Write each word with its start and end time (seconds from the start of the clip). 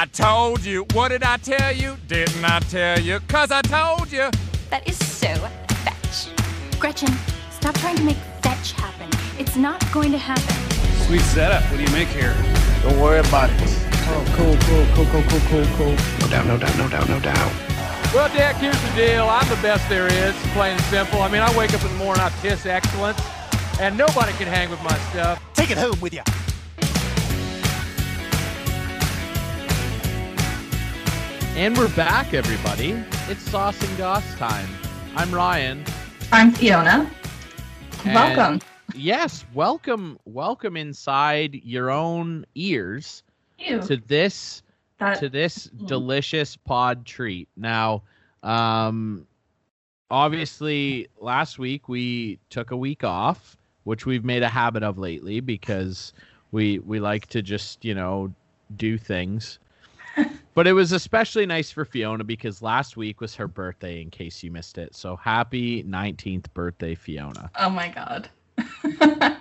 I 0.00 0.06
told 0.06 0.64
you. 0.64 0.86
What 0.94 1.08
did 1.08 1.22
I 1.22 1.36
tell 1.36 1.76
you? 1.76 1.94
Didn't 2.08 2.42
I 2.42 2.60
tell 2.60 2.98
you? 2.98 3.20
Cause 3.28 3.50
I 3.50 3.60
told 3.60 4.10
you. 4.10 4.30
That 4.70 4.88
is 4.88 4.96
so 4.96 5.28
fetch. 5.84 6.28
Gretchen, 6.80 7.12
stop 7.50 7.74
trying 7.74 7.96
to 7.96 8.04
make 8.04 8.16
fetch 8.40 8.72
happen. 8.72 9.10
It's 9.38 9.56
not 9.56 9.78
going 9.92 10.10
to 10.12 10.16
happen. 10.16 10.56
Sweet 11.04 11.20
setup. 11.20 11.62
What 11.64 11.76
do 11.76 11.82
you 11.82 11.92
make 11.92 12.08
here? 12.08 12.34
Don't 12.82 12.98
worry 12.98 13.18
about 13.18 13.50
it. 13.50 13.60
Oh, 14.08 14.24
cool, 14.36 14.56
cool, 14.64 14.86
cool, 14.94 15.04
cool, 15.12 15.22
cool, 15.28 15.40
cool, 15.50 15.66
cool. 15.76 15.96
No 16.20 16.28
doubt, 16.30 16.46
no 16.46 16.56
doubt, 16.56 16.78
no 16.78 16.88
doubt, 16.88 17.08
no 17.10 17.20
doubt. 17.20 17.52
Well, 18.14 18.32
Dick, 18.32 18.56
here's 18.56 18.80
the 18.80 18.96
deal. 18.96 19.28
I'm 19.28 19.46
the 19.50 19.60
best 19.60 19.86
there 19.90 20.06
is, 20.06 20.34
plain 20.54 20.72
and 20.72 20.82
simple. 20.84 21.20
I 21.20 21.28
mean, 21.28 21.42
I 21.42 21.54
wake 21.54 21.74
up 21.74 21.82
in 21.84 21.88
the 21.88 21.98
morning, 22.02 22.22
I 22.22 22.30
piss 22.40 22.64
excellence, 22.64 23.20
and 23.78 23.98
nobody 23.98 24.32
can 24.32 24.48
hang 24.48 24.70
with 24.70 24.82
my 24.82 24.96
stuff. 25.10 25.42
Take 25.52 25.70
it 25.70 25.76
home 25.76 26.00
with 26.00 26.14
you. 26.14 26.22
And 31.56 31.76
we're 31.76 31.94
back, 31.94 32.32
everybody. 32.32 32.92
It's 33.28 33.42
Sauce 33.42 33.80
and 33.86 33.98
Goss 33.98 34.34
time. 34.36 34.68
I'm 35.16 35.30
Ryan. 35.32 35.84
I'm 36.32 36.52
Fiona. 36.52 37.10
and- 38.04 38.14
Welcome. 38.14 38.60
Yes, 38.94 39.44
welcome, 39.52 40.18
welcome 40.24 40.76
inside 40.76 41.54
your 41.64 41.90
own 41.90 42.46
ears 42.54 43.22
Ew. 43.58 43.80
to 43.82 43.96
this 43.98 44.62
That- 44.98 45.18
to 45.20 45.28
this 45.28 45.68
Mm. 45.68 45.86
delicious 45.86 46.56
pod 46.56 47.04
treat. 47.06 47.48
Now, 47.56 48.02
um, 48.42 49.26
obviously, 50.10 51.08
last 51.20 51.58
week 51.58 51.88
we 51.88 52.38
took 52.50 52.70
a 52.70 52.76
week 52.76 53.02
off, 53.04 53.56
which 53.84 54.06
we've 54.06 54.24
made 54.24 54.42
a 54.42 54.48
habit 54.48 54.82
of 54.82 54.98
lately 54.98 55.40
because 55.40 56.12
we 56.52 56.78
we 56.80 57.00
like 57.00 57.26
to 57.28 57.42
just 57.42 57.84
you 57.84 57.94
know 57.94 58.32
do 58.76 58.96
things. 58.98 59.58
But 60.54 60.66
it 60.66 60.72
was 60.72 60.92
especially 60.92 61.46
nice 61.46 61.70
for 61.70 61.84
Fiona 61.84 62.24
because 62.24 62.62
last 62.62 62.96
week 62.96 63.20
was 63.20 63.34
her 63.36 63.48
birthday. 63.48 64.00
In 64.02 64.10
case 64.10 64.42
you 64.42 64.50
missed 64.50 64.78
it, 64.78 64.94
so 64.94 65.16
happy 65.16 65.82
nineteenth 65.84 66.52
birthday, 66.54 66.94
Fiona! 66.94 67.50
oh 67.58 67.70
my 67.70 67.88
god. 67.88 68.28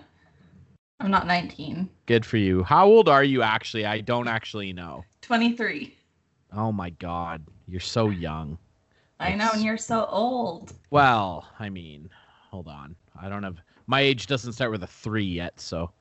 I'm 1.01 1.11
not 1.11 1.27
19. 1.27 1.89
Good 2.07 2.25
for 2.25 2.35
you. 2.35 2.61
How 2.63 2.85
old 2.85 3.07
are 3.07 3.23
you 3.23 3.41
actually? 3.41 3.85
I 3.85 4.01
don't 4.01 4.27
actually 4.27 4.73
know. 4.73 5.05
23. 5.21 5.95
Oh 6.53 6.73
my 6.73 6.89
god, 6.89 7.45
you're 7.67 7.79
so 7.79 8.09
young. 8.09 8.57
I 9.19 9.35
know, 9.35 9.49
and 9.53 9.63
you're 9.63 9.77
so 9.77 10.05
old. 10.09 10.73
Well, 10.91 11.47
I 11.59 11.69
mean, 11.69 12.09
hold 12.49 12.67
on. 12.67 12.95
I 13.21 13.29
don't 13.29 13.43
have 13.43 13.57
my 13.87 14.01
age 14.01 14.27
doesn't 14.27 14.53
start 14.53 14.71
with 14.71 14.83
a 14.83 14.87
three 14.87 15.25
yet, 15.25 15.59
so 15.59 15.91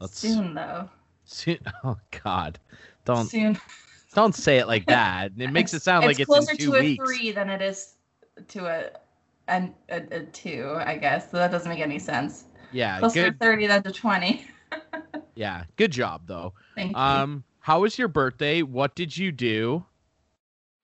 let's 0.00 0.18
Soon, 0.18 0.54
though. 0.54 0.88
soon- 1.24 1.58
Oh 1.84 1.98
God, 2.24 2.58
don't 3.04 3.26
Soon. 3.26 3.58
Don't 4.14 4.34
say 4.34 4.58
it 4.58 4.66
like 4.66 4.86
that. 4.88 5.32
It 5.38 5.50
makes 5.50 5.74
it 5.74 5.82
sound 5.82 6.06
like 6.06 6.20
it's 6.20 6.30
closer 6.30 6.52
in 6.52 6.56
two 6.58 6.72
to 6.72 6.74
weeks. 6.74 7.02
a 7.02 7.14
three 7.18 7.32
than 7.32 7.50
it 7.50 7.62
is 7.62 7.94
to 8.48 8.66
a, 8.66 8.90
an, 9.48 9.74
a, 9.88 10.02
a 10.10 10.22
two, 10.26 10.74
I 10.78 10.96
guess. 10.96 11.30
So 11.30 11.36
that 11.38 11.50
doesn't 11.50 11.68
make 11.68 11.80
any 11.80 11.98
sense. 11.98 12.44
Yeah, 12.70 13.00
Closer 13.00 13.14
good. 13.14 13.32
to 13.32 13.38
30 13.38 13.66
than 13.66 13.82
to 13.84 13.92
20. 13.92 14.46
Yeah, 15.34 15.64
good 15.76 15.92
job 15.92 16.26
though. 16.26 16.54
Thank 16.74 17.06
you. 17.06 17.22
Um, 17.22 17.44
how 17.60 17.80
was 17.80 17.98
your 17.98 18.08
birthday? 18.08 18.62
What 18.62 18.94
did 18.94 19.16
you 19.16 19.32
do? 19.32 19.84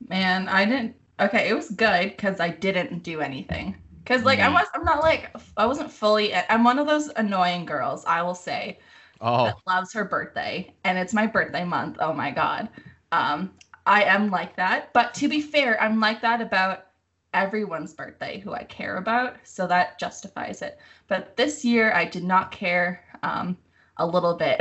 Man, 0.08 0.48
I 0.48 0.64
didn't. 0.64 0.96
Okay, 1.20 1.48
it 1.48 1.54
was 1.54 1.70
good 1.70 2.10
because 2.10 2.40
I 2.40 2.48
didn't 2.50 3.02
do 3.02 3.20
anything. 3.20 3.76
Because 4.02 4.24
like 4.24 4.40
I 4.40 4.48
Mm. 4.48 4.52
was, 4.52 4.66
I'm 4.74 4.84
not 4.84 5.00
like 5.02 5.34
I 5.56 5.66
wasn't 5.66 5.90
fully. 5.90 6.34
I'm 6.34 6.64
one 6.64 6.78
of 6.78 6.86
those 6.86 7.08
annoying 7.16 7.64
girls. 7.64 8.04
I 8.04 8.22
will 8.22 8.34
say 8.34 8.78
Oh, 9.20 9.44
that 9.44 9.56
loves 9.66 9.92
her 9.94 10.04
birthday, 10.04 10.74
and 10.84 10.98
it's 10.98 11.14
my 11.14 11.26
birthday 11.26 11.64
month. 11.64 11.98
Oh 12.00 12.12
my 12.14 12.30
god, 12.32 12.70
um, 13.14 13.52
I 13.86 14.04
am 14.04 14.30
like 14.30 14.56
that. 14.56 14.92
But 14.92 15.14
to 15.14 15.28
be 15.28 15.40
fair, 15.40 15.80
I'm 15.80 16.00
like 16.00 16.20
that 16.22 16.40
about 16.40 16.86
everyone's 17.32 17.92
birthday 17.92 18.38
who 18.40 18.52
I 18.52 18.64
care 18.64 18.96
about, 18.96 19.36
so 19.44 19.66
that 19.66 19.98
justifies 19.98 20.62
it. 20.62 20.78
But 21.08 21.36
this 21.36 21.64
year, 21.64 21.92
I 21.92 22.04
did 22.04 22.24
not 22.24 22.50
care 22.50 23.04
um, 23.22 23.56
a 23.98 24.06
little 24.06 24.34
bit 24.34 24.60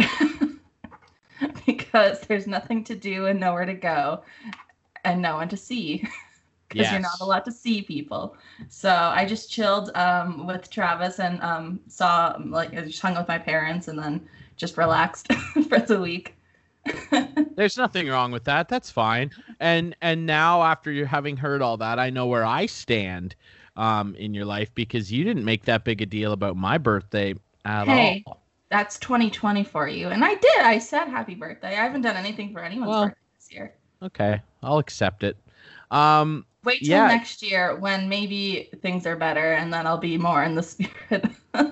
because 1.66 2.22
there's 2.22 2.48
nothing 2.48 2.84
to 2.86 2.96
do 2.96 3.28
and 3.28 3.40
nowhere 3.40 3.66
to 3.66 3.74
go, 3.74 4.24
and 5.06 5.22
no 5.22 5.36
one 5.36 5.50
to 5.50 5.58
see. 5.58 6.08
Because 6.70 6.92
you're 6.92 7.02
not 7.02 7.22
allowed 7.22 7.46
to 7.46 7.52
see 7.52 7.84
people, 7.84 8.36
so 8.68 8.90
I 8.90 9.26
just 9.26 9.52
chilled 9.52 9.92
um, 9.94 10.48
with 10.48 10.72
Travis 10.72 11.20
and 11.20 11.40
um, 11.44 11.80
saw 11.88 12.36
like 12.44 12.74
I 12.74 12.82
just 12.82 13.00
hung 13.00 13.14
with 13.16 13.28
my 13.28 13.38
parents 13.38 13.90
and 13.90 14.00
then 14.00 14.28
just 14.56 14.76
relaxed 14.76 15.32
for 15.70 15.78
the 15.78 16.02
week. 16.02 16.36
there's 17.56 17.78
nothing 17.78 18.08
wrong 18.08 18.32
with 18.32 18.46
that. 18.46 18.68
That's 18.68 18.90
fine. 18.92 19.32
And 19.60 19.96
and 20.02 20.26
now 20.26 20.64
after 20.64 20.92
you're 20.92 21.06
having 21.06 21.38
heard 21.38 21.62
all 21.62 21.78
that, 21.78 22.00
I 22.00 22.10
know 22.10 22.28
where 22.28 22.46
I 22.46 22.66
stand 22.66 23.36
um 23.76 24.16
in 24.16 24.34
your 24.34 24.46
life 24.46 24.74
because 24.76 25.12
you 25.12 25.24
didn't 25.24 25.46
make 25.46 25.66
that 25.66 25.84
big 25.84 26.02
a 26.02 26.06
deal 26.06 26.32
about 26.34 26.56
my 26.58 26.78
birthday 26.78 27.36
at 27.66 27.88
Hey. 27.88 28.24
all. 28.26 28.42
That's 28.70 28.98
2020 28.98 29.64
for 29.64 29.88
you, 29.88 30.08
and 30.10 30.26
I 30.26 30.34
did. 30.34 30.60
I 30.62 30.80
said 30.80 31.06
happy 31.08 31.36
birthday. 31.36 31.70
I 31.70 31.84
haven't 31.84 32.02
done 32.02 32.16
anything 32.16 32.52
for 32.54 32.60
anyone's 32.60 32.90
Well, 32.90 33.04
birthday 33.06 33.20
this 33.36 33.52
year. 33.52 33.76
Okay, 34.02 34.42
I'll 34.64 34.80
accept 34.80 35.24
it. 35.24 35.38
Um 35.92 36.46
Wait 36.64 36.84
till 36.84 36.98
yeah. 36.98 37.08
next 37.08 37.42
year 37.44 37.76
when 37.76 38.08
maybe 38.10 38.70
things 38.82 39.06
are 39.06 39.16
better, 39.18 39.54
and 39.54 39.72
then 39.74 39.86
I'll 39.86 39.98
be 39.98 40.18
more 40.18 40.44
in 40.44 40.56
the 40.56 40.64
spirit. 40.64 41.26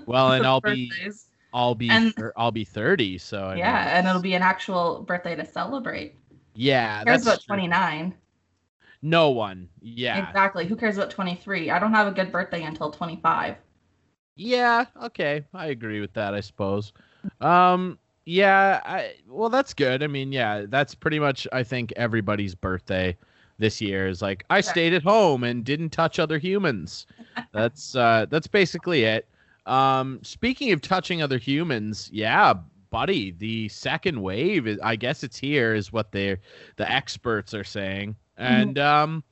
well, 0.05 0.31
and 0.33 0.45
I'll 0.45 0.61
be 0.61 0.91
birthdays. 0.91 1.25
I'll 1.53 1.75
be 1.75 1.89
And- 1.89 2.13
I'll 2.37 2.51
be 2.51 2.63
30, 2.63 3.17
so 3.17 3.45
I 3.45 3.55
yeah, 3.55 3.97
and 3.97 4.07
it'll 4.07 4.21
be 4.21 4.35
an 4.35 4.41
actual 4.41 5.03
birthday 5.03 5.35
to 5.35 5.45
celebrate. 5.45 6.15
yeah, 6.55 6.99
Who 6.99 7.05
cares 7.05 7.23
that's 7.23 7.43
about 7.45 7.45
29? 7.45 8.13
No 9.01 9.31
one. 9.31 9.67
Yeah. 9.81 10.27
Exactly. 10.27 10.65
Who 10.65 10.75
cares 10.75 10.97
about 10.97 11.09
23? 11.09 11.71
I 11.71 11.79
don't 11.79 11.93
have 11.93 12.07
a 12.07 12.11
good 12.11 12.31
birthday 12.31 12.63
until 12.63 12.91
25. 12.91 13.55
Yeah, 14.35 14.85
okay. 15.03 15.43
I 15.53 15.67
agree 15.67 15.99
with 16.01 16.13
that, 16.13 16.33
I 16.33 16.39
suppose. 16.39 16.93
Um 17.41 17.97
yeah, 18.25 18.79
I 18.85 19.15
well 19.27 19.49
that's 19.49 19.73
good. 19.73 20.03
I 20.03 20.07
mean, 20.07 20.31
yeah, 20.31 20.65
that's 20.67 20.93
pretty 20.95 21.19
much 21.19 21.47
I 21.51 21.63
think 21.63 21.91
everybody's 21.95 22.55
birthday 22.55 23.17
this 23.57 23.81
year 23.81 24.07
is 24.07 24.21
like 24.21 24.45
I 24.49 24.61
stayed 24.61 24.93
at 24.93 25.03
home 25.03 25.43
and 25.43 25.63
didn't 25.63 25.89
touch 25.89 26.17
other 26.19 26.37
humans. 26.37 27.05
That's 27.51 27.95
uh 27.95 28.25
that's 28.29 28.47
basically 28.47 29.03
it. 29.03 29.27
Um 29.65 30.19
speaking 30.23 30.71
of 30.71 30.81
touching 30.81 31.21
other 31.21 31.37
humans, 31.37 32.09
yeah, 32.11 32.53
buddy, 32.89 33.31
the 33.31 33.69
second 33.69 34.21
wave 34.21 34.67
is 34.67 34.79
I 34.83 34.95
guess 34.95 35.23
it's 35.23 35.37
here 35.37 35.73
is 35.73 35.91
what 35.93 36.11
they 36.11 36.37
the 36.77 36.89
experts 36.91 37.53
are 37.53 37.63
saying. 37.63 38.15
And 38.37 38.77
um 38.79 39.23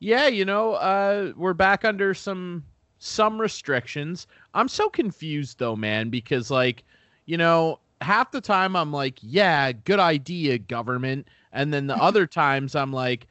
yeah, 0.00 0.26
you 0.26 0.44
know, 0.44 0.74
uh 0.74 1.32
we're 1.36 1.54
back 1.54 1.84
under 1.84 2.14
some 2.14 2.64
some 2.98 3.40
restrictions. 3.40 4.26
I'm 4.54 4.68
so 4.68 4.88
confused 4.90 5.58
though, 5.58 5.76
man, 5.76 6.10
because 6.10 6.50
like, 6.50 6.84
you 7.26 7.36
know, 7.38 7.78
half 8.00 8.30
the 8.30 8.40
time 8.40 8.76
I'm 8.76 8.92
like, 8.92 9.18
yeah, 9.22 9.72
good 9.72 10.00
idea, 10.00 10.58
government, 10.58 11.28
and 11.52 11.72
then 11.72 11.86
the 11.86 11.96
other 12.02 12.26
times 12.26 12.74
I'm 12.74 12.92
like, 12.92 13.26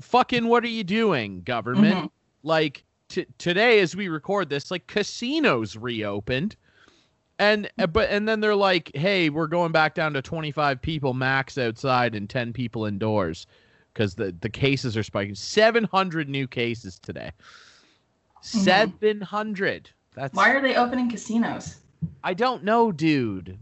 fucking, 0.00 0.46
what 0.48 0.64
are 0.64 0.68
you 0.68 0.84
doing, 0.84 1.42
government? 1.42 2.06
Mhm. 2.06 2.10
Like 2.42 2.84
t- 3.08 3.26
today, 3.38 3.80
as 3.80 3.96
we 3.96 4.08
record 4.08 4.48
this, 4.48 4.70
like 4.70 4.86
casinos 4.86 5.76
reopened. 5.76 6.56
And 7.38 7.70
uh, 7.78 7.86
but 7.86 8.08
and 8.10 8.26
then 8.26 8.40
they're 8.40 8.54
like, 8.54 8.90
"Hey, 8.94 9.28
we're 9.28 9.46
going 9.46 9.72
back 9.72 9.94
down 9.94 10.14
to 10.14 10.22
25 10.22 10.80
people 10.80 11.12
max 11.12 11.58
outside 11.58 12.14
and 12.14 12.30
10 12.30 12.52
people 12.54 12.86
indoors 12.86 13.46
because 13.92 14.14
the 14.14 14.34
the 14.40 14.48
cases 14.48 14.96
are 14.96 15.02
spiking. 15.02 15.34
700 15.34 16.28
new 16.28 16.46
cases 16.46 16.98
today. 16.98 17.30
700. 18.40 19.90
That's 20.14 20.34
Why 20.34 20.50
are 20.50 20.62
they 20.62 20.76
opening 20.76 21.10
casinos? 21.10 21.80
I 22.24 22.32
don't 22.34 22.64
know, 22.64 22.90
dude. 22.92 23.58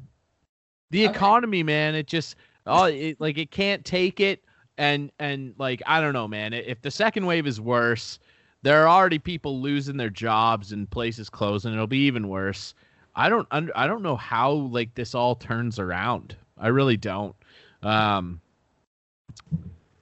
The 0.91 1.05
Okay. 1.05 1.13
economy, 1.13 1.63
man, 1.63 1.95
it 1.95 2.07
just 2.07 2.37
oh, 2.67 2.85
it, 2.85 3.21
like 3.21 3.39
it 3.39 3.51
can't 3.51 3.85
take 3.85 4.21
it, 4.21 4.45
and 4.79 5.11
and 5.19 5.55
like 5.59 5.83
I 5.87 6.01
don't 6.01 6.13
know, 6.13 6.29
man. 6.29 6.53
If 6.53 6.81
the 6.83 6.91
second 6.91 7.27
wave 7.27 7.47
is 7.47 7.61
worse, 7.61 8.21
there 8.65 8.83
are 8.83 8.89
already 8.89 9.19
people 9.19 9.61
losing 9.61 9.99
their 9.99 10.09
jobs 10.09 10.73
and 10.73 10.91
places 10.91 11.29
closing. 11.29 11.75
It'll 11.75 11.87
be 11.87 12.07
even 12.07 12.29
worse. 12.29 12.75
I 13.15 13.29
don't 13.29 13.47
I 13.53 13.87
don't 13.87 14.03
know 14.03 14.17
how 14.17 14.53
like 14.53 14.95
this 14.95 15.15
all 15.15 15.37
turns 15.37 15.79
around. 15.79 16.35
I 16.59 16.69
really 16.69 16.97
don't. 16.97 17.37
Um, 17.83 18.41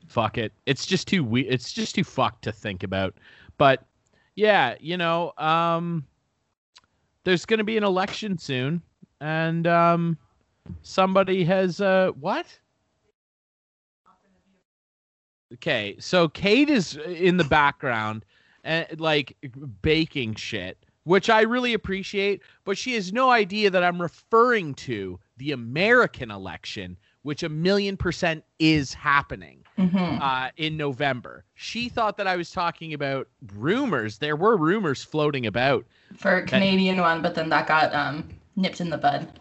fuck 0.06 0.38
it. 0.38 0.52
It's 0.64 0.86
just 0.86 1.08
too 1.08 1.24
we. 1.24 1.42
It's 1.42 1.72
just 1.72 1.96
too 1.96 2.04
fucked 2.04 2.44
to 2.44 2.52
think 2.52 2.84
about. 2.84 3.14
But 3.58 3.84
yeah, 4.36 4.76
you 4.78 4.96
know, 4.96 5.32
um, 5.38 6.06
there's 7.24 7.44
going 7.44 7.58
to 7.58 7.64
be 7.64 7.76
an 7.76 7.84
election 7.84 8.38
soon, 8.38 8.80
and 9.20 9.66
um, 9.66 10.16
somebody 10.82 11.44
has 11.44 11.80
uh, 11.80 12.12
what? 12.20 12.46
Okay, 15.54 15.96
so 15.98 16.28
Kate 16.28 16.70
is 16.70 16.96
in 16.96 17.36
the 17.36 17.44
background, 17.44 18.24
and 18.64 19.00
like 19.00 19.36
baking 19.82 20.34
shit, 20.34 20.78
which 21.04 21.28
I 21.30 21.42
really 21.42 21.74
appreciate. 21.74 22.42
But 22.64 22.78
she 22.78 22.94
has 22.94 23.12
no 23.12 23.30
idea 23.30 23.70
that 23.70 23.82
I'm 23.84 24.00
referring 24.00 24.74
to 24.74 25.18
the 25.36 25.52
American 25.52 26.30
election, 26.30 26.96
which 27.22 27.42
a 27.42 27.48
million 27.48 27.96
percent 27.96 28.44
is 28.58 28.94
happening 28.94 29.64
Mhm. 29.78 30.20
uh, 30.20 30.50
in 30.56 30.76
November. 30.76 31.44
She 31.54 31.88
thought 31.88 32.16
that 32.18 32.26
I 32.26 32.36
was 32.36 32.50
talking 32.50 32.92
about 32.94 33.28
rumors. 33.54 34.18
There 34.18 34.36
were 34.36 34.56
rumors 34.56 35.02
floating 35.02 35.46
about. 35.46 35.86
For 36.16 36.36
a 36.36 36.46
Canadian 36.46 36.98
one, 37.00 37.22
but 37.22 37.34
then 37.34 37.48
that 37.48 37.66
got 37.66 37.94
um 37.94 38.28
nipped 38.56 38.80
in 38.80 38.90
the 38.90 38.98
bud. 38.98 39.40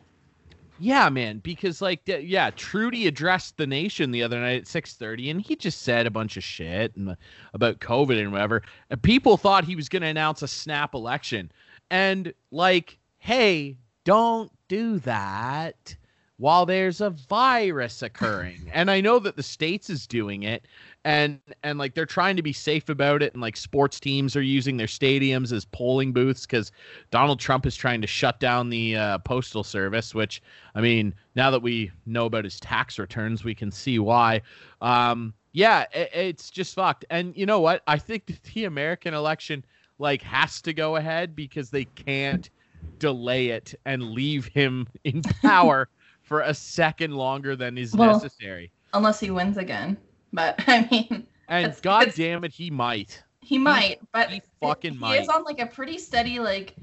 Yeah, 0.84 1.10
man, 1.10 1.38
because 1.38 1.80
like 1.80 2.02
yeah, 2.08 2.50
Trudy 2.50 3.06
addressed 3.06 3.58
the 3.58 3.68
nation 3.68 4.10
the 4.10 4.24
other 4.24 4.40
night 4.40 4.62
at 4.62 4.68
6:30 4.68 5.30
and 5.30 5.40
he 5.40 5.56
just 5.56 5.84
said 5.84 6.08
a 6.08 6.12
bunch 6.12 6.38
of 6.38 6.44
shit 6.44 6.96
and, 6.96 7.16
about 7.54 7.80
COVID 7.80 8.20
and 8.20 8.32
whatever. 8.32 8.64
And 8.90 9.00
people 9.00 9.38
thought 9.38 9.64
he 9.64 9.76
was 9.76 9.90
going 9.90 10.02
to 10.02 10.08
announce 10.08 10.42
a 10.42 10.48
snap 10.48 10.96
election. 10.96 11.52
And 11.92 12.34
like, 12.50 12.98
hey, 13.20 13.78
don't 14.06 14.52
do 14.70 14.98
that 15.00 15.96
while 16.42 16.66
there's 16.66 17.02
a 17.02 17.12
virus 17.12 18.02
occurring. 18.02 18.68
and 18.74 18.90
I 18.90 19.00
know 19.00 19.20
that 19.20 19.36
the 19.36 19.44
states 19.44 19.92
is 19.92 20.08
doing 20.08 20.42
it 20.42 20.68
and 21.06 21.40
and 21.62 21.78
like 21.78 21.94
they're 21.94 22.08
trying 22.08 22.36
to 22.36 22.42
be 22.42 22.52
safe 22.52 22.90
about 22.90 23.22
it 23.22 23.34
and 23.34 23.44
like 23.44 23.56
sports 23.56 24.00
teams 24.00 24.36
are 24.36 24.42
using 24.42 24.76
their 24.76 24.88
stadiums 24.88 25.52
as 25.54 25.66
polling 25.66 26.12
booths 26.12 26.48
cuz 26.48 26.72
Donald 27.12 27.40
Trump 27.40 27.68
is 27.68 27.76
trying 27.76 28.02
to 28.02 28.08
shut 28.08 28.40
down 28.40 28.72
the 28.72 28.96
uh, 28.96 29.18
postal 29.20 29.64
service 29.64 30.16
which 30.16 30.42
I 30.74 30.82
mean 30.82 31.14
now 31.36 31.52
that 31.52 31.62
we 31.62 31.92
know 32.08 32.26
about 32.26 32.44
his 32.44 32.60
tax 32.60 32.98
returns 32.98 33.44
we 33.44 33.54
can 33.54 33.70
see 33.70 34.00
why. 34.00 34.42
Um 34.82 35.36
yeah 35.54 35.86
it, 35.94 36.10
it's 36.12 36.50
just 36.50 36.74
fucked. 36.74 37.06
And 37.12 37.38
you 37.38 37.46
know 37.46 37.60
what? 37.60 37.84
I 37.86 38.00
think 38.00 38.42
the 38.56 38.66
American 38.66 39.14
election 39.14 39.64
like 40.00 40.24
has 40.24 40.60
to 40.64 40.74
go 40.74 40.96
ahead 40.96 41.36
because 41.36 41.70
they 41.70 41.86
can't 41.86 42.50
delay 42.98 43.50
it 43.50 43.76
and 43.86 44.02
leave 44.02 44.48
him 44.48 44.88
in 45.04 45.22
power 45.44 45.88
for 46.32 46.40
a 46.40 46.54
second 46.54 47.14
longer 47.14 47.58
than 47.58 47.78
is 47.78 47.94
Well, 47.94 48.14
necessary 48.14 48.72
Unless 48.94 49.20
he 49.20 49.32
wins 49.32 49.58
again. 49.58 49.98
But 50.32 50.56
I 50.68 50.88
mean, 50.90 51.28
and 51.50 51.76
god 51.82 52.14
damn 52.16 52.46
it 52.46 52.54
he 52.54 52.72
might 52.72 53.22
he 53.42 53.58
might. 53.58 54.00
But 54.14 54.30
he 54.30 54.42
fucking 54.62 54.94
he 54.94 54.98
might. 54.98 55.20
is 55.20 55.28
on 55.28 55.44
like 55.44 55.60
a 55.60 55.66
pretty 55.66 55.98
steady 55.98 56.40
like 56.40 56.78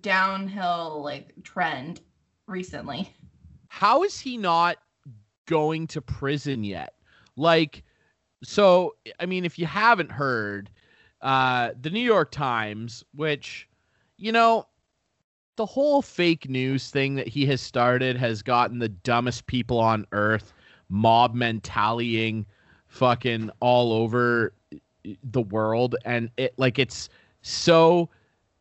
downhill 0.00 1.02
like 1.02 1.32
trend 1.42 2.02
recently. 2.46 3.12
how 3.66 4.04
is 4.04 4.20
he 4.20 4.36
not 4.36 4.76
going 5.46 5.88
to 5.88 6.00
prison 6.00 6.62
yet? 6.62 6.94
Like, 7.36 7.82
so 8.44 8.94
I 9.18 9.26
mean, 9.26 9.44
if 9.44 9.58
you 9.58 9.66
haven't 9.66 10.12
heard, 10.12 10.70
uh, 11.20 11.70
the 11.80 11.90
New 11.90 11.98
York 11.98 12.30
Times, 12.30 13.04
which, 13.12 13.68
you 14.18 14.30
know, 14.30 14.68
the 15.58 15.66
whole 15.66 16.00
fake 16.00 16.48
news 16.48 16.88
thing 16.88 17.16
that 17.16 17.26
he 17.26 17.44
has 17.44 17.60
started 17.60 18.16
has 18.16 18.42
gotten 18.42 18.78
the 18.78 18.88
dumbest 18.88 19.44
people 19.48 19.80
on 19.80 20.06
earth 20.12 20.54
mob 20.88 21.34
mentalitying 21.34 22.44
fucking 22.86 23.50
all 23.58 23.92
over 23.92 24.54
the 25.24 25.42
world. 25.42 25.96
And 26.04 26.30
it 26.36 26.54
like 26.58 26.78
it's 26.78 27.08
so 27.42 28.08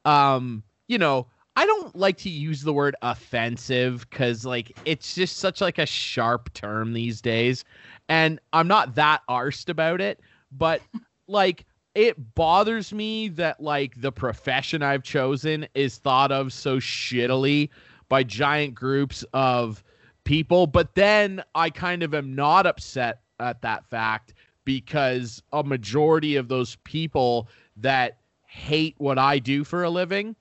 um 0.05 0.63
you 0.87 0.97
know 0.97 1.27
I 1.55 1.67
don't 1.67 1.95
like 1.95 2.17
to 2.17 2.29
use 2.29 2.63
the 2.63 2.73
word 2.73 2.95
offensive 3.03 4.07
because 4.09 4.43
like 4.43 4.75
it's 4.83 5.13
just 5.13 5.37
such 5.37 5.61
like 5.61 5.77
a 5.77 5.85
sharp 5.85 6.51
term 6.53 6.93
these 6.93 7.21
days, 7.21 7.63
and 8.09 8.39
I'm 8.53 8.67
not 8.67 8.95
that 8.95 9.21
arsed 9.29 9.69
about 9.69 10.01
it, 10.01 10.19
but 10.51 10.81
like 11.27 11.65
it 11.97 12.35
bothers 12.35 12.93
me 12.93 13.27
that 13.27 13.59
like 13.59 13.99
the 13.99 14.11
profession 14.11 14.83
I've 14.83 15.01
chosen 15.01 15.67
is 15.73 15.97
thought 15.97 16.31
of 16.31 16.53
so 16.53 16.77
shittily 16.77 17.69
by 18.07 18.21
giant 18.21 18.75
groups 18.75 19.25
of 19.33 19.83
people, 20.23 20.67
but 20.67 20.93
then 20.93 21.43
I 21.55 21.71
kind 21.71 22.03
of 22.03 22.13
am 22.13 22.35
not 22.35 22.67
upset 22.67 23.21
at 23.39 23.63
that 23.63 23.83
fact 23.89 24.35
because 24.63 25.41
a 25.51 25.63
majority 25.63 26.35
of 26.35 26.49
those 26.49 26.75
people 26.83 27.49
that 27.77 28.19
hate 28.45 28.93
what 28.99 29.17
I 29.17 29.39
do 29.39 29.63
for 29.63 29.83
a 29.83 29.89
living 29.89 30.35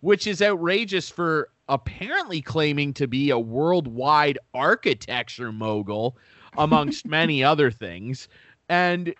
which 0.00 0.26
is 0.26 0.42
outrageous 0.42 1.10
for 1.10 1.50
apparently 1.68 2.40
claiming 2.40 2.94
to 2.94 3.06
be 3.06 3.30
a 3.30 3.38
worldwide 3.38 4.38
architecture 4.54 5.52
mogul, 5.52 6.16
amongst 6.56 7.06
many 7.06 7.44
other 7.44 7.70
things. 7.70 8.28
And 8.68 9.14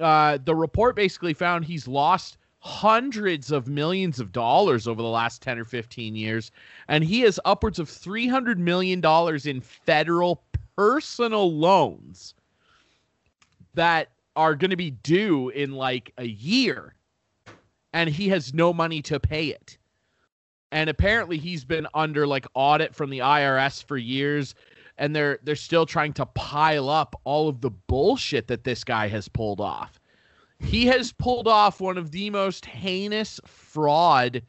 uh, 0.00 0.38
the 0.44 0.54
report 0.54 0.96
basically 0.96 1.34
found 1.34 1.64
he's 1.64 1.88
lost 1.88 2.38
hundreds 2.66 3.52
of 3.52 3.68
millions 3.68 4.18
of 4.18 4.32
dollars 4.32 4.88
over 4.88 5.00
the 5.00 5.08
last 5.08 5.40
10 5.40 5.56
or 5.60 5.64
15 5.64 6.16
years 6.16 6.50
and 6.88 7.04
he 7.04 7.20
has 7.20 7.38
upwards 7.44 7.78
of 7.78 7.88
300 7.88 8.58
million 8.58 9.00
dollars 9.00 9.46
in 9.46 9.60
federal 9.60 10.42
personal 10.76 11.54
loans 11.54 12.34
that 13.74 14.08
are 14.34 14.56
going 14.56 14.70
to 14.70 14.76
be 14.76 14.90
due 14.90 15.48
in 15.50 15.72
like 15.72 16.12
a 16.18 16.26
year 16.26 16.96
and 17.92 18.10
he 18.10 18.28
has 18.28 18.52
no 18.52 18.72
money 18.72 19.00
to 19.00 19.20
pay 19.20 19.46
it. 19.46 19.78
And 20.72 20.90
apparently 20.90 21.38
he's 21.38 21.64
been 21.64 21.86
under 21.94 22.26
like 22.26 22.46
audit 22.54 22.94
from 22.94 23.10
the 23.10 23.20
IRS 23.20 23.84
for 23.84 23.96
years 23.96 24.56
and 24.98 25.14
they're 25.14 25.38
they're 25.44 25.54
still 25.54 25.86
trying 25.86 26.12
to 26.14 26.26
pile 26.26 26.88
up 26.88 27.14
all 27.22 27.48
of 27.48 27.60
the 27.60 27.70
bullshit 27.70 28.48
that 28.48 28.64
this 28.64 28.82
guy 28.82 29.06
has 29.06 29.28
pulled 29.28 29.60
off 29.60 30.00
he 30.60 30.86
has 30.86 31.12
pulled 31.12 31.48
off 31.48 31.80
one 31.80 31.98
of 31.98 32.10
the 32.10 32.30
most 32.30 32.64
heinous 32.64 33.40
fraud, 33.44 34.42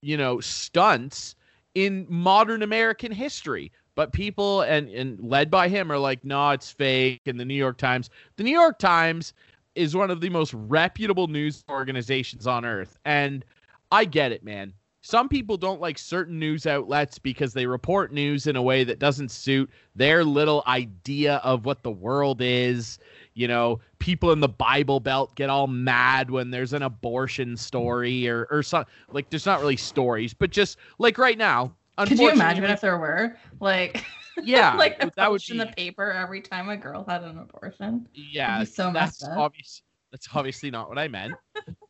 you 0.00 0.16
know, 0.16 0.40
stunts 0.40 1.34
in 1.74 2.06
modern 2.08 2.62
American 2.62 3.12
history. 3.12 3.72
But 3.96 4.12
people 4.12 4.62
and, 4.62 4.88
and 4.88 5.20
led 5.20 5.50
by 5.50 5.68
him 5.68 5.90
are 5.90 5.98
like, 5.98 6.24
no, 6.24 6.50
it's 6.50 6.70
fake. 6.70 7.20
And 7.26 7.38
the 7.38 7.44
New 7.44 7.54
York 7.54 7.76
Times, 7.76 8.08
the 8.36 8.44
New 8.44 8.52
York 8.52 8.78
Times 8.78 9.32
is 9.74 9.96
one 9.96 10.10
of 10.10 10.20
the 10.20 10.30
most 10.30 10.54
reputable 10.54 11.26
news 11.26 11.64
organizations 11.70 12.46
on 12.46 12.64
earth. 12.64 12.96
And 13.04 13.44
I 13.90 14.04
get 14.04 14.32
it, 14.32 14.44
man. 14.44 14.72
Some 15.02 15.28
people 15.28 15.56
don't 15.56 15.80
like 15.80 15.98
certain 15.98 16.38
news 16.38 16.66
outlets 16.66 17.18
because 17.18 17.52
they 17.52 17.66
report 17.66 18.12
news 18.12 18.46
in 18.46 18.56
a 18.56 18.62
way 18.62 18.84
that 18.84 18.98
doesn't 18.98 19.30
suit 19.30 19.70
their 19.96 20.24
little 20.24 20.62
idea 20.66 21.36
of 21.36 21.64
what 21.64 21.82
the 21.82 21.90
world 21.90 22.40
is 22.42 22.98
you 23.34 23.48
know, 23.48 23.80
people 24.00 24.32
in 24.32 24.40
the 24.40 24.48
Bible 24.48 24.98
Belt 24.98 25.34
get 25.36 25.48
all 25.48 25.68
mad 25.68 26.30
when 26.30 26.50
there's 26.50 26.72
an 26.72 26.82
abortion 26.82 27.56
story 27.56 28.28
or 28.28 28.48
or 28.50 28.62
something. 28.64 28.92
Like, 29.12 29.30
there's 29.30 29.46
not 29.46 29.60
really 29.60 29.76
stories, 29.76 30.34
but 30.34 30.50
just 30.50 30.78
like 30.98 31.16
right 31.18 31.38
now. 31.38 31.76
Could 31.98 32.18
you 32.18 32.30
imagine 32.30 32.64
if 32.64 32.80
there 32.80 32.98
were 32.98 33.36
like 33.60 34.02
Yeah, 34.42 34.74
like 34.78 34.98
that 34.98 35.30
would 35.30 35.38
post 35.38 35.50
in 35.50 35.58
the 35.58 35.66
paper 35.66 36.10
every 36.10 36.40
time 36.40 36.68
a 36.68 36.76
girl 36.76 37.04
had 37.06 37.22
an 37.22 37.38
abortion? 37.38 38.08
yeah. 38.14 38.64
so 38.64 38.84
that's 38.84 39.22
messed 39.22 39.24
up. 39.24 39.38
obvious. 39.38 39.82
That's 40.10 40.28
obviously 40.34 40.70
not 40.70 40.88
what 40.88 40.98
I 40.98 41.08
meant, 41.08 41.34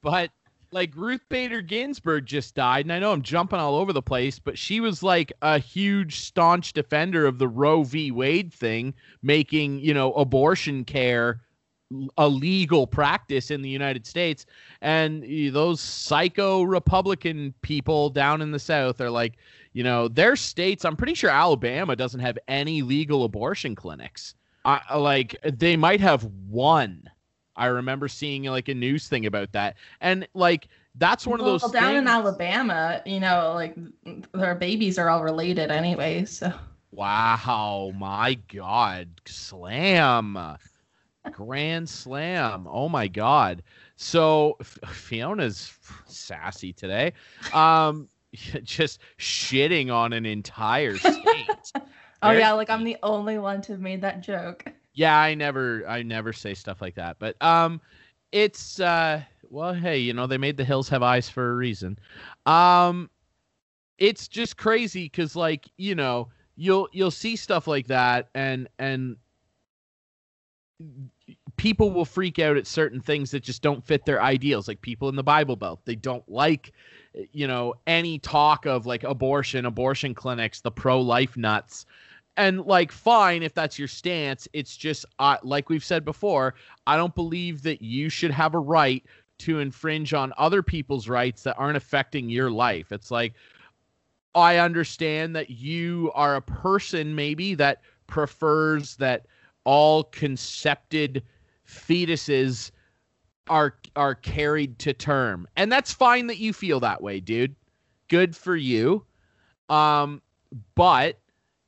but. 0.03 0.31
Like 0.73 0.95
Ruth 0.95 1.23
Bader 1.29 1.63
Ginsburg 1.63 2.27
just 2.27 2.55
died, 2.55 2.85
and 2.85 2.93
I 2.93 3.01
know 3.01 3.11
I'm 3.11 3.23
jumping 3.23 3.59
all 3.59 3.75
over 3.75 3.93
the 3.93 4.01
place, 4.03 4.39
but 4.39 4.57
she 4.57 4.79
was 4.79 5.03
like 5.03 5.33
a 5.43 5.59
huge, 5.59 6.21
staunch 6.21 6.75
defender 6.75 7.27
of 7.27 7.41
the 7.41 7.49
Roe 7.49 7.83
v. 7.83 8.13
Wade 8.13 8.55
thing, 8.55 8.95
making 9.21 9.81
you 9.81 9.93
know 9.93 10.13
abortion 10.13 10.85
care 10.85 11.41
a 12.17 12.29
legal 12.29 12.87
practice 12.87 13.51
in 13.51 13.63
the 13.63 13.69
United 13.69 14.07
States. 14.07 14.47
And 14.81 15.25
those 15.53 15.81
psycho 15.81 16.63
Republican 16.63 17.55
people 17.63 18.11
down 18.11 18.43
in 18.43 18.53
the 18.53 18.59
South 18.59 19.01
are 19.01 19.11
like, 19.11 19.35
you 19.73 19.83
know, 19.83 20.09
their 20.09 20.37
states, 20.37 20.85
I'm 20.85 20.97
pretty 20.97 21.15
sure 21.15 21.31
Alabama 21.31 21.97
doesn't 21.97 22.21
have 22.21 22.39
any 22.49 22.83
legal 22.83 23.25
abortion 23.25 23.75
clinics. 23.75 24.35
I 24.65 24.97
like 24.97 25.37
they 25.43 25.77
might 25.77 26.01
have 26.01 26.25
one. 26.49 27.09
I 27.57 27.67
remember 27.67 28.09
seeing 28.09 28.45
like 28.45 28.69
a 28.69 28.75
news 28.75 29.09
thing 29.09 29.27
about 29.27 29.53
that. 29.53 29.77
And 30.01 30.29
like 30.35 30.69
That's 30.97 31.27
one 31.27 31.41
of 31.41 31.47
well, 31.47 31.59
those 31.59 31.71
down 31.71 31.97
in 31.97 32.07
Alabama, 32.07 33.03
you 33.07 33.21
know, 33.21 33.53
like 33.55 33.75
their 34.33 34.55
babies 34.55 34.99
are 34.99 35.09
all 35.09 35.25
related 35.25 35.71
anyway. 35.71 36.25
So 36.27 36.53
Wow, 36.93 37.93
my 37.97 38.35
God. 38.53 39.09
Slam. 39.25 40.37
Grand 41.31 41.89
slam. 41.89 42.67
Oh 42.69 42.89
my 42.89 43.09
God. 43.09 43.63
So 43.97 44.57
Fiona's 44.63 45.73
sassy 46.07 46.73
today. 46.73 47.13
Um 47.53 48.09
just 48.63 49.01
shitting 49.19 49.93
on 49.93 50.13
an 50.13 50.25
entire 50.27 50.99
state. 51.01 51.73
Oh 52.23 52.31
yeah, 52.33 52.53
like 52.53 52.71
I'm 52.71 52.85
the 52.85 52.97
only 53.03 53.39
one 53.39 53.61
to 53.63 53.73
have 53.73 53.81
made 53.81 54.03
that 54.03 54.21
joke. 54.23 54.65
yeah, 54.95 55.19
I 55.19 55.35
never 55.35 55.87
I 55.87 56.03
never 56.03 56.33
say 56.33 56.55
stuff 56.55 56.81
like 56.81 56.95
that. 56.97 57.19
But 57.19 57.41
um 57.43 57.81
it's 58.33 58.81
uh 58.81 59.23
well, 59.49 59.75
hey, 59.75 59.99
you 59.99 60.13
know, 60.13 60.27
they 60.27 60.39
made 60.39 60.57
the 60.57 60.65
hills 60.65 60.89
have 60.91 61.03
eyes 61.03 61.29
for 61.29 61.51
a 61.51 61.55
reason. 61.57 61.99
Um 62.47 63.11
it's 63.99 64.29
just 64.29 64.57
crazy 64.57 65.09
cuz 65.09 65.37
like, 65.37 65.69
you 65.77 65.95
know, 65.95 66.29
you'll 66.57 66.89
you'll 66.93 67.11
see 67.11 67.37
stuff 67.37 67.67
like 67.67 67.87
that 67.89 68.29
and 68.35 68.69
and 68.79 69.17
people 71.57 71.91
will 71.91 72.05
freak 72.05 72.39
out 72.39 72.57
at 72.57 72.67
certain 72.67 73.01
things 73.01 73.31
that 73.31 73.43
just 73.43 73.63
don't 73.63 73.85
fit 73.85 74.05
their 74.05 74.23
ideals 74.23 74.67
like 74.67 74.81
people 74.81 75.09
in 75.09 75.17
the 75.17 75.23
bible 75.23 75.57
belt. 75.57 75.81
They 75.85 75.95
don't 75.95 76.27
like 76.29 76.73
you 77.33 77.47
know 77.47 77.75
any 77.87 78.19
talk 78.19 78.67
of 78.67 78.87
like 78.87 79.05
abortion 79.05 79.67
abortion 79.67 80.15
clinics 80.15 80.61
the 80.61 80.71
pro-life 80.71 81.37
nuts. 81.37 81.87
And 82.37 82.65
like 82.65 82.93
fine 82.93 83.43
if 83.43 83.53
that's 83.53 83.79
your 83.79 83.89
stance 83.89 84.49
it's 84.53 84.77
just 84.77 85.05
uh, 85.19 85.37
like 85.43 85.69
we've 85.69 85.85
said 85.85 86.05
before 86.05 86.55
i 86.87 86.97
don't 86.97 87.15
believe 87.15 87.63
that 87.63 87.83
you 87.83 88.09
should 88.09 88.31
have 88.31 88.55
a 88.55 88.59
right 88.59 89.05
to 89.39 89.59
infringe 89.59 90.15
on 90.15 90.33
other 90.39 90.63
people's 90.63 91.09
rights 91.09 91.43
that 91.43 91.57
aren't 91.59 91.77
affecting 91.77 92.29
your 92.29 92.51
life. 92.51 92.93
It's 92.93 93.11
like 93.11 93.35
i 94.35 94.59
understand 94.59 95.35
that 95.35 95.51
you 95.51 96.13
are 96.15 96.37
a 96.37 96.43
person 96.43 97.17
maybe 97.17 97.55
that 97.57 97.83
prefers 98.07 98.95
that 98.97 99.27
all 99.65 100.05
concepted 100.05 101.23
fetuses 101.67 102.71
are 103.49 103.77
are 103.97 104.15
carried 104.15 104.79
to 104.81 104.93
term. 104.93 105.47
And 105.57 105.71
that's 105.71 105.93
fine 105.93 106.27
that 106.29 106.39
you 106.39 106.53
feel 106.53 106.81
that 106.81 107.03
way 107.03 107.21
dude. 107.21 107.55
Good 108.09 108.35
for 108.37 108.57
you. 108.57 109.05
Um 109.69 110.23
but 110.75 111.19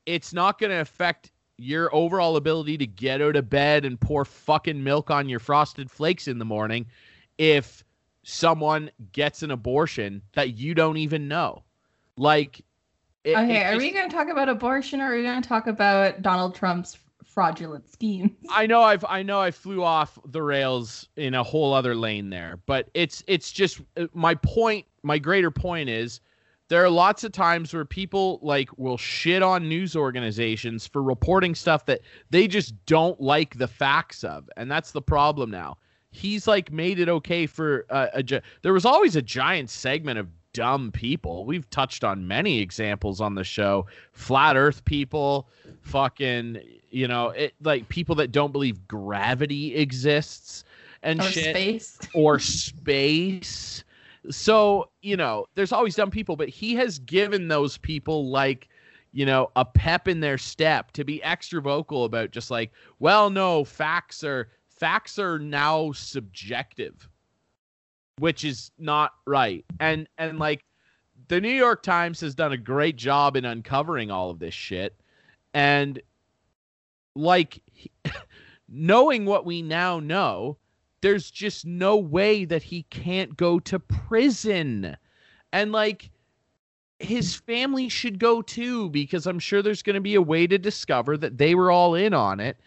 it's 0.06 0.32
not 0.32 0.58
going 0.58 0.70
to 0.70 0.80
affect 0.80 1.30
your 1.56 1.94
overall 1.94 2.36
ability 2.36 2.76
to 2.76 2.86
get 2.86 3.22
out 3.22 3.36
of 3.36 3.48
bed 3.48 3.84
and 3.84 4.00
pour 4.00 4.24
fucking 4.24 4.82
milk 4.82 5.10
on 5.12 5.28
your 5.28 5.38
frosted 5.38 5.88
flakes 5.88 6.26
in 6.26 6.38
the 6.40 6.44
morning 6.44 6.84
if 7.38 7.84
someone 8.24 8.90
gets 9.12 9.44
an 9.44 9.52
abortion 9.52 10.20
that 10.32 10.56
you 10.58 10.74
don't 10.74 10.96
even 10.96 11.28
know. 11.28 11.62
Like 12.16 12.60
it- 13.22 13.36
Okay, 13.36 13.60
it 13.60 13.74
are 13.74 13.78
we 13.78 13.92
going 13.92 14.08
to 14.08 14.14
talk 14.14 14.28
about 14.28 14.48
abortion 14.48 15.00
or 15.00 15.12
are 15.12 15.16
we 15.16 15.22
going 15.22 15.40
to 15.40 15.48
talk 15.48 15.68
about 15.68 16.22
Donald 16.22 16.56
Trump's 16.56 16.98
fraudulent 17.32 17.90
schemes? 17.90 18.32
I 18.50 18.66
know 18.66 18.82
I've 18.82 19.04
I 19.08 19.22
know 19.22 19.40
I 19.40 19.50
flew 19.50 19.82
off 19.82 20.18
the 20.26 20.42
rails 20.42 21.08
in 21.16 21.34
a 21.34 21.42
whole 21.42 21.72
other 21.72 21.94
lane 21.94 22.30
there, 22.30 22.58
but 22.66 22.90
it's 22.94 23.22
it's 23.26 23.52
just 23.52 23.80
uh, 23.96 24.06
my 24.12 24.34
point. 24.34 24.86
My 25.02 25.18
greater 25.18 25.50
point 25.50 25.88
is 25.88 26.20
there 26.68 26.84
are 26.84 26.90
lots 26.90 27.24
of 27.24 27.32
times 27.32 27.74
where 27.74 27.84
people 27.84 28.38
like 28.42 28.68
will 28.78 28.96
shit 28.96 29.42
on 29.42 29.68
news 29.68 29.96
organizations 29.96 30.86
for 30.86 31.02
reporting 31.02 31.54
stuff 31.54 31.86
that 31.86 32.00
they 32.30 32.46
just 32.46 32.74
don't 32.86 33.20
like 33.20 33.58
the 33.58 33.68
facts 33.68 34.24
of, 34.24 34.48
and 34.56 34.70
that's 34.70 34.92
the 34.92 35.02
problem 35.02 35.50
now. 35.50 35.76
He's 36.10 36.46
like 36.46 36.70
made 36.70 37.00
it 37.00 37.08
okay 37.08 37.46
for 37.46 37.86
uh, 37.90 38.08
a. 38.14 38.42
There 38.62 38.72
was 38.72 38.84
always 38.84 39.16
a 39.16 39.22
giant 39.22 39.70
segment 39.70 40.18
of 40.18 40.28
dumb 40.52 40.92
people. 40.92 41.44
We've 41.44 41.68
touched 41.70 42.04
on 42.04 42.26
many 42.26 42.60
examples 42.60 43.20
on 43.20 43.34
the 43.34 43.44
show. 43.44 43.86
Flat 44.12 44.56
Earth 44.56 44.84
people, 44.84 45.48
fucking, 45.80 46.58
you 46.90 47.08
know, 47.08 47.28
it 47.28 47.54
like 47.62 47.88
people 47.88 48.14
that 48.16 48.32
don't 48.32 48.52
believe 48.52 48.86
gravity 48.88 49.76
exists 49.76 50.64
and 51.02 51.20
Or 51.20 51.24
shit 51.24 51.54
space? 51.56 51.98
or 52.14 52.38
space. 52.38 53.84
So, 54.30 54.88
you 55.00 55.16
know, 55.16 55.46
there's 55.54 55.72
always 55.72 55.96
dumb 55.96 56.10
people, 56.10 56.36
but 56.36 56.48
he 56.48 56.74
has 56.76 56.98
given 57.00 57.48
those 57.48 57.78
people 57.78 58.30
like, 58.30 58.68
you 59.12 59.26
know, 59.26 59.50
a 59.56 59.64
pep 59.64 60.06
in 60.08 60.20
their 60.20 60.38
step 60.38 60.92
to 60.92 61.04
be 61.04 61.22
extra 61.22 61.60
vocal 61.60 62.04
about 62.04 62.30
just 62.30 62.50
like, 62.50 62.72
well, 62.98 63.30
no, 63.30 63.64
facts 63.64 64.22
are 64.22 64.48
facts 64.68 65.18
are 65.18 65.38
now 65.38 65.92
subjective, 65.92 67.08
which 68.18 68.44
is 68.44 68.70
not 68.78 69.12
right. 69.26 69.64
And 69.80 70.08
and 70.18 70.38
like 70.38 70.64
the 71.28 71.40
New 71.40 71.48
York 71.48 71.82
Times 71.82 72.20
has 72.20 72.34
done 72.34 72.52
a 72.52 72.58
great 72.58 72.96
job 72.96 73.36
in 73.36 73.44
uncovering 73.44 74.10
all 74.10 74.30
of 74.30 74.38
this 74.38 74.54
shit. 74.54 74.94
And 75.54 76.00
like 77.14 77.62
knowing 78.68 79.24
what 79.24 79.46
we 79.46 79.62
now 79.62 80.00
know, 80.00 80.58
there's 81.00 81.30
just 81.30 81.66
no 81.66 81.96
way 81.96 82.44
that 82.44 82.62
he 82.62 82.84
can't 82.84 83.36
go 83.36 83.58
to 83.60 83.78
prison. 83.78 84.96
And 85.52 85.72
like 85.72 86.10
his 86.98 87.34
family 87.34 87.88
should 87.88 88.18
go 88.18 88.42
too, 88.42 88.88
because 88.90 89.26
I'm 89.26 89.38
sure 89.38 89.62
there's 89.62 89.82
going 89.82 89.94
to 89.94 90.00
be 90.00 90.14
a 90.14 90.22
way 90.22 90.46
to 90.46 90.58
discover 90.58 91.16
that 91.18 91.38
they 91.38 91.54
were 91.54 91.70
all 91.70 91.94
in 91.94 92.14
on 92.14 92.40
it 92.40 92.58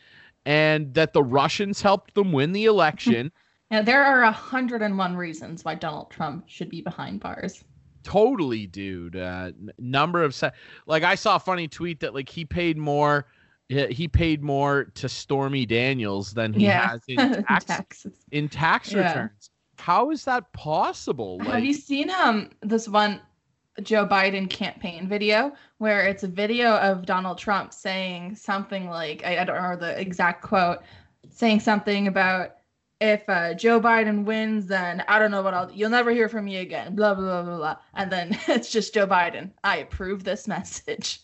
and 0.45 0.93
that 0.93 1.13
the 1.13 1.23
Russians 1.23 1.81
helped 1.81 2.13
them 2.13 2.31
win 2.31 2.51
the 2.51 2.65
election. 2.65 3.31
Yeah, 3.71 3.81
there 3.81 4.03
are 4.03 4.23
a 4.23 4.31
hundred 4.31 4.81
and 4.81 4.97
one 4.97 5.15
reasons 5.15 5.65
why 5.65 5.75
Donald 5.75 6.11
Trump 6.11 6.45
should 6.47 6.69
be 6.69 6.81
behind 6.81 7.19
bars. 7.19 7.63
totally, 8.03 8.67
dude. 8.67 9.15
Uh, 9.15 9.51
number 9.79 10.21
of 10.23 10.35
se- 10.35 10.51
like 10.85 11.03
I 11.03 11.15
saw 11.15 11.37
a 11.37 11.39
funny 11.39 11.67
tweet 11.67 11.99
that 12.01 12.13
like 12.13 12.29
he 12.29 12.45
paid 12.45 12.77
more. 12.77 13.25
He 13.67 14.07
paid 14.07 14.43
more 14.43 14.83
to 14.93 15.09
Stormy 15.09 15.65
Daniels 15.65 16.31
than 16.33 16.53
he 16.53 16.65
yeah, 16.65 16.89
has 16.89 17.01
in 17.07 17.17
tax, 17.47 17.65
Texas. 17.65 18.13
in 18.31 18.47
tax 18.47 18.91
Yeah. 18.91 19.07
returns. 19.07 19.49
How 19.79 20.11
is 20.11 20.23
that 20.25 20.53
possible? 20.53 21.39
Have 21.39 21.65
you 21.65 21.73
seen 21.73 22.11
um 22.11 22.51
this 22.61 22.87
one 22.87 23.19
Joe 23.81 24.05
Biden 24.05 24.47
campaign 24.47 25.07
video 25.07 25.51
where 25.79 26.05
it's 26.07 26.21
a 26.21 26.27
video 26.27 26.75
of 26.77 27.07
Donald 27.07 27.39
Trump 27.39 27.73
saying 27.73 28.35
something 28.35 28.87
like 28.87 29.23
I, 29.25 29.39
I 29.39 29.43
don't 29.43 29.55
remember 29.55 29.77
the 29.87 29.99
exact 29.99 30.43
quote, 30.43 30.83
saying 31.31 31.59
something 31.61 32.07
about 32.07 32.54
if 33.01 33.27
uh, 33.27 33.53
Joe 33.53 33.81
Biden 33.81 34.23
wins, 34.23 34.67
then 34.67 35.03
I 35.07 35.19
don't 35.19 35.31
know 35.31 35.41
what 35.41 35.53
I'll. 35.53 35.71
You'll 35.71 35.89
never 35.89 36.11
hear 36.11 36.29
from 36.29 36.45
me 36.45 36.57
again. 36.57 36.95
Blah 36.95 37.15
blah 37.15 37.23
blah 37.23 37.43
blah 37.43 37.57
blah. 37.57 37.77
And 37.95 38.11
then 38.11 38.37
it's 38.47 38.71
just 38.71 38.93
Joe 38.93 39.07
Biden. 39.07 39.51
I 39.63 39.77
approve 39.77 40.23
this 40.23 40.47
message. 40.47 41.21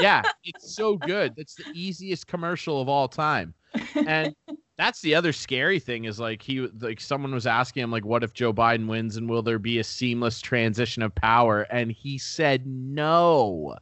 yeah, 0.00 0.22
it's 0.44 0.74
so 0.74 0.96
good. 0.96 1.34
That's 1.36 1.54
the 1.54 1.64
easiest 1.72 2.26
commercial 2.26 2.80
of 2.80 2.88
all 2.88 3.08
time. 3.08 3.54
And 3.94 4.34
that's 4.76 5.00
the 5.00 5.14
other 5.14 5.32
scary 5.32 5.78
thing 5.78 6.04
is 6.04 6.18
like 6.18 6.42
he 6.42 6.60
like 6.80 7.00
someone 7.00 7.32
was 7.32 7.46
asking 7.46 7.84
him 7.84 7.90
like 7.90 8.04
what 8.04 8.24
if 8.24 8.34
Joe 8.34 8.52
Biden 8.52 8.86
wins 8.86 9.16
and 9.16 9.30
will 9.30 9.42
there 9.42 9.58
be 9.58 9.78
a 9.78 9.84
seamless 9.84 10.40
transition 10.40 11.02
of 11.02 11.14
power 11.14 11.62
and 11.70 11.92
he 11.92 12.18
said 12.18 12.66
no. 12.66 13.76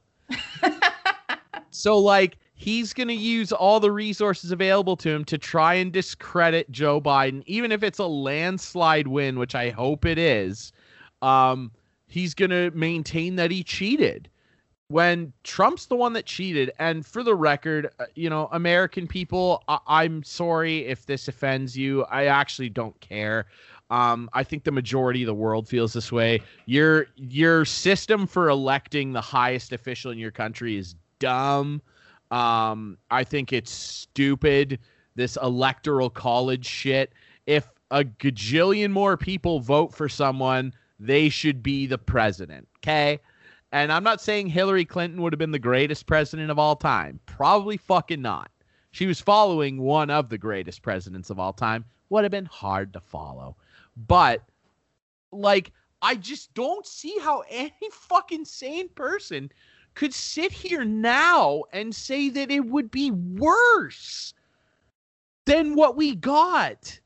so 1.71 1.99
like 1.99 2.37
he's 2.61 2.93
going 2.93 3.09
to 3.09 3.14
use 3.14 3.52
all 3.52 3.81
the 3.81 3.90
resources 3.90 4.52
available 4.52 4.95
to 4.95 5.09
him 5.09 5.25
to 5.25 5.38
try 5.38 5.75
and 5.75 5.93
discredit 5.93 6.71
Joe 6.71 7.00
Biden 7.00 7.43
even 7.47 7.73
if 7.73 7.83
it's 7.83 7.99
a 7.99 8.07
landslide 8.07 9.09
win 9.09 9.38
which 9.38 9.55
I 9.55 9.71
hope 9.71 10.05
it 10.05 10.19
is. 10.19 10.73
Um 11.23 11.71
he's 12.07 12.35
going 12.35 12.50
to 12.50 12.71
maintain 12.73 13.37
that 13.37 13.50
he 13.50 13.62
cheated 13.62 14.29
when 14.88 15.33
Trump's 15.45 15.87
the 15.87 15.95
one 15.95 16.14
that 16.14 16.26
cheated, 16.26 16.73
and 16.81 17.07
for 17.07 17.23
the 17.23 17.37
record, 17.37 17.90
uh, 18.00 18.07
you 18.17 18.29
know, 18.29 18.49
American 18.50 19.07
people, 19.07 19.62
I- 19.69 19.79
I'm 19.87 20.25
sorry 20.25 20.79
if 20.85 21.07
this 21.07 21.29
offends 21.29 21.79
you. 21.79 22.02
I 22.11 22.25
actually 22.25 22.71
don't 22.71 23.00
care. 23.00 23.47
Um, 23.90 24.29
I 24.33 24.43
think 24.43 24.64
the 24.64 24.73
majority 24.73 25.23
of 25.23 25.29
the 25.29 25.35
world 25.35 25.69
feels 25.69 25.93
this 25.93 26.11
way. 26.11 26.43
Your 26.67 27.07
your 27.17 27.64
system 27.64 28.26
for 28.26 28.49
electing 28.49 29.12
the 29.12 29.21
highest 29.21 29.73
official 29.73 30.11
in 30.11 30.19
your 30.19 30.33
country 30.33 30.76
is 30.76 30.97
dumb. 31.21 31.81
Um, 32.31 32.99
I 33.11 33.25
think 33.25 33.53
it's 33.53 33.71
stupid. 33.71 34.79
This 35.15 35.37
electoral 35.43 36.11
college 36.11 36.67
shit. 36.67 37.13
If 37.47 37.69
a 37.91 38.05
gajillion 38.05 38.93
more 38.93 39.17
people 39.17 39.61
vote 39.61 39.93
for 39.95 40.09
someone, 40.09 40.73
they 40.99 41.29
should 41.29 41.63
be 41.63 41.87
the 41.87 41.99
president. 41.99 42.69
Okay. 42.79 43.19
And 43.73 43.93
I'm 43.93 44.05
not 44.05 44.21
saying 44.21 44.49
Hillary 44.49 44.85
Clinton 44.85 45.23
would 45.23 45.33
have 45.33 45.39
been 45.39 45.53
the 45.53 45.59
greatest 45.59 46.07
president 46.07 46.51
of 46.51 46.59
all 46.59 46.77
time. 46.77 47.21
Probably 47.27 47.77
fucking 47.77 48.21
not. 48.21 48.51
She 48.93 49.07
was 49.07 49.21
following 49.21 49.81
one 49.81 50.11
of 50.11 50.29
the 50.29 50.39
greatest 50.39 50.83
presidents 50.83 51.31
of 51.31 51.39
all 51.39 51.53
time. 51.53 51.85
Would 52.09 52.25
have 52.25 52.33
been 52.33 52.47
hard 52.47 52.93
to 52.95 53.01
follow. 53.01 53.57
But, 54.09 54.43
like, 55.31 55.73
I 56.03 56.17
just 56.17 56.53
don't 56.55 56.85
see 56.85 57.17
how 57.21 57.45
any 57.51 57.73
fucking 57.93 58.45
sane 58.45 58.89
person 58.89 59.51
could 60.00 60.14
sit 60.14 60.50
here 60.50 60.83
now 60.83 61.62
and 61.75 61.95
say 61.95 62.30
that 62.30 62.50
it 62.50 62.64
would 62.64 62.90
be 62.90 63.11
worse 63.11 64.33
than 65.45 65.75
what 65.75 65.95
we 65.95 66.14
got. 66.14 66.99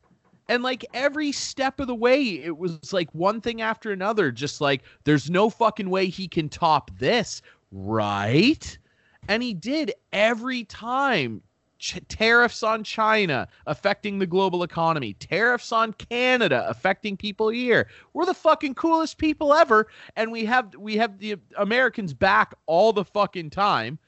And 0.48 0.62
like 0.62 0.86
every 0.94 1.32
step 1.32 1.80
of 1.80 1.88
the 1.88 1.94
way, 1.96 2.22
it 2.22 2.56
was 2.56 2.92
like 2.92 3.12
one 3.12 3.40
thing 3.40 3.60
after 3.60 3.90
another. 3.90 4.30
Just 4.30 4.60
like, 4.60 4.84
there's 5.02 5.28
no 5.28 5.50
fucking 5.50 5.90
way 5.90 6.06
he 6.06 6.28
can 6.28 6.48
top 6.48 6.96
this, 6.96 7.42
right? 7.72 8.78
And 9.26 9.42
he 9.42 9.54
did 9.54 9.92
every 10.12 10.62
time. 10.62 11.42
Ch- 11.84 12.00
tariffs 12.08 12.62
on 12.62 12.82
China 12.82 13.46
affecting 13.66 14.18
the 14.18 14.26
global 14.26 14.62
economy, 14.62 15.12
tariffs 15.12 15.70
on 15.70 15.92
Canada 15.92 16.64
affecting 16.66 17.14
people 17.14 17.50
here. 17.50 17.88
We're 18.14 18.24
the 18.24 18.32
fucking 18.32 18.74
coolest 18.76 19.18
people 19.18 19.52
ever, 19.52 19.88
and 20.16 20.32
we 20.32 20.46
have 20.46 20.74
we 20.78 20.96
have 20.96 21.18
the 21.18 21.36
Americans 21.58 22.14
back 22.14 22.54
all 22.64 22.94
the 22.94 23.04
fucking 23.04 23.50
time. 23.50 23.98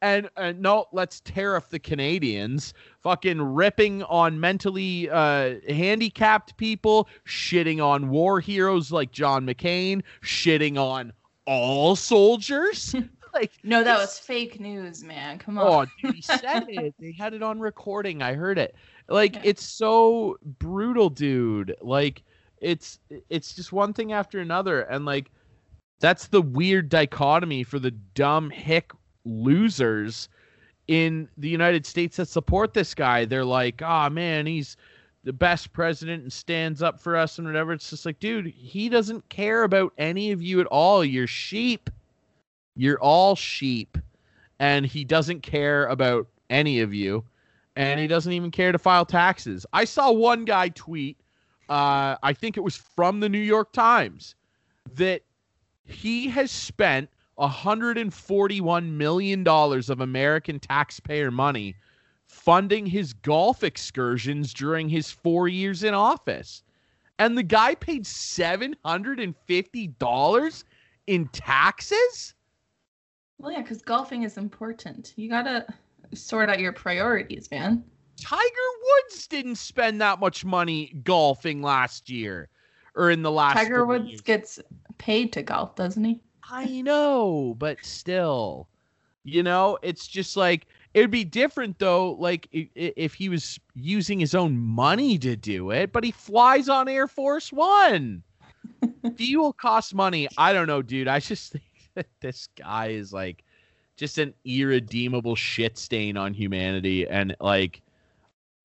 And, 0.00 0.30
and 0.38 0.60
no, 0.60 0.86
let's 0.92 1.20
tariff 1.20 1.68
the 1.68 1.78
Canadians. 1.78 2.72
Fucking 3.02 3.42
ripping 3.42 4.02
on 4.04 4.40
mentally 4.40 5.10
uh, 5.10 5.56
handicapped 5.68 6.56
people, 6.56 7.06
shitting 7.26 7.84
on 7.84 8.08
war 8.08 8.40
heroes 8.40 8.90
like 8.90 9.10
John 9.12 9.46
McCain, 9.46 10.02
shitting 10.22 10.78
on 10.78 11.12
all 11.46 11.96
soldiers. 11.96 12.94
like 13.40 13.52
No, 13.62 13.82
that 13.84 13.98
was 13.98 14.18
fake 14.18 14.58
news, 14.60 15.04
man. 15.04 15.38
Come 15.38 15.58
on. 15.58 15.66
Oh, 15.66 15.72
on. 15.72 15.90
dude, 16.02 16.14
he 16.14 16.22
said 16.22 16.66
it. 16.68 16.94
They 17.00 17.12
had 17.12 17.34
it 17.34 17.42
on 17.42 17.60
recording. 17.60 18.22
I 18.22 18.34
heard 18.34 18.58
it. 18.58 18.74
Like 19.08 19.34
Yeah. 19.36 19.42
it's 19.44 19.64
so 19.64 20.38
brutal, 20.58 21.10
dude. 21.10 21.74
Like 21.80 22.22
it's 22.60 22.98
it's 23.30 23.54
just 23.54 23.72
one 23.72 23.92
thing 23.92 24.12
after 24.12 24.40
another, 24.40 24.82
and 24.82 25.04
like 25.04 25.30
that's 26.00 26.26
the 26.28 26.42
weird 26.42 26.88
dichotomy 26.88 27.62
for 27.62 27.78
the 27.78 27.90
dumb 27.90 28.50
hick 28.50 28.92
losers 29.24 30.28
in 30.88 31.28
the 31.36 31.48
United 31.48 31.84
States 31.86 32.16
that 32.16 32.28
support 32.28 32.72
this 32.74 32.94
guy. 32.94 33.24
They're 33.24 33.44
like, 33.44 33.82
oh 33.82 34.08
man, 34.10 34.46
he's 34.46 34.76
the 35.24 35.32
best 35.32 35.72
president 35.72 36.22
and 36.22 36.32
stands 36.32 36.82
up 36.82 37.00
for 37.00 37.16
us 37.16 37.38
and 37.38 37.46
whatever. 37.46 37.72
It's 37.72 37.90
just 37.90 38.06
like, 38.06 38.20
dude, 38.20 38.46
he 38.46 38.88
doesn't 38.88 39.28
care 39.28 39.64
about 39.64 39.92
any 39.98 40.30
of 40.30 40.40
you 40.40 40.60
at 40.60 40.66
all. 40.68 41.04
You're 41.04 41.26
sheep. 41.26 41.90
You're 42.76 43.00
all 43.00 43.34
sheep. 43.34 43.98
And 44.58 44.86
he 44.86 45.04
doesn't 45.04 45.42
care 45.42 45.86
about 45.86 46.28
any 46.48 46.80
of 46.80 46.94
you. 46.94 47.24
And 47.74 48.00
he 48.00 48.06
doesn't 48.06 48.32
even 48.32 48.50
care 48.50 48.72
to 48.72 48.78
file 48.78 49.04
taxes. 49.04 49.66
I 49.72 49.84
saw 49.84 50.10
one 50.10 50.44
guy 50.44 50.70
tweet, 50.70 51.18
uh, 51.68 52.16
I 52.22 52.32
think 52.32 52.56
it 52.56 52.60
was 52.60 52.76
from 52.76 53.20
the 53.20 53.28
New 53.28 53.38
York 53.38 53.72
Times, 53.72 54.34
that 54.94 55.22
he 55.84 56.28
has 56.28 56.50
spent 56.50 57.10
$141 57.38 58.90
million 58.90 59.46
of 59.46 60.00
American 60.00 60.58
taxpayer 60.58 61.30
money 61.30 61.76
funding 62.24 62.86
his 62.86 63.12
golf 63.12 63.62
excursions 63.62 64.54
during 64.54 64.88
his 64.88 65.10
four 65.10 65.48
years 65.48 65.84
in 65.84 65.92
office. 65.94 66.62
And 67.18 67.36
the 67.36 67.42
guy 67.42 67.74
paid 67.74 68.04
$750 68.04 70.64
in 71.06 71.28
taxes? 71.28 72.34
Well, 73.38 73.52
yeah, 73.52 73.62
because 73.62 73.82
golfing 73.82 74.22
is 74.22 74.36
important. 74.38 75.12
You 75.16 75.28
gotta 75.28 75.66
sort 76.14 76.48
out 76.48 76.58
your 76.60 76.72
priorities, 76.72 77.50
man. 77.50 77.84
Tiger 78.20 78.40
Woods 78.82 79.26
didn't 79.26 79.56
spend 79.56 80.00
that 80.00 80.20
much 80.20 80.44
money 80.44 80.94
golfing 81.04 81.60
last 81.62 82.08
year 82.08 82.48
or 82.94 83.10
in 83.10 83.22
the 83.22 83.30
last 83.30 83.54
Tiger 83.54 83.84
Woods 83.84 84.08
years. 84.08 84.20
gets 84.22 84.58
paid 84.96 85.32
to 85.34 85.42
golf, 85.42 85.74
doesn't 85.76 86.02
he? 86.02 86.20
I 86.48 86.80
know, 86.80 87.54
but 87.58 87.84
still, 87.84 88.68
you 89.24 89.42
know, 89.42 89.78
it's 89.82 90.06
just 90.06 90.36
like 90.36 90.66
it'd 90.94 91.10
be 91.10 91.24
different 91.24 91.78
though. 91.78 92.12
Like 92.12 92.48
i- 92.54 92.70
i- 92.76 92.92
if 92.96 93.12
he 93.14 93.28
was 93.28 93.60
using 93.74 94.18
his 94.18 94.34
own 94.34 94.56
money 94.56 95.18
to 95.18 95.36
do 95.36 95.70
it, 95.72 95.92
but 95.92 96.04
he 96.04 96.10
flies 96.10 96.68
on 96.70 96.88
Air 96.88 97.08
Force 97.08 97.52
One. 97.52 98.22
Fuel 99.16 99.52
costs 99.52 99.92
money. 99.92 100.28
I 100.38 100.52
don't 100.54 100.66
know, 100.68 100.80
dude. 100.82 101.08
I 101.08 101.18
just 101.20 101.52
think 101.52 101.64
this 102.20 102.48
guy 102.56 102.88
is 102.88 103.12
like 103.12 103.44
just 103.96 104.18
an 104.18 104.34
irredeemable 104.44 105.34
shit 105.34 105.78
stain 105.78 106.16
on 106.16 106.34
humanity, 106.34 107.06
and 107.08 107.34
like 107.40 107.82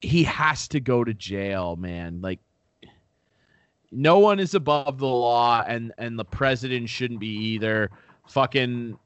he 0.01 0.23
has 0.23 0.67
to 0.69 0.79
go 0.79 1.03
to 1.03 1.13
jail, 1.13 1.75
man. 1.75 2.21
Like 2.21 2.39
no 3.91 4.19
one 4.19 4.39
is 4.39 4.53
above 4.56 4.99
the 4.99 5.08
law 5.08 5.63
and 5.67 5.93
and 5.97 6.17
the 6.17 6.25
president 6.25 6.89
shouldn't 6.89 7.19
be 7.19 7.27
either. 7.27 7.89
Fucking 8.27 8.97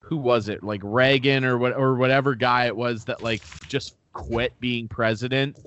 who 0.00 0.16
was 0.16 0.48
it? 0.48 0.62
Like 0.62 0.80
reagan 0.84 1.44
or 1.44 1.58
what 1.58 1.72
or 1.74 1.96
whatever 1.96 2.34
guy 2.34 2.66
it 2.66 2.76
was 2.76 3.04
that 3.06 3.22
like 3.22 3.42
just 3.68 3.94
quit 4.12 4.58
being 4.60 4.88
president 4.88 5.58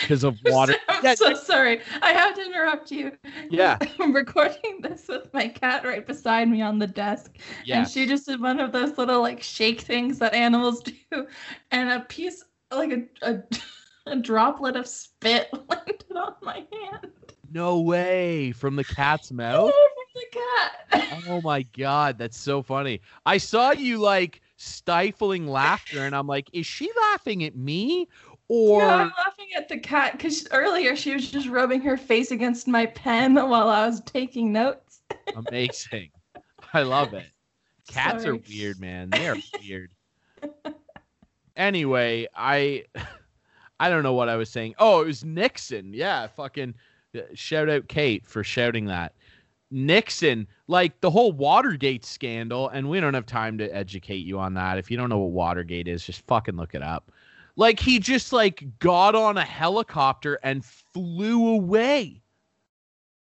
because 0.00 0.24
of 0.24 0.36
water 0.44 0.74
I'm 0.88 1.04
Yeah, 1.04 1.14
so 1.14 1.34
sorry. 1.34 1.80
I 2.02 2.12
have 2.12 2.34
to 2.34 2.42
interrupt 2.44 2.90
you. 2.90 3.12
Yeah. 3.50 3.78
I'm 4.00 4.12
recording 4.14 4.80
this 4.82 5.08
with 5.08 5.32
my 5.32 5.48
cat 5.48 5.84
right 5.84 6.06
beside 6.06 6.48
me 6.48 6.62
on 6.62 6.78
the 6.78 6.86
desk. 6.86 7.36
yeah 7.64 7.78
And 7.78 7.88
she 7.88 8.06
just 8.06 8.26
did 8.26 8.40
one 8.40 8.60
of 8.60 8.72
those 8.72 8.96
little 8.98 9.20
like 9.20 9.42
shake 9.42 9.80
things 9.80 10.18
that 10.18 10.34
animals 10.34 10.80
do. 11.10 11.26
And 11.70 11.90
a 11.90 12.00
piece, 12.00 12.44
like 12.70 12.92
a, 12.92 13.02
a, 13.28 13.42
a 14.06 14.16
droplet 14.16 14.76
of 14.76 14.86
spit 14.86 15.50
landed 15.68 16.04
on 16.16 16.34
my 16.42 16.64
hand. 16.72 17.12
no 17.50 17.80
way 17.80 18.52
from 18.52 18.76
the 18.76 18.84
cat's 18.84 19.30
mouth 19.32 19.72
From 19.72 20.12
the 20.14 20.26
cat. 20.32 21.22
oh 21.28 21.40
my 21.42 21.62
god 21.76 22.18
that's 22.18 22.38
so 22.38 22.62
funny 22.62 23.00
i 23.26 23.36
saw 23.38 23.70
you 23.72 23.98
like 23.98 24.40
stifling 24.56 25.46
laughter 25.46 26.04
and 26.04 26.14
i'm 26.14 26.26
like 26.26 26.48
is 26.52 26.66
she 26.66 26.90
laughing 27.10 27.44
at 27.44 27.56
me 27.56 28.06
or 28.50 28.80
No, 28.80 28.88
I'm 28.88 29.12
laughing 29.16 29.48
at 29.56 29.68
the 29.68 29.78
cat 29.78 30.12
because 30.12 30.46
earlier 30.50 30.96
she 30.96 31.14
was 31.14 31.30
just 31.30 31.48
rubbing 31.48 31.80
her 31.82 31.96
face 31.96 32.30
against 32.30 32.66
my 32.68 32.86
pen 32.86 33.34
while 33.34 33.68
I 33.68 33.86
was 33.86 34.00
taking 34.02 34.52
notes. 34.52 35.00
amazing 35.48 36.10
i 36.72 36.82
love 36.82 37.14
it 37.14 37.26
Cats 37.90 38.24
are 38.24 38.36
weird, 38.36 38.80
man. 38.80 39.10
They 39.10 39.28
are 39.28 39.36
weird. 39.60 39.90
anyway, 41.56 42.28
I 42.34 42.84
I 43.80 43.88
don't 43.88 44.02
know 44.02 44.12
what 44.12 44.28
I 44.28 44.36
was 44.36 44.50
saying. 44.50 44.74
Oh, 44.78 45.02
it 45.02 45.06
was 45.06 45.24
Nixon. 45.24 45.92
Yeah, 45.92 46.26
fucking 46.28 46.74
uh, 47.16 47.20
shout 47.34 47.68
out 47.68 47.88
Kate 47.88 48.26
for 48.26 48.44
shouting 48.44 48.86
that. 48.86 49.14
Nixon, 49.72 50.46
like 50.66 51.00
the 51.00 51.10
whole 51.10 51.32
Watergate 51.32 52.04
scandal, 52.04 52.68
and 52.68 52.88
we 52.88 53.00
don't 53.00 53.14
have 53.14 53.26
time 53.26 53.56
to 53.58 53.68
educate 53.74 54.24
you 54.26 54.38
on 54.38 54.54
that. 54.54 54.78
If 54.78 54.90
you 54.90 54.96
don't 54.96 55.08
know 55.08 55.18
what 55.18 55.30
Watergate 55.30 55.88
is, 55.88 56.04
just 56.04 56.26
fucking 56.26 56.56
look 56.56 56.74
it 56.74 56.82
up. 56.82 57.10
Like 57.60 57.78
he 57.78 57.98
just 57.98 58.32
like 58.32 58.64
got 58.78 59.14
on 59.14 59.36
a 59.36 59.44
helicopter 59.44 60.38
and 60.42 60.64
flew 60.64 61.48
away. 61.48 62.22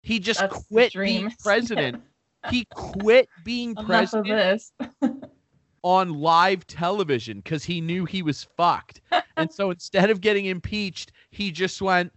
He 0.03 0.19
just 0.19 0.39
That's 0.39 0.67
quit 0.67 0.93
being 0.93 1.33
president. 1.43 2.03
he 2.51 2.67
quit 2.71 3.29
being 3.43 3.71
Enough 3.71 3.87
president 3.87 4.61
on 5.81 6.13
live 6.13 6.67
television 6.67 7.39
because 7.39 7.63
he 7.63 7.81
knew 7.81 8.05
he 8.05 8.21
was 8.21 8.43
fucked. 8.55 9.01
and 9.37 9.51
so 9.51 9.71
instead 9.71 10.11
of 10.11 10.21
getting 10.21 10.45
impeached, 10.45 11.13
he 11.31 11.49
just 11.49 11.81
went, 11.81 12.13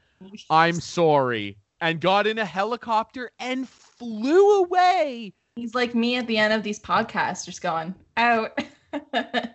I'm 0.50 0.78
sorry, 0.82 1.56
and 1.80 2.02
got 2.02 2.26
in 2.26 2.38
a 2.38 2.44
helicopter 2.44 3.30
and 3.38 3.66
flew 3.66 4.62
away. 4.62 5.32
He's 5.56 5.74
like 5.74 5.94
me 5.94 6.16
at 6.16 6.26
the 6.26 6.36
end 6.36 6.52
of 6.52 6.64
these 6.64 6.80
podcasts, 6.80 7.46
just 7.46 7.62
going 7.62 7.94
out. 8.18 8.58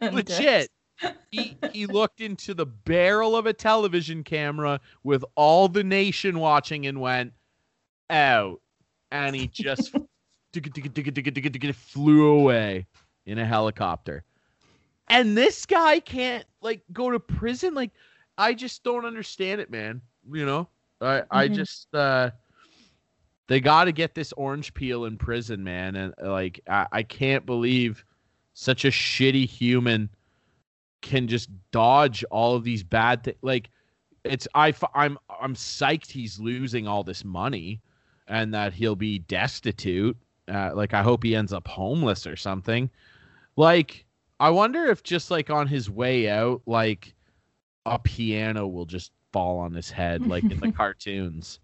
Legit. 0.01 0.71
He, 1.31 1.57
he 1.73 1.85
looked 1.85 2.21
into 2.21 2.53
the 2.53 2.65
barrel 2.65 3.35
of 3.35 3.45
a 3.45 3.53
television 3.53 4.23
camera 4.23 4.79
with 5.03 5.23
all 5.35 5.67
the 5.67 5.83
nation 5.83 6.39
watching 6.39 6.85
and 6.85 6.99
went 7.01 7.33
out. 8.09 8.61
And 9.11 9.35
he 9.35 9.47
just 9.47 9.95
flew 11.73 12.27
away 12.27 12.85
in 13.25 13.37
a 13.37 13.45
helicopter. 13.45 14.23
And 15.09 15.37
this 15.37 15.65
guy 15.65 15.99
can't 15.99 16.45
like 16.61 16.81
go 16.91 17.11
to 17.11 17.19
prison. 17.19 17.73
Like, 17.73 17.91
I 18.37 18.53
just 18.53 18.83
don't 18.83 19.05
understand 19.05 19.61
it, 19.61 19.69
man. 19.69 20.01
You 20.31 20.45
know, 20.45 20.67
I 21.01 21.23
I 21.31 21.47
Mhm. 21.47 21.55
just 21.55 21.93
uh 21.93 22.31
they 23.47 23.59
got 23.59 23.85
to 23.85 23.91
get 23.91 24.15
this 24.15 24.33
orange 24.33 24.73
peel 24.73 25.05
in 25.05 25.17
prison, 25.17 25.63
man. 25.63 25.95
And 25.95 26.13
like, 26.21 26.59
I, 26.67 26.87
I 26.91 27.03
can't 27.03 27.45
believe 27.45 28.05
such 28.53 28.85
a 28.85 28.89
shitty 28.89 29.45
human 29.47 30.09
can 31.05 31.27
just 31.27 31.49
dodge 31.71 32.25
all 32.31 32.55
of 32.55 32.63
these 32.63 32.83
bad 32.83 33.23
things. 33.23 33.37
Like, 33.41 33.69
it's 34.23 34.47
I 34.55 34.73
I'm 34.93 35.17
I'm 35.39 35.53
psyched 35.53 36.09
he's 36.09 36.39
losing 36.39 36.87
all 36.87 37.03
this 37.03 37.23
money, 37.23 37.79
and 38.27 38.53
that 38.53 38.73
he'll 38.73 38.95
be 38.95 39.19
destitute. 39.19 40.17
Uh, 40.47 40.71
like, 40.73 40.93
I 40.93 41.03
hope 41.03 41.23
he 41.23 41.35
ends 41.35 41.53
up 41.53 41.67
homeless 41.67 42.27
or 42.27 42.35
something. 42.35 42.89
Like, 43.55 44.05
I 44.39 44.49
wonder 44.49 44.85
if 44.85 45.03
just 45.03 45.31
like 45.31 45.49
on 45.49 45.67
his 45.67 45.89
way 45.89 46.27
out, 46.27 46.61
like 46.65 47.13
a 47.85 47.99
piano 47.99 48.67
will 48.67 48.85
just 48.85 49.11
fall 49.31 49.59
on 49.59 49.73
his 49.73 49.91
head, 49.91 50.25
like 50.25 50.43
in 50.43 50.59
the 50.59 50.71
cartoons, 50.77 51.59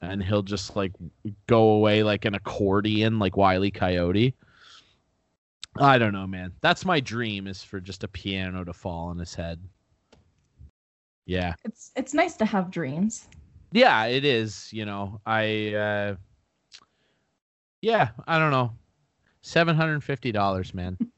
and 0.00 0.22
he'll 0.22 0.42
just 0.42 0.74
like 0.74 0.92
go 1.46 1.70
away 1.70 2.02
like 2.02 2.24
an 2.24 2.34
accordion, 2.34 3.20
like 3.20 3.36
Wiley 3.36 3.70
Coyote. 3.70 4.34
I 5.78 5.98
don't 5.98 6.12
know, 6.12 6.26
man. 6.26 6.52
That's 6.60 6.84
my 6.84 7.00
dream 7.00 7.46
is 7.46 7.62
for 7.62 7.80
just 7.80 8.04
a 8.04 8.08
piano 8.08 8.64
to 8.64 8.72
fall 8.72 9.08
on 9.08 9.18
his 9.18 9.34
head. 9.34 9.58
Yeah. 11.26 11.54
It's 11.64 11.92
it's 11.96 12.14
nice 12.14 12.36
to 12.36 12.44
have 12.44 12.70
dreams. 12.70 13.28
yeah, 13.72 14.04
it 14.06 14.24
is. 14.24 14.70
You 14.72 14.84
know, 14.84 15.20
I 15.24 15.74
uh, 15.74 16.16
yeah, 17.80 18.10
I 18.26 18.38
don't 18.38 18.50
know, 18.50 18.72
seven 19.42 19.76
hundred 19.76 19.94
and 19.94 20.04
fifty 20.04 20.32
dollars, 20.32 20.74
man. 20.74 20.98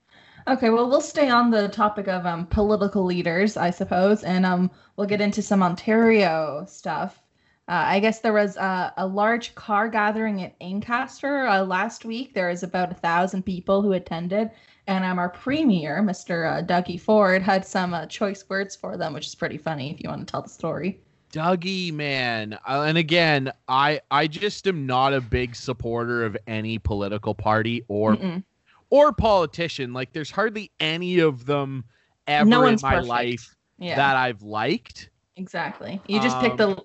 Okay, 0.46 0.68
well, 0.68 0.90
we'll 0.90 1.00
stay 1.00 1.30
on 1.30 1.50
the 1.50 1.68
topic 1.68 2.06
of 2.06 2.26
um, 2.26 2.46
political 2.46 3.02
leaders, 3.02 3.56
I 3.56 3.70
suppose, 3.70 4.22
and 4.24 4.44
um, 4.44 4.70
we'll 4.94 5.06
get 5.06 5.22
into 5.22 5.40
some 5.40 5.62
Ontario 5.62 6.66
stuff. 6.68 7.23
Uh, 7.68 7.84
I 7.86 8.00
guess 8.00 8.20
there 8.20 8.32
was 8.34 8.56
uh, 8.58 8.90
a 8.98 9.06
large 9.06 9.54
car 9.54 9.88
gathering 9.88 10.42
at 10.42 10.54
Ancaster 10.60 11.46
uh, 11.46 11.62
last 11.64 12.04
week. 12.04 12.34
There 12.34 12.48
was 12.48 12.62
about 12.62 12.90
a 12.92 12.94
thousand 12.94 13.44
people 13.44 13.80
who 13.82 13.92
attended, 13.92 14.50
and 14.86 15.04
um, 15.04 15.18
our 15.18 15.30
premier, 15.30 16.02
Mr. 16.02 16.46
Uh, 16.58 16.62
Dougie 16.62 17.00
Ford, 17.00 17.42
had 17.42 17.64
some 17.66 17.94
uh, 17.94 18.06
choice 18.06 18.44
words 18.50 18.76
for 18.76 18.96
them, 18.98 19.14
which 19.14 19.26
is 19.26 19.34
pretty 19.34 19.56
funny 19.58 19.90
if 19.90 20.02
you 20.02 20.10
want 20.10 20.26
to 20.26 20.30
tell 20.30 20.42
the 20.42 20.48
story. 20.50 21.00
Dougie, 21.32 21.92
man, 21.92 22.54
uh, 22.68 22.84
and 22.86 22.96
again, 22.96 23.50
I 23.66 24.00
I 24.10 24.26
just 24.28 24.66
am 24.68 24.86
not 24.86 25.12
a 25.12 25.20
big 25.20 25.56
supporter 25.56 26.24
of 26.24 26.36
any 26.46 26.78
political 26.78 27.34
party 27.34 27.84
or 27.88 28.16
Mm-mm. 28.16 28.44
or 28.90 29.12
politician. 29.12 29.92
Like, 29.92 30.12
there's 30.12 30.30
hardly 30.30 30.70
any 30.78 31.18
of 31.18 31.44
them 31.46 31.84
ever 32.28 32.48
No 32.48 32.66
in 32.66 32.78
my 32.80 33.00
perfect. 33.00 33.08
life 33.08 33.56
Yeah, 33.78 33.96
that 33.96 34.16
I've 34.16 34.42
liked. 34.42 35.10
exactly. 35.36 36.00
You 36.06 36.20
just 36.20 36.38
pick 36.38 36.56
the 36.56 36.80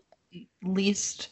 least, 0.63 1.29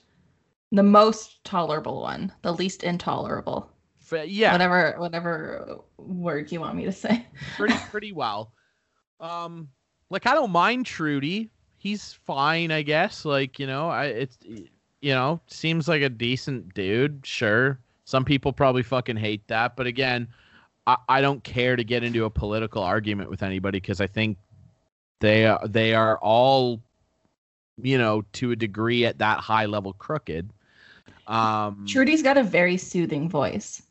the 0.71 0.83
most 0.83 1.43
tolerable 1.43 2.01
one, 2.01 2.31
the 2.41 2.53
least 2.53 2.83
intolerable. 2.83 3.71
F- 4.11 4.27
yeah, 4.27 4.51
Whatever, 4.53 4.95
whatever 4.97 5.79
word 5.97 6.51
you 6.51 6.59
want 6.61 6.75
me 6.75 6.85
to 6.85 6.91
say. 6.91 7.25
pretty 7.55 7.75
pretty 7.89 8.11
well. 8.11 8.53
Um, 9.19 9.69
like 10.09 10.25
I 10.27 10.33
don't 10.33 10.51
mind 10.51 10.85
Trudy. 10.85 11.49
He's 11.77 12.13
fine, 12.13 12.71
I 12.71 12.81
guess. 12.81 13.25
Like 13.25 13.59
you 13.59 13.67
know, 13.67 13.89
I 13.89 14.05
it's 14.05 14.37
you 14.43 15.13
know 15.13 15.41
seems 15.47 15.87
like 15.87 16.01
a 16.01 16.09
decent 16.09 16.73
dude. 16.73 17.25
Sure, 17.25 17.79
some 18.05 18.23
people 18.23 18.53
probably 18.53 18.83
fucking 18.83 19.17
hate 19.17 19.45
that, 19.47 19.75
but 19.75 19.87
again, 19.87 20.27
I, 20.85 20.97
I 21.09 21.21
don't 21.21 21.43
care 21.43 21.75
to 21.75 21.83
get 21.83 22.03
into 22.03 22.25
a 22.25 22.29
political 22.29 22.81
argument 22.81 23.29
with 23.29 23.43
anybody 23.43 23.79
because 23.79 23.99
I 23.99 24.07
think 24.07 24.37
they 25.19 25.45
are 25.45 25.67
they 25.67 25.93
are 25.93 26.17
all 26.19 26.81
you 27.81 27.97
know 27.97 28.23
to 28.33 28.51
a 28.51 28.55
degree 28.55 29.05
at 29.05 29.19
that 29.19 29.39
high 29.39 29.65
level 29.65 29.93
crooked. 29.93 30.51
Um, 31.27 31.85
Trudy's 31.87 32.23
got 32.23 32.37
a 32.37 32.43
very 32.43 32.77
soothing 32.77 33.29
voice. 33.29 33.81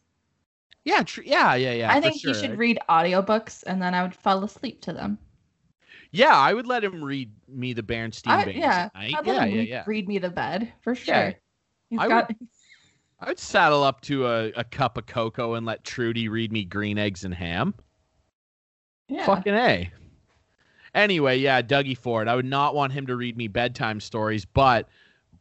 yeah, 0.85 1.03
tr- 1.03 1.23
yeah, 1.23 1.55
yeah, 1.55 1.73
yeah. 1.73 1.93
I 1.93 2.01
think 2.01 2.21
sure. 2.21 2.35
should 2.35 2.57
read 2.59 2.79
audiobooks 2.89 3.63
and 3.67 3.81
then 3.83 3.95
I 3.95 4.03
would 4.03 4.15
fall 4.15 4.43
asleep 4.45 4.81
to 4.83 4.93
them. 4.93 5.19
Yeah, 6.13 6.35
I 6.35 6.55
would 6.55 6.67
let 6.67 6.83
him 6.83 7.05
read 7.05 7.31
me 7.49 7.73
the 7.75 7.83
Bernstein 7.83 8.33
I, 8.33 8.45
Bears 8.45 8.57
yeah. 8.57 8.89
I'd 8.95 9.11
yeah, 9.11 9.21
let 9.21 9.27
him 9.27 9.35
yeah, 9.35 9.59
read, 9.59 9.69
yeah. 9.69 9.85
read 9.87 10.09
me 10.09 10.19
to 10.21 10.31
bed 10.31 10.73
for 10.81 10.95
sure. 10.95 11.15
Yeah. 11.15 11.33
He's 11.91 11.99
I 12.01 12.09
got 12.09 12.31
I 13.21 13.29
would 13.29 13.39
saddle 13.39 13.83
up 13.83 14.01
to 14.03 14.27
a, 14.27 14.53
a 14.57 14.65
cup 14.65 14.99
of 14.99 15.07
cocoa 15.07 15.55
and 15.55 15.67
let 15.67 15.85
Trudy 15.85 16.29
read 16.29 16.53
me 16.53 16.65
green 16.65 16.99
eggs 16.99 17.25
and 17.25 17.35
ham. 17.35 17.75
yeah. 19.09 19.27
Fucking 19.27 19.55
A. 19.55 19.91
Anyway, 20.97 21.37
yeah, 21.37 21.61
Dougie 21.63 21.97
Ford. 21.97 22.27
I 22.27 22.35
would 22.35 22.47
not 22.47 22.75
want 22.75 22.93
him 22.93 23.07
to 23.07 23.15
read 23.17 23.37
me 23.37 23.49
bedtime 23.49 24.01
stories, 24.01 24.45
but 24.47 24.89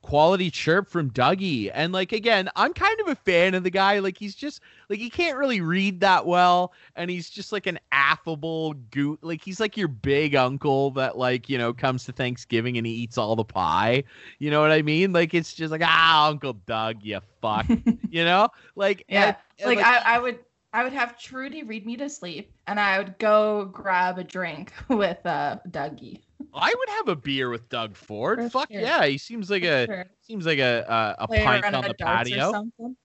quality 0.01 0.51
chirp 0.51 0.87
from 0.87 1.09
Dougie. 1.09 1.71
And 1.73 1.91
like 1.93 2.11
again, 2.11 2.49
I'm 2.55 2.73
kind 2.73 2.99
of 2.99 3.07
a 3.07 3.15
fan 3.15 3.55
of 3.55 3.63
the 3.63 3.69
guy. 3.71 3.99
Like 3.99 4.17
he's 4.17 4.35
just 4.35 4.59
like 4.89 4.99
he 4.99 5.09
can't 5.09 5.37
really 5.37 5.61
read 5.61 6.01
that 6.01 6.25
well, 6.27 6.73
and 6.97 7.09
he's 7.09 7.29
just 7.29 7.51
like 7.53 7.67
an 7.67 7.79
affable 7.93 8.73
goot. 8.91 9.17
Like 9.23 9.41
he's 9.43 9.59
like 9.61 9.77
your 9.77 9.87
big 9.87 10.35
uncle 10.35 10.91
that 10.91 11.17
like 11.17 11.47
you 11.49 11.57
know 11.57 11.73
comes 11.73 12.03
to 12.05 12.11
Thanksgiving 12.11 12.77
and 12.77 12.85
he 12.85 12.91
eats 12.93 13.17
all 13.17 13.35
the 13.37 13.45
pie. 13.45 14.03
You 14.39 14.51
know 14.51 14.59
what 14.61 14.71
I 14.71 14.81
mean? 14.81 15.13
Like 15.13 15.33
it's 15.33 15.53
just 15.53 15.71
like 15.71 15.81
ah, 15.83 16.27
Uncle 16.27 16.53
Doug, 16.67 16.97
you 17.01 17.19
fuck. 17.41 17.65
you 18.09 18.25
know, 18.25 18.49
like 18.75 19.05
Yeah, 19.07 19.27
and- 19.27 19.35
and, 19.69 19.77
like, 19.77 19.85
I, 19.85 20.15
I 20.17 20.19
would 20.19 20.37
I 20.75 20.83
would 20.83 20.91
have 20.91 21.17
Trudy 21.17 21.63
read 21.63 21.85
me 21.85 21.95
to 21.95 22.09
sleep 22.09 22.51
and 22.67 22.81
I 22.81 22.97
would 22.97 23.17
go 23.17 23.65
grab 23.71 24.17
a 24.19 24.25
drink 24.25 24.73
with 24.89 25.25
uh 25.25 25.57
Dougie. 25.69 26.19
I 26.53 26.73
would 26.77 26.89
have 26.89 27.07
a 27.07 27.15
beer 27.15 27.49
with 27.49 27.69
Doug 27.69 27.95
Ford. 27.95 28.39
For 28.39 28.49
Fuck 28.49 28.71
sure. 28.71 28.81
yeah, 28.81 29.05
he 29.05 29.17
seems 29.17 29.49
like 29.49 29.63
a 29.63 29.85
Sure. 29.85 30.05
seems 30.21 30.45
like 30.45 30.59
a 30.59 31.15
a, 31.19 31.23
a 31.23 31.27
pint 31.29 31.65
on 31.73 31.83
the 31.85 31.93
patio. 31.93 32.67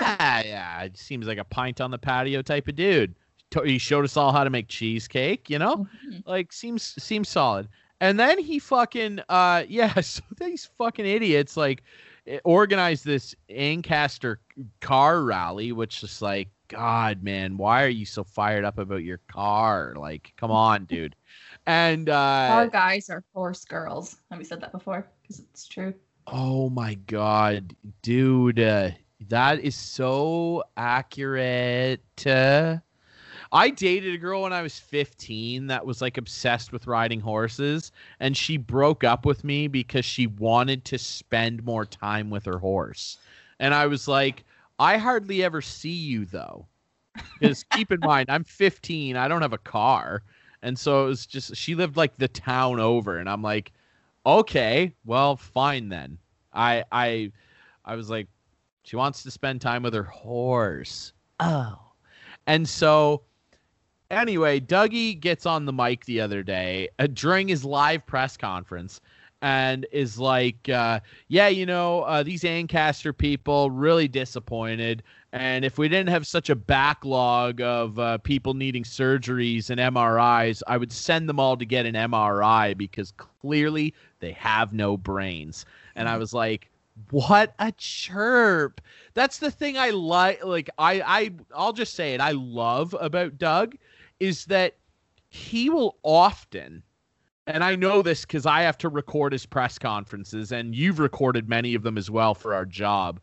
Yeah, 0.00 0.42
yeah, 0.44 0.82
it 0.82 0.96
seems 0.96 1.26
like 1.26 1.38
a 1.38 1.44
pint 1.44 1.80
on 1.80 1.90
the 1.92 1.98
patio 1.98 2.42
type 2.42 2.66
of 2.66 2.74
dude. 2.74 3.14
He 3.64 3.78
showed 3.78 4.04
us 4.04 4.16
all 4.16 4.32
how 4.32 4.42
to 4.42 4.50
make 4.50 4.66
cheesecake. 4.68 5.48
You 5.48 5.58
know, 5.60 5.86
Mhm. 6.08 6.22
like 6.26 6.52
seems 6.52 6.82
seems 7.02 7.28
solid. 7.28 7.68
And 8.00 8.18
then 8.18 8.38
he 8.40 8.58
fucking 8.58 9.20
uh 9.28 9.62
yeah, 9.68 10.00
so 10.00 10.22
these 10.40 10.68
fucking 10.76 11.06
idiots 11.06 11.56
like 11.56 11.84
eh, 12.26 12.40
organized 12.44 13.04
this 13.04 13.34
Ancaster 13.48 14.40
car 14.80 15.22
rally, 15.22 15.70
which 15.70 16.02
is 16.02 16.20
like, 16.20 16.48
God, 16.68 17.22
man, 17.22 17.56
why 17.56 17.84
are 17.84 17.88
you 17.88 18.04
so 18.06 18.24
fired 18.24 18.64
up 18.64 18.78
about 18.78 19.04
your 19.04 19.20
car? 19.28 19.94
Like, 19.96 20.32
come 20.36 20.50
on, 20.50 20.84
dude. 20.84 21.16
And 21.66 22.08
uh 22.08 22.48
Our 22.50 22.68
guys 22.68 23.10
are 23.10 23.24
horse 23.34 23.64
girls. 23.64 24.16
Have 24.30 24.38
we 24.38 24.44
said 24.44 24.60
that 24.60 24.72
before? 24.72 25.06
Because 25.22 25.40
it's 25.40 25.66
true. 25.66 25.94
Oh 26.26 26.68
my 26.70 26.94
god, 26.94 27.76
dude, 28.02 28.58
uh, 28.58 28.90
that 29.28 29.60
is 29.60 29.76
so 29.76 30.64
accurate. 30.76 32.00
Uh, 32.26 32.78
I 33.52 33.70
dated 33.70 34.14
a 34.14 34.18
girl 34.18 34.42
when 34.42 34.52
I 34.52 34.62
was 34.62 34.78
15 34.78 35.68
that 35.68 35.86
was 35.86 36.02
like 36.02 36.18
obsessed 36.18 36.72
with 36.72 36.88
riding 36.88 37.20
horses, 37.20 37.92
and 38.18 38.36
she 38.36 38.56
broke 38.56 39.04
up 39.04 39.24
with 39.24 39.44
me 39.44 39.68
because 39.68 40.04
she 40.04 40.26
wanted 40.26 40.84
to 40.86 40.98
spend 40.98 41.64
more 41.64 41.86
time 41.86 42.28
with 42.30 42.44
her 42.46 42.58
horse. 42.58 43.18
And 43.60 43.72
I 43.72 43.86
was 43.86 44.08
like, 44.08 44.44
I 44.78 44.98
hardly 44.98 45.42
ever 45.42 45.60
see 45.62 45.90
you 45.90 46.24
though. 46.24 46.66
Because 47.40 47.64
keep 47.64 47.92
in 47.92 48.00
mind, 48.00 48.30
I'm 48.30 48.44
15, 48.44 49.16
I 49.16 49.28
don't 49.28 49.42
have 49.42 49.52
a 49.54 49.58
car. 49.58 50.22
And 50.62 50.78
so 50.78 51.04
it 51.04 51.08
was 51.08 51.26
just, 51.26 51.56
she 51.56 51.74
lived 51.74 51.96
like 51.96 52.16
the 52.16 52.28
town 52.28 52.80
over, 52.80 53.18
and 53.18 53.28
I'm 53.28 53.42
like, 53.42 53.72
okay, 54.26 54.92
well, 55.04 55.36
fine 55.36 55.88
then. 55.88 56.18
I 56.52 56.84
I 56.90 57.32
I 57.84 57.94
was 57.94 58.10
like, 58.10 58.26
she 58.82 58.96
wants 58.96 59.22
to 59.22 59.30
spend 59.30 59.60
time 59.60 59.82
with 59.82 59.94
her 59.94 60.02
horse. 60.02 61.12
Oh. 61.38 61.78
And 62.46 62.68
so 62.68 63.22
anyway, 64.10 64.60
Dougie 64.60 65.18
gets 65.18 65.46
on 65.46 65.66
the 65.66 65.72
mic 65.72 66.04
the 66.06 66.20
other 66.20 66.42
day 66.42 66.88
uh, 66.98 67.06
during 67.06 67.48
his 67.48 67.64
live 67.64 68.06
press 68.06 68.36
conference 68.36 69.00
and 69.42 69.86
is 69.92 70.18
like, 70.18 70.68
uh, 70.68 71.00
yeah, 71.28 71.48
you 71.48 71.66
know, 71.66 72.02
uh, 72.02 72.22
these 72.22 72.44
Ancaster 72.44 73.12
people 73.12 73.70
really 73.70 74.08
disappointed. 74.08 75.02
And 75.32 75.64
if 75.64 75.76
we 75.76 75.88
didn't 75.88 76.08
have 76.08 76.26
such 76.26 76.48
a 76.48 76.54
backlog 76.54 77.60
of 77.60 77.98
uh, 77.98 78.18
people 78.18 78.54
needing 78.54 78.84
surgeries 78.84 79.68
and 79.70 79.78
MRIs, 79.78 80.62
I 80.66 80.78
would 80.78 80.92
send 80.92 81.28
them 81.28 81.38
all 81.38 81.56
to 81.56 81.66
get 81.66 81.84
an 81.84 81.94
MRI 81.94 82.76
because 82.76 83.12
clearly 83.12 83.94
they 84.20 84.32
have 84.32 84.72
no 84.72 84.96
brains. 84.96 85.66
And 85.94 86.08
I 86.08 86.16
was 86.16 86.32
like, 86.32 86.70
what 87.10 87.54
a 87.58 87.72
chirp. 87.72 88.80
That's 89.14 89.38
the 89.38 89.50
thing 89.50 89.76
I 89.76 89.90
like 89.90 90.42
like 90.44 90.70
I 90.78 91.02
I 91.02 91.30
I'll 91.54 91.74
just 91.74 91.94
say 91.94 92.14
it 92.14 92.20
I 92.20 92.30
love 92.30 92.96
about 92.98 93.38
Doug 93.38 93.76
is 94.18 94.46
that 94.46 94.76
he 95.28 95.68
will 95.68 95.98
often 96.02 96.82
and 97.46 97.62
I 97.62 97.76
know 97.76 98.02
this 98.02 98.24
cuz 98.24 98.46
I 98.46 98.62
have 98.62 98.78
to 98.78 98.88
record 98.88 99.32
his 99.32 99.46
press 99.46 99.78
conferences 99.78 100.52
and 100.52 100.74
you've 100.74 100.98
recorded 100.98 101.48
many 101.48 101.74
of 101.74 101.82
them 101.82 101.98
as 101.98 102.10
well 102.10 102.34
for 102.34 102.54
our 102.54 102.66
job. 102.66 103.20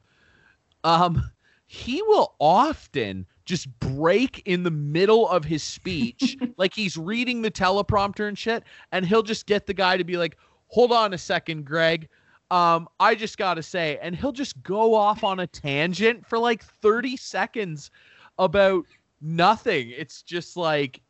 Um 0.83 1.31
he 1.65 2.01
will 2.03 2.35
often 2.39 3.25
just 3.45 3.67
break 3.79 4.41
in 4.45 4.63
the 4.63 4.71
middle 4.71 5.27
of 5.27 5.43
his 5.43 5.63
speech 5.63 6.37
like 6.57 6.73
he's 6.73 6.97
reading 6.97 7.41
the 7.41 7.51
teleprompter 7.51 8.27
and 8.27 8.37
shit 8.37 8.63
and 8.91 9.05
he'll 9.05 9.23
just 9.23 9.45
get 9.45 9.65
the 9.65 9.73
guy 9.73 9.97
to 9.97 10.03
be 10.03 10.17
like 10.17 10.37
hold 10.67 10.91
on 10.91 11.13
a 11.13 11.17
second 11.17 11.65
greg 11.65 12.07
um 12.51 12.87
i 12.99 13.15
just 13.15 13.37
gotta 13.37 13.63
say 13.63 13.97
and 14.01 14.15
he'll 14.15 14.31
just 14.31 14.61
go 14.63 14.93
off 14.93 15.23
on 15.23 15.39
a 15.39 15.47
tangent 15.47 16.25
for 16.25 16.37
like 16.37 16.63
30 16.63 17.17
seconds 17.17 17.91
about 18.37 18.85
nothing 19.21 19.89
it's 19.89 20.21
just 20.21 20.55
like 20.55 21.01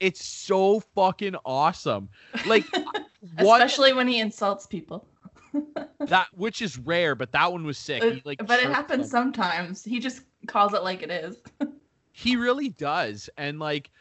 it's, 0.00 0.24
so 0.24 0.80
fucking 0.94 1.36
awesome 1.44 2.08
like 2.46 2.64
what 3.40 3.62
Especially 3.62 3.92
when 3.92 4.08
he 4.08 4.20
insults 4.20 4.66
people. 4.66 5.06
that 6.00 6.26
which 6.34 6.60
is 6.62 6.78
rare 6.78 7.14
but 7.14 7.32
that 7.32 7.50
one 7.50 7.64
was 7.64 7.78
sick 7.78 8.02
he, 8.02 8.22
like 8.24 8.38
but 8.46 8.60
it 8.60 8.66
happens 8.66 9.10
them. 9.10 9.32
sometimes. 9.32 9.84
He 9.84 9.98
just 9.98 10.22
calls 10.46 10.74
it 10.74 10.82
like 10.82 11.02
it 11.02 11.10
is. 11.10 11.36
He 12.10 12.34
really 12.34 12.70
does. 12.70 13.30
And 13.36 13.60
like 13.60 13.92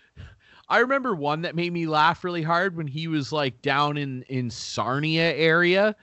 I 0.70 0.80
remember 0.80 1.14
one 1.14 1.44
that 1.44 1.56
made 1.56 1.72
me 1.72 1.86
laugh 1.86 2.24
really 2.24 2.42
hard 2.42 2.76
when 2.76 2.88
he 2.88 3.08
was 3.08 3.32
like 3.32 3.62
down 3.62 3.96
in 3.96 4.24
in 4.24 4.50
Sarnia 4.50 5.36
area 5.36 5.96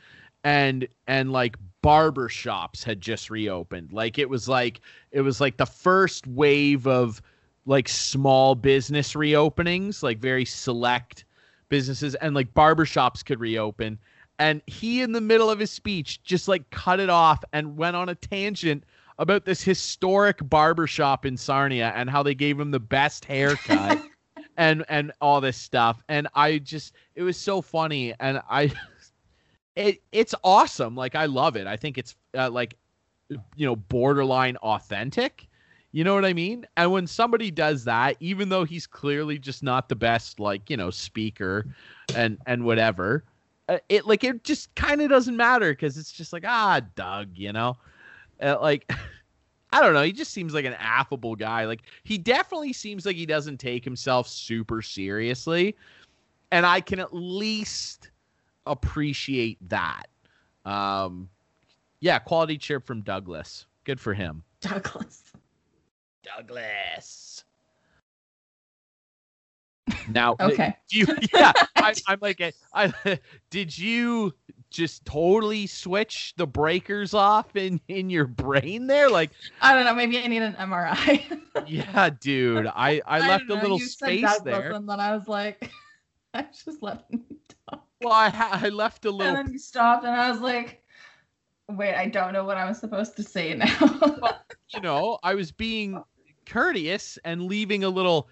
and 0.45 0.87
and 1.09 1.33
like 1.33 1.57
barber 1.83 2.29
shops 2.29 2.85
had 2.85 3.01
just 3.01 3.31
reopened. 3.31 3.93
Like 3.93 4.19
it 4.19 4.31
was 4.31 4.49
like 4.49 4.81
it 5.11 5.23
was 5.23 5.41
like 5.41 5.57
the 5.57 5.67
first 5.67 6.27
wave 6.29 6.87
of 6.87 7.21
like 7.67 7.89
small 7.89 8.55
business 8.55 9.15
reopenings, 9.15 10.03
like 10.03 10.19
very 10.19 10.45
select 10.45 11.25
businesses 11.69 12.15
and 12.17 12.35
like 12.35 12.53
barbershops 12.55 13.25
could 13.25 13.41
reopen. 13.41 13.99
And 14.39 14.63
he 14.67 15.01
in 15.01 15.13
the 15.13 15.21
middle 15.21 15.51
of 15.51 15.59
his 15.59 15.71
speech 15.71 16.23
just 16.23 16.49
like 16.49 16.69
cut 16.71 17.01
it 17.01 17.11
off 17.11 17.45
and 17.53 17.77
went 17.77 17.97
on 17.97 18.09
a 18.09 18.15
tangent 18.15 18.85
about 19.19 19.45
this 19.45 19.63
historic 19.63 20.39
barbershop 20.49 21.25
in 21.25 21.37
Sarnia 21.37 21.93
and 21.95 22.11
how 22.11 22.23
they 22.23 22.35
gave 22.35 22.59
him 22.59 22.71
the 22.71 22.81
best 22.81 23.25
haircut 23.25 24.03
and 24.57 24.85
and 24.89 25.13
all 25.21 25.41
this 25.41 25.57
stuff. 25.57 26.03
And 26.09 26.29
I 26.35 26.59
just 26.59 26.95
it 27.15 27.23
was 27.23 27.37
so 27.37 27.63
funny. 27.63 28.15
And 28.21 28.43
I 28.51 28.73
it 29.77 30.03
it's 30.13 30.35
awesome. 30.43 30.97
Like 30.97 31.15
I 31.15 31.27
love 31.27 31.57
it. 31.57 31.67
I 31.67 31.77
think 31.77 31.97
it's 31.97 32.17
uh, 32.37 32.51
like 32.51 32.77
you 33.57 33.67
know 33.67 33.77
borderline 33.77 34.57
authentic 34.59 35.47
you 35.95 36.03
know 36.03 36.13
what 36.13 36.25
I 36.25 36.33
mean? 36.33 36.67
And 36.77 36.91
when 36.91 37.07
somebody 37.07 37.53
does 37.53 37.85
that, 37.85 38.17
even 38.19 38.49
though 38.49 38.65
he's 38.65 38.85
clearly 38.85 39.39
just 39.39 39.63
not 39.63 39.89
the 39.89 39.95
best, 39.95 40.41
like 40.41 40.69
you 40.69 40.77
know, 40.77 40.91
speaker, 40.91 41.67
and 42.17 42.37
and 42.47 42.65
whatever, 42.65 43.23
uh, 43.69 43.79
it 43.89 44.05
like 44.05 44.25
it 44.25 44.43
just 44.43 44.75
kind 44.75 45.01
of 45.01 45.09
doesn't 45.09 45.37
matter 45.37 45.71
because 45.73 45.97
it's 45.97 46.11
just 46.11 46.33
like 46.33 46.43
ah, 46.45 46.81
Doug, 46.97 47.29
you 47.35 47.53
know, 47.53 47.77
uh, 48.43 48.59
like. 48.61 48.91
I 49.73 49.81
don't 49.81 49.93
know. 49.93 50.03
He 50.03 50.13
just 50.13 50.31
seems 50.31 50.55
like 50.55 50.67
an 50.67 50.77
affable 50.79 51.35
guy. 51.35 51.65
Like 51.65 51.83
he 52.05 52.17
definitely 52.17 52.73
seems 52.73 53.05
like 53.05 53.17
he 53.17 53.27
doesn't 53.27 53.59
take 53.59 53.85
himself 53.85 54.29
super 54.29 54.83
seriously, 54.83 55.75
and 56.53 56.65
I 56.65 56.81
can 56.81 57.01
at 57.01 57.13
least 57.13 58.13
appreciate 58.67 59.59
that. 59.69 60.05
Um, 60.65 61.29
yeah, 61.99 62.21
quality 62.21 62.57
chirp 62.57 62.87
from 62.87 63.01
Douglas. 63.01 63.67
Good 63.83 63.99
for 63.99 64.15
him. 64.15 64.45
Douglas. 64.61 65.33
Douglas. 66.25 67.45
Now, 70.13 70.37
Okay. 70.41 70.77
do 70.89 70.99
you, 70.99 71.07
yeah, 71.35 71.53
I, 71.77 71.95
I'm 72.07 72.19
like, 72.21 72.41
a- 72.41 72.53
I, 72.73 72.93
did 73.51 73.77
you 73.77 74.35
just 74.71 75.05
totally 75.05 75.67
switch 75.67 76.35
the 76.37 76.47
breakers 76.47 77.15
off 77.15 77.55
in 77.57 77.81
in 77.89 78.11
your 78.11 78.27
brain 78.27 78.87
there? 78.87 79.09
Like, 79.09 79.31
I 79.61 79.75
don't 79.75 79.85
know. 79.85 79.95
Maybe 79.95 80.19
I 80.19 80.27
need 80.27 80.43
an 80.43 80.55
MRI. 80.55 81.41
yeah, 81.69 82.11
dude, 82.21 82.67
I 82.67 83.01
I 83.07 83.21
left 83.21 83.49
don't 83.49 83.59
a 83.59 83.63
little 83.63 83.79
you 83.79 83.87
space 83.87 84.23
Douglas, 84.23 84.43
there. 84.43 84.71
And 84.73 84.89
then 84.89 85.01
I 85.01 85.15
was 85.15 85.29
like, 85.29 85.71
I 86.35 86.43
just 86.43 86.83
let 86.83 87.05
him 87.11 87.25
talk. 87.69 87.85
Well, 88.03 88.13
I 88.13 88.31
I 88.65 88.69
left 88.71 89.05
a 89.05 89.11
little. 89.11 89.37
And 89.37 89.47
then 89.47 89.53
you 89.53 89.59
stopped, 89.59 90.05
and 90.05 90.15
I 90.15 90.31
was 90.31 90.41
like, 90.41 90.83
wait, 91.69 91.95
I 91.95 92.07
don't 92.07 92.33
know 92.33 92.45
what 92.45 92.57
I 92.57 92.67
was 92.67 92.79
supposed 92.79 93.17
to 93.17 93.23
say 93.23 93.55
now. 93.55 94.41
You 94.75 94.81
know, 94.81 95.19
I 95.23 95.35
was 95.35 95.53
being 95.53 96.03
courteous 96.47 97.19
and 97.25 97.43
leaving 97.43 97.85
a 97.85 97.89
little 97.89 98.29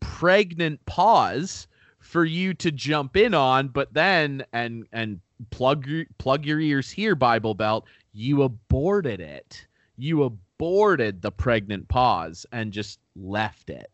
pregnant 0.00 0.84
pause 0.86 1.66
for 1.98 2.24
you 2.24 2.54
to 2.54 2.70
jump 2.70 3.16
in 3.16 3.34
on, 3.34 3.68
but 3.68 3.92
then 3.94 4.44
and 4.52 4.86
and 4.92 5.20
plug 5.50 5.86
your 5.86 6.04
plug 6.18 6.44
your 6.44 6.60
ears 6.60 6.90
here, 6.90 7.14
Bible 7.14 7.54
Belt. 7.54 7.86
You 8.12 8.42
aborted 8.42 9.20
it. 9.20 9.66
You 9.96 10.24
aborted 10.24 11.22
the 11.22 11.32
pregnant 11.32 11.88
pause 11.88 12.46
and 12.52 12.72
just 12.72 13.00
left 13.16 13.70
it. 13.70 13.90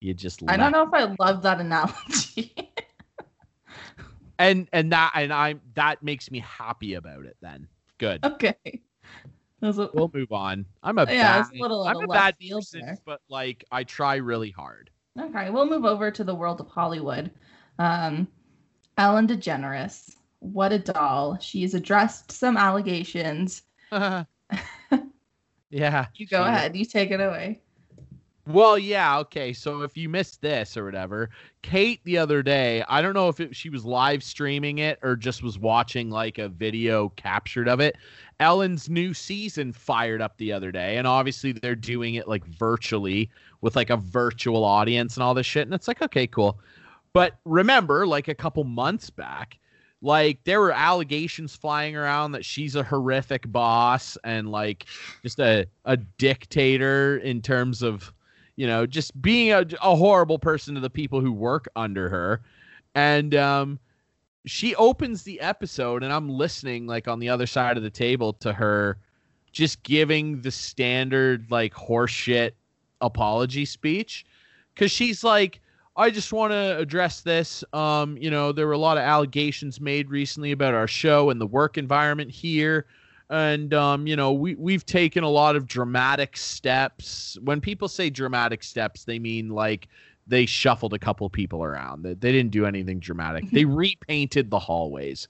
You 0.00 0.14
just 0.14 0.42
I 0.48 0.56
don't 0.56 0.72
know 0.72 0.82
if 0.82 0.92
I 0.92 1.14
love 1.18 1.42
that 1.42 1.60
analogy. 1.60 2.54
and 4.38 4.68
and 4.72 4.92
that 4.92 5.12
and 5.14 5.32
I'm 5.32 5.60
that 5.74 6.02
makes 6.02 6.30
me 6.30 6.40
happy 6.40 6.94
about 6.94 7.24
it. 7.24 7.36
Then 7.40 7.68
good. 7.98 8.24
okay. 8.24 8.82
A- 9.64 9.90
We'll 9.94 10.10
move 10.12 10.32
on. 10.32 10.66
I'm 10.82 10.98
a 10.98 11.06
Yeah, 11.06 11.42
bad, 11.42 11.56
a 11.56 11.62
little 11.62 11.84
I'm 11.84 11.96
a 11.96 12.06
bad 12.06 12.36
person, 12.50 12.80
there. 12.80 12.98
but 13.06 13.20
like 13.28 13.64
I 13.72 13.84
try 13.84 14.16
really 14.16 14.50
hard. 14.50 14.90
Okay, 15.18 15.50
we'll 15.50 15.66
move 15.68 15.84
over 15.84 16.10
to 16.10 16.24
the 16.24 16.34
world 16.34 16.60
of 16.60 16.68
Hollywood. 16.68 17.30
Um, 17.78 18.28
Ellen 18.98 19.26
DeGeneres, 19.26 20.16
what 20.40 20.72
a 20.72 20.78
doll. 20.78 21.38
She's 21.38 21.74
addressed 21.74 22.30
some 22.32 22.56
allegations. 22.56 23.62
yeah. 25.70 26.06
You 26.14 26.26
go 26.28 26.44
ahead, 26.44 26.76
you 26.76 26.84
take 26.84 27.10
it 27.10 27.20
away. 27.20 27.60
Well, 28.46 28.78
yeah, 28.78 29.18
okay. 29.20 29.54
So 29.54 29.82
if 29.82 29.96
you 29.96 30.10
missed 30.10 30.42
this 30.42 30.76
or 30.76 30.84
whatever, 30.84 31.30
Kate 31.62 32.00
the 32.04 32.18
other 32.18 32.42
day, 32.42 32.84
I 32.88 33.00
don't 33.00 33.14
know 33.14 33.28
if 33.28 33.40
it, 33.40 33.56
she 33.56 33.70
was 33.70 33.86
live 33.86 34.22
streaming 34.22 34.78
it 34.78 34.98
or 35.02 35.16
just 35.16 35.42
was 35.42 35.58
watching 35.58 36.10
like 36.10 36.36
a 36.36 36.50
video 36.50 37.08
captured 37.10 37.68
of 37.68 37.80
it. 37.80 37.96
Ellen's 38.40 38.90
new 38.90 39.14
season 39.14 39.72
fired 39.72 40.20
up 40.20 40.36
the 40.36 40.52
other 40.52 40.70
day, 40.70 40.98
and 40.98 41.06
obviously 41.06 41.52
they're 41.52 41.74
doing 41.74 42.16
it 42.16 42.28
like 42.28 42.44
virtually 42.44 43.30
with 43.62 43.76
like 43.76 43.88
a 43.88 43.96
virtual 43.96 44.62
audience 44.62 45.16
and 45.16 45.22
all 45.22 45.32
this 45.32 45.46
shit. 45.46 45.66
And 45.66 45.74
it's 45.74 45.88
like, 45.88 46.02
okay, 46.02 46.26
cool. 46.26 46.58
But 47.14 47.38
remember, 47.46 48.06
like 48.06 48.28
a 48.28 48.34
couple 48.34 48.64
months 48.64 49.08
back, 49.08 49.58
like 50.02 50.44
there 50.44 50.60
were 50.60 50.72
allegations 50.72 51.56
flying 51.56 51.96
around 51.96 52.32
that 52.32 52.44
she's 52.44 52.76
a 52.76 52.82
horrific 52.82 53.50
boss 53.50 54.18
and 54.22 54.50
like 54.50 54.84
just 55.22 55.38
a, 55.38 55.66
a 55.86 55.96
dictator 55.96 57.16
in 57.18 57.40
terms 57.40 57.80
of 57.80 58.12
you 58.56 58.66
know 58.66 58.86
just 58.86 59.20
being 59.20 59.52
a, 59.52 59.66
a 59.82 59.96
horrible 59.96 60.38
person 60.38 60.74
to 60.74 60.80
the 60.80 60.90
people 60.90 61.20
who 61.20 61.32
work 61.32 61.68
under 61.76 62.08
her. 62.08 62.42
And 62.94 63.34
um 63.34 63.78
she 64.46 64.74
opens 64.74 65.22
the 65.22 65.40
episode 65.40 66.02
and 66.02 66.12
i'm 66.12 66.28
listening 66.28 66.86
like 66.86 67.08
on 67.08 67.18
the 67.18 67.28
other 67.30 67.46
side 67.46 67.78
of 67.78 67.82
the 67.82 67.90
table 67.90 68.34
to 68.34 68.52
her 68.52 68.98
just 69.52 69.82
giving 69.82 70.42
the 70.42 70.50
standard 70.50 71.50
like 71.50 71.72
horseshit 71.72 72.52
apology 73.00 73.64
speech. 73.64 74.26
Because 74.74 74.90
she's 74.90 75.24
like 75.24 75.60
i 75.96 76.10
just 76.10 76.32
want 76.32 76.52
to 76.52 76.78
address 76.78 77.20
this. 77.20 77.64
Um 77.72 78.16
you 78.18 78.30
know 78.30 78.52
there 78.52 78.66
were 78.66 78.72
a 78.72 78.78
lot 78.78 78.98
of 78.98 79.02
allegations 79.02 79.80
made 79.80 80.10
recently 80.10 80.52
about 80.52 80.74
our 80.74 80.88
show 80.88 81.30
and 81.30 81.40
the 81.40 81.46
work 81.46 81.78
environment 81.78 82.30
here 82.30 82.86
and 83.34 83.74
um, 83.74 84.06
you 84.06 84.14
know 84.14 84.32
we 84.32 84.54
we've 84.54 84.86
taken 84.86 85.24
a 85.24 85.28
lot 85.28 85.56
of 85.56 85.66
dramatic 85.66 86.36
steps. 86.36 87.36
When 87.42 87.60
people 87.60 87.88
say 87.88 88.08
dramatic 88.08 88.62
steps, 88.62 89.04
they 89.04 89.18
mean 89.18 89.48
like 89.48 89.88
they 90.26 90.46
shuffled 90.46 90.94
a 90.94 90.98
couple 90.98 91.28
people 91.28 91.64
around. 91.64 92.04
They, 92.04 92.14
they 92.14 92.30
didn't 92.30 92.52
do 92.52 92.64
anything 92.64 93.00
dramatic. 93.00 93.50
they 93.50 93.64
repainted 93.64 94.50
the 94.50 94.58
hallways, 94.60 95.26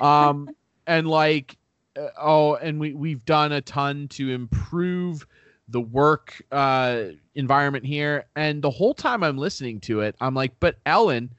um, 0.00 0.50
and 0.86 1.08
like 1.08 1.56
uh, 1.98 2.08
oh, 2.20 2.54
and 2.56 2.78
we 2.78 2.92
we've 2.92 3.24
done 3.24 3.52
a 3.52 3.62
ton 3.62 4.08
to 4.08 4.30
improve 4.30 5.26
the 5.68 5.80
work 5.80 6.42
uh, 6.52 7.04
environment 7.34 7.86
here. 7.86 8.26
And 8.36 8.60
the 8.60 8.70
whole 8.70 8.94
time 8.94 9.24
I'm 9.24 9.38
listening 9.38 9.80
to 9.80 10.00
it, 10.00 10.14
I'm 10.20 10.34
like, 10.34 10.52
but 10.60 10.76
Ellen. 10.84 11.32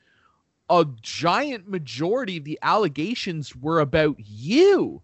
A 0.69 0.86
giant 1.01 1.69
majority 1.69 2.36
of 2.36 2.43
the 2.43 2.60
allegations 2.62 3.56
were 3.56 3.80
about 3.80 4.17
you 4.19 5.01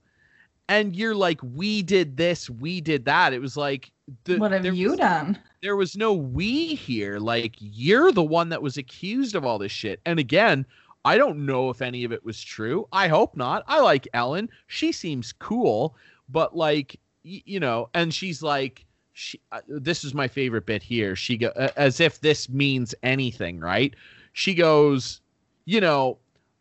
and 0.69 0.95
you're 0.95 1.15
like 1.15 1.39
we 1.43 1.81
did 1.81 2.17
this 2.17 2.49
we 2.49 2.81
did 2.81 3.05
that. 3.05 3.33
It 3.33 3.39
was 3.39 3.57
like 3.57 3.91
the, 4.25 4.37
what 4.37 4.51
have 4.51 4.65
you 4.65 4.89
was, 4.91 4.97
done? 4.99 5.37
there 5.61 5.75
was 5.75 5.95
no 5.95 6.13
we 6.13 6.75
here. 6.75 7.19
Like 7.19 7.55
you're 7.59 8.11
the 8.11 8.23
one 8.23 8.49
that 8.49 8.61
was 8.61 8.77
accused 8.77 9.35
of 9.35 9.45
all 9.45 9.57
this 9.57 9.71
shit. 9.71 9.99
And 10.05 10.19
again 10.19 10.65
i 11.05 11.17
don't 11.17 11.45
know 11.45 11.69
if 11.69 11.81
any 11.81 12.05
of 12.05 12.11
it 12.13 12.23
was 12.23 12.41
true. 12.41 12.87
I 12.93 13.09
hope 13.09 13.35
not. 13.35 13.63
I 13.67 13.81
like 13.81 14.07
ellen. 14.13 14.49
She 14.67 14.91
seems 14.91 15.33
cool 15.33 15.95
but 16.29 16.55
like 16.55 16.99
y- 17.25 17.43
you 17.45 17.59
know 17.59 17.89
and 17.93 18.13
she's 18.13 18.41
like 18.41 18.85
she 19.11 19.39
uh, 19.51 19.59
this 19.67 20.03
is 20.03 20.13
my 20.13 20.27
favorite 20.27 20.65
bit 20.65 20.81
here. 20.81 21.15
She 21.15 21.37
go 21.37 21.47
uh, 21.49 21.69
as 21.75 21.99
if 21.99 22.21
this 22.21 22.49
means 22.49 22.95
anything 23.03 23.59
right? 23.59 23.93
She 24.31 24.53
goes 24.53 25.19
you 25.65 25.81
know 25.81 26.17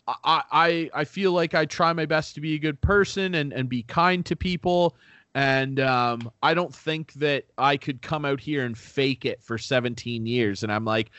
I, 0.07 0.43
I 0.51 0.91
I 0.95 1.05
feel 1.05 1.33
like 1.33 1.55
I 1.55 1.65
try 1.65 1.93
my 1.93 2.07
best 2.07 2.35
to 2.35 2.41
be 2.41 2.55
a 2.55 2.59
good 2.59 2.81
person 2.81 3.35
and, 3.37 3.53
and 3.53 3.69
be 3.69 3.83
kind 3.85 4.25
to 4.27 4.37
people. 4.37 4.97
And 5.35 5.81
um, 5.81 6.31
I 6.43 6.53
don't 6.55 6.75
think 6.75 7.15
that 7.15 7.45
I 7.57 7.77
could 7.77 8.03
come 8.03 8.25
out 8.25 8.41
here 8.41 8.65
and 8.65 8.77
fake 8.77 9.25
it 9.25 9.43
for 9.43 9.57
17 9.57 10.27
years. 10.27 10.63
And 10.63 10.71
I'm 10.71 10.85
like, 10.85 11.11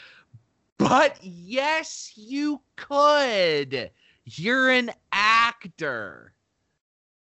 but 0.78 1.18
yes, 1.22 2.12
you 2.16 2.62
could. 2.76 3.90
You're 4.26 4.70
an 4.70 4.92
actor. 5.12 6.34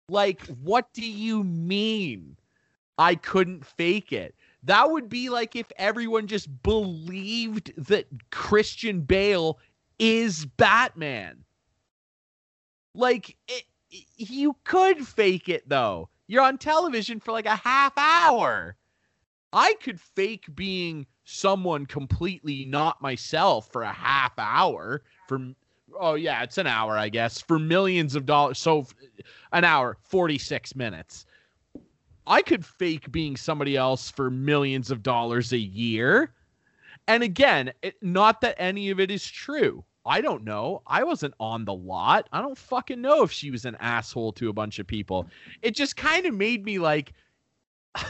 Like, 0.08 0.46
what 0.62 0.92
do 0.94 1.06
you 1.06 1.44
mean? 1.44 2.36
I 2.96 3.14
couldn't 3.14 3.64
fake 3.66 4.12
it. 4.12 4.34
That 4.64 4.90
would 4.90 5.08
be 5.08 5.28
like 5.28 5.54
if 5.54 5.70
everyone 5.76 6.26
just 6.26 6.62
believed 6.62 7.72
that 7.88 8.06
Christian 8.30 9.02
Bale 9.02 9.58
is 9.98 10.46
Batman. 10.46 11.44
Like 12.98 13.36
it, 13.46 13.62
you 14.16 14.56
could 14.64 15.06
fake 15.06 15.48
it 15.48 15.68
though. 15.68 16.08
You're 16.26 16.42
on 16.42 16.58
television 16.58 17.20
for 17.20 17.30
like 17.30 17.46
a 17.46 17.54
half 17.54 17.92
hour. 17.96 18.74
I 19.52 19.74
could 19.80 20.00
fake 20.00 20.46
being 20.56 21.06
someone 21.22 21.86
completely 21.86 22.64
not 22.64 23.00
myself 23.00 23.70
for 23.70 23.82
a 23.82 23.92
half 23.92 24.32
hour 24.36 25.02
for 25.28 25.54
oh 25.98 26.14
yeah, 26.14 26.42
it's 26.42 26.58
an 26.58 26.66
hour 26.66 26.98
I 26.98 27.08
guess 27.08 27.40
for 27.40 27.60
millions 27.60 28.16
of 28.16 28.26
dollars. 28.26 28.58
So 28.58 28.88
an 29.52 29.62
hour, 29.62 29.96
46 30.02 30.74
minutes. 30.74 31.24
I 32.26 32.42
could 32.42 32.66
fake 32.66 33.12
being 33.12 33.36
somebody 33.36 33.76
else 33.76 34.10
for 34.10 34.28
millions 34.28 34.90
of 34.90 35.04
dollars 35.04 35.52
a 35.52 35.58
year. 35.58 36.32
And 37.06 37.22
again, 37.22 37.72
it, 37.80 37.94
not 38.02 38.40
that 38.40 38.56
any 38.58 38.90
of 38.90 38.98
it 38.98 39.12
is 39.12 39.24
true. 39.24 39.84
I 40.08 40.22
don't 40.22 40.44
know. 40.44 40.82
I 40.86 41.04
wasn't 41.04 41.34
on 41.38 41.66
the 41.66 41.74
lot. 41.74 42.28
I 42.32 42.40
don't 42.40 42.56
fucking 42.56 43.00
know 43.00 43.22
if 43.22 43.30
she 43.30 43.50
was 43.50 43.66
an 43.66 43.76
asshole 43.78 44.32
to 44.32 44.48
a 44.48 44.54
bunch 44.54 44.78
of 44.78 44.86
people. 44.86 45.28
It 45.60 45.76
just 45.76 45.96
kind 45.96 46.24
of 46.24 46.34
made 46.34 46.64
me 46.64 46.78
like 46.78 47.12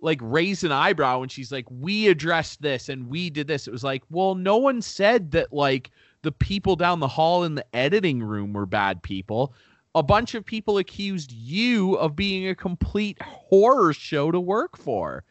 like 0.00 0.20
raise 0.22 0.64
an 0.64 0.72
eyebrow 0.72 1.20
when 1.20 1.28
she's 1.28 1.52
like, 1.52 1.66
"We 1.70 2.08
addressed 2.08 2.62
this 2.62 2.88
and 2.88 3.08
we 3.08 3.28
did 3.28 3.46
this." 3.46 3.68
It 3.68 3.72
was 3.72 3.84
like, 3.84 4.02
"Well, 4.08 4.34
no 4.34 4.56
one 4.56 4.80
said 4.80 5.30
that 5.32 5.52
like 5.52 5.90
the 6.22 6.32
people 6.32 6.76
down 6.76 7.00
the 7.00 7.08
hall 7.08 7.44
in 7.44 7.54
the 7.54 7.76
editing 7.76 8.22
room 8.22 8.54
were 8.54 8.66
bad 8.66 9.02
people. 9.02 9.52
A 9.94 10.02
bunch 10.02 10.34
of 10.34 10.46
people 10.46 10.78
accused 10.78 11.32
you 11.32 11.94
of 11.96 12.16
being 12.16 12.48
a 12.48 12.54
complete 12.54 13.20
horror 13.20 13.92
show 13.92 14.30
to 14.30 14.40
work 14.40 14.78
for." 14.78 15.24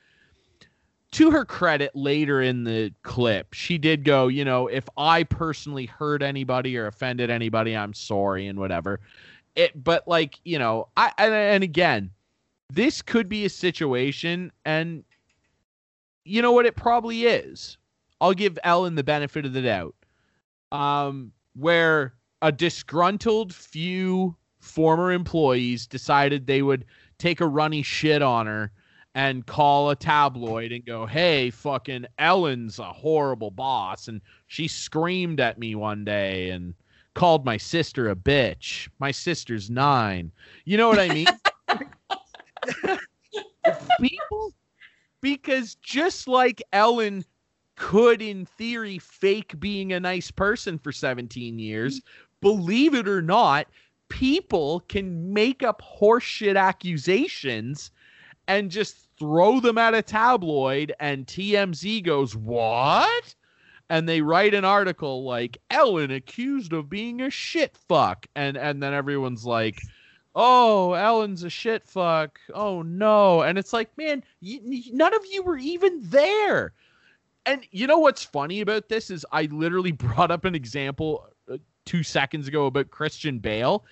To 1.18 1.32
her 1.32 1.46
credit, 1.46 1.96
later 1.96 2.44
in 2.44 2.64
the 2.64 2.94
clip, 3.02 3.56
she 3.56 3.80
did 3.80 4.04
go, 4.04 4.28
you 4.28 4.46
know, 4.46 4.68
if 4.68 4.88
I 4.98 5.24
personally 5.24 5.88
hurt 5.88 6.22
anybody 6.22 6.78
or 6.78 6.86
offended 6.86 7.32
anybody, 7.32 7.76
I'm 7.76 7.96
sorry 7.96 8.46
and 8.46 8.60
whatever. 8.60 9.00
It, 9.56 9.84
but 9.84 10.08
like, 10.08 10.40
you 10.46 10.60
know, 10.60 10.90
I 10.96 11.12
and, 11.18 11.34
and 11.34 11.64
again, 11.64 12.12
this 12.72 13.02
could 13.02 13.28
be 13.28 13.46
a 13.46 13.50
situation, 13.50 14.52
and 14.64 15.04
you 16.24 16.44
know 16.44 16.52
what? 16.52 16.68
It 16.68 16.76
probably 16.76 17.24
is. 17.24 17.80
I'll 18.22 18.36
give 18.36 18.60
Ellen 18.64 18.94
the 18.94 19.04
benefit 19.04 19.44
of 19.44 19.54
the 19.54 19.64
doubt. 19.64 19.96
Um, 20.72 21.32
where 21.56 22.14
a 22.44 22.52
disgruntled 22.52 23.56
few 23.56 24.36
former 24.60 25.12
employees 25.12 25.88
decided 25.88 26.46
they 26.46 26.62
would 26.62 26.86
take 27.18 27.42
a 27.42 27.48
runny 27.48 27.82
shit 27.82 28.22
on 28.22 28.46
her 28.46 28.72
and 29.18 29.48
call 29.48 29.90
a 29.90 29.96
tabloid 29.96 30.72
and 30.72 30.86
go, 30.86 31.08
"Hey, 31.08 31.50
fucking 31.50 32.06
Ellen's 32.20 32.78
a 32.78 32.94
horrible 32.94 33.50
boss," 33.50 34.08
and 34.08 34.22
she 34.46 34.68
screamed 34.68 35.40
at 35.40 35.58
me 35.58 35.74
one 35.74 36.06
day 36.06 36.52
and 36.52 36.76
called 37.16 37.44
my 37.44 37.58
sister 37.58 38.12
a 38.12 38.16
bitch. 38.16 38.88
My 39.00 39.10
sister's 39.10 39.72
nine. 39.72 40.32
You 40.66 40.78
know 40.78 40.88
what 40.88 41.00
I 41.00 41.08
mean? 41.10 41.26
people 44.00 44.54
because 45.22 45.74
just 45.82 46.28
like 46.28 46.62
Ellen 46.72 47.26
could 47.76 48.22
in 48.22 48.46
theory 48.46 49.00
fake 49.00 49.60
being 49.60 49.94
a 49.94 50.00
nice 50.00 50.30
person 50.30 50.78
for 50.78 50.92
17 50.92 51.58
years, 51.58 52.02
mm-hmm. 52.02 52.06
believe 52.42 52.94
it 52.94 53.08
or 53.08 53.24
not, 53.24 53.66
people 54.10 54.82
can 54.82 55.34
make 55.34 55.64
up 55.64 55.82
horseshit 55.82 56.56
accusations 56.56 57.90
and 58.48 58.70
just 58.72 59.07
throw 59.20 59.60
them 59.60 59.78
at 59.78 59.94
a 59.94 60.02
tabloid 60.02 60.94
and 61.00 61.26
TMZ 61.26 62.04
goes, 62.04 62.36
"What?" 62.36 63.36
and 63.90 64.08
they 64.08 64.22
write 64.22 64.54
an 64.54 64.66
article 64.66 65.24
like 65.24 65.58
Ellen 65.70 66.12
accused 66.12 66.74
of 66.74 66.90
being 66.90 67.22
a 67.22 67.30
shit 67.30 67.78
fuck 67.88 68.28
and 68.36 68.58
and 68.58 68.84
then 68.84 68.94
everyone's 68.94 69.46
like 69.46 69.82
oh, 70.40 70.94
Ellen's 70.94 71.44
a 71.44 71.50
shit 71.50 71.84
fuck. 71.84 72.40
Oh 72.54 72.84
no. 72.84 73.42
And 73.42 73.58
it's 73.58 73.74
like, 73.74 73.90
man, 73.98 74.24
y- 74.40 74.62
none 74.94 75.14
of 75.14 75.26
you 75.30 75.42
were 75.42 75.58
even 75.58 76.00
there. 76.04 76.74
And 77.48 77.66
you 77.72 77.88
know 77.88 77.98
what's 77.98 78.24
funny 78.24 78.62
about 78.62 78.88
this 78.88 79.10
is 79.10 79.26
I 79.32 79.44
literally 79.46 79.92
brought 79.94 80.32
up 80.32 80.46
an 80.46 80.54
example 80.54 81.28
uh, 81.52 81.58
two 81.86 82.04
seconds 82.04 82.48
ago 82.48 82.68
about 82.68 82.92
Christian 82.92 83.40
Bale. 83.40 83.84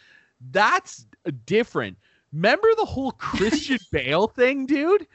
That's 0.51 1.07
different. 1.45 1.97
Remember 2.35 2.67
the 2.77 2.85
whole 2.85 3.13
Christian 3.13 3.79
Bale 3.91 4.27
thing, 4.27 4.65
dude? 4.65 5.07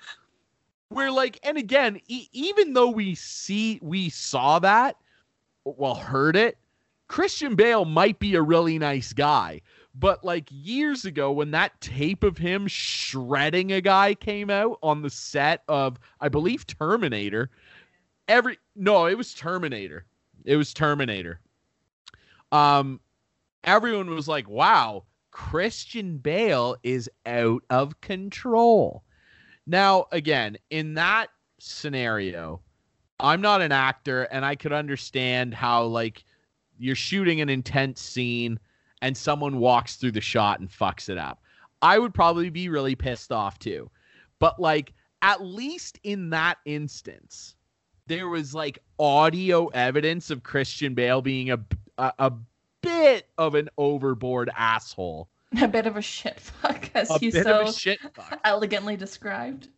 Where 0.89 1.11
like, 1.11 1.39
and 1.43 1.59
again, 1.59 2.01
e- 2.09 2.29
even 2.33 2.73
though 2.73 2.89
we 2.89 3.15
see 3.15 3.79
we 3.83 4.09
saw 4.09 4.59
that, 4.61 4.97
well, 5.65 5.95
heard 5.95 6.35
it, 6.35 6.57
Christian 7.09 7.55
Bale 7.57 7.85
might 7.85 8.19
be 8.19 8.35
a 8.37 8.43
really 8.43 8.79
nice 8.79 9.13
guy. 9.13 9.61
But 9.95 10.25
like 10.25 10.49
years 10.51 11.05
ago, 11.05 11.31
when 11.31 11.51
that 11.51 11.79
tape 11.83 12.23
of 12.23 12.39
him 12.39 12.67
shredding 12.67 13.73
a 13.73 13.83
guy 13.83 14.15
came 14.15 14.49
out 14.49 14.79
on 14.83 15.03
the 15.03 15.11
set 15.11 15.63
of, 15.69 15.99
I 16.21 16.29
believe, 16.29 16.67
Terminator, 16.67 17.51
every 18.29 18.59
no, 18.77 19.07
it 19.07 19.19
was 19.19 19.35
Terminator. 19.35 20.07
It 20.45 20.57
was 20.57 20.73
Terminator. 20.73 21.41
Um, 22.51 22.99
everyone 23.65 24.09
was 24.11 24.27
like, 24.27 24.49
"Wow, 24.49 25.05
Christian 25.31 26.19
Bale 26.19 26.77
is 26.83 27.11
out 27.27 27.63
of 27.71 28.01
control." 28.01 29.05
Now, 29.67 30.07
again, 30.13 30.57
in 30.71 30.95
that 30.95 31.29
scenario, 31.59 32.61
I'm 33.21 33.41
not 33.41 33.61
an 33.63 33.73
actor, 33.73 34.25
and 34.25 34.45
I 34.45 34.57
could 34.57 34.73
understand 34.73 35.55
how 35.55 35.85
like 35.85 36.25
you're 36.79 36.95
shooting 36.95 37.41
an 37.41 37.49
intense 37.49 38.01
scene 38.01 38.59
and 39.03 39.17
someone 39.17 39.59
walks 39.59 39.97
through 39.97 40.13
the 40.13 40.21
shot 40.21 40.61
and 40.61 40.69
fucks 40.69 41.09
it 41.09 41.19
up. 41.19 41.43
I 41.83 41.99
would 41.99 42.15
probably 42.15 42.51
be 42.51 42.69
really 42.69 42.95
pissed 42.95 43.33
off 43.33 43.59
too. 43.59 43.91
But 44.39 44.59
like 44.61 44.93
at 45.23 45.43
least 45.43 45.99
in 46.03 46.31
that 46.31 46.59
instance, 46.65 47.55
there 48.07 48.29
was 48.29 48.55
like 48.55 48.79
audio 48.99 49.67
evidence 49.69 50.31
of 50.31 50.43
Christian 50.43 50.95
Bale 50.95 51.23
being 51.23 51.51
a 51.51 51.61
a, 51.99 52.13
a 52.19 52.33
bit 53.01 53.29
of 53.39 53.55
an 53.55 53.69
overboard 53.79 54.51
asshole. 54.57 55.29
A 55.61 55.67
bit 55.69 55.87
of 55.87 55.97
a 55.97 56.03
shit 56.03 56.39
fuck, 56.39 56.91
as 56.95 57.11
A 57.11 57.19
you 57.21 57.33
bit 57.33 57.45
so 57.45 57.61
of 57.63 57.69
a 57.69 57.73
shit 57.73 57.99
fuck. 58.15 58.39
elegantly 58.45 58.97
described. 58.97 59.69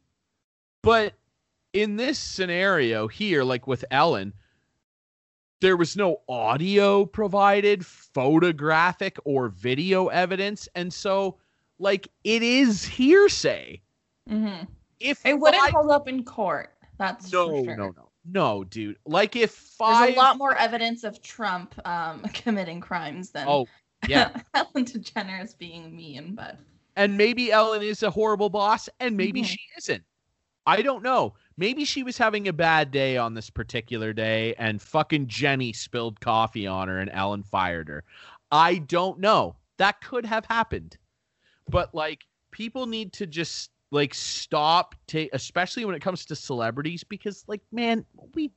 But 0.82 1.14
in 1.72 1.96
this 1.96 2.18
scenario 2.18 3.08
here, 3.08 3.42
like 3.44 3.66
with 3.66 3.84
Ellen, 3.90 4.32
there 5.60 5.76
was 5.76 5.96
no 5.96 6.20
audio 6.28 7.06
provided, 7.06 7.86
photographic 7.86 9.16
or 9.24 9.48
video 9.48 10.08
evidence. 10.08 10.68
And 10.74 10.92
so, 10.92 11.38
like, 11.78 12.08
it 12.24 12.42
is 12.42 12.84
hearsay. 12.84 13.80
hmm 14.28 14.64
If 15.00 15.24
It 15.24 15.38
wouldn't 15.38 15.62
five- 15.62 15.72
hold 15.72 15.90
up 15.90 16.08
in 16.08 16.24
court. 16.24 16.74
That's 16.98 17.32
no, 17.32 17.48
for 17.48 17.64
sure. 17.64 17.76
no, 17.76 17.86
no, 17.96 18.01
no, 18.24 18.64
dude. 18.64 18.96
Like, 19.04 19.36
if 19.36 19.76
There's 19.78 20.14
a 20.14 20.16
lot 20.16 20.38
more 20.38 20.56
evidence 20.56 21.04
of 21.04 21.20
Trump 21.22 21.74
um, 21.86 22.20
committing 22.34 22.80
crimes 22.80 23.30
than 23.30 23.48
Oh, 23.48 23.66
yeah. 24.08 24.30
Ellen 24.54 24.84
DeGeneres 24.84 25.56
being 25.58 25.94
mean, 25.94 26.34
but 26.34 26.58
and 26.96 27.16
maybe 27.16 27.50
Ellen 27.50 27.82
is 27.82 28.02
a 28.02 28.10
horrible 28.10 28.50
boss, 28.50 28.88
and 29.00 29.16
maybe 29.16 29.42
Mhm. 29.42 29.46
she 29.46 29.60
isn't. 29.78 30.04
I 30.66 30.82
don't 30.82 31.02
know. 31.02 31.34
Maybe 31.56 31.84
she 31.84 32.02
was 32.04 32.16
having 32.16 32.46
a 32.46 32.52
bad 32.52 32.92
day 32.92 33.16
on 33.16 33.34
this 33.34 33.50
particular 33.50 34.12
day, 34.12 34.54
and 34.58 34.80
fucking 34.80 35.26
Jenny 35.26 35.72
spilled 35.72 36.20
coffee 36.20 36.66
on 36.66 36.86
her, 36.88 36.98
and 36.98 37.10
Ellen 37.10 37.42
fired 37.42 37.88
her. 37.88 38.04
I 38.52 38.76
don't 38.78 39.18
know. 39.18 39.56
That 39.78 40.00
could 40.00 40.24
have 40.26 40.44
happened, 40.46 40.96
but 41.68 41.92
like 41.94 42.24
people 42.52 42.86
need 42.86 43.12
to 43.14 43.26
just 43.26 43.71
like 43.92 44.14
stop, 44.14 44.94
ta- 45.06 45.28
especially 45.32 45.84
when 45.84 45.94
it 45.94 46.00
comes 46.00 46.24
to 46.26 46.34
celebrities, 46.34 47.04
because 47.04 47.44
like 47.46 47.60
man, 47.70 48.04
we 48.34 48.50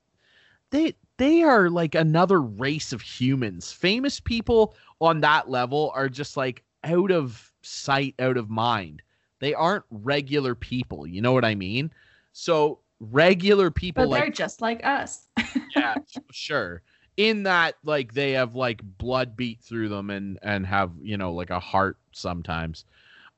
they 0.72 0.96
they 1.18 1.44
are 1.44 1.70
like 1.70 1.94
another 1.94 2.42
race 2.42 2.94
of 2.94 3.02
humans. 3.02 3.72
Famous 3.72 4.20
people 4.20 4.74
on 5.00 5.22
that 5.22 5.50
level 5.50 5.92
are 5.94 6.10
just 6.10 6.38
like 6.38 6.64
out 6.84 7.12
of 7.12 7.52
sight, 7.62 8.16
out 8.20 8.38
of 8.38 8.50
mind. 8.50 9.02
They 9.40 9.54
aren't 9.54 9.84
regular 9.92 10.56
people. 10.56 11.06
You 11.06 11.22
know 11.22 11.34
what 11.34 11.46
I 11.46 11.54
mean? 11.54 11.92
So 12.32 12.80
regular 13.00 13.70
people 13.70 14.10
but 14.10 14.16
they're 14.16 14.30
just 14.30 14.62
like 14.62 14.86
us. 14.86 15.28
yeah, 15.76 15.96
sure. 16.32 16.82
In 17.18 17.44
that, 17.44 17.76
like 17.84 18.14
they 18.14 18.32
have 18.32 18.56
like 18.56 18.82
blood 18.84 19.36
beat 19.36 19.60
through 19.62 19.90
them 19.90 20.10
and 20.10 20.40
and 20.42 20.66
have 20.66 20.92
you 21.02 21.18
know 21.18 21.34
like 21.34 21.50
a 21.50 21.60
heart 21.60 21.98
sometimes. 22.14 22.86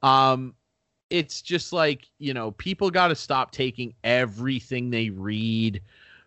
Um, 0.04 0.54
it's 1.10 1.42
just 1.42 1.74
like 1.74 2.08
you 2.20 2.34
know 2.34 2.52
people 2.52 2.90
got 2.90 3.08
to 3.10 3.16
stop 3.16 3.52
taking 3.52 3.94
everything 4.04 4.90
they 4.90 5.10
read 5.10 5.82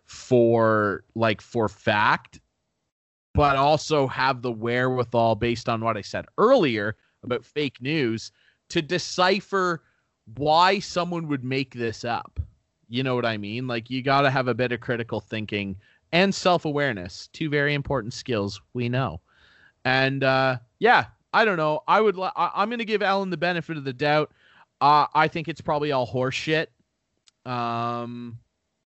for 0.05 1.03
like 1.15 1.41
for 1.41 1.69
fact, 1.69 2.39
but 3.33 3.55
also 3.55 4.07
have 4.07 4.41
the 4.41 4.51
wherewithal 4.51 5.35
based 5.35 5.69
on 5.69 5.81
what 5.81 5.97
I 5.97 6.01
said 6.01 6.25
earlier 6.37 6.97
about 7.23 7.45
fake 7.45 7.81
news 7.81 8.31
to 8.69 8.81
decipher 8.81 9.83
why 10.35 10.79
someone 10.79 11.27
would 11.27 11.43
make 11.43 11.73
this 11.73 12.03
up. 12.03 12.39
You 12.89 13.03
know 13.03 13.15
what 13.15 13.25
I 13.25 13.37
mean? 13.37 13.67
Like 13.67 13.89
you 13.89 14.01
got 14.01 14.21
to 14.21 14.29
have 14.29 14.47
a 14.47 14.53
bit 14.53 14.71
of 14.71 14.81
critical 14.81 15.21
thinking 15.21 15.77
and 16.11 16.35
self-awareness, 16.35 17.29
two 17.31 17.49
very 17.49 17.73
important 17.73 18.13
skills 18.13 18.61
we 18.73 18.89
know. 18.89 19.21
And 19.85 20.23
uh 20.23 20.57
yeah, 20.79 21.05
I 21.33 21.45
don't 21.45 21.57
know. 21.57 21.81
I 21.87 22.01
would 22.01 22.17
li- 22.17 22.29
I- 22.35 22.51
I'm 22.55 22.69
to 22.71 22.85
give 22.85 23.01
Ellen 23.01 23.29
the 23.29 23.37
benefit 23.37 23.77
of 23.77 23.83
the 23.85 23.93
doubt. 23.93 24.31
Uh 24.81 25.05
I 25.13 25.27
think 25.27 25.47
it's 25.47 25.61
probably 25.61 25.91
all 25.91 26.07
horseshit. 26.07 26.67
Um 27.45 28.37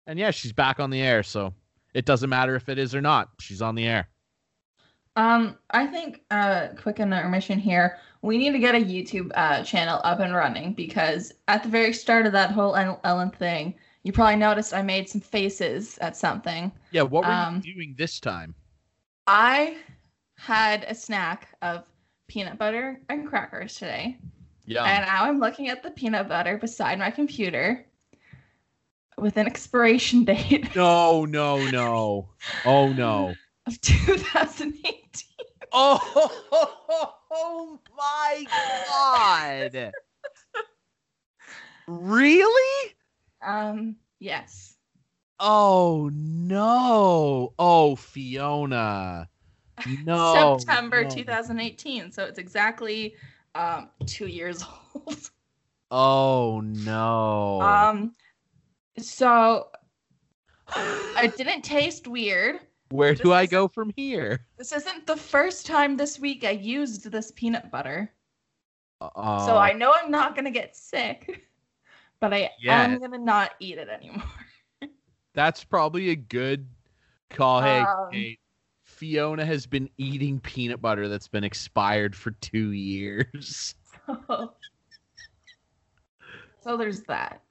and 0.08 0.18
yeah, 0.18 0.32
she's 0.32 0.52
back 0.54 0.80
on 0.80 0.90
the 0.90 1.02
air, 1.02 1.24
so 1.24 1.54
it 1.94 2.06
doesn't 2.06 2.30
matter 2.30 2.56
if 2.56 2.68
it 2.70 2.78
is 2.80 2.96
or 2.96 3.02
not. 3.02 3.30
She's 3.40 3.62
on 3.62 3.76
the 3.76 3.86
air. 3.86 4.08
Um, 5.16 5.58
I 5.70 5.86
think 5.86 6.22
uh 6.32 6.70
quick 6.82 7.00
intermission 7.00 7.60
here. 7.60 8.00
We 8.24 8.38
need 8.38 8.52
to 8.54 8.60
get 8.60 8.74
a 8.76 8.80
YouTube 8.80 9.32
uh 9.36 9.64
channel 9.64 10.00
up 10.04 10.20
and 10.20 10.34
running 10.34 10.74
because 10.74 11.34
at 11.48 11.62
the 11.64 11.70
very 11.70 11.94
start 11.94 12.26
of 12.26 12.32
that 12.32 12.52
whole 12.52 12.76
Ellen 13.04 13.30
thing, 13.32 13.76
you 14.04 14.12
probably 14.12 14.38
noticed 14.38 14.74
I 14.74 14.82
made 14.82 15.08
some 15.10 15.22
faces 15.22 15.98
at 16.00 16.18
something. 16.18 16.72
Yeah, 16.92 17.04
what 17.04 17.26
were 17.26 17.32
Um, 17.32 17.62
you 17.64 17.74
doing 17.74 17.96
this 17.98 18.20
time? 18.20 18.56
I 19.28 19.78
had 20.38 20.84
a 20.86 20.96
snack 20.96 21.50
of 21.62 21.84
peanut 22.28 22.58
butter 22.58 23.00
and 23.10 23.28
crackers 23.28 23.76
today. 23.76 24.18
Yeah. 24.66 24.86
And 24.86 25.06
now 25.06 25.26
I'm 25.26 25.40
looking 25.40 25.70
at 25.70 25.84
the 25.84 25.92
peanut 25.92 26.28
butter 26.28 26.58
beside 26.58 27.00
my 27.00 27.12
computer 27.12 27.86
with 29.18 29.38
an 29.38 29.46
expiration 29.46 30.24
date 30.26 30.76
no, 30.76 31.26
no, 31.26 31.66
no. 31.68 32.30
Oh 32.66 32.92
no. 32.94 33.34
of 33.68 33.80
2018. 33.82 35.04
Oh, 35.72 37.10
oh 37.32 37.80
my 37.98 38.46
god. 39.72 39.94
really? 41.88 42.96
Um, 43.42 43.96
yes. 44.20 44.76
Oh 45.40 46.10
no. 46.14 47.54
Oh, 47.60 47.96
Fiona. 47.96 49.30
No. 50.06 50.58
September 50.60 51.04
no. 51.04 51.10
2018. 51.10 52.12
So 52.12 52.26
it's 52.26 52.38
exactly 52.38 53.16
um 53.56 53.90
two 54.06 54.28
years 54.28 54.64
old. 54.96 55.30
Oh 55.92 56.62
no. 56.62 57.62
Um, 57.62 58.14
so 58.98 59.68
it 60.76 61.36
didn't 61.38 61.62
taste 61.62 62.08
weird. 62.08 62.60
Where 62.90 63.14
do 63.14 63.24
this 63.24 63.32
I 63.32 63.46
go 63.46 63.68
from 63.68 63.92
here? 63.96 64.46
This 64.58 64.72
isn't 64.72 65.08
the 65.08 65.18
first 65.18 65.66
time 65.66 65.98
this 65.98 66.20
week 66.20 66.44
I 66.44 66.52
used 66.52 67.12
this 67.12 67.32
peanut 67.32 67.72
butter. 67.72 68.12
Uh, 69.02 69.46
So 69.46 69.58
I 69.58 69.74
know 69.74 69.94
I'm 69.96 70.12
not 70.12 70.36
gonna 70.36 70.52
get 70.52 70.76
sick, 70.76 71.48
but 72.20 72.34
I 72.34 72.52
am 72.68 73.00
gonna 73.00 73.18
not 73.18 73.52
eat 73.60 73.78
it 73.78 73.90
anymore. 73.90 74.24
that's 75.34 75.64
probably 75.64 76.10
a 76.10 76.16
good 76.16 76.68
call. 77.30 77.62
Hey, 77.62 77.80
Um, 77.80 78.10
hey, 78.12 78.38
Fiona 78.94 79.46
has 79.46 79.66
been 79.66 79.90
eating 79.98 80.40
peanut 80.40 80.82
butter 80.82 81.10
that's 81.10 81.28
been 81.28 81.44
expired 81.44 82.16
for 82.16 82.32
two 82.32 82.72
years. 82.72 83.76
so 84.28 84.54
there's 86.78 87.02
that. 87.04 87.42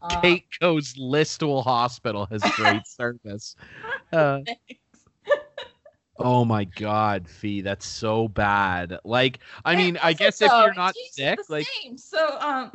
Uh, 0.00 0.20
Kate 0.20 0.44
Co's 0.60 0.94
Listowel 0.94 1.64
Hospital 1.64 2.26
has 2.30 2.42
great 2.56 2.86
service. 2.86 3.56
Uh, 4.10 4.40
oh 6.18 6.42
my 6.42 6.64
God, 6.64 7.28
Fee, 7.28 7.60
that's 7.60 7.84
so 7.84 8.26
bad. 8.26 8.98
Like, 9.04 9.40
I 9.66 9.76
mean, 9.76 9.98
I 10.02 10.14
guess 10.14 10.40
if 10.40 10.50
you're 10.50 10.72
not 10.72 10.94
sick, 11.10 11.38
like, 11.50 11.66
same. 11.82 11.98
so 11.98 12.38
um, 12.40 12.72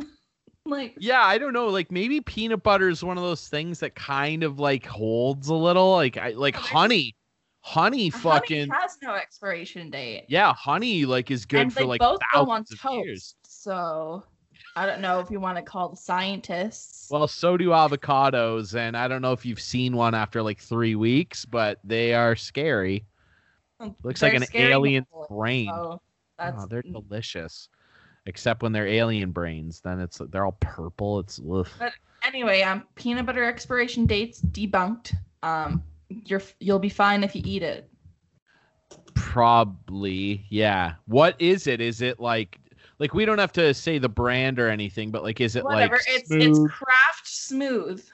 like 0.66 0.96
yeah, 0.98 1.22
I 1.24 1.38
don't 1.38 1.54
know. 1.54 1.68
Like, 1.68 1.92
maybe 1.92 2.22
peanut 2.22 2.64
butter 2.64 2.90
is 2.90 3.04
one 3.04 3.18
of 3.18 3.24
those 3.24 3.48
things 3.48 3.80
that 3.80 3.96
kind 3.96 4.44
of 4.44 4.60
like 4.60 4.86
holds 4.86 5.50
a 5.50 5.56
little. 5.56 5.92
Like, 5.92 6.18
I 6.18 6.30
like 6.30 6.56
honey. 6.56 7.16
Honey, 7.66 8.10
fucking 8.10 8.70
honey 8.70 8.82
has 8.82 8.98
no 9.02 9.16
expiration 9.16 9.90
date. 9.90 10.26
yeah, 10.28 10.54
honey 10.54 11.06
like 11.06 11.32
is 11.32 11.46
good 11.46 11.62
and 11.62 11.74
for 11.74 11.86
like 11.86 12.02
both 12.02 12.20
go 12.34 12.42
on 12.42 12.66
thousands 12.66 12.84
of 12.84 12.92
years. 12.92 13.36
toast. 13.46 13.62
So 13.64 14.24
I 14.76 14.86
don't 14.86 15.02
know 15.02 15.20
if 15.20 15.30
you 15.30 15.40
want 15.40 15.58
to 15.58 15.64
call 15.64 15.90
the 15.90 15.96
scientists. 15.96 17.08
Well, 17.12 17.28
so 17.28 17.58
do 17.58 17.70
avocados, 17.70 18.76
and 18.76 18.98
I 18.98 19.08
don't 19.08 19.22
know 19.22 19.32
if 19.32 19.46
you've 19.46 19.62
seen 19.62 19.96
one 19.96 20.16
after 20.16 20.42
like 20.42 20.60
three 20.60 20.96
weeks, 20.96 21.46
but 21.46 21.80
they 21.84 22.14
are 22.14 22.36
scary. 22.36 23.06
Oh, 23.80 23.96
Looks 24.04 24.22
like 24.22 24.32
They're 24.32 24.42
an 24.42 24.48
scary 24.48 24.72
alien 24.72 25.06
brain. 25.30 25.68
So 25.68 25.74
oh, 25.74 26.02
that's 26.38 26.64
oh, 26.64 26.68
they're 26.68 26.82
delicious, 26.82 27.70
except 28.26 28.64
when 28.64 28.72
they're 28.72 28.88
alien 28.88 29.32
brains. 29.32 29.82
Then 29.82 30.00
it's 30.00 30.22
they're 30.30 30.46
all 30.46 30.58
purple. 30.60 31.20
It's 31.20 31.40
ugh. 31.52 31.68
but 31.80 31.94
anyway. 32.26 32.62
Um, 32.62 32.84
peanut 32.96 33.26
butter 33.26 33.44
expiration 33.44 34.06
dates 34.06 34.42
debunked. 34.42 35.14
Um, 35.44 35.84
you're 36.10 36.42
you'll 36.60 36.80
be 36.80 36.90
fine 36.90 37.24
if 37.24 37.36
you 37.36 37.42
eat 37.46 37.64
it. 37.64 37.90
probably 39.14 40.46
yeah. 40.50 40.94
What 41.06 41.36
is 41.40 41.68
it? 41.68 41.82
Is 41.82 42.02
it 42.02 42.20
like 42.20 42.60
like 43.00 43.14
we 43.14 43.26
don't 43.26 43.40
have 43.40 43.52
to 43.54 43.74
say 43.74 43.98
the 43.98 44.10
brand 44.10 44.60
or 44.60 44.70
anything, 44.70 45.12
but 45.12 45.24
like 45.24 45.42
is 45.42 45.56
it 45.56 45.64
Whatever. 45.64 45.96
like 45.96 46.04
it's 46.08 46.28
smooth? 46.30 46.66
it's 46.68 46.74
Kraft 46.74 47.28
smooth. 47.28 48.06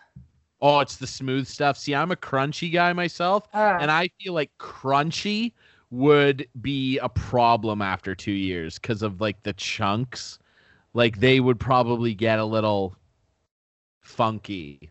oh, 0.61 0.79
it's 0.79 0.95
the 0.97 1.07
smooth 1.07 1.47
stuff. 1.47 1.77
See, 1.77 1.93
I'm 1.95 2.11
a 2.11 2.15
crunchy 2.15 2.71
guy 2.71 2.93
myself. 2.93 3.47
Uh, 3.53 3.77
and 3.79 3.91
I 3.91 4.09
feel 4.21 4.33
like 4.33 4.51
crunchy 4.59 5.53
would 5.91 6.47
be 6.61 6.97
a 6.99 7.09
problem 7.09 7.81
after 7.81 8.13
two 8.15 8.31
years 8.31 8.77
because 8.77 9.01
of 9.01 9.21
like 9.21 9.41
the 9.43 9.53
chunks. 9.53 10.39
Like 10.93 11.19
they 11.19 11.39
would 11.39 11.59
probably 11.59 12.13
get 12.13 12.39
a 12.39 12.45
little 12.45 12.95
funky 14.01 14.89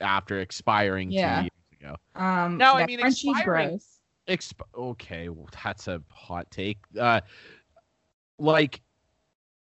after 0.00 0.40
expiring 0.40 1.10
Yeah. 1.10 1.40
two 1.40 1.42
years 1.44 1.80
ago. 1.80 1.96
um, 2.22 2.56
No, 2.58 2.74
I 2.74 2.86
mean, 2.86 3.00
crunchy 3.00 3.30
expiring- 3.30 3.68
gross. 3.70 3.94
Exp- 4.28 4.60
okay, 4.74 5.30
well, 5.30 5.48
that's 5.64 5.88
a 5.88 6.02
hot 6.10 6.50
take. 6.50 6.78
Uh, 6.98 7.20
like 8.38 8.82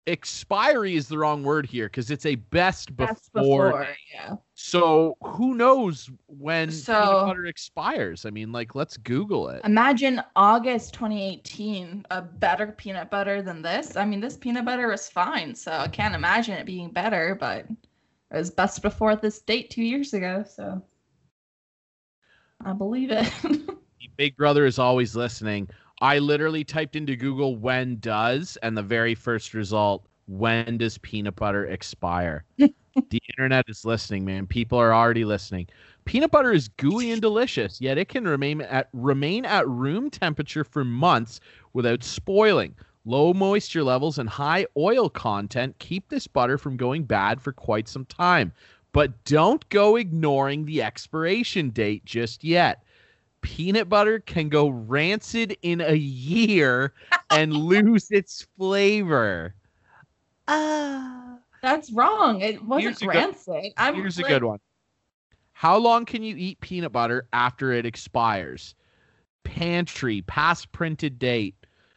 expiry 0.09 0.97
is 0.97 1.07
the 1.09 1.19
wrong 1.19 1.43
word 1.43 1.67
here 1.67 1.87
because 1.87 2.11
it's 2.11 2.27
a 2.27 2.35
best 2.37 2.97
before. 2.97 3.07
That's 3.07 3.29
before. 3.29 3.89
Yeah. 4.13 4.37
So 4.55 5.17
who 5.23 5.55
knows 5.55 6.11
when 6.27 6.71
So- 6.71 6.95
peanut 6.95 7.27
butter 7.27 7.47
expires? 7.47 8.25
I 8.27 8.31
mean, 8.31 8.51
like, 8.51 8.75
let's 8.75 8.97
Google 8.97 9.49
it. 9.51 9.61
Imagine 9.65 10.23
August 10.35 10.95
2018, 10.95 12.07
a 12.11 12.23
better 12.23 12.69
peanut 12.69 13.11
butter 13.11 13.43
than 13.43 13.63
this. 13.63 13.97
I 13.97 14.05
mean, 14.05 14.21
this 14.21 14.37
peanut 14.37 14.65
butter 14.65 14.89
was 14.89 15.09
fine, 15.09 15.55
so 15.55 15.73
I 15.73 15.89
can't 15.89 16.15
imagine 16.15 16.55
it 16.55 16.67
being 16.67 16.91
better, 16.91 17.37
but 17.39 17.67
it 18.31 18.37
was 18.37 18.51
best 18.51 18.83
before 18.83 19.15
this 19.17 19.41
date 19.41 19.71
two 19.71 19.83
years 19.85 20.13
ago, 20.15 20.45
so 20.49 20.83
I 22.65 22.73
believe 22.73 23.11
it. 23.11 23.31
Big 24.17 24.37
Brother 24.37 24.67
is 24.67 24.81
always 24.81 25.15
listening. 25.15 25.69
I 26.01 26.19
literally 26.19 26.65
typed 26.65 26.97
into 26.97 27.17
Google 27.17 27.57
when 27.57 27.99
does, 27.99 28.57
and 28.63 28.77
the 28.77 28.83
very 28.83 29.15
first 29.15 29.55
result, 29.55 30.07
when 30.27 30.79
does 30.79 30.99
peanut 30.99 31.37
butter 31.37 31.67
expire? 31.67 32.45
the 32.59 33.23
internet 33.37 33.65
is 33.69 33.85
listening, 33.85 34.25
man. 34.25 34.47
People 34.47 34.79
are 34.79 34.95
already 34.95 35.25
listening. 35.25 35.67
Peanut 36.05 36.31
butter 36.31 36.53
is 36.53 36.69
gooey 36.69 37.11
and 37.11 37.21
delicious, 37.21 37.81
yet 37.81 37.99
it 37.99 38.09
can 38.09 38.27
remain 38.27 38.63
at 38.63 38.89
remain 38.93 39.45
at 39.45 39.69
room 39.69 40.09
temperature 40.09 40.65
for 40.65 40.85
months 40.85 41.41
without 41.73 42.05
spoiling. 42.05 42.75
Low 43.05 43.33
moisture 43.33 43.83
levels 43.83 44.19
and 44.19 44.29
high 44.29 44.67
oil 44.77 45.09
content 45.09 45.79
keep 45.79 46.09
this 46.09 46.27
butter 46.27 46.59
from 46.59 46.77
going 46.77 47.05
bad 47.05 47.41
for 47.41 47.53
quite 47.53 47.89
some 47.89 48.05
time. 48.05 48.53
But 48.93 49.25
don't 49.25 49.69
go 49.69 49.97
ignoring 49.97 50.65
the 50.65 50.83
expiration 50.83 51.71
date 51.71 52.05
just 52.05 52.45
yet 52.45 52.83
peanut 53.41 53.89
butter 53.89 54.20
can 54.20 54.49
go 54.49 54.68
rancid 54.68 55.57
in 55.62 55.80
a 55.80 55.95
year 55.95 56.93
and 57.30 57.55
lose 57.55 58.11
its 58.11 58.47
flavor. 58.59 59.55
Ah. 60.47 61.39
That's 61.62 61.91
wrong. 61.93 62.41
It 62.41 62.62
wasn't 62.64 62.82
Here's 62.82 63.03
a 63.03 63.07
good- 63.07 63.14
rancid. 63.14 63.72
I'm 63.76 63.95
Here's 63.97 64.18
a 64.18 64.22
good 64.22 64.45
one. 64.45 64.61
How 65.53 65.76
long 65.76 66.05
can 66.05 66.22
you 66.22 66.36
eat 66.36 66.61
peanut 66.61 66.93
butter 66.93 67.26
after 67.32 67.72
it 67.72 67.84
expires? 67.84 68.76
Pantry, 69.43 70.22
past 70.22 70.70
printed 70.70 71.18
date. 71.18 71.57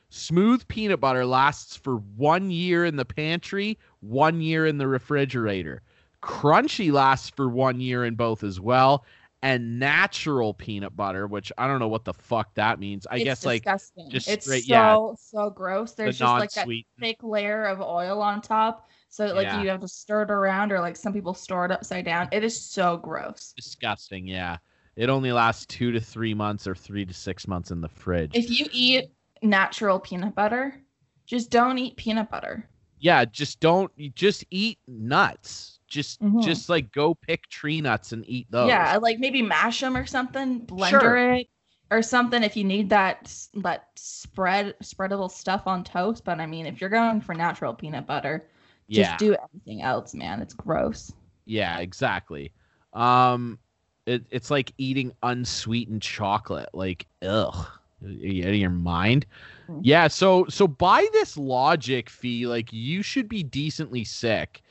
Smooth 0.10 0.68
peanut 0.68 1.00
butter 1.00 1.26
lasts 1.26 1.78
for 1.78 1.98
one 2.18 2.50
year 2.50 2.86
in 2.86 2.96
the 2.96 3.06
pantry, 3.06 3.78
one 4.00 4.42
year 4.42 4.66
in 4.66 4.78
the 4.80 4.88
refrigerator. 4.88 5.84
Crunchy 6.24 6.92
lasts 6.92 7.30
for 7.30 7.48
one 7.48 7.80
year 7.80 8.04
in 8.04 8.16
both 8.16 8.44
as 8.44 8.60
well. 8.60 9.06
And 9.44 9.80
natural 9.80 10.54
peanut 10.54 10.96
butter, 10.96 11.26
which 11.26 11.52
I 11.58 11.66
don't 11.68 11.80
know 11.80 11.88
what 11.88 12.06
the 12.06 12.14
fuck 12.14 12.54
that 12.56 12.80
means. 12.80 13.08
I 13.10 13.16
it's 13.16 13.24
guess 13.24 13.46
like 13.46 13.64
disgusting. 13.64 14.10
just 14.12 14.28
it's 14.30 14.46
straight- 14.46 14.66
so 14.66 14.70
yeah. 14.70 15.14
so 15.18 15.50
gross. 15.50 15.94
the 15.94 16.04
There's 16.04 16.20
just 16.20 16.32
like 16.40 16.52
that 16.52 16.68
thick 17.00 17.18
layer 17.24 17.64
of 17.66 17.82
oil 17.82 18.22
on 18.22 18.42
top. 18.42 18.88
So 19.10 19.26
like 19.34 19.46
Yeah. 19.48 19.62
you 19.64 19.70
have 19.70 19.82
to 19.82 19.88
stir 19.88 20.22
it 20.24 20.32
around 20.32 20.72
or 20.72 20.80
like 20.80 20.96
some 20.96 21.12
people 21.12 21.34
store 21.34 21.66
it 21.66 21.72
upside 21.72 22.06
down. 22.06 22.30
It 22.32 22.44
is 22.44 22.60
so 22.64 22.98
gross. 22.98 23.54
disgusting. 23.56 24.28
Yeah, 24.28 24.58
it 24.96 25.10
only 25.10 25.32
lasts 25.32 25.66
two 25.66 25.92
to 25.92 26.00
three 26.00 26.36
months 26.36 26.68
or 26.68 26.76
three 26.76 27.04
to 27.06 27.14
six 27.14 27.48
months 27.48 27.72
in 27.72 27.82
the 27.82 27.90
fridge. 27.90 28.32
If 28.36 28.50
you 28.52 28.68
eat 28.72 29.06
natural 29.42 30.00
peanut 30.00 30.36
butter, 30.36 30.80
just 31.26 31.50
don't 31.50 31.80
eat 31.80 31.98
peanut 31.98 32.30
butter. 32.30 32.70
yeah, 33.00 33.26
just 33.26 33.60
don't. 33.60 33.92
You 33.96 34.12
just 34.12 34.46
eat 34.52 34.78
nuts. 34.88 35.71
Just 35.92 36.22
Mhm. 36.22 36.42
just 36.44 36.70
like 36.70 36.92
go 36.92 37.14
pick 37.16 37.48
tree 37.50 37.82
nuts 37.82 38.14
and 38.14 38.24
eat 38.28 38.48
those. 38.50 38.68
Yeah, 38.70 38.98
like 39.02 39.20
maybe 39.20 39.42
mash 39.42 39.82
them 39.82 39.96
or 39.98 40.06
something, 40.06 40.66
blender 40.66 40.90
Sure. 40.90 41.18
it 41.36 41.48
or 41.92 42.02
something 42.02 42.44
if 42.44 42.56
you 42.56 42.64
need 42.64 42.90
that 42.90 43.20
s- 43.26 43.50
that 43.56 43.90
spread 43.96 44.76
spreadable 44.82 45.30
stuff 45.30 45.68
on 45.68 45.84
toast. 45.84 46.24
But 46.24 46.40
I 46.40 46.46
mean, 46.46 46.66
if 46.66 46.80
you're 46.82 46.90
going 46.90 47.22
for 47.22 47.36
natural 47.36 47.74
peanut 47.74 48.08
butter, 48.08 48.48
just 48.90 48.98
yeah, 49.00 49.18
do 49.18 49.36
everything 49.36 49.82
else, 49.82 50.14
man. 50.14 50.42
It's 50.42 50.54
gross. 50.54 51.12
yeah, 51.46 51.80
exactly. 51.80 52.52
Um, 52.94 53.60
it, 54.06 54.26
it's 54.32 54.52
like 54.52 54.74
eating 54.78 55.12
unsweetened 55.24 56.02
chocolate. 56.02 56.70
Like, 56.74 57.08
ugh, 57.22 57.68
are 58.04 58.10
you 58.10 58.44
out 58.44 58.50
of 58.50 58.56
your 58.56 58.70
mind? 58.70 59.26
Mhm. 59.68 59.82
Yeah. 59.82 60.08
So 60.08 60.46
so 60.50 60.68
by 60.68 61.08
this 61.14 61.38
logic, 61.38 62.10
fee, 62.10 62.48
like 62.48 62.72
you 62.74 63.02
should 63.04 63.28
be 63.30 63.44
decently 63.44 64.04
sick. 64.04 64.62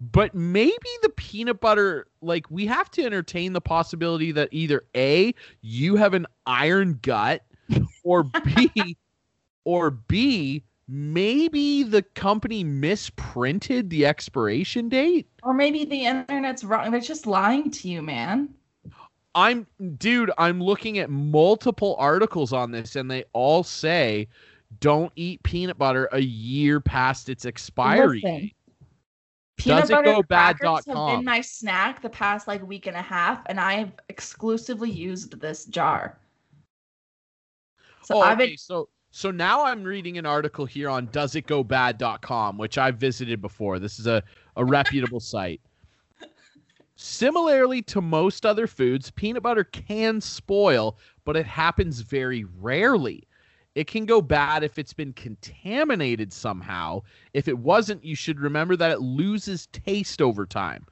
But 0.00 0.34
maybe 0.34 0.88
the 1.02 1.08
peanut 1.10 1.60
butter 1.60 2.06
like 2.20 2.50
we 2.50 2.66
have 2.66 2.90
to 2.92 3.04
entertain 3.04 3.52
the 3.52 3.60
possibility 3.60 4.32
that 4.32 4.48
either 4.52 4.84
A, 4.94 5.34
you 5.62 5.96
have 5.96 6.14
an 6.14 6.26
iron 6.46 6.98
gut 7.02 7.44
or 8.02 8.24
B 8.24 8.96
or 9.64 9.90
B, 9.90 10.62
maybe 10.86 11.82
the 11.82 12.02
company 12.02 12.62
misprinted 12.62 13.90
the 13.90 14.06
expiration 14.06 14.88
date. 14.88 15.28
Or 15.42 15.54
maybe 15.54 15.84
the 15.84 16.04
internet's 16.04 16.62
wrong. 16.62 16.90
They're 16.90 17.00
just 17.00 17.26
lying 17.26 17.70
to 17.70 17.88
you, 17.88 18.02
man. 18.02 18.54
I'm 19.34 19.66
dude, 19.98 20.30
I'm 20.38 20.62
looking 20.62 20.98
at 20.98 21.10
multiple 21.10 21.96
articles 21.98 22.52
on 22.52 22.70
this 22.70 22.96
and 22.96 23.10
they 23.10 23.24
all 23.32 23.62
say 23.62 24.28
don't 24.80 25.12
eat 25.16 25.42
peanut 25.42 25.78
butter 25.78 26.08
a 26.12 26.20
year 26.20 26.80
past 26.80 27.28
its 27.28 27.44
expiry 27.44 28.20
Listen, 28.20 28.40
date. 28.40 28.56
Peanut 29.56 29.82
Does 29.82 29.90
it 29.90 29.94
butter 29.94 30.22
crackers 30.22 30.60
dot 30.60 30.84
have 30.86 31.16
been 31.16 31.24
my 31.24 31.40
snack 31.40 32.02
the 32.02 32.10
past 32.10 32.46
like 32.46 32.66
week 32.66 32.86
and 32.86 32.96
a 32.96 33.02
half, 33.02 33.42
and 33.46 33.58
I've 33.58 33.92
exclusively 34.08 34.90
used 34.90 35.40
this 35.40 35.64
jar. 35.64 36.18
So 38.02 38.16
oh, 38.16 38.20
I've 38.20 38.38
okay. 38.38 38.50
been 38.50 38.58
So 38.58 38.88
so 39.10 39.30
now 39.30 39.64
I'm 39.64 39.82
reading 39.82 40.18
an 40.18 40.26
article 40.26 40.66
here 40.66 40.90
on 40.90 41.08
doesitgobad.com, 41.08 42.58
which 42.58 42.76
I've 42.76 42.98
visited 42.98 43.40
before. 43.40 43.78
This 43.78 43.98
is 43.98 44.06
a, 44.06 44.22
a 44.56 44.64
reputable 44.64 45.20
site. 45.20 45.62
Similarly 46.96 47.80
to 47.82 48.02
most 48.02 48.44
other 48.44 48.66
foods, 48.66 49.10
peanut 49.10 49.42
butter 49.42 49.64
can 49.64 50.20
spoil, 50.20 50.98
but 51.24 51.34
it 51.34 51.46
happens 51.46 52.00
very 52.00 52.44
rarely. 52.60 53.26
It 53.76 53.86
can 53.86 54.06
go 54.06 54.22
bad 54.22 54.64
if 54.64 54.78
it's 54.78 54.94
been 54.94 55.12
contaminated 55.12 56.32
somehow. 56.32 57.02
If 57.34 57.46
it 57.46 57.58
wasn't, 57.58 58.02
you 58.02 58.14
should 58.14 58.40
remember 58.40 58.74
that 58.74 58.90
it 58.90 59.02
loses 59.02 59.66
taste 59.66 60.22
over 60.22 60.46
time. 60.46 60.86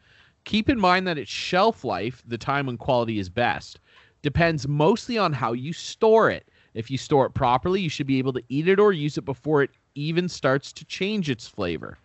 Keep 0.44 0.68
in 0.68 0.78
mind 0.78 1.06
that 1.06 1.16
its 1.16 1.30
shelf 1.30 1.82
life, 1.82 2.22
the 2.26 2.36
time 2.36 2.66
when 2.66 2.76
quality 2.76 3.18
is 3.18 3.30
best, 3.30 3.80
depends 4.20 4.68
mostly 4.68 5.16
on 5.16 5.32
how 5.32 5.54
you 5.54 5.72
store 5.72 6.30
it. 6.30 6.46
If 6.74 6.90
you 6.90 6.98
store 6.98 7.24
it 7.24 7.32
properly, 7.32 7.80
you 7.80 7.88
should 7.88 8.06
be 8.06 8.18
able 8.18 8.34
to 8.34 8.42
eat 8.50 8.68
it 8.68 8.78
or 8.78 8.92
use 8.92 9.16
it 9.16 9.24
before 9.24 9.62
it 9.62 9.70
even 9.94 10.28
starts 10.28 10.70
to 10.74 10.84
change 10.84 11.30
its 11.30 11.48
flavor. 11.48 11.96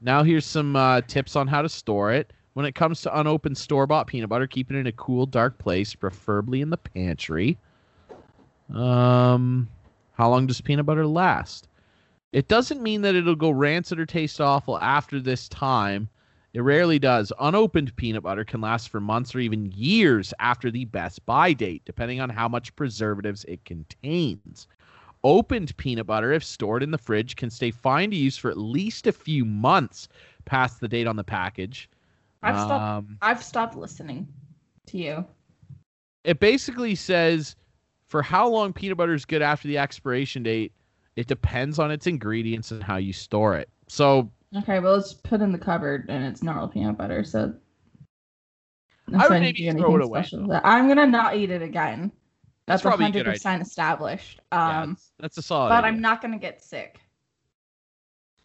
Now, 0.00 0.24
here's 0.24 0.44
some 0.44 0.74
uh, 0.74 1.02
tips 1.02 1.36
on 1.36 1.46
how 1.46 1.62
to 1.62 1.68
store 1.68 2.10
it. 2.10 2.32
When 2.54 2.66
it 2.66 2.74
comes 2.74 3.02
to 3.02 3.20
unopened 3.20 3.56
store 3.56 3.86
bought 3.86 4.08
peanut 4.08 4.30
butter, 4.30 4.48
keep 4.48 4.68
it 4.72 4.76
in 4.76 4.88
a 4.88 4.92
cool, 4.92 5.26
dark 5.26 5.58
place, 5.58 5.94
preferably 5.94 6.60
in 6.60 6.70
the 6.70 6.76
pantry. 6.76 7.56
Um, 8.74 9.68
how 10.22 10.30
long 10.30 10.46
does 10.46 10.60
peanut 10.60 10.86
butter 10.86 11.04
last? 11.04 11.66
It 12.32 12.46
doesn't 12.46 12.80
mean 12.80 13.02
that 13.02 13.16
it'll 13.16 13.34
go 13.34 13.50
rancid 13.50 13.98
or 13.98 14.06
taste 14.06 14.40
awful 14.40 14.78
after 14.78 15.18
this 15.18 15.48
time. 15.48 16.08
It 16.54 16.60
rarely 16.60 17.00
does. 17.00 17.32
Unopened 17.40 17.96
peanut 17.96 18.22
butter 18.22 18.44
can 18.44 18.60
last 18.60 18.88
for 18.88 19.00
months 19.00 19.34
or 19.34 19.40
even 19.40 19.72
years 19.72 20.32
after 20.38 20.70
the 20.70 20.84
best 20.84 21.26
buy 21.26 21.54
date, 21.54 21.82
depending 21.84 22.20
on 22.20 22.30
how 22.30 22.46
much 22.46 22.76
preservatives 22.76 23.44
it 23.48 23.64
contains. 23.64 24.68
Opened 25.24 25.76
peanut 25.76 26.06
butter, 26.06 26.30
if 26.30 26.44
stored 26.44 26.84
in 26.84 26.92
the 26.92 26.98
fridge, 26.98 27.34
can 27.34 27.50
stay 27.50 27.72
fine 27.72 28.12
to 28.12 28.16
use 28.16 28.36
for 28.36 28.48
at 28.48 28.56
least 28.56 29.08
a 29.08 29.12
few 29.12 29.44
months 29.44 30.06
past 30.44 30.78
the 30.78 30.86
date 30.86 31.08
on 31.08 31.16
the 31.16 31.24
package. 31.24 31.90
I've 32.44 32.60
stopped 32.60 33.08
Um, 33.08 33.18
I've 33.22 33.42
stopped 33.42 33.74
listening 33.74 34.28
to 34.86 34.98
you. 34.98 35.26
it 36.22 36.38
basically 36.38 36.94
says 36.94 37.56
for 38.12 38.20
how 38.20 38.46
long 38.46 38.74
peanut 38.74 38.98
butter 38.98 39.14
is 39.14 39.24
good 39.24 39.40
after 39.40 39.66
the 39.66 39.78
expiration 39.78 40.42
date, 40.42 40.70
it 41.16 41.26
depends 41.28 41.78
on 41.78 41.90
its 41.90 42.06
ingredients 42.06 42.70
and 42.70 42.82
how 42.82 42.96
you 42.98 43.10
store 43.10 43.56
it. 43.56 43.70
So 43.88 44.30
Okay, 44.54 44.80
well 44.80 44.96
let's 44.96 45.14
put 45.14 45.40
in 45.40 45.50
the 45.50 45.58
cupboard 45.58 46.04
and 46.10 46.22
it's 46.22 46.42
normal 46.42 46.68
peanut 46.68 46.98
butter, 46.98 47.24
so 47.24 47.54
I 49.18 49.28
would 49.28 49.40
maybe 49.40 49.70
throw 49.70 49.96
it 49.96 50.02
away, 50.02 50.20
special 50.20 50.40
though. 50.40 50.42
with 50.42 50.50
that- 50.62 50.66
I'm 50.66 50.88
gonna 50.88 51.06
not 51.06 51.36
eat 51.36 51.50
it 51.50 51.62
again. 51.62 52.12
That's 52.66 52.82
That's 52.82 52.82
probably 52.82 53.04
a 53.04 53.08
hundred 53.08 53.24
good 53.24 53.30
percent 53.32 53.62
established. 53.62 54.40
yeah, 54.52 54.82
Um, 54.82 54.90
that's, 54.90 55.12
that's 55.18 55.38
a 55.38 55.42
solid. 55.42 55.70
but 55.70 55.84
idea. 55.84 55.88
I'm 55.88 56.00
not 56.02 56.20
gonna 56.20 56.38
get 56.38 56.60
sick. 56.62 57.00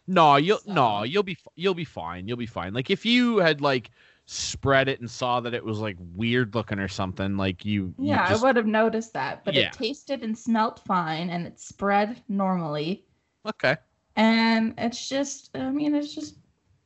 No, 0.07 0.37
you'll 0.37 0.59
So- 0.59 0.73
no, 0.73 1.03
you'll 1.03 1.23
be 1.23 1.37
you'll 1.55 1.73
be 1.73 1.83
fine. 1.83 2.25
You'll 2.25 2.37
be 2.37 2.45
fine. 2.45 2.73
Like 2.73 2.89
if 2.89 3.05
you 3.05 3.39
had 3.39 3.59
like 3.59 3.91
spread 4.29 4.89
it 4.89 4.99
and 4.99 5.09
saw 5.09 5.39
that 5.39 5.53
it 5.53 5.63
was 5.63 5.79
like 5.79 5.95
weird 6.13 6.53
looking 6.53 6.79
or 6.79 6.87
something, 6.89 7.37
like 7.37 7.63
you, 7.65 7.93
you 7.97 8.09
Yeah, 8.09 8.27
just- 8.27 8.43
I 8.43 8.47
would 8.47 8.55
have 8.57 8.67
noticed 8.67 9.13
that, 9.13 9.43
but 9.45 9.53
Yeah. 9.53 9.67
it 9.67 9.73
tasted 9.73 10.21
and 10.21 10.37
smelt 10.37 10.79
fine, 10.85 11.29
and 11.29 11.47
it 11.47 11.59
spread 11.59 12.21
normally. 12.27 13.05
okay. 13.47 13.77
and 14.17 14.73
it's 14.79 15.07
just 15.07 15.51
i 15.55 15.69
mean 15.69 15.93
it's 15.95 16.13
just 16.13 16.37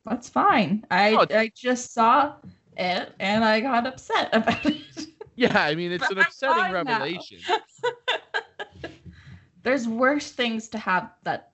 that's 0.04 0.28
fine 0.28 0.84
i 0.90 1.14
oh, 1.14 1.22
it's- 1.22 1.40
i 1.40 1.50
just 1.56 1.92
saw 1.94 2.34
it 2.76 3.14
and 3.18 3.42
i 3.44 3.58
got 3.58 3.86
upset 3.86 4.28
about 4.34 4.64
it 4.66 5.06
Yeah, 5.34 5.58
I 5.64 5.74
mean 5.74 5.90
it's 5.92 6.06
But 6.06 6.18
an 6.18 6.22
upsetting 6.24 6.70
revelation. 6.72 7.38
there's 9.62 9.88
worse 9.88 10.30
things 10.30 10.68
to 10.68 10.78
have 10.78 11.10
that 11.24 11.52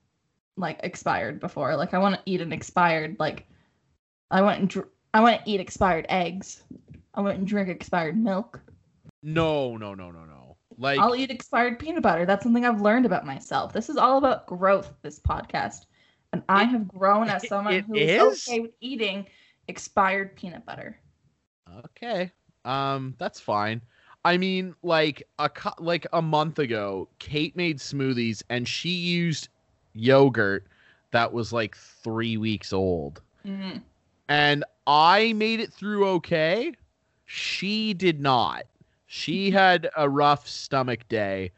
like 0.57 0.81
expired 0.83 1.39
before 1.41 1.77
like 1.77 1.95
i 1.95 1.99
want 1.99 2.15
to 2.17 2.21
eat 2.27 2.41
an 2.41 2.53
expired 2.53 3.17
like 3.21 3.47
i 4.31 4.41
went 4.43 4.59
and 4.61 4.69
dr- 4.69 4.89
i 5.19 5.21
want 5.21 5.45
to 5.45 5.51
eat 5.51 5.61
expired 5.61 6.07
eggs 6.09 6.63
i 7.15 7.21
want 7.21 7.37
and 7.39 7.47
drink 7.47 7.69
expired 7.69 8.17
milk 8.17 8.61
No, 9.23 9.77
no, 9.77 9.95
no, 9.95 10.13
no, 10.13 10.25
no. 10.25 10.57
Like 10.79 11.01
i'll 11.01 11.17
eat 11.17 11.31
expired 11.31 11.79
peanut 11.81 12.03
butter 12.03 12.25
that's 12.25 12.45
something 12.45 12.65
i've 12.65 12.81
learned 12.81 13.05
about 13.05 13.27
myself 13.27 13.73
this 13.73 13.89
is 13.89 13.97
all 13.97 14.19
about 14.19 14.47
growth 14.47 14.95
this 15.03 15.19
podcast 15.19 15.87
and 16.33 16.43
i 16.49 16.63
have 16.63 16.87
grown 16.87 17.29
as 17.29 17.49
someone 17.53 17.81
who 17.83 17.97
is 17.97 18.11
is? 18.11 18.47
okay 18.49 18.61
with 18.61 18.71
eating 18.81 19.27
expired 19.67 20.37
peanut 20.37 20.65
butter 20.65 21.01
Okay. 21.85 22.33
Um, 22.65 23.15
that's 23.19 23.41
fine. 23.41 23.83
I 24.25 24.37
mean, 24.39 24.75
like 24.83 25.23
a 25.39 25.51
like 25.79 26.07
a 26.13 26.23
month 26.23 26.59
ago, 26.59 27.09
Kate 27.19 27.55
made 27.57 27.79
smoothies 27.79 28.43
and 28.49 28.67
she 28.67 28.89
used 28.91 29.49
yogurt 29.93 30.67
that 31.11 31.33
was 31.33 31.53
like 31.53 31.77
three 31.77 32.37
weeks 32.39 32.73
old, 32.73 33.21
Mhm. 33.45 33.83
and 34.29 34.65
I 34.89 35.35
made 35.35 35.61
it 35.61 35.73
through 35.73 36.09
okay. 36.17 36.73
She 37.27 37.95
did 37.95 38.21
not. 38.21 38.65
She 39.07 39.51
had 39.53 39.91
a 39.97 40.09
rough 40.09 40.49
stomach 40.49 41.09
day, 41.09 41.53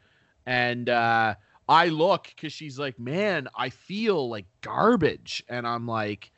and 0.45 0.89
uh, 0.89 1.35
I 1.69 1.87
look 1.89 2.27
because 2.35 2.53
she's 2.53 2.77
like, 2.79 2.99
"Man, 2.99 3.47
I 3.55 3.69
feel 3.69 4.29
like 4.29 4.45
garbage," 4.61 5.43
and 5.49 5.67
I'm 5.67 5.87
like. 5.87 6.31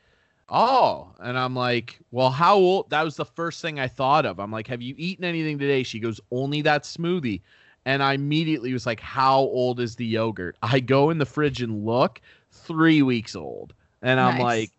Oh, 0.50 1.14
and 1.20 1.38
I'm 1.38 1.56
like, 1.56 2.00
well, 2.12 2.30
how 2.30 2.56
old? 2.56 2.90
That 2.90 3.02
was 3.04 3.16
the 3.16 3.24
first 3.24 3.62
thing 3.62 3.80
I 3.80 3.88
thought 3.88 4.26
of. 4.26 4.38
I'm 4.38 4.52
like, 4.52 4.68
have 4.68 4.82
you 4.82 4.94
eaten 4.98 5.24
anything 5.24 5.58
today? 5.58 5.82
She 5.82 5.98
goes, 6.00 6.20
only 6.30 6.62
that 6.62 6.84
smoothie. 6.84 7.42
And 7.86 8.02
I 8.02 8.14
immediately 8.14 8.72
was 8.74 8.86
like, 8.86 9.00
how 9.00 9.40
old 9.40 9.80
is 9.80 9.96
the 9.96 10.06
yogurt? 10.06 10.56
I 10.62 10.80
go 10.80 11.10
in 11.10 11.18
the 11.18 11.26
fridge 11.26 11.62
and 11.62 11.84
look, 11.86 12.20
three 12.50 13.02
weeks 13.02 13.34
old. 13.34 13.74
And 14.02 14.20
I'm 14.20 14.36
Nice. 14.36 14.38
like, 14.38 14.73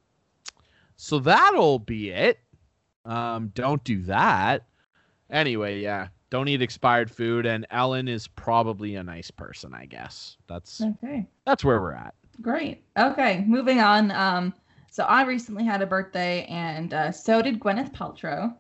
so 0.96 1.20
that'll 1.20 1.80
be 1.80 2.10
it. 2.10 2.40
Um, 3.06 3.52
don't 3.54 3.84
do 3.84 4.02
that. 4.04 4.66
Anyway, 5.30 5.82
yeah, 5.82 6.08
don't 6.30 6.48
eat 6.48 6.62
expired 6.62 7.12
food. 7.12 7.46
And 7.46 7.66
Ellen 7.72 8.08
is 8.08 8.28
probably 8.28 8.96
a 8.96 9.04
nice 9.04 9.32
person, 9.32 9.74
I 9.74 9.86
guess. 9.86 10.38
That's 10.48 10.82
okay 10.82 11.28
that's 11.46 11.64
where 11.64 11.82
we're 11.82 11.94
at. 11.94 12.14
Great. 12.42 12.84
Okay, 12.98 13.44
moving 13.48 13.80
on. 13.80 14.12
Um, 14.12 14.54
so 14.92 15.04
I 15.04 15.24
recently 15.24 15.64
had 15.64 15.82
a 15.82 15.86
birthday, 15.88 16.46
and 16.46 16.94
uh, 16.94 17.12
so 17.12 17.42
did 17.42 17.60
Gwyneth 17.60 17.94
Paltrow. 17.94 18.54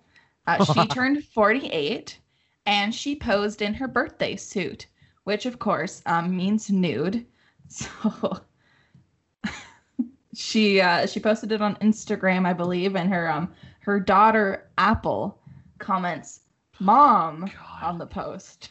Uh, 0.47 0.63
she 0.63 0.87
turned 0.93 1.23
48, 1.25 2.17
and 2.65 2.93
she 2.93 3.15
posed 3.15 3.61
in 3.61 3.73
her 3.73 3.87
birthday 3.87 4.35
suit, 4.35 4.87
which 5.23 5.45
of 5.45 5.59
course 5.59 6.01
um, 6.05 6.35
means 6.35 6.69
nude. 6.69 7.25
So 7.67 8.41
she 10.35 10.81
uh, 10.81 11.05
she 11.05 11.19
posted 11.19 11.51
it 11.51 11.61
on 11.61 11.75
Instagram, 11.77 12.45
I 12.45 12.53
believe, 12.53 12.95
and 12.95 13.09
her 13.11 13.31
um 13.31 13.53
her 13.79 13.99
daughter 13.99 14.69
Apple 14.77 15.39
comments 15.79 16.41
"mom" 16.79 17.49
on 17.81 17.97
the 17.97 18.07
post. 18.07 18.69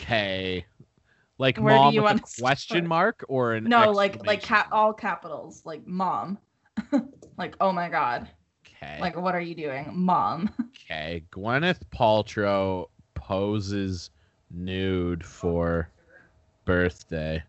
Okay. 0.00 0.64
Like 1.38 1.58
Where 1.58 1.76
do 1.90 1.94
you 1.94 2.02
with 2.02 2.16
a 2.16 2.40
question 2.40 2.86
mark 2.86 3.24
or 3.28 3.54
an 3.54 3.64
No, 3.64 3.90
like 3.90 4.24
like 4.26 4.42
cap 4.42 4.68
all 4.72 4.92
capitals, 4.92 5.62
like 5.64 5.86
mom. 5.86 6.38
like 7.38 7.56
oh 7.60 7.72
my 7.72 7.88
god. 7.88 8.28
Okay. 8.82 9.00
Like, 9.00 9.16
what 9.16 9.34
are 9.34 9.40
you 9.40 9.54
doing, 9.54 9.90
mom? 9.92 10.50
okay. 10.76 11.24
Gwyneth 11.32 11.80
Paltrow 11.92 12.86
poses 13.14 14.10
nude 14.50 15.24
for 15.24 15.90
birthday. 16.64 17.42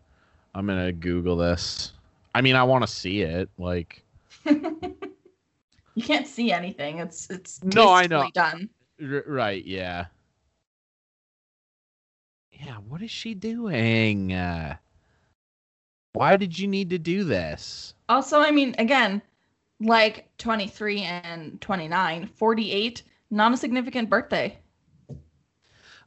I'm 0.54 0.66
gonna 0.66 0.92
Google 0.92 1.36
this. 1.36 1.92
I 2.34 2.40
mean, 2.40 2.56
I 2.56 2.62
want 2.64 2.82
to 2.82 2.88
see 2.88 3.22
it. 3.22 3.48
Like, 3.58 4.02
you 4.44 6.02
can't 6.02 6.26
see 6.26 6.52
anything. 6.52 6.98
It's 6.98 7.28
it's 7.30 7.62
No, 7.64 7.88
I 7.90 8.06
know. 8.06 8.28
done. 8.34 8.68
r- 9.02 9.24
right? 9.26 9.64
Yeah. 9.64 10.06
Yeah. 12.52 12.76
What 12.88 13.02
is 13.02 13.10
she 13.10 13.34
doing? 13.34 14.32
Uh, 14.32 14.76
why 16.12 16.36
did 16.36 16.58
you 16.58 16.66
need 16.68 16.90
to 16.90 16.98
do 16.98 17.24
this? 17.24 17.94
Also, 18.08 18.40
I 18.40 18.50
mean, 18.50 18.74
again, 18.78 19.22
like 19.80 20.28
23 20.38 21.02
and 21.02 21.60
29, 21.60 22.26
48, 22.26 23.02
not 23.30 23.52
a 23.52 23.56
significant 23.56 24.10
birthday. 24.10 24.58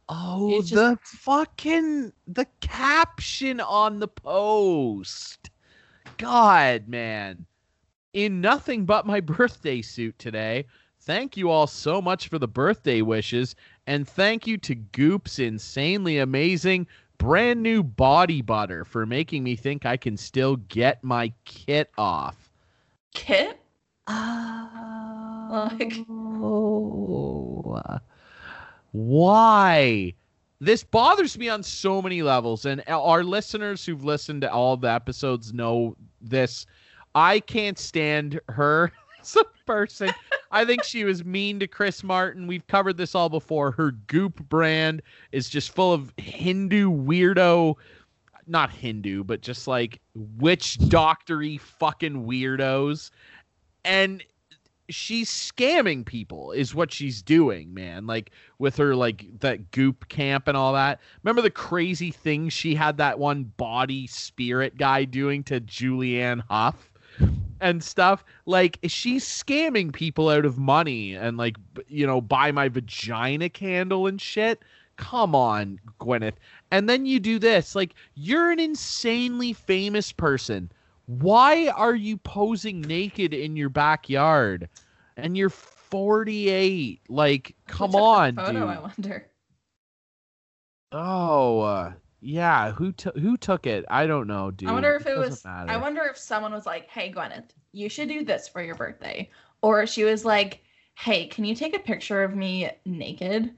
Oh, 0.10 0.62
just- 0.62 0.74
the 0.74 0.98
fucking 1.04 2.14
the 2.28 2.46
caption 2.62 3.60
on 3.60 4.00
the 4.00 4.08
post. 4.08 5.50
God, 6.18 6.88
man. 6.88 7.46
In 8.14 8.42
nothing 8.42 8.86
but 8.86 9.06
my 9.06 9.20
birthday 9.22 9.82
suit 9.82 10.18
today. 10.20 10.66
Thank 11.02 11.36
you 11.36 11.50
all 11.50 11.68
so 11.68 12.02
much 12.02 12.30
for 12.30 12.40
the 12.40 12.48
birthday 12.48 13.02
wishes, 13.02 13.56
and 13.88 14.08
thank 14.08 14.48
you 14.48 14.58
to 14.60 14.76
Goop's 14.76 15.38
insanely 15.40 16.20
amazing 16.20 16.88
brand 17.18 17.62
new 17.62 17.84
body 17.84 18.42
butter 18.42 18.86
for 18.86 19.06
making 19.06 19.44
me 19.44 19.56
think 19.58 19.86
I 19.86 19.98
can 19.98 20.16
still 20.16 20.56
get 20.56 21.04
my 21.04 21.34
kit 21.44 21.90
off. 21.98 22.50
Kit? 23.14 23.60
Oh. 24.08 25.70
Like, 25.72 25.94
oh, 26.10 27.82
why? 28.94 30.14
This 30.60 30.84
bothers 30.84 31.38
me 31.38 31.50
on 31.50 31.62
so 31.62 32.02
many 32.02 32.22
levels, 32.22 32.66
and 32.66 32.82
our 32.88 33.24
listeners 33.24 33.86
who've 33.86 34.04
listened 34.04 34.42
to 34.42 34.52
all 34.52 34.78
the 34.78 34.90
episodes 34.90 35.52
know 35.52 35.98
this. 36.22 36.66
I 37.16 37.42
can't 37.42 37.78
stand 37.78 38.40
her 38.50 38.92
as 39.22 39.36
a 39.36 39.44
person. 39.66 40.12
I 40.52 40.64
think 40.64 40.84
she 40.84 41.04
was 41.04 41.26
mean 41.26 41.60
to 41.60 41.68
Chris 41.68 42.04
Martin. 42.04 42.48
We've 42.48 42.66
covered 42.68 42.98
this 42.98 43.16
all 43.16 43.30
before. 43.30 43.72
Her 43.72 43.92
Goop 43.92 44.48
brand 44.48 45.02
is 45.32 45.50
just 45.50 45.74
full 45.74 45.92
of 45.92 46.14
Hindu 46.18 46.92
weirdo, 46.92 47.76
not 48.46 48.72
Hindu, 48.72 49.24
but 49.24 49.42
just 49.42 49.68
like 49.68 50.00
witch 50.38 50.78
doctory 50.90 51.58
fucking 51.58 52.26
weirdos. 52.28 53.10
And 53.84 54.24
she's 54.94 55.30
scamming 55.30 56.06
people 56.06 56.52
is 56.52 56.76
what 56.76 56.92
she's 56.92 57.22
doing 57.22 57.74
man 57.74 58.06
like 58.06 58.32
with 58.60 58.78
her 58.78 58.96
like 58.96 59.26
that 59.40 59.72
goop 59.72 60.08
camp 60.10 60.48
and 60.48 60.56
all 60.56 60.74
that. 60.74 61.00
Remember 61.24 61.42
the 61.42 61.50
crazy 61.50 62.12
things 62.12 62.54
she 62.54 62.76
had 62.76 62.98
that 62.98 63.20
one 63.20 63.52
body 63.58 64.08
spirit 64.08 64.78
guy 64.78 65.06
doing 65.06 65.44
to 65.46 65.60
julianne 65.62 66.44
hough 66.50 66.92
and 67.60 67.84
stuff? 67.84 68.24
Like 68.46 68.80
she's 68.86 69.26
scamming 69.26 69.92
people 69.94 70.30
out 70.30 70.46
of 70.46 70.58
money 70.58 71.16
and 71.16 71.38
like 71.38 71.58
you 71.88 72.06
know 72.06 72.22
buy 72.22 72.52
my 72.52 72.70
vagina 72.70 73.50
candle 73.50 74.08
and 74.08 74.22
shit. 74.22 74.62
Come 74.98 75.34
on 75.34 75.80
gwyneth. 76.00 76.36
And 76.72 76.88
then 76.88 77.06
you 77.06 77.20
do 77.20 77.40
this 77.40 77.76
like 77.76 77.96
you're 78.16 78.52
an 78.52 78.60
insanely 78.60 79.54
famous 79.54 80.12
person. 80.12 80.72
Why 81.06 81.68
are 81.68 81.96
you 81.96 82.16
posing 82.18 82.80
naked 82.80 83.34
in 83.34 83.58
your 83.58 83.70
backyard 83.70 84.70
and 85.18 85.38
you're 85.38 85.50
48 85.50 87.02
like 87.10 87.56
come 87.68 87.96
on 87.96 88.36
photo, 88.36 88.52
dude 88.52 88.62
I 88.64 88.80
wonder. 88.80 89.28
oh 90.92 91.60
uh, 91.62 91.94
yeah 92.22 92.72
who 92.72 92.92
took 92.92 93.18
who 93.18 93.38
took 93.38 93.66
it 93.68 93.86
i 93.90 94.06
don't 94.08 94.28
know 94.28 94.52
dude 94.52 94.70
I 94.70 94.74
wonder 94.74 94.96
if 94.96 95.06
it 95.06 95.16
doesn't 95.16 95.32
was. 95.32 95.46
matter. 95.46 95.72
I 95.72 95.78
wonder 95.78 96.04
if 96.04 96.18
someone 96.18 96.54
was 96.54 96.66
like, 96.66 96.88
"Hey, 96.90 97.12
Gwyneth, 97.12 97.50
you 97.74 97.90
should 97.90 98.08
do 98.10 98.24
this 98.24 98.48
for 98.48 98.62
your 98.62 98.76
birthday," 98.76 99.30
or 99.62 99.86
she 99.86 100.04
was 100.04 100.24
like, 100.26 100.62
"Hey, 100.96 101.28
can 101.28 101.44
you 101.46 101.56
take 101.56 101.76
a 101.76 101.80
picture 101.80 102.24
of 102.24 102.36
me 102.36 102.70
naked? 102.86 103.54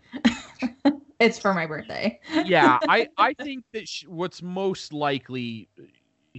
it's 1.19 1.37
for 1.37 1.53
my 1.53 1.65
birthday." 1.67 2.19
yeah, 2.45 2.79
I 2.87 3.07
I 3.17 3.33
think 3.33 3.65
that 3.73 3.87
sh- 3.87 4.05
what's 4.07 4.41
most 4.41 4.93
likely 4.93 5.69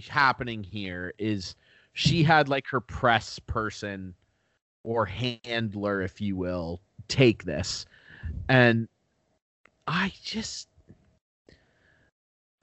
happening 0.09 0.63
here 0.63 1.13
is 1.17 1.55
she 1.93 2.23
had 2.23 2.49
like 2.49 2.67
her 2.67 2.81
press 2.81 3.39
person 3.39 4.13
or 4.87 5.05
handler, 5.05 6.01
if 6.01 6.21
you 6.21 6.37
will, 6.37 6.79
take 7.09 7.43
this, 7.43 7.85
and 8.47 8.87
I 9.85 10.13
just 10.23 10.69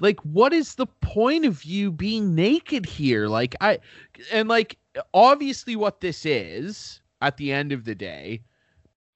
like 0.01 0.18
what 0.20 0.55
is 0.55 0.75
the 0.75 0.87
point 0.87 1.45
of 1.45 1.64
you 1.64 1.93
being 1.93 2.35
naked 2.35 2.87
here? 2.87 3.29
Like 3.29 3.55
i 3.61 3.79
and 4.33 4.49
like 4.49 4.79
obviously 5.12 5.77
what 5.77 6.01
this 6.01 6.25
is 6.25 7.01
at 7.20 7.37
the 7.37 7.53
end 7.53 7.72
of 7.72 7.85
the 7.85 7.95
day 7.95 8.41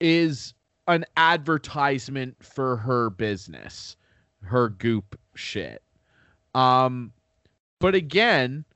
is 0.00 0.52
an 0.86 1.04
advertisement 1.16 2.36
for 2.40 2.76
her 2.76 3.10
business 3.10 3.96
her 4.42 4.68
goop 4.68 5.18
shit. 5.34 5.82
Um 6.54 7.12
but 7.78 7.94
again 7.94 8.66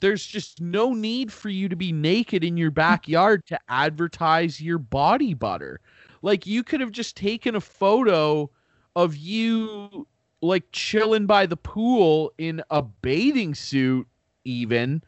there's 0.00 0.26
just 0.26 0.60
no 0.60 0.92
need 0.92 1.32
for 1.32 1.48
you 1.48 1.68
to 1.68 1.76
be 1.76 1.92
naked 1.92 2.44
in 2.44 2.56
your 2.56 2.70
backyard 2.70 3.44
to 3.46 3.58
advertise 3.68 4.60
your 4.60 4.78
body 4.78 5.34
butter. 5.34 5.80
Like 6.22 6.46
you 6.46 6.62
could 6.62 6.80
have 6.80 6.92
just 6.92 7.16
taken 7.16 7.54
a 7.54 7.60
photo 7.60 8.50
of 8.94 9.16
you 9.16 10.06
like 10.42 10.64
chilling 10.72 11.26
by 11.26 11.46
the 11.46 11.56
pool 11.56 12.32
in 12.38 12.62
a 12.70 12.82
bathing 12.82 13.54
suit 13.54 14.06
even 14.44 15.02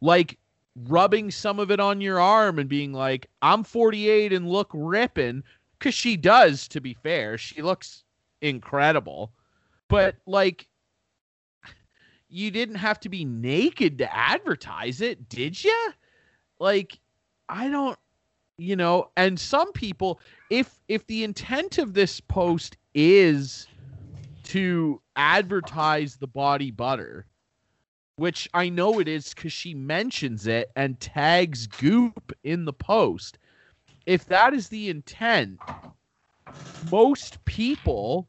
like 0.00 0.38
rubbing 0.86 1.30
some 1.30 1.58
of 1.58 1.70
it 1.70 1.80
on 1.80 2.00
your 2.00 2.20
arm 2.20 2.58
and 2.58 2.68
being 2.68 2.92
like 2.92 3.28
i'm 3.42 3.62
48 3.64 4.32
and 4.32 4.48
look 4.48 4.70
ripping 4.72 5.42
because 5.80 5.94
she 5.94 6.16
does 6.16 6.68
to 6.68 6.80
be 6.80 6.94
fair. 6.94 7.36
She 7.38 7.62
looks 7.62 8.04
incredible. 8.42 9.32
But 9.88 10.16
like 10.26 10.68
you 12.30 12.50
didn't 12.50 12.76
have 12.76 13.00
to 13.00 13.08
be 13.08 13.24
naked 13.24 13.98
to 13.98 14.16
advertise 14.16 15.00
it 15.00 15.28
did 15.28 15.62
you 15.62 15.92
like 16.58 16.98
i 17.48 17.68
don't 17.68 17.98
you 18.58 18.76
know 18.76 19.10
and 19.16 19.38
some 19.38 19.72
people 19.72 20.20
if 20.50 20.80
if 20.88 21.06
the 21.06 21.24
intent 21.24 21.78
of 21.78 21.94
this 21.94 22.20
post 22.20 22.76
is 22.94 23.66
to 24.50 25.00
advertise 25.14 26.16
the 26.16 26.26
body 26.26 26.70
butter, 26.70 27.26
which 28.16 28.48
I 28.52 28.68
know 28.68 28.98
it 28.98 29.06
is 29.06 29.32
because 29.32 29.52
she 29.52 29.74
mentions 29.74 30.46
it 30.46 30.70
and 30.74 30.98
tags 30.98 31.66
Goop 31.66 32.32
in 32.42 32.64
the 32.64 32.72
post. 32.72 33.38
If 34.06 34.26
that 34.26 34.52
is 34.52 34.68
the 34.68 34.88
intent, 34.88 35.60
most 36.90 37.44
people 37.44 38.28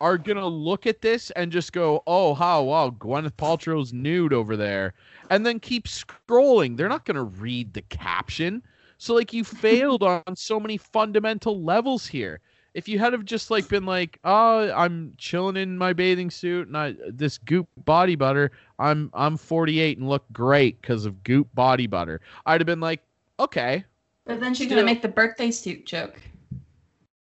are 0.00 0.18
gonna 0.18 0.46
look 0.46 0.86
at 0.86 1.00
this 1.02 1.30
and 1.30 1.52
just 1.52 1.72
go, 1.72 2.02
"Oh, 2.06 2.34
how 2.34 2.64
wow, 2.64 2.90
Gwyneth 2.90 3.36
Paltrow's 3.36 3.92
nude 3.92 4.32
over 4.32 4.56
there," 4.56 4.94
and 5.30 5.44
then 5.46 5.60
keep 5.60 5.86
scrolling. 5.86 6.76
They're 6.76 6.88
not 6.88 7.04
gonna 7.04 7.24
read 7.24 7.74
the 7.74 7.82
caption. 7.82 8.62
So 8.98 9.14
like 9.14 9.32
you 9.32 9.44
failed 9.44 10.02
on 10.02 10.36
so 10.36 10.60
many 10.60 10.76
fundamental 10.76 11.62
levels 11.62 12.06
here 12.06 12.40
if 12.74 12.88
you 12.88 12.98
had 12.98 13.12
have 13.12 13.24
just 13.24 13.50
like 13.50 13.68
been 13.68 13.84
like, 13.84 14.18
oh, 14.24 14.70
I'm 14.72 15.14
chilling 15.18 15.56
in 15.56 15.76
my 15.76 15.92
bathing 15.92 16.30
suit 16.30 16.68
and 16.68 16.76
I 16.76 16.94
this 17.08 17.38
Goop 17.38 17.68
body 17.84 18.14
butter, 18.14 18.50
I'm 18.78 19.10
I'm 19.12 19.36
48 19.36 19.98
and 19.98 20.08
look 20.08 20.24
great 20.32 20.80
because 20.80 21.04
of 21.04 21.22
Goop 21.24 21.48
body 21.54 21.86
butter. 21.86 22.20
I'd 22.46 22.60
have 22.60 22.66
been 22.66 22.80
like, 22.80 23.02
okay, 23.38 23.84
But 24.24 24.40
then 24.40 24.54
she's 24.54 24.68
gonna 24.68 24.84
make 24.84 25.02
the 25.02 25.08
birthday 25.08 25.50
suit 25.50 25.86
joke. 25.86 26.20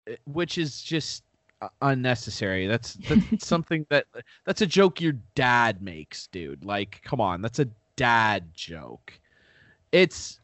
eh, 0.07 0.15
which 0.25 0.57
is 0.57 0.81
just 0.81 1.23
Uh, 1.62 1.70
unnecessary. 1.82 2.68
That's, 2.68 2.95
that's 2.95 3.24
something 3.47 3.86
that 3.89 4.06
that's 4.43 4.62
a 4.62 4.66
joke 4.68 4.99
your 4.99 5.14
dad 5.36 5.82
makes, 5.82 6.28
dude. 6.28 6.66
Like, 6.66 7.01
come 7.03 7.22
on, 7.22 7.41
that's 7.41 7.60
a 7.60 7.68
dad 7.95 8.53
joke. 8.53 9.14
It's, 9.91 10.41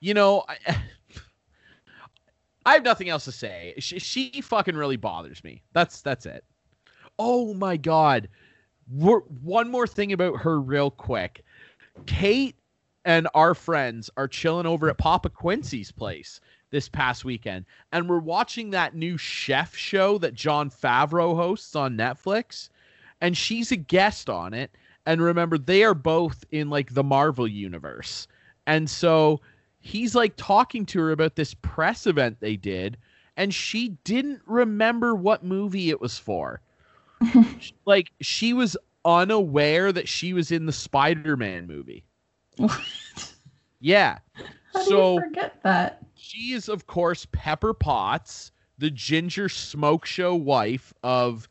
you 0.00 0.12
know, 0.12 0.44
I, 0.48 0.76
I 2.66 2.74
have 2.74 2.84
nothing 2.84 3.08
else 3.08 3.24
to 3.24 3.32
say. 3.32 3.74
She, 3.78 3.98
she 3.98 4.40
fucking 4.42 4.76
really 4.76 4.96
bothers 4.96 5.42
me. 5.42 5.62
That's 5.72 6.02
that's 6.02 6.26
it. 6.26 6.44
Oh 7.18 7.54
my 7.54 7.76
god. 7.76 8.28
We're, 8.92 9.20
one 9.20 9.70
more 9.70 9.86
thing 9.86 10.12
about 10.12 10.36
her, 10.40 10.60
real 10.60 10.90
quick. 10.90 11.44
Kate 12.06 12.56
and 13.04 13.28
our 13.34 13.54
friends 13.54 14.10
are 14.16 14.28
chilling 14.28 14.66
over 14.66 14.90
at 14.90 14.98
Papa 14.98 15.30
Quincy's 15.30 15.92
place 15.92 16.40
this 16.70 16.88
past 16.88 17.24
weekend, 17.24 17.64
and 17.92 18.08
we're 18.08 18.18
watching 18.18 18.70
that 18.70 18.94
new 18.94 19.16
chef 19.16 19.76
show 19.76 20.18
that 20.18 20.34
Jon 20.34 20.70
Favreau 20.70 21.34
hosts 21.34 21.74
on 21.76 21.96
Netflix, 21.96 22.68
and 23.20 23.36
she's 23.36 23.72
a 23.72 23.76
guest 23.76 24.30
on 24.30 24.54
it. 24.54 24.70
And 25.06 25.20
remember, 25.20 25.58
they 25.58 25.82
are 25.82 25.94
both 25.94 26.44
in 26.50 26.70
like 26.70 26.94
the 26.94 27.04
Marvel 27.04 27.48
universe, 27.48 28.28
and 28.66 28.88
so 28.88 29.40
he's 29.80 30.14
like 30.14 30.34
talking 30.36 30.86
to 30.86 31.00
her 31.00 31.12
about 31.12 31.36
this 31.36 31.54
press 31.54 32.06
event 32.06 32.38
they 32.40 32.56
did, 32.56 32.96
and 33.36 33.52
she 33.52 33.96
didn't 34.04 34.42
remember 34.46 35.14
what 35.14 35.44
movie 35.44 35.90
it 35.90 36.00
was 36.00 36.18
for. 36.18 36.60
like 37.86 38.12
she 38.20 38.52
was 38.52 38.76
unaware 39.04 39.92
that 39.92 40.08
she 40.08 40.32
was 40.32 40.50
in 40.52 40.66
the 40.66 40.72
Spider-Man 40.72 41.66
movie. 41.66 42.04
Yeah. 43.80 44.18
How 44.72 44.82
so 44.82 44.90
do 44.90 45.14
you 45.14 45.20
forget 45.20 45.62
that? 45.62 46.02
she 46.14 46.52
is, 46.52 46.68
of 46.68 46.86
course, 46.86 47.26
Pepper 47.32 47.74
Potts, 47.74 48.52
the 48.78 48.90
ginger 48.90 49.48
smoke 49.48 50.06
show 50.06 50.34
wife 50.34 50.92
of 51.02 51.48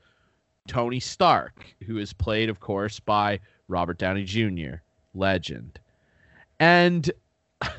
Tony 0.67 0.99
Stark, 0.99 1.75
who 1.85 1.97
is 1.97 2.13
played, 2.13 2.49
of 2.49 2.59
course, 2.59 2.99
by 2.99 3.39
Robert 3.67 3.97
Downey 3.97 4.23
Jr., 4.23 4.75
legend. 5.13 5.79
And 6.59 7.09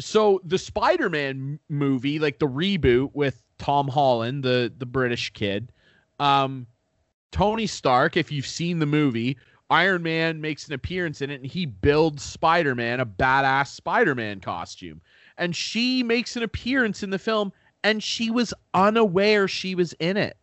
so 0.00 0.40
the 0.44 0.58
Spider-Man 0.58 1.58
movie, 1.68 2.18
like 2.18 2.38
the 2.38 2.48
reboot 2.48 3.10
with 3.14 3.42
Tom 3.58 3.88
Holland, 3.88 4.42
the 4.42 4.72
the 4.76 4.86
British 4.86 5.32
kid, 5.32 5.72
um, 6.18 6.66
Tony 7.30 7.66
Stark, 7.66 8.16
if 8.16 8.32
you've 8.32 8.46
seen 8.46 8.78
the 8.78 8.86
movie, 8.86 9.36
Iron 9.70 10.02
Man 10.02 10.40
makes 10.40 10.66
an 10.66 10.74
appearance 10.74 11.20
in 11.20 11.30
it 11.30 11.40
and 11.40 11.50
he 11.50 11.66
builds 11.66 12.22
Spider-Man 12.22 13.00
a 13.00 13.06
badass 13.06 13.68
Spider-Man 13.68 14.40
costume. 14.40 15.00
And 15.36 15.54
she 15.54 16.02
makes 16.02 16.36
an 16.36 16.42
appearance 16.42 17.02
in 17.02 17.10
the 17.10 17.18
film 17.18 17.52
and 17.84 18.02
she 18.02 18.30
was 18.30 18.54
unaware 18.74 19.46
she 19.46 19.74
was 19.74 19.92
in 19.94 20.16
it. 20.16 20.36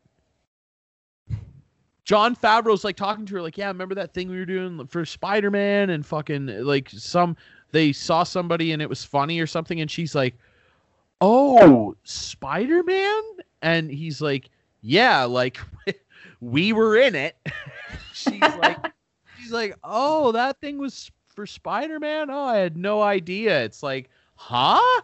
Jon 2.05 2.35
Favreau's 2.35 2.83
like 2.83 2.95
talking 2.95 3.25
to 3.25 3.33
her, 3.33 3.41
like, 3.41 3.57
yeah, 3.57 3.67
remember 3.67 3.95
that 3.95 4.13
thing 4.13 4.29
we 4.29 4.37
were 4.37 4.45
doing 4.45 4.85
for 4.87 5.05
Spider 5.05 5.49
Man 5.49 5.89
and 5.89 6.05
fucking 6.05 6.63
like 6.63 6.89
some 6.91 7.35
they 7.71 7.91
saw 7.91 8.23
somebody 8.23 8.71
and 8.71 8.81
it 8.81 8.87
was 8.87 9.03
funny 9.03 9.39
or 9.39 9.47
something, 9.47 9.81
and 9.81 9.89
she's 9.89 10.13
like, 10.13 10.35
Oh, 11.19 11.95
Spider 12.03 12.83
Man? 12.83 13.21
And 13.63 13.89
he's 13.89 14.21
like, 14.21 14.51
Yeah, 14.81 15.23
like 15.23 15.59
we 16.41 16.73
were 16.73 16.95
in 16.95 17.15
it. 17.15 17.35
she's 18.13 18.39
like 18.39 18.77
she's 19.45 19.53
like, 19.53 19.75
Oh, 19.83 20.31
that 20.33 20.59
thing 20.59 20.77
was 20.77 21.09
for 21.27 21.45
Spider 21.45 21.99
Man? 21.99 22.29
Oh, 22.29 22.45
I 22.45 22.57
had 22.57 22.75
no 22.77 23.01
idea. 23.01 23.63
It's 23.63 23.83
like, 23.83 24.09
huh? 24.35 25.01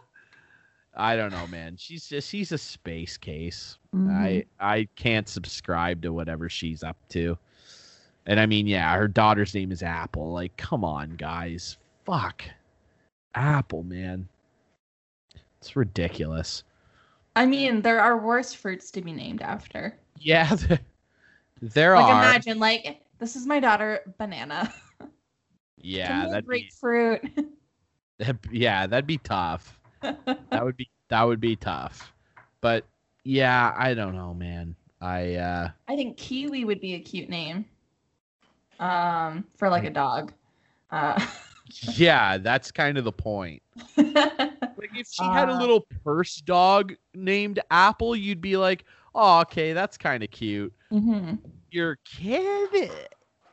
I 0.95 1.15
don't 1.15 1.31
know, 1.31 1.47
man. 1.47 1.75
She's 1.77 2.07
just 2.07 2.27
she's 2.29 2.51
a 2.51 2.57
space 2.57 3.15
case. 3.17 3.77
Mm-hmm. 3.95 4.09
I 4.11 4.45
I 4.59 4.87
can't 4.95 5.29
subscribe 5.29 6.01
to 6.01 6.11
whatever 6.11 6.49
she's 6.49 6.83
up 6.83 6.97
to. 7.09 7.37
And 8.25 8.39
I 8.39 8.45
mean, 8.45 8.67
yeah, 8.67 8.95
her 8.95 9.07
daughter's 9.07 9.53
name 9.55 9.71
is 9.71 9.81
Apple. 9.83 10.31
Like, 10.33 10.55
come 10.57 10.83
on, 10.83 11.11
guys. 11.11 11.77
Fuck. 12.05 12.43
Apple, 13.35 13.83
man. 13.83 14.27
It's 15.59 15.75
ridiculous. 15.75 16.63
I 17.35 17.45
mean, 17.45 17.81
there 17.81 18.01
are 18.01 18.17
worse 18.17 18.53
fruits 18.53 18.91
to 18.91 19.01
be 19.01 19.11
named 19.13 19.41
after. 19.41 19.97
Yeah, 20.19 20.49
th- 20.55 20.79
there 21.61 21.95
Like, 21.95 22.05
are. 22.05 22.23
imagine, 22.23 22.59
like, 22.59 23.00
this 23.21 23.35
is 23.37 23.45
my 23.45 23.59
daughter, 23.61 24.01
banana. 24.17 24.73
yeah, 25.77 26.25
a 26.25 26.29
that'd 26.29 26.45
be 26.45 26.47
grapefruit. 26.61 27.21
yeah, 28.51 28.85
that'd 28.87 29.07
be 29.07 29.17
tough. 29.19 29.77
That 30.49 30.63
would 30.65 30.75
be 30.75 30.89
that 31.09 31.21
would 31.23 31.39
be 31.39 31.55
tough. 31.55 32.11
But 32.59 32.85
yeah, 33.23 33.73
I 33.77 33.93
don't 33.93 34.15
know, 34.15 34.33
man. 34.33 34.75
I 34.99 35.35
uh 35.35 35.69
I 35.87 35.95
think 35.95 36.17
kiwi 36.17 36.65
would 36.65 36.81
be 36.81 36.95
a 36.95 36.99
cute 36.99 37.29
name. 37.29 37.65
Um, 38.79 39.45
for 39.55 39.69
like 39.69 39.83
a 39.83 39.91
dog. 39.91 40.33
Uh, 40.89 41.23
yeah, 41.93 42.39
that's 42.39 42.71
kind 42.71 42.97
of 42.97 43.03
the 43.05 43.11
point. 43.11 43.61
Like 43.97 44.97
if 44.97 45.07
she 45.11 45.23
had 45.23 45.47
a 45.47 45.53
Uh, 45.53 45.59
little 45.59 45.85
purse 46.03 46.37
dog 46.37 46.95
named 47.13 47.59
Apple, 47.69 48.15
you'd 48.15 48.41
be 48.41 48.57
like, 48.57 48.83
"Oh, 49.15 49.41
okay, 49.41 49.73
that's 49.73 49.97
kind 49.97 50.23
of 50.23 50.31
cute." 50.31 50.73
mhm. 50.91 51.39
Your 51.71 51.97
kid, 52.05 52.91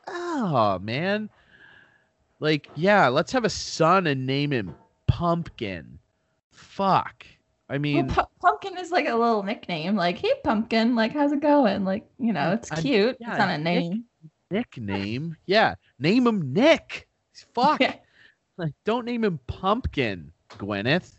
oh 0.07 0.79
man, 0.79 1.29
like 2.39 2.69
yeah, 2.75 3.07
let's 3.07 3.31
have 3.31 3.45
a 3.45 3.49
son 3.49 4.07
and 4.07 4.25
name 4.25 4.51
him 4.51 4.75
Pumpkin. 5.07 5.99
Fuck. 6.51 7.25
I 7.69 7.73
Well, 7.73 7.79
mean, 7.81 8.09
pu- 8.09 8.23
pumpkin 8.41 8.77
is 8.77 8.89
like 8.91 9.07
a 9.07 9.15
little 9.15 9.43
nickname. 9.43 9.95
Like, 9.95 10.17
hey, 10.17 10.33
pumpkin, 10.43 10.95
like, 10.95 11.13
how's 11.13 11.31
it 11.31 11.39
going? 11.39 11.85
Like, 11.85 12.03
you 12.17 12.33
know, 12.33 12.51
it's 12.53 12.69
cute. 12.71 13.15
yeah, 13.19 13.29
it's 13.29 13.37
not 13.39 13.49
a 13.49 13.57
Nick- 13.57 13.63
name. 13.83 14.05
nickname, 14.49 15.37
yeah, 15.45 15.75
name 15.99 16.25
him 16.27 16.51
Nick. 16.53 17.07
Fuck. 17.53 17.79
Yeah. 17.81 17.95
Like, 18.57 18.73
don't 18.85 19.05
name 19.05 19.23
him 19.23 19.39
Pumpkin, 19.47 20.33
Gwyneth. 20.57 21.17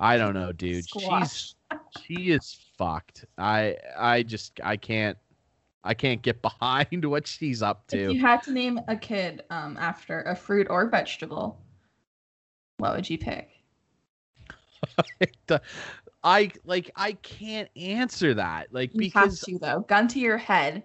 I 0.00 0.16
don't 0.16 0.34
know, 0.34 0.50
dude. 0.50 0.84
Squash. 0.84 1.30
She's 1.30 1.54
she 2.04 2.30
is 2.32 2.56
fucked. 2.82 3.24
I 3.38 3.76
I 3.96 4.22
just 4.24 4.60
I 4.62 4.76
can't 4.76 5.16
I 5.84 5.94
can't 5.94 6.20
get 6.22 6.42
behind 6.50 7.04
what 7.04 7.26
she's 7.26 7.62
up 7.62 7.86
to. 7.88 8.10
If 8.10 8.14
you 8.14 8.20
had 8.20 8.42
to 8.44 8.52
name 8.52 8.80
a 8.88 8.96
kid 8.96 9.42
um 9.50 9.76
after 9.78 10.22
a 10.22 10.34
fruit 10.34 10.66
or 10.68 10.88
vegetable, 10.88 11.60
what 12.78 12.96
would 12.96 13.08
you 13.08 13.18
pick? 13.18 13.50
I 16.24 16.50
like 16.64 16.90
I 16.96 17.12
can't 17.12 17.68
answer 17.76 18.34
that. 18.34 18.72
Like 18.72 18.92
You 18.94 19.00
because 19.00 19.40
have 19.40 19.46
to 19.48 19.58
though. 19.58 19.80
Gun 19.88 20.08
to 20.08 20.18
your 20.18 20.38
head. 20.38 20.82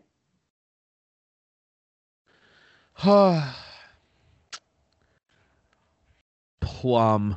plum. 6.59 7.35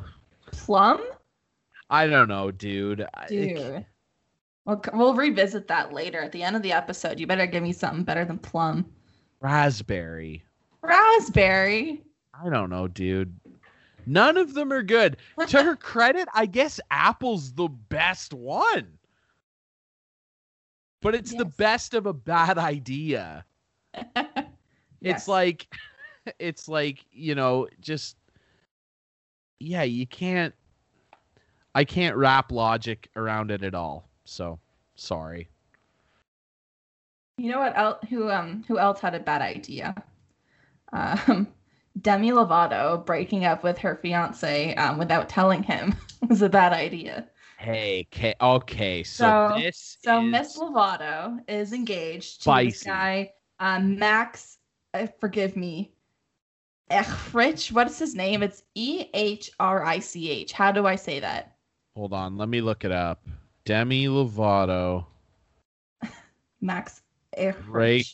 Plum, 0.52 1.00
I 1.90 2.06
don't 2.06 2.28
know, 2.28 2.50
dude. 2.50 3.06
Dude. 3.28 3.84
We'll, 4.66 4.82
we'll 4.92 5.14
revisit 5.14 5.68
that 5.68 5.92
later 5.92 6.20
at 6.20 6.32
the 6.32 6.42
end 6.42 6.56
of 6.56 6.62
the 6.62 6.72
episode. 6.72 7.18
You 7.18 7.26
better 7.26 7.46
give 7.46 7.62
me 7.62 7.72
something 7.72 8.04
better 8.04 8.24
than 8.24 8.38
plum. 8.38 8.86
raspberry. 9.40 10.44
Raspberry. 10.82 12.02
I 12.34 12.48
don't 12.48 12.70
know, 12.70 12.88
dude. 12.88 13.38
None 14.06 14.36
of 14.36 14.54
them 14.54 14.72
are 14.72 14.82
good. 14.82 15.16
to 15.48 15.62
her 15.62 15.76
credit, 15.76 16.28
I 16.34 16.46
guess 16.46 16.80
Apple's 16.90 17.52
the 17.52 17.68
best 17.68 18.32
one. 18.32 18.98
But 21.02 21.14
it's 21.14 21.34
the 21.34 21.46
best 21.46 21.94
of 21.94 22.06
a 22.06 22.12
bad 22.12 22.58
idea. 22.58 23.44
It's 25.02 25.26
like 25.26 25.66
it's 26.38 26.68
like, 26.68 27.06
you 27.10 27.34
know, 27.34 27.68
just 27.80 28.16
yeah, 29.58 29.82
you 29.82 30.06
can't 30.06 30.54
I 31.74 31.84
can't 31.84 32.16
wrap 32.16 32.52
logic 32.52 33.08
around 33.16 33.50
it 33.50 33.62
at 33.62 33.74
all. 33.74 34.09
So, 34.30 34.60
sorry. 34.94 35.48
You 37.36 37.50
know 37.50 37.58
what? 37.58 37.76
El- 37.76 37.98
who 38.08 38.30
um 38.30 38.64
who 38.68 38.78
else 38.78 39.00
had 39.00 39.14
a 39.16 39.20
bad 39.20 39.42
idea? 39.42 39.92
Um, 40.92 41.48
Demi 42.00 42.30
Lovato 42.30 43.04
breaking 43.04 43.44
up 43.44 43.64
with 43.64 43.76
her 43.78 43.96
fiance 43.96 44.72
um, 44.76 44.98
without 44.98 45.28
telling 45.28 45.64
him 45.64 45.96
was 46.28 46.42
a 46.42 46.48
bad 46.48 46.72
idea. 46.72 47.26
Hey, 47.58 48.06
okay, 48.12 48.34
okay. 48.40 49.02
So, 49.02 49.24
So- 49.50 49.58
this 49.60 49.98
So 50.04 50.22
is 50.24 50.30
Miss 50.30 50.56
Lovato 50.58 51.40
is 51.48 51.72
engaged 51.72 52.44
to 52.44 52.54
this 52.64 52.84
guy, 52.84 53.32
um, 53.58 53.98
Max. 53.98 54.58
Uh, 54.94 55.08
forgive 55.18 55.56
me, 55.56 55.92
Ehrich. 56.90 57.72
What 57.72 57.88
is 57.88 57.98
his 57.98 58.14
name? 58.14 58.44
It's 58.44 58.62
E 58.76 59.06
H 59.12 59.50
R 59.58 59.84
I 59.84 59.98
C 59.98 60.30
H. 60.30 60.52
How 60.52 60.70
do 60.70 60.86
I 60.86 60.94
say 60.94 61.18
that? 61.18 61.56
Hold 61.96 62.12
on, 62.12 62.36
let 62.36 62.48
me 62.48 62.60
look 62.60 62.84
it 62.84 62.92
up. 62.92 63.24
Demi 63.64 64.06
Lovato 64.06 65.06
Max 66.60 67.02
Ehrich. 67.36 67.56
Break 67.56 68.06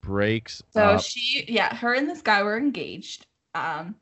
breaks 0.00 0.62
So 0.70 0.82
up. 0.82 1.00
she, 1.00 1.44
yeah, 1.48 1.74
her 1.74 1.94
and 1.94 2.08
this 2.08 2.22
guy 2.22 2.42
were 2.42 2.56
engaged. 2.56 3.26
Um, 3.54 3.96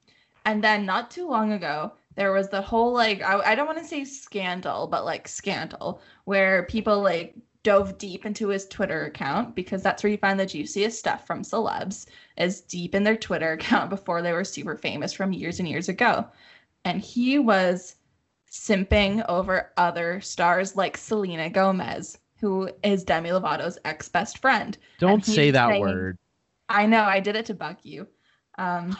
and 0.44 0.62
then 0.62 0.84
not 0.86 1.10
too 1.10 1.28
long 1.28 1.52
ago, 1.52 1.92
there 2.16 2.32
was 2.32 2.48
the 2.48 2.60
whole 2.62 2.92
like 2.92 3.22
I, 3.22 3.40
I 3.52 3.54
don't 3.54 3.66
want 3.66 3.78
to 3.78 3.84
say 3.84 4.04
scandal, 4.04 4.86
but 4.86 5.04
like 5.04 5.26
scandal 5.28 6.00
where 6.24 6.64
people 6.64 7.00
like 7.02 7.34
dove 7.62 7.96
deep 7.98 8.26
into 8.26 8.48
his 8.48 8.66
Twitter 8.68 9.06
account 9.06 9.54
because 9.54 9.82
that's 9.82 10.02
where 10.02 10.10
you 10.10 10.18
find 10.18 10.38
the 10.38 10.44
juiciest 10.46 10.98
stuff 10.98 11.26
from 11.26 11.42
celebs 11.42 12.06
is 12.36 12.60
deep 12.60 12.94
in 12.94 13.02
their 13.04 13.16
Twitter 13.16 13.52
account 13.58 13.88
before 13.90 14.20
they 14.22 14.32
were 14.32 14.44
super 14.44 14.76
famous 14.76 15.12
from 15.12 15.32
years 15.32 15.58
and 15.60 15.68
years 15.68 15.88
ago. 15.88 16.26
And 16.84 17.00
he 17.00 17.38
was 17.38 17.96
simping 18.54 19.24
over 19.28 19.72
other 19.76 20.20
stars 20.20 20.76
like 20.76 20.96
Selena 20.96 21.50
Gomez, 21.50 22.18
who 22.40 22.70
is 22.84 23.02
Demi 23.02 23.30
Lovato's 23.30 23.78
ex 23.84 24.08
best 24.08 24.38
friend. 24.38 24.78
Don't 24.98 25.24
say 25.24 25.50
that 25.50 25.68
saying- 25.68 25.80
word. 25.80 26.18
I 26.68 26.86
know, 26.86 27.02
I 27.02 27.20
did 27.20 27.36
it 27.36 27.44
to 27.46 27.54
buck 27.54 27.78
you. 27.82 28.06
Um, 28.56 28.96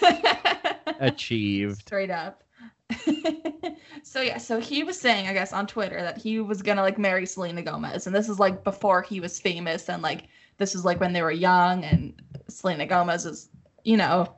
Achieved. 1.00 1.78
straight 1.80 2.10
up. 2.10 2.42
so 4.02 4.20
yeah, 4.20 4.36
so 4.38 4.60
he 4.60 4.84
was 4.84 5.00
saying, 5.00 5.26
I 5.28 5.32
guess, 5.32 5.52
on 5.52 5.66
Twitter 5.66 6.00
that 6.02 6.18
he 6.18 6.40
was 6.40 6.60
gonna 6.62 6.82
like 6.82 6.98
marry 6.98 7.24
Selena 7.26 7.62
Gomez, 7.62 8.06
and 8.06 8.14
this 8.14 8.28
is 8.28 8.38
like 8.38 8.64
before 8.64 9.02
he 9.02 9.20
was 9.20 9.40
famous, 9.40 9.88
and 9.88 10.02
like 10.02 10.24
this 10.58 10.74
is 10.74 10.84
like 10.84 11.00
when 11.00 11.12
they 11.12 11.22
were 11.22 11.30
young, 11.32 11.84
and 11.84 12.20
Selena 12.48 12.86
Gomez 12.86 13.24
is, 13.24 13.48
you 13.84 13.96
know, 13.96 14.36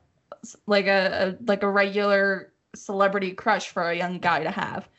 like 0.67 0.87
a, 0.87 1.35
a 1.39 1.43
like 1.45 1.63
a 1.63 1.69
regular 1.69 2.53
celebrity 2.75 3.31
crush 3.31 3.69
for 3.69 3.83
a 3.89 3.97
young 3.97 4.19
guy 4.19 4.43
to 4.43 4.51
have. 4.51 4.87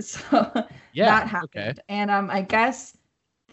So 0.00 0.28
Yeah. 0.92 1.06
that 1.06 1.28
happened. 1.28 1.78
Okay. 1.78 1.82
And 1.90 2.10
um, 2.10 2.30
I 2.30 2.40
guess 2.40 2.96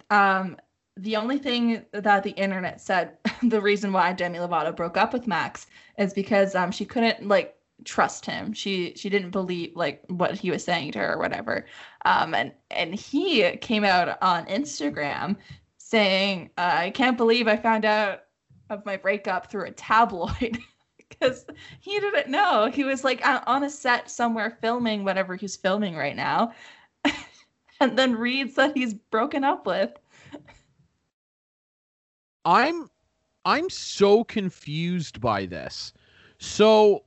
um, 0.09 0.55
the 0.95 1.15
only 1.17 1.37
thing 1.37 1.85
that 1.91 2.23
the 2.23 2.31
internet 2.31 2.79
said 2.79 3.17
the 3.43 3.61
reason 3.61 3.91
why 3.91 4.13
Demi 4.13 4.39
Lovato 4.39 4.75
broke 4.75 4.97
up 4.97 5.13
with 5.13 5.27
Max 5.27 5.67
is 5.97 6.13
because 6.13 6.55
um, 6.55 6.71
she 6.71 6.85
couldn't 6.85 7.27
like 7.27 7.55
trust 7.85 8.25
him. 8.25 8.53
She 8.53 8.93
she 8.95 9.09
didn't 9.09 9.31
believe 9.31 9.75
like 9.75 10.03
what 10.07 10.35
he 10.35 10.49
was 10.51 10.63
saying 10.63 10.93
to 10.93 10.99
her 10.99 11.13
or 11.13 11.17
whatever. 11.19 11.65
Um, 12.05 12.33
and 12.33 12.51
and 12.71 12.95
he 12.95 13.51
came 13.57 13.83
out 13.83 14.17
on 14.21 14.45
Instagram 14.45 15.35
saying, 15.77 16.49
uh, 16.57 16.75
"I 16.75 16.89
can't 16.91 17.17
believe 17.17 17.47
I 17.47 17.57
found 17.57 17.85
out 17.85 18.23
of 18.69 18.85
my 18.85 18.97
breakup 18.97 19.51
through 19.51 19.65
a 19.65 19.71
tabloid." 19.71 20.57
because 21.09 21.45
he 21.79 21.99
didn't 21.99 22.29
know. 22.29 22.69
He 22.71 22.83
was 22.83 23.03
like 23.03 23.21
on 23.25 23.63
a 23.63 23.69
set 23.69 24.09
somewhere 24.09 24.57
filming 24.61 25.03
whatever 25.03 25.35
he's 25.35 25.55
filming 25.55 25.95
right 25.95 26.15
now, 26.15 26.53
and 27.79 27.97
then 27.97 28.15
reads 28.15 28.55
that 28.55 28.75
he's 28.75 28.93
broken 28.93 29.43
up 29.43 29.65
with. 29.65 29.91
I'm 32.45 32.89
I'm 33.45 33.69
so 33.69 34.23
confused 34.23 35.19
by 35.21 35.45
this. 35.45 35.93
So 36.39 37.03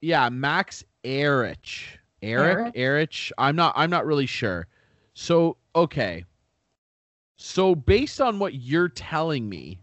yeah, 0.00 0.28
Max 0.28 0.84
Ehrich. 1.04 1.98
Eric 2.22 2.72
Erich. 2.74 3.30
I'm 3.38 3.56
not 3.56 3.74
I'm 3.76 3.90
not 3.90 4.06
really 4.06 4.26
sure. 4.26 4.66
So 5.14 5.56
okay. 5.76 6.24
So 7.36 7.74
based 7.74 8.20
on 8.20 8.38
what 8.38 8.54
you're 8.54 8.88
telling 8.88 9.48
me, 9.48 9.80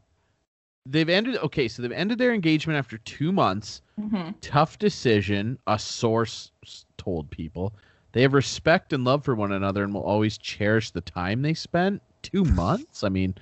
they've 0.86 1.10
ended 1.10 1.38
okay, 1.38 1.68
so 1.68 1.82
they've 1.82 1.92
ended 1.92 2.18
their 2.18 2.34
engagement 2.34 2.78
after 2.78 2.98
2 3.00 3.32
months. 3.32 3.82
Mhm. 4.00 4.36
Tough 4.42 4.80
decision, 4.80 5.58
a 5.68 5.78
source 5.78 6.52
told 6.98 7.30
people. 7.30 7.74
They 8.14 8.22
have 8.24 8.34
respect 8.34 8.92
and 8.94 9.04
love 9.06 9.24
for 9.24 9.36
one 9.36 9.52
another 9.54 9.84
and 9.84 9.94
will 9.94 10.04
always 10.04 10.38
cherish 10.38 10.92
the 10.92 11.02
time 11.02 11.42
they 11.42 11.54
spent. 11.54 12.02
2 12.24 12.44
months? 12.46 13.04
I 13.04 13.10
mean, 13.10 13.36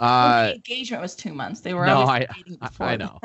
Well, 0.00 0.08
uh 0.10 0.46
the 0.48 0.54
engagement 0.56 1.02
was 1.02 1.14
two 1.14 1.32
months. 1.34 1.60
They 1.60 1.74
were 1.74 1.86
no, 1.86 1.98
always 2.02 2.26
I- 2.28 2.28
I- 2.60 2.68
before. 2.68 2.86
I 2.86 2.96
know. 2.96 3.20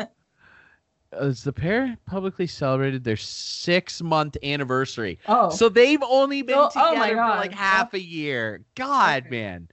as 1.11 1.43
the 1.43 1.53
pair 1.53 1.97
publicly 2.05 2.47
celebrated 2.47 3.03
their 3.03 3.17
six 3.17 4.01
month 4.01 4.37
anniversary. 4.43 5.19
Oh, 5.27 5.49
So 5.49 5.67
they've 5.69 6.01
only 6.03 6.41
been 6.41 6.55
So- 6.55 6.69
together 6.69 7.19
oh 7.19 7.31
for 7.31 7.37
like 7.37 7.53
half 7.53 7.93
a 7.93 8.01
year. 8.01 8.61
God, 8.75 9.23
Okay. 9.25 9.29
man. 9.29 9.67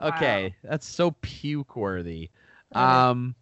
Wow. 0.00 0.08
Okay, 0.08 0.54
that's 0.62 0.86
so 0.86 1.12
puke 1.22 1.76
worthy. 1.76 2.28
That 2.74 3.08
Um, 3.10 3.34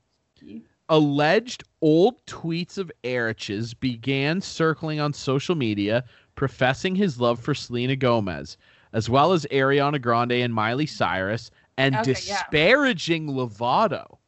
alleged 0.89 1.65
old 1.81 2.25
tweets 2.27 2.79
of 2.79 2.93
Ehrich's 3.03 3.75
began 3.75 4.41
circling 4.41 5.01
on 5.01 5.13
social 5.13 5.55
media, 5.55 6.05
professing 6.35 6.95
his 6.95 7.21
love 7.21 7.41
for 7.41 7.55
Selena 7.55 7.97
Gomez, 7.97 8.57
as 8.93 9.09
well 9.09 9.33
as 9.33 9.47
Ariana 9.47 10.01
Grande 10.01 10.33
and 10.33 10.55
Miley 10.55 10.87
Cyrus, 10.87 11.51
and 11.79 11.95
Okay, 11.97 12.11
yeah. 12.11 12.15
disparaging 12.15 13.29
Lovato. 13.29 14.19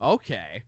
Okay. 0.00 0.62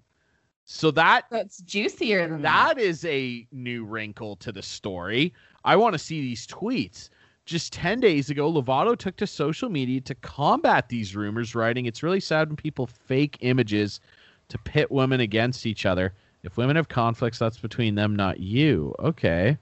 So 0.64 0.90
that 0.92 1.26
that's 1.30 1.58
juicier 1.62 2.28
than 2.28 2.42
that 2.42 2.78
is 2.78 3.04
a 3.04 3.46
new 3.52 3.84
wrinkle 3.84 4.36
to 4.36 4.52
the 4.52 4.62
story. 4.62 5.34
I 5.64 5.76
want 5.76 5.92
to 5.92 5.98
see 5.98 6.20
these 6.20 6.46
tweets. 6.46 7.10
Just 7.44 7.72
10 7.72 8.00
days 8.00 8.30
ago, 8.30 8.50
Lovato 8.52 8.96
took 8.96 9.16
to 9.16 9.26
social 9.26 9.68
media 9.68 10.00
to 10.02 10.14
combat 10.16 10.88
these 10.88 11.16
rumors, 11.16 11.54
writing, 11.54 11.86
It's 11.86 12.02
really 12.02 12.20
sad 12.20 12.48
when 12.48 12.56
people 12.56 12.86
fake 12.86 13.38
images 13.40 14.00
to 14.48 14.58
pit 14.58 14.90
women 14.90 15.20
against 15.20 15.66
each 15.66 15.84
other. 15.84 16.12
If 16.44 16.56
women 16.56 16.76
have 16.76 16.88
conflicts, 16.88 17.38
that's 17.38 17.58
between 17.58 17.94
them, 17.94 18.14
not 18.14 18.40
you. 18.40 18.94
Okay. 18.98 19.56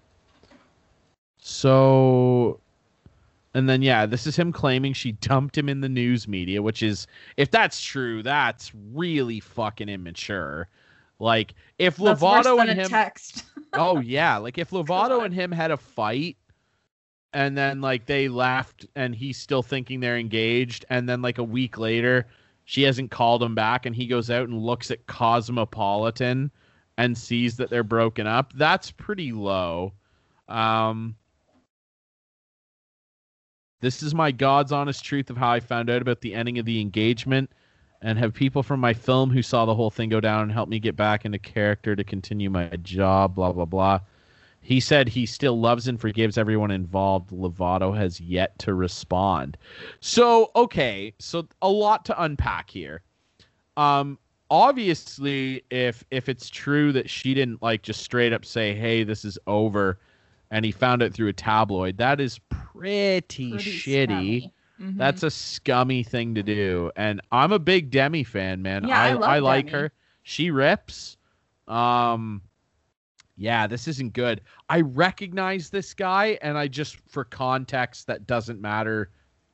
So. 1.38 2.60
And 3.54 3.68
then, 3.68 3.82
yeah, 3.82 4.06
this 4.06 4.26
is 4.28 4.36
him 4.36 4.52
claiming 4.52 4.92
she 4.92 5.12
dumped 5.12 5.58
him 5.58 5.68
in 5.68 5.80
the 5.80 5.88
news 5.88 6.28
media, 6.28 6.62
which 6.62 6.82
is, 6.84 7.08
if 7.36 7.50
that's 7.50 7.80
true, 7.82 8.22
that's 8.22 8.70
really 8.92 9.40
fucking 9.40 9.88
immature. 9.88 10.68
Like, 11.18 11.54
if 11.78 11.96
That's 11.96 12.20
Lovato 12.22 12.56
than 12.58 12.68
and 12.68 12.78
a 12.78 12.82
him 12.84 12.90
text. 12.90 13.44
oh 13.74 14.00
yeah 14.04 14.36
like 14.36 14.58
if 14.58 14.70
lovato 14.70 14.86
God. 15.18 15.24
and 15.26 15.34
him 15.34 15.52
had 15.52 15.70
a 15.70 15.76
fight 15.76 16.36
and 17.32 17.56
then 17.56 17.80
like 17.80 18.06
they 18.06 18.28
left 18.28 18.86
and 18.96 19.14
he's 19.14 19.36
still 19.36 19.62
thinking 19.62 20.00
they're 20.00 20.18
engaged 20.18 20.84
and 20.90 21.08
then 21.08 21.22
like 21.22 21.38
a 21.38 21.44
week 21.44 21.78
later 21.78 22.26
she 22.64 22.82
hasn't 22.82 23.10
called 23.10 23.42
him 23.42 23.54
back 23.54 23.86
and 23.86 23.94
he 23.94 24.06
goes 24.06 24.30
out 24.30 24.48
and 24.48 24.62
looks 24.62 24.90
at 24.90 25.06
cosmopolitan 25.06 26.50
and 26.98 27.16
sees 27.16 27.56
that 27.56 27.70
they're 27.70 27.82
broken 27.82 28.26
up 28.26 28.52
that's 28.54 28.90
pretty 28.90 29.32
low 29.32 29.92
um 30.48 31.14
this 33.80 34.02
is 34.02 34.14
my 34.14 34.30
god's 34.30 34.72
honest 34.72 35.04
truth 35.04 35.30
of 35.30 35.36
how 35.36 35.50
i 35.50 35.60
found 35.60 35.88
out 35.88 36.02
about 36.02 36.20
the 36.20 36.34
ending 36.34 36.58
of 36.58 36.64
the 36.64 36.80
engagement 36.80 37.50
and 38.02 38.18
have 38.18 38.32
people 38.32 38.62
from 38.62 38.80
my 38.80 38.94
film 38.94 39.30
who 39.30 39.42
saw 39.42 39.66
the 39.66 39.74
whole 39.74 39.90
thing 39.90 40.08
go 40.08 40.20
down 40.20 40.42
and 40.42 40.52
help 40.52 40.68
me 40.68 40.78
get 40.78 40.96
back 40.96 41.24
into 41.24 41.38
character 41.38 41.94
to 41.94 42.04
continue 42.04 42.48
my 42.48 42.68
job, 42.82 43.34
blah, 43.34 43.52
blah, 43.52 43.64
blah. 43.64 44.00
He 44.62 44.78
said 44.80 45.08
he 45.08 45.24
still 45.26 45.58
loves 45.58 45.88
and 45.88 46.00
forgives 46.00 46.36
everyone 46.38 46.70
involved. 46.70 47.30
Lovato 47.30 47.96
has 47.96 48.20
yet 48.20 48.58
to 48.60 48.74
respond. 48.74 49.56
So, 50.00 50.50
okay, 50.54 51.14
so 51.18 51.48
a 51.62 51.68
lot 51.68 52.04
to 52.06 52.22
unpack 52.22 52.68
here. 52.70 53.02
Um, 53.76 54.18
obviously, 54.50 55.62
if 55.70 56.04
if 56.10 56.28
it's 56.28 56.48
true 56.50 56.92
that 56.92 57.08
she 57.10 57.34
didn't 57.34 57.62
like 57.62 57.82
just 57.82 58.02
straight 58.02 58.32
up 58.32 58.44
say, 58.44 58.74
"Hey, 58.74 59.02
this 59.04 59.24
is 59.24 59.38
over," 59.46 59.98
and 60.50 60.64
he 60.64 60.72
found 60.72 61.02
it 61.02 61.14
through 61.14 61.28
a 61.28 61.32
tabloid, 61.32 61.96
that 61.98 62.20
is 62.20 62.38
pretty, 62.50 63.50
Pretty 63.52 63.56
shitty. 63.58 64.50
Mhm. 64.80 64.96
That's 64.96 65.22
a 65.22 65.30
scummy 65.30 66.02
thing 66.02 66.34
to 66.36 66.42
do. 66.42 66.90
And 66.96 67.20
I'm 67.32 67.52
a 67.52 67.58
big 67.58 67.90
Demi 67.90 68.24
fan, 68.24 68.62
man. 68.62 68.86
Yeah, 68.88 68.98
I 69.00 69.08
I, 69.08 69.12
love 69.12 69.22
I 69.30 69.38
like 69.40 69.66
Demi. 69.66 69.78
her. 69.78 69.92
She 70.22 70.50
rips. 70.50 71.16
Um 71.68 72.42
yeah, 73.36 73.66
this 73.66 73.88
isn't 73.88 74.12
good. 74.12 74.40
I 74.68 74.80
recognize 74.82 75.70
this 75.70 75.94
guy 75.94 76.38
and 76.42 76.58
I 76.58 76.68
just 76.68 76.96
for 77.08 77.24
context 77.24 78.06
that 78.06 78.26
doesn't 78.26 78.60
matter 78.60 79.10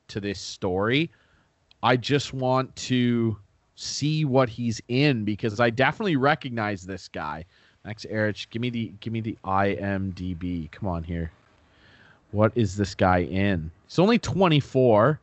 to 0.09 0.19
this 0.19 0.39
story. 0.39 1.11
I 1.83 1.95
just 1.97 2.33
want 2.33 2.75
to 2.77 3.37
see 3.75 4.25
what 4.25 4.49
he's 4.49 4.81
in 4.87 5.23
because 5.23 5.59
I 5.59 5.69
definitely 5.69 6.15
recognize 6.15 6.83
this 6.83 7.07
guy. 7.07 7.45
Max 7.85 8.05
Ehrich, 8.11 8.49
give 8.49 8.61
me 8.61 8.69
the 8.69 8.91
give 8.99 9.13
me 9.13 9.21
the 9.21 9.37
IMDb. 9.45 10.69
Come 10.71 10.89
on 10.89 11.03
here. 11.03 11.31
What 12.31 12.51
is 12.55 12.75
this 12.75 12.93
guy 12.93 13.19
in? 13.19 13.71
He's 13.87 13.99
only 13.99 14.19
24. 14.19 15.19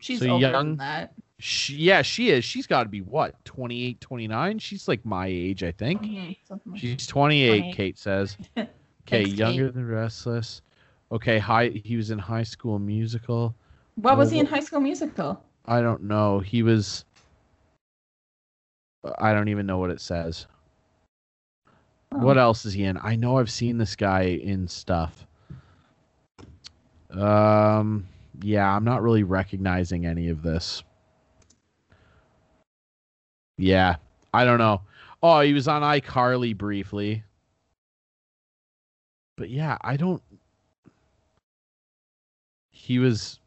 She's 0.00 0.18
so 0.20 0.30
older 0.30 0.50
young- 0.50 0.66
than 0.70 0.76
that. 0.78 1.14
She, 1.40 1.74
yeah, 1.76 2.02
she 2.02 2.30
is. 2.30 2.44
She's 2.44 2.66
got 2.66 2.82
to 2.84 2.88
be 2.88 3.00
what, 3.00 3.42
28, 3.44 4.00
29? 4.00 4.58
She's 4.58 4.86
like 4.86 5.04
my 5.04 5.26
age, 5.26 5.62
I 5.64 5.72
think. 5.72 6.02
Like 6.02 6.36
She's 6.74 7.06
28, 7.06 7.48
28. 7.60 7.74
Kate 7.76 7.98
says. 7.98 8.36
Okay, 9.08 9.24
Thanks, 9.24 9.38
younger 9.38 9.66
Kate. 9.68 9.74
than 9.74 9.88
Restless. 9.88 10.62
Okay, 11.10 11.38
high 11.38 11.68
he 11.84 11.96
was 11.96 12.10
in 12.10 12.18
High 12.18 12.44
School 12.44 12.78
Musical. 12.78 13.54
What 13.96 14.16
was 14.16 14.30
he 14.30 14.38
in 14.38 14.46
High 14.46 14.60
School 14.60 14.78
Musical? 14.80 15.42
I 15.66 15.80
don't 15.80 16.04
know. 16.04 16.38
He 16.38 16.62
was 16.62 17.04
I 19.18 19.32
don't 19.32 19.48
even 19.48 19.66
know 19.66 19.78
what 19.78 19.90
it 19.90 20.00
says. 20.00 20.46
What 22.10 22.36
Oh. 22.36 22.40
else 22.42 22.64
is 22.66 22.74
he 22.74 22.84
in? 22.84 22.98
I 23.02 23.16
know 23.16 23.38
I've 23.38 23.50
seen 23.50 23.78
this 23.78 23.96
guy 23.96 24.22
in 24.22 24.68
stuff. 24.68 25.26
Um 27.10 28.06
yeah, 28.42 28.70
I'm 28.74 28.84
not 28.84 29.02
really 29.02 29.24
recognizing 29.24 30.06
any 30.06 30.28
of 30.28 30.42
this. 30.42 30.84
Yeah, 33.60 33.96
I 34.32 34.44
don't 34.44 34.58
know. 34.58 34.80
Oh, 35.22 35.40
he 35.40 35.52
was 35.52 35.68
on 35.68 35.82
iCarly 35.82 36.56
briefly. 36.56 37.22
But 39.36 39.50
yeah, 39.50 39.76
I 39.82 39.96
don't 39.96 40.22
He 42.70 42.98
was 42.98 43.38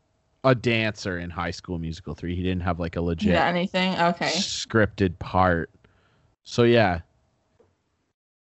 a 0.44 0.54
dancer 0.54 1.18
in 1.18 1.30
High 1.30 1.52
School 1.52 1.80
Musical 1.80 2.14
3. 2.14 2.36
He 2.36 2.44
didn't 2.44 2.62
have 2.62 2.80
like 2.80 2.96
a 2.96 3.02
legit 3.02 3.34
Yeah, 3.34 3.46
anything? 3.46 3.98
Okay. 4.00 4.28
scripted 4.28 5.18
part. 5.20 5.70
So 6.44 6.64
yeah. 6.64 7.00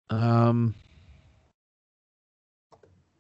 Um 0.10 0.76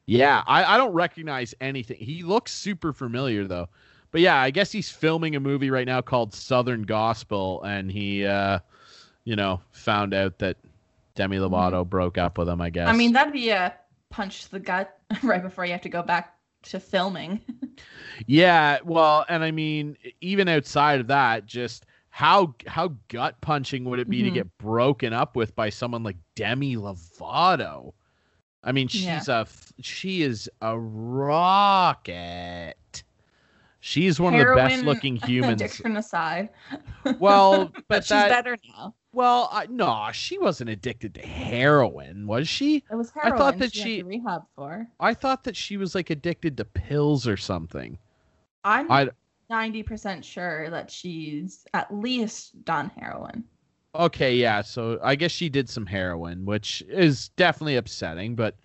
Yeah, 0.08 0.44
I, 0.46 0.76
I 0.76 0.78
don't 0.78 0.94
recognize 0.94 1.56
anything. 1.62 1.98
He 1.98 2.22
looks 2.24 2.54
super 2.54 2.92
familiar 2.92 3.48
though. 3.48 3.70
But 4.16 4.22
yeah, 4.22 4.40
I 4.40 4.50
guess 4.50 4.72
he's 4.72 4.90
filming 4.90 5.36
a 5.36 5.42
movie 5.42 5.70
right 5.70 5.86
now 5.86 6.00
called 6.00 6.34
Southern 6.34 6.84
Gospel 6.84 7.62
and 7.64 7.92
he 7.92 8.26
uh 8.26 8.60
you 9.26 9.36
know, 9.36 9.60
found 9.74 10.14
out 10.14 10.40
that 10.40 10.56
Demi 11.16 11.36
Lovato 11.36 11.86
broke 11.86 12.18
up 12.18 12.38
with 12.38 12.48
him, 12.48 12.62
I 12.62 12.70
guess. 12.70 12.84
Mm-hmm. 12.88 12.96
I 12.96 12.98
mean, 12.98 13.12
that'd 13.12 13.34
be 13.34 13.50
a 13.50 13.74
punch 14.10 14.46
to 14.46 14.52
the 14.52 14.60
gut 14.62 14.98
right 15.24 15.44
before 15.44 15.66
you 15.66 15.74
have 15.74 15.82
to 15.82 15.90
go 15.90 16.02
back 16.02 16.34
to 16.64 16.80
filming. 16.80 17.42
Yeah, 18.26 18.78
well, 18.86 19.26
and 19.28 19.44
I 19.44 19.52
mean, 19.52 19.98
even 20.22 20.48
outside 20.48 21.02
of 21.02 21.08
that, 21.08 21.46
just 21.46 21.86
how 22.10 22.56
how 22.68 22.94
gut 23.10 23.42
punching 23.42 23.84
would 23.84 24.00
it 24.00 24.10
be 24.10 24.24
to 24.24 24.30
Mhm. 24.30 24.34
get 24.36 24.58
broken 24.60 25.12
up 25.12 25.36
with 25.36 25.54
by 25.58 25.70
someone 25.70 26.04
like 26.04 26.16
Demi 26.38 26.78
Lovato? 26.78 27.92
I 28.64 28.72
mean, 28.72 28.88
she's 28.88 29.04
Yeah. 29.04 29.42
a 29.42 29.46
she 29.82 30.22
is 30.22 30.50
a 30.62 30.80
rocket. 30.80 32.76
She's 33.88 34.20
one 34.20 34.34
of 34.34 34.40
the 34.40 34.56
best 34.56 34.84
looking 34.84 35.16
humans. 35.16 35.62
Addiction 35.62 35.96
aside. 35.96 36.50
Well, 37.20 37.68
but, 37.68 37.84
but 37.88 38.04
she's 38.04 38.10
that 38.10 38.30
better 38.30 38.58
now. 38.68 38.96
well, 39.14 39.48
I, 39.52 39.68
no, 39.68 40.10
she 40.12 40.40
wasn't 40.40 40.72
addicted 40.72 41.14
to 41.14 41.22
heroin, 41.22 42.26
was 42.26 42.50
she? 42.50 42.78
It 42.92 42.96
was 42.96 43.12
heroin. 43.12 43.34
I 43.34 43.38
thought 43.38 43.60
that 43.60 43.76
she, 43.76 43.98
she- 43.98 44.02
rehab 44.04 44.42
for. 44.56 44.88
I 45.00 45.14
thought 45.14 45.44
that 45.44 45.56
she 45.56 45.78
was 45.78 45.94
like 45.94 46.10
addicted 46.10 46.58
to 46.58 46.66
pills 46.66 47.28
or 47.28 47.38
something. 47.38 48.00
I'm 48.64 48.92
I 48.92 49.10
ninety 49.52 49.84
percent 49.84 50.26
sure 50.26 50.68
that 50.72 50.90
she's 50.90 51.68
at 51.76 51.94
least 51.96 52.66
done 52.66 52.90
heroin. 52.98 53.44
Okay, 53.94 54.36
yeah. 54.36 54.64
So 54.64 55.00
I 55.04 55.14
guess 55.14 55.30
she 55.30 55.48
did 55.48 55.70
some 55.70 55.86
heroin, 55.86 56.44
which 56.44 56.82
is 56.90 57.30
definitely 57.38 57.76
upsetting, 57.76 58.36
but 58.36 58.56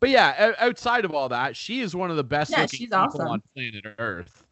but 0.00 0.10
yeah, 0.10 0.54
outside 0.58 1.04
of 1.04 1.14
all 1.14 1.28
that, 1.28 1.56
she 1.56 1.80
is 1.80 1.94
one 1.96 2.10
of 2.10 2.16
the 2.16 2.24
best 2.24 2.56
Yeah, 2.56 2.58
looking 2.58 2.80
she's 2.80 2.92
people 2.92 3.20
awesome. 3.20 3.28
on 3.28 3.42
planet 3.54 3.84
Earth, 3.98 4.44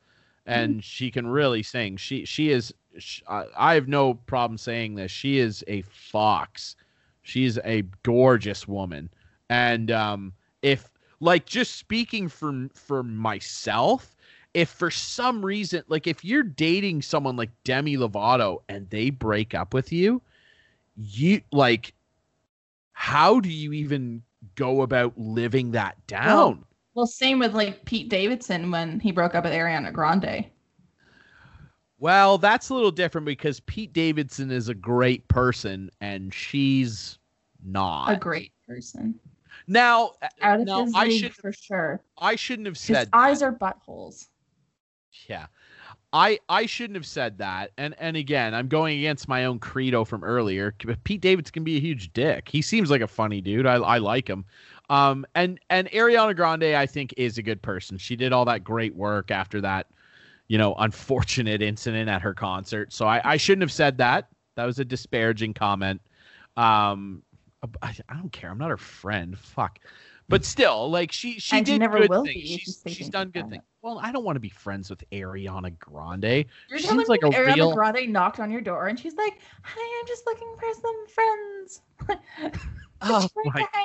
and 0.46 0.82
she 0.84 1.10
can 1.10 1.26
really 1.26 1.62
sing. 1.62 1.96
She 1.96 2.24
she 2.24 2.50
is. 2.50 2.72
sh 2.98 3.20
I 3.28 3.46
I 3.56 3.74
have 3.74 3.88
no 3.88 4.14
problem 4.14 4.58
saying 4.58 4.94
this. 4.94 5.10
She 5.10 5.38
is 5.38 5.64
a 5.68 5.82
fox. 5.82 6.76
She's 7.22 7.58
a 7.64 7.82
gorgeous 8.02 8.66
woman, 8.68 9.10
and 9.48 9.90
um, 9.90 10.32
if 10.62 10.90
like 11.20 11.46
just 11.46 11.76
speaking 11.76 12.28
for 12.28 12.68
for 12.74 13.02
myself, 13.02 14.16
if 14.54 14.68
for 14.68 14.90
some 14.90 15.44
reason, 15.44 15.82
like 15.88 16.06
if 16.06 16.24
you're 16.24 16.42
dating 16.42 17.02
someone 17.02 17.36
like 17.36 17.50
Demi 17.64 17.96
Lovato 17.96 18.58
and 18.68 18.88
they 18.90 19.10
break 19.10 19.54
up 19.54 19.74
with 19.74 19.92
you, 19.92 20.22
you 20.96 21.42
like, 21.52 21.94
how 22.92 23.40
do 23.40 23.48
you 23.50 23.72
even 23.72 24.22
go 24.54 24.82
about 24.82 25.12
living 25.16 25.72
that 25.72 26.04
down? 26.06 26.64
Well, 26.94 27.06
same 27.06 27.38
with 27.38 27.54
like 27.54 27.84
Pete 27.84 28.08
Davidson 28.08 28.70
when 28.70 29.00
he 29.00 29.12
broke 29.12 29.34
up 29.34 29.44
with 29.44 29.52
Ariana 29.52 29.92
Grande. 29.92 30.46
Well, 31.98 32.38
that's 32.38 32.68
a 32.68 32.74
little 32.74 32.90
different 32.90 33.24
because 33.24 33.60
Pete 33.60 33.92
Davidson 33.92 34.50
is 34.50 34.68
a 34.68 34.74
great 34.74 35.26
person 35.28 35.90
and 36.00 36.32
she's 36.32 37.18
not. 37.64 38.12
A 38.12 38.16
great 38.16 38.52
person. 38.68 39.18
Now, 39.66 40.12
Out 40.42 40.60
of 40.60 40.66
now 40.66 40.84
his 40.84 40.94
I 40.94 41.04
league 41.06 41.20
should 41.22 41.34
for 41.34 41.52
sure. 41.52 42.02
I 42.18 42.36
shouldn't 42.36 42.66
have 42.66 42.78
said 42.78 42.98
His 42.98 43.08
eyes 43.12 43.42
are 43.42 43.52
buttholes. 43.52 44.28
Yeah. 45.28 45.46
I 46.12 46.38
I 46.48 46.66
shouldn't 46.66 46.96
have 46.96 47.06
said 47.06 47.38
that. 47.38 47.72
And 47.76 47.94
and 47.98 48.16
again, 48.16 48.54
I'm 48.54 48.68
going 48.68 48.98
against 48.98 49.28
my 49.28 49.44
own 49.44 49.58
credo 49.58 50.04
from 50.04 50.24
earlier. 50.24 50.72
Pete 51.04 51.20
Davidson 51.20 51.52
can 51.52 51.64
be 51.64 51.76
a 51.76 51.80
huge 51.80 52.12
dick. 52.12 52.48
He 52.48 52.62
seems 52.62 52.90
like 52.90 53.00
a 53.00 53.06
funny 53.08 53.40
dude. 53.40 53.66
I 53.66 53.74
I 53.74 53.98
like 53.98 54.28
him. 54.28 54.44
Um 54.88 55.26
and 55.34 55.58
and 55.70 55.88
Ariana 55.90 56.34
Grande 56.36 56.74
I 56.76 56.86
think 56.86 57.12
is 57.16 57.38
a 57.38 57.42
good 57.42 57.60
person. 57.62 57.98
She 57.98 58.16
did 58.16 58.32
all 58.32 58.44
that 58.46 58.64
great 58.64 58.94
work 58.94 59.30
after 59.30 59.60
that, 59.62 59.88
you 60.48 60.58
know, 60.58 60.74
unfortunate 60.76 61.60
incident 61.60 62.08
at 62.08 62.22
her 62.22 62.34
concert. 62.34 62.92
So 62.92 63.06
I 63.06 63.20
I 63.32 63.36
shouldn't 63.36 63.62
have 63.62 63.72
said 63.72 63.98
that. 63.98 64.28
That 64.54 64.64
was 64.64 64.78
a 64.78 64.84
disparaging 64.84 65.54
comment. 65.54 66.00
Um 66.56 67.22
I, 67.82 67.94
I 68.08 68.14
don't 68.14 68.32
care. 68.32 68.50
I'm 68.50 68.58
not 68.58 68.70
her 68.70 68.76
friend. 68.76 69.36
Fuck. 69.36 69.80
But 70.28 70.44
still, 70.44 70.90
like 70.90 71.12
she 71.12 71.38
she 71.38 71.56
And 71.58 71.64
did 71.66 71.78
never 71.80 72.00
good 72.00 72.10
will 72.10 72.24
be 72.24 72.32
things. 72.32 72.44
if 72.54 72.60
She's, 72.60 72.82
she's 72.96 73.08
done 73.08 73.28
good 73.30 73.44
that. 73.44 73.50
things. 73.50 73.62
Well, 73.82 74.00
I 74.02 74.10
don't 74.10 74.24
want 74.24 74.34
to 74.36 74.40
be 74.40 74.48
friends 74.48 74.90
with 74.90 75.04
Ariana 75.12 75.78
Grande. 75.78 76.44
You're 76.68 76.78
She 76.80 76.88
seems 76.88 77.08
like 77.08 77.22
a 77.22 77.26
Ariana 77.28 77.54
real- 77.54 77.74
Grande 77.74 78.08
knocked 78.12 78.40
on 78.40 78.50
your 78.50 78.60
door 78.60 78.88
and 78.88 78.98
she's 78.98 79.14
like, 79.14 79.38
"Hi, 79.62 80.00
I'm 80.00 80.06
just 80.08 80.26
looking 80.26 80.54
for 80.58 80.74
some 80.80 81.06
friends." 81.08 81.82
Oh 83.02 83.28
my- 83.44 83.52
like 83.54 83.70
to 83.70 83.78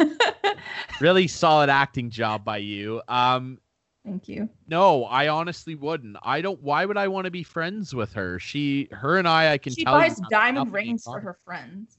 hang 0.00 0.16
out. 0.42 0.56
Really 1.00 1.26
solid 1.28 1.68
acting 1.68 2.08
job 2.08 2.42
by 2.44 2.56
you. 2.56 3.02
Um, 3.06 3.58
Thank 4.04 4.28
you. 4.28 4.48
no, 4.66 5.04
I 5.04 5.28
honestly 5.28 5.74
wouldn't. 5.74 6.16
I 6.22 6.40
don't. 6.40 6.60
Why 6.62 6.84
would 6.86 6.96
I 6.96 7.06
want 7.08 7.26
to 7.26 7.30
be 7.30 7.42
friends 7.42 7.94
with 7.94 8.12
her? 8.14 8.38
She, 8.38 8.88
her, 8.92 9.18
and 9.18 9.28
I, 9.28 9.52
I 9.52 9.58
can 9.58 9.74
She 9.74 9.84
tell. 9.84 9.94
buys 9.94 10.18
have 10.18 10.28
diamond 10.30 10.72
rings 10.72 11.04
for 11.04 11.20
her 11.20 11.36
friends. 11.44 11.98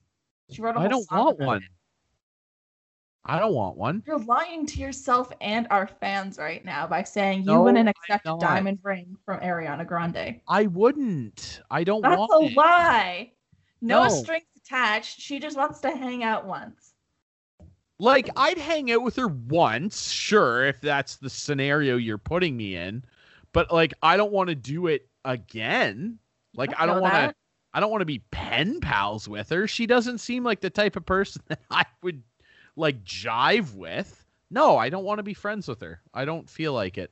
She 0.49 0.61
wrote 0.63 0.75
a 0.75 0.79
I 0.79 0.81
whole 0.83 0.89
don't 0.89 1.03
song 1.03 1.17
want 1.25 1.39
one. 1.39 1.57
it. 1.57 1.69
I 3.27 3.39
don't 3.39 3.53
want 3.53 3.75
one. 3.75 4.03
You're 4.05 4.19
lying 4.19 4.65
to 4.67 4.79
yourself 4.79 5.31
and 5.41 5.65
our 5.71 5.87
fans 5.87 6.37
right 6.37 6.63
now 6.63 6.85
by 6.85 7.03
saying 7.03 7.41
you 7.41 7.47
No, 7.47 7.63
wouldn't 7.63 7.89
accept 7.89 8.27
a 8.27 8.37
diamond 8.39 8.79
ring 8.83 9.17
from 9.25 9.39
Ariana 9.39 9.85
Grande. 9.85 10.39
I 10.47 10.67
wouldn't. 10.67 11.61
I 11.71 11.83
don't 11.83 12.01
That's 12.01 12.17
want 12.17 12.31
a 12.43 12.45
it. 12.51 12.55
lie. 12.55 13.31
No, 13.81 14.03
No. 14.03 14.09
strings 14.09 14.45
attached. 14.57 15.19
She 15.19 15.39
just 15.39 15.57
wants 15.57 15.79
to 15.81 15.89
hang 15.89 16.23
out 16.23 16.45
once. 16.45 16.93
Like 17.97 18.29
I'd 18.35 18.57
hang 18.57 18.91
out 18.91 19.03
with 19.03 19.15
her 19.15 19.27
once, 19.27 20.11
sure, 20.11 20.65
if 20.65 20.81
that's 20.81 21.15
the 21.15 21.29
scenario 21.29 21.95
you're 21.97 22.17
putting 22.17 22.55
me 22.55 22.75
in. 22.75 23.03
But 23.53 23.71
like 23.73 23.93
I 24.03 24.17
don't 24.17 24.33
want 24.33 24.49
to 24.49 24.55
do 24.55 24.87
it 24.87 25.07
again. 25.23 26.19
Like 26.53 26.73
I 26.77 26.85
don't 26.85 27.01
want 27.01 27.13
to. 27.15 27.33
I 27.73 27.79
don't 27.79 27.91
want 27.91 28.01
to 28.01 28.05
be 28.05 28.19
pen 28.31 28.79
pals 28.79 29.27
with 29.27 29.49
her. 29.49 29.67
She 29.67 29.85
doesn't 29.85 30.19
seem 30.19 30.43
like 30.43 30.61
the 30.61 30.69
type 30.69 30.95
of 30.95 31.05
person 31.05 31.41
that 31.47 31.59
I 31.71 31.85
would 32.03 32.21
like 32.75 33.03
jive 33.03 33.73
with. 33.75 34.23
No, 34.51 34.77
I 34.77 34.89
don't 34.89 35.05
want 35.05 35.19
to 35.19 35.23
be 35.23 35.33
friends 35.33 35.67
with 35.67 35.81
her. 35.81 36.01
I 36.13 36.25
don't 36.25 36.49
feel 36.49 36.73
like 36.73 36.97
it. 36.97 37.11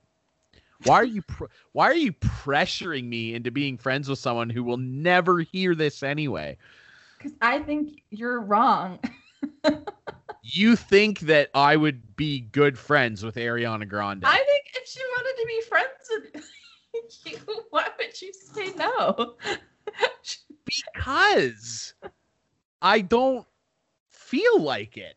Why 0.86 0.96
are 0.96 1.06
you 1.06 1.22
pr- 1.22 1.46
why 1.72 1.90
are 1.90 1.96
you 1.96 2.14
pressuring 2.14 3.06
me 3.06 3.34
into 3.34 3.52
being 3.52 3.78
friends 3.78 4.10
with 4.10 4.20
someone 4.20 4.50
who 4.50 4.64
will 4.64 4.78
never 4.78 5.40
hear 5.40 5.76
this 5.76 6.04
anyway? 6.04 6.58
Because 7.18 7.34
I 7.42 7.60
think 7.60 8.02
you're 8.10 8.42
wrong. 8.42 9.00
You 10.46 10.76
think 10.76 11.22
that 11.22 11.50
I 11.56 11.78
would 11.78 12.18
be 12.18 12.42
good 12.42 12.78
friends 12.78 13.24
with 13.24 13.36
Ariana 13.36 13.88
Grande? 13.88 14.26
I 14.26 14.36
think 14.36 14.66
if 14.76 14.88
she 14.88 15.00
wanted 15.16 15.42
to 15.42 15.48
be 15.48 15.62
friends 15.62 16.44
with 16.94 17.26
you, 17.48 17.64
why 17.70 17.88
would 17.98 18.22
you 18.22 18.34
say 18.34 18.74
no? 18.74 19.36
because 20.66 21.94
I 22.82 23.00
don't 23.00 23.48
feel 24.10 24.62
like 24.62 24.98
it. 24.98 25.16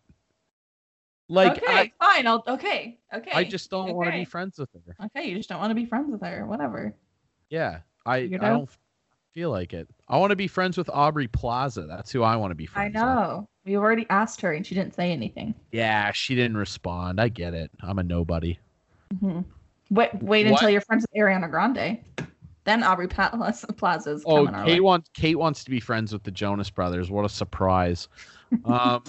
Like 1.28 1.62
okay, 1.62 1.92
fine. 1.98 2.26
I'll 2.26 2.44
okay. 2.46 2.98
Okay. 3.12 3.30
I, 3.32 3.40
I 3.40 3.44
just 3.44 3.70
don't 3.70 3.94
want 3.94 4.08
to 4.10 4.12
be 4.12 4.24
friends 4.24 4.58
with 4.58 4.70
her. 4.72 5.06
Okay, 5.06 5.28
you 5.28 5.36
just 5.36 5.48
don't 5.48 5.58
want 5.58 5.70
to 5.70 5.74
be 5.74 5.86
friends 5.86 6.10
with 6.10 6.22
her. 6.22 6.46
Whatever. 6.46 6.94
Yeah, 7.50 7.80
I 8.04 8.18
You 8.18 8.36
I 8.40 8.48
don't 8.48 8.70
feel 9.32 9.50
like 9.50 9.74
it. 9.74 9.88
I 10.08 10.18
want 10.18 10.30
to 10.30 10.36
be 10.36 10.46
friends 10.46 10.78
with 10.78 10.88
Aubrey 10.88 11.26
Plaza. 11.28 11.86
That's 11.88 12.12
who 12.12 12.22
I 12.22 12.36
want 12.36 12.52
to 12.52 12.54
be 12.54 12.64
I 12.66 12.70
friends. 12.70 12.96
I 12.96 13.00
know. 13.04 13.48
We 13.64 13.76
already 13.76 14.06
asked 14.08 14.40
her 14.42 14.52
and 14.52 14.64
she 14.64 14.74
didn't 14.76 14.94
say 14.94 15.10
anything. 15.10 15.54
Yeah, 15.72 16.12
she 16.12 16.36
didn't 16.36 16.56
respond. 16.56 17.20
I 17.20 17.28
get 17.28 17.54
it. 17.54 17.70
I'm 17.80 17.98
a 17.98 18.02
nobody. 18.02 18.58
hmm 19.20 19.40
Wait, 19.90 20.10
wait 20.20 20.46
What? 20.46 20.52
until 20.52 20.70
you're 20.70 20.80
friends 20.80 21.04
with 21.12 21.20
Ariana 21.20 21.50
Grande. 21.50 21.98
Then 22.64 22.82
Aubrey 22.82 23.08
Plaza 23.08 23.66
Plaza's 23.72 24.22
Oh, 24.26 24.44
coming 24.46 24.54
our 24.54 24.64
Kate 24.64 24.80
wants 24.80 25.10
Kate 25.14 25.38
wants 25.38 25.64
to 25.64 25.70
be 25.70 25.80
friends 25.80 26.12
with 26.12 26.22
the 26.22 26.30
Jonas 26.30 26.70
Brothers. 26.70 27.10
What 27.10 27.24
a 27.24 27.28
surprise! 27.28 28.08
um, 28.64 29.02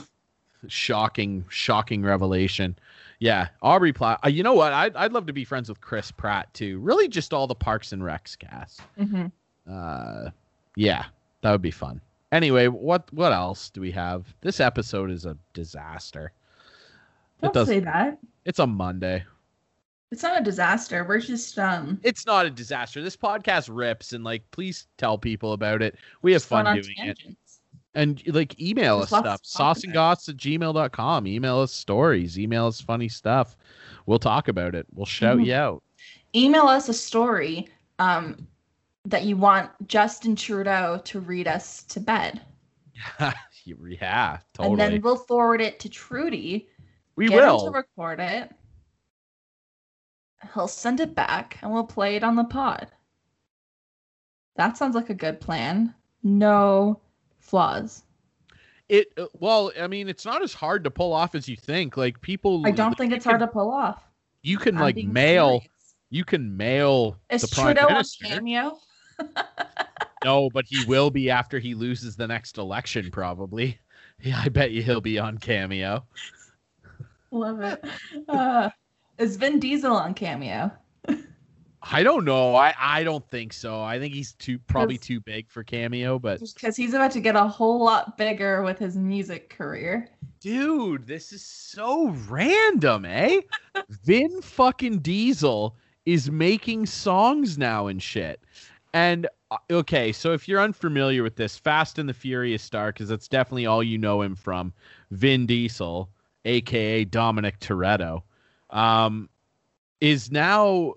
shocking, 0.68 1.46
shocking 1.50 2.04
revelation. 2.04 2.78
Yeah, 3.20 3.48
Aubrey 3.62 3.94
Plaza. 3.94 4.20
Uh, 4.26 4.30
you 4.30 4.44
know 4.44 4.54
what? 4.54 4.74
I'd 4.74 4.96
I'd 4.96 5.12
love 5.14 5.26
to 5.28 5.34
be 5.34 5.44
friends 5.44 5.70
with 5.70 5.82
Chris 5.82 6.12
Pratt 6.12 6.54
too. 6.54 6.80
Really, 6.80 7.08
just 7.08 7.34
all 7.34 7.48
the 7.48 7.56
Parks 7.56 7.92
and 7.92 8.02
Recs 8.02 8.38
cast. 8.38 8.82
Mhm. 9.00 9.32
Uh, 9.70 10.30
yeah, 10.76 11.06
that 11.42 11.52
would 11.52 11.62
be 11.62 11.72
fun. 11.72 12.00
Anyway, 12.32 12.68
what 12.68 13.12
what 13.14 13.32
else 13.34 13.70
do 13.70 13.82
we 13.82 13.92
have? 13.92 14.34
This 14.42 14.60
episode 14.60 15.10
is 15.12 15.26
a 15.26 15.38
disaster. 15.54 16.32
Don't 17.42 17.54
does- 17.54 17.68
say 17.68 17.80
that. 17.80 18.20
It's 18.46 18.60
a 18.60 18.68
Monday. 18.68 19.24
It's 20.10 20.24
not 20.24 20.40
a 20.40 20.44
disaster. 20.44 21.04
We're 21.04 21.20
just 21.20 21.58
um 21.60 22.00
It's 22.04 22.26
not 22.26 22.46
a 22.46 22.50
disaster. 22.50 23.02
This 23.02 23.18
podcast 23.18 23.68
rips, 23.72 24.14
and 24.14 24.24
like, 24.24 24.50
please 24.52 24.88
tell 24.98 25.18
people 25.18 25.54
about 25.54 25.82
it. 25.82 25.96
We 26.22 26.32
have 26.34 26.44
fun 26.44 26.66
doing 26.66 26.96
it. 27.10 27.20
And 27.98 28.22
like 28.28 28.62
email 28.62 29.00
There's 29.00 29.12
us 29.12 29.42
stuff. 29.42 29.76
Sauceandgoths 29.78 30.30
at 30.30 30.38
gmail.com. 30.38 31.26
Email 31.26 31.60
us 31.62 31.72
stories. 31.74 32.38
Email 32.38 32.68
us 32.68 32.80
funny 32.80 33.10
stuff. 33.10 33.58
We'll 34.06 34.20
talk 34.20 34.48
about 34.50 34.76
it. 34.76 34.86
We'll 34.94 35.08
shout 35.08 35.40
Mhm. 35.40 35.46
you 35.48 35.54
out. 35.56 35.84
Email 36.36 36.68
us 36.68 36.90
a 36.90 36.94
story 36.94 37.68
um 37.98 38.48
that 39.06 39.24
you 39.24 39.36
want 39.36 39.72
Justin 39.88 40.36
Trudeau 40.36 41.02
to 41.06 41.20
read 41.20 41.48
us 41.48 41.82
to 41.86 42.00
bed. 42.00 42.42
yeah, 43.66 44.40
totally. 44.54 44.74
And 44.74 44.80
then 44.80 45.02
we'll 45.02 45.16
forward 45.16 45.60
it 45.62 45.80
to 45.80 45.90
Trudy. 45.90 46.70
we 47.16 47.30
will. 47.30 47.66
to 47.66 47.72
record 47.72 48.20
it. 48.20 48.52
He'll 50.54 50.68
send 50.68 51.00
it 51.00 51.16
back 51.16 51.58
and 51.64 51.72
we'll 51.74 51.84
play 51.86 52.16
it 52.16 52.24
on 52.24 52.36
the 52.36 52.44
pod. 52.44 52.92
That 54.56 54.78
sounds 54.78 54.94
like 54.94 55.10
a 55.10 55.16
good 55.16 55.42
plan. 55.42 55.96
No 56.22 57.02
flaws. 57.48 58.04
It 58.90 59.08
uh, 59.18 59.26
well, 59.40 59.72
I 59.80 59.88
mean, 59.88 60.08
it's 60.08 60.26
not 60.26 60.42
as 60.42 60.54
hard 60.54 60.84
to 60.84 60.92
pull 60.92 61.14
off 61.14 61.36
as 61.36 61.48
you 61.50 61.56
think. 61.56 61.98
Like 61.98 62.22
people 62.22 62.66
I 62.66 62.72
don't 62.72 62.98
think 62.98 63.12
you 63.12 63.18
it's 63.18 63.26
hard 63.26 63.40
to 63.40 63.48
pull 63.48 63.72
off. 63.72 64.02
You 64.44 64.58
can 64.58 64.76
I'm 64.76 64.82
like 64.82 64.98
mail 64.98 65.60
serious. 65.60 65.94
you 66.10 66.24
can 66.24 66.56
mail 66.56 67.18
Is 67.30 67.42
the 67.42 67.48
prime 67.50 67.76
Trudeau 67.76 67.96
on. 67.96 68.04
Cameo? 68.24 68.78
No, 70.26 70.50
but 70.50 70.66
he 70.68 70.84
will 70.86 71.10
be 71.12 71.30
after 71.30 71.60
he 71.60 71.76
loses 71.76 72.16
the 72.16 72.28
next 72.28 72.58
election, 72.58 73.10
probably. 73.12 73.80
Yeah, 74.20 74.42
I 74.44 74.50
bet 74.50 74.72
you 74.72 74.82
he'll 74.82 75.00
be 75.00 75.20
on 75.20 75.38
Cameo. 75.38 76.04
Love 77.30 77.62
it. 77.62 77.86
Uh, 78.28 78.72
is 79.20 79.36
Vin 79.38 79.60
Diesel 79.60 79.96
on 79.96 80.16
Cameo? 80.16 80.72
I 81.92 82.04
don't 82.04 82.26
know. 82.26 82.56
I, 82.56 82.74
I 82.78 83.04
don't 83.04 83.28
think 83.30 83.54
so. 83.54 83.82
I 83.82 84.00
think 84.00 84.14
he's 84.14 84.34
too 84.34 84.60
probably 84.60 84.98
too 84.98 85.20
big 85.20 85.50
for 85.50 85.64
Cameo, 85.64 86.20
but 86.20 86.40
because 86.40 86.76
he's 86.76 86.94
about 86.94 87.12
to 87.12 87.20
get 87.20 87.36
a 87.36 87.44
whole 87.44 87.84
lot 87.84 88.18
bigger 88.18 88.62
with 88.64 88.78
his 88.78 88.98
music 88.98 89.50
career. 89.50 90.10
dude, 90.40 91.08
this 91.08 91.32
is 91.32 91.44
so 91.44 92.10
random, 92.28 93.06
eh? 93.06 93.42
Vin 93.90 94.42
fucking 94.42 95.00
Diesel 95.00 95.76
is 96.06 96.30
making 96.32 96.86
songs 96.86 97.58
now 97.58 97.88
and 97.88 98.02
shit. 98.02 98.42
And 98.94 99.28
uh, 99.52 99.58
okay, 99.70 100.12
so 100.12 100.34
if 100.34 100.48
you're 100.48 100.62
unfamiliar 100.62 101.24
with 101.24 101.36
this, 101.36 101.58
Fast 101.58 102.00
and 102.00 102.08
the 102.08 102.14
Furious 102.14 102.64
star, 102.64 102.92
because 102.92 103.10
that's 103.10 103.28
definitely 103.28 103.66
all 103.66 103.84
you 103.84 103.98
know 103.98 104.22
him 104.22 104.36
from, 104.36 104.74
Vin 105.12 105.46
Diesel, 105.46 106.10
aka 106.46 107.06
Dominic 107.06 107.60
Toretto, 107.60 108.24
um, 108.70 109.30
is 110.02 110.32
now 110.32 110.94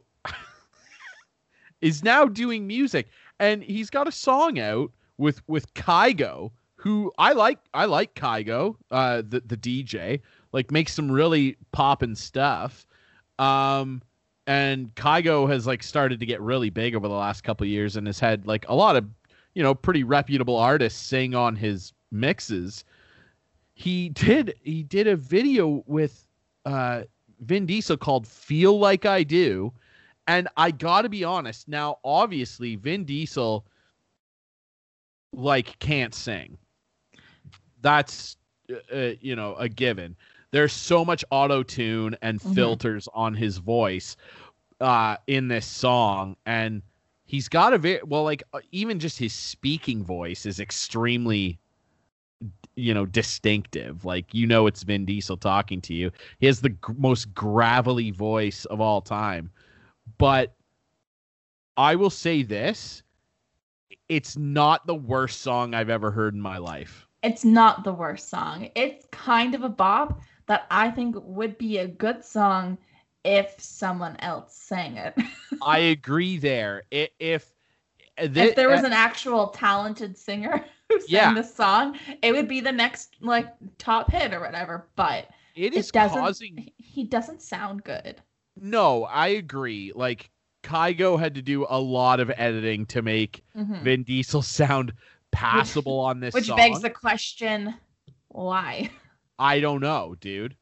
is 1.81 2.03
now 2.03 2.27
doing 2.27 2.67
music, 2.67 3.09
and 3.39 3.63
he's 3.63 3.91
got 3.91 4.09
a 4.09 4.13
song 4.13 4.59
out 4.59 4.91
with 5.19 5.43
with 5.49 5.73
Kygo, 5.75 6.51
who 6.77 7.13
I 7.19 7.33
like. 7.33 7.59
I 7.75 7.85
like 7.87 8.15
Kygo, 8.15 8.77
uh, 8.91 9.23
the 9.27 9.41
the 9.41 9.57
DJ, 9.57 10.21
like 10.53 10.71
makes 10.71 10.95
some 10.95 11.11
really 11.11 11.57
poppin' 11.73 12.15
stuff. 12.15 12.87
Um, 13.39 14.03
and 14.47 14.95
Kygo 14.95 15.49
has 15.51 15.67
like 15.67 15.83
started 15.83 16.21
to 16.21 16.27
get 16.27 16.41
really 16.41 16.71
big 16.71 16.95
over 16.95 17.09
the 17.09 17.15
last 17.15 17.45
couple 17.45 17.67
years 17.67 17.97
and 17.97 18.07
has 18.07 18.19
had 18.19 18.47
like 18.47 18.67
a 18.69 18.75
lot 18.75 18.97
of 18.97 19.07
you 19.55 19.63
know 19.63 19.75
pretty 19.75 20.05
reputable 20.05 20.57
artists 20.57 21.01
sing 21.01 21.35
on 21.35 21.57
his 21.57 21.93
mixes. 22.11 22.85
He 23.75 24.09
did 24.11 24.55
he 24.63 24.83
did 24.83 25.07
a 25.07 25.17
video 25.17 25.83
with 25.87 26.27
uh 26.67 27.03
Vin 27.41 27.65
Diesel 27.65 27.97
called 27.97 28.27
Feel 28.27 28.79
Like 28.79 29.07
I 29.07 29.23
Do 29.23 29.73
and 30.27 30.49
I 30.57 30.71
got 30.71 31.03
to 31.03 31.09
be 31.09 31.25
honest 31.25 31.69
now 31.69 31.99
obviously 32.05 32.77
Vin 32.77 33.05
Diesel 33.05 33.67
like 35.33 35.79
can't 35.79 36.15
sing. 36.15 36.59
That's 37.81 38.37
uh, 38.71 38.95
uh 38.95 39.13
you 39.21 39.35
know 39.37 39.55
a 39.57 39.69
given 39.69 40.17
there's 40.53 40.73
so 40.73 41.05
much 41.05 41.25
auto 41.31 41.63
tune 41.63 42.17
and 42.23 42.41
Mhm. 42.45 42.53
filters 42.55 43.09
on 43.15 43.35
his 43.35 43.59
voice 43.59 44.17
uh 44.81 45.17
in 45.27 45.49
this 45.49 45.67
song 45.67 46.37
and 46.47 46.83
he's 47.25 47.49
got 47.49 47.73
a 47.73 47.79
very 47.79 48.01
well 48.05 48.25
like 48.25 48.43
uh, 48.53 48.61
even 48.73 48.99
just 48.99 49.19
his 49.19 49.33
speaking 49.33 50.05
voice 50.05 50.47
is 50.47 50.61
extremely 50.61 51.59
you 52.77 52.95
know 52.95 53.05
distinctive 53.07 54.05
like 54.05 54.33
you 54.33 54.47
know 54.47 54.67
it's 54.67 54.83
Vin 54.83 55.05
Diesel 55.05 55.37
talking 55.37 55.81
to 55.83 55.95
you 55.95 56.11
he 56.39 56.47
has 56.47 56.61
the 56.61 56.71
g- 56.71 56.77
most 56.97 57.35
gravelly 57.35 58.11
voice 58.11 58.65
of 58.67 58.81
all 58.81 59.01
time 59.01 59.51
but 60.21 60.55
I 61.77 61.97
will 61.97 62.11
say 62.11 62.43
this 62.43 63.03
it's 64.09 64.37
not 64.37 64.87
the 64.87 64.95
worst 64.95 65.41
song 65.41 65.75
I've 65.75 65.91
ever 65.91 66.11
heard 66.11 66.35
in 66.35 66.41
my 66.41 66.59
life 66.59 67.07
It's 67.23 67.45
not 67.45 67.85
the 67.85 67.93
worst 67.93 68.29
song. 68.29 68.69
It's 68.75 69.07
kind 69.13 69.55
of 69.55 69.63
a 69.63 69.69
bop 69.69 70.21
that 70.47 70.67
I 70.71 70.91
think 70.91 71.17
would 71.19 71.57
be 71.59 71.79
a 71.79 71.87
good 71.87 72.25
song 72.25 72.79
if 73.25 73.55
someone 73.59 74.17
else 74.21 74.55
sang 74.55 74.97
it. 74.97 75.15
I 75.63 75.79
agree 75.79 76.39
there. 76.39 76.85
I- 76.93 77.11
If 77.19 77.53
if 78.17 78.55
there 78.55 78.69
was 78.69 78.83
uh, 78.83 78.87
an 78.87 78.93
actual 78.93 79.49
talented 79.49 80.17
singer 80.19 80.65
who 80.89 81.01
sang 81.01 81.09
Yeah. 81.09 81.35
the 81.35 81.43
song, 81.43 81.99
it 82.23 82.33
would 82.33 82.49
be 82.49 82.61
the 82.61 82.73
next 82.73 83.17
like 83.21 83.49
top 83.79 84.11
hit 84.11 84.33
or 84.35 84.41
whatever. 84.41 84.89
But 84.97 85.29
it 85.55 85.75
it 85.75 85.77
is 85.77 85.91
doesn't. 85.91 86.19
causing 86.19 86.71
He 86.77 87.05
doesn't 87.05 87.41
sound 87.43 87.85
good. 87.85 88.21
No, 88.57 89.05
I 89.05 89.29
agree. 89.29 89.93
Like 89.95 90.31
Kygo 90.63 91.19
had 91.19 91.35
to 91.37 91.43
do 91.43 91.67
a 91.69 91.79
lot 91.81 92.21
of 92.21 92.31
editing 92.37 92.87
to 92.87 93.03
make 93.03 93.43
Mhm. 93.57 93.83
Vin 93.83 94.03
Diesel 94.03 94.43
sound 94.43 94.93
passable 95.31 95.99
on 96.01 96.21
this 96.21 96.35
Which 96.35 96.47
song. 96.47 96.57
begs 96.57 96.81
the 96.83 96.91
question, 96.91 97.75
why? 98.29 98.91
I 99.39 99.61
don't 99.61 99.81
know, 99.81 100.17
dude. 100.21 100.57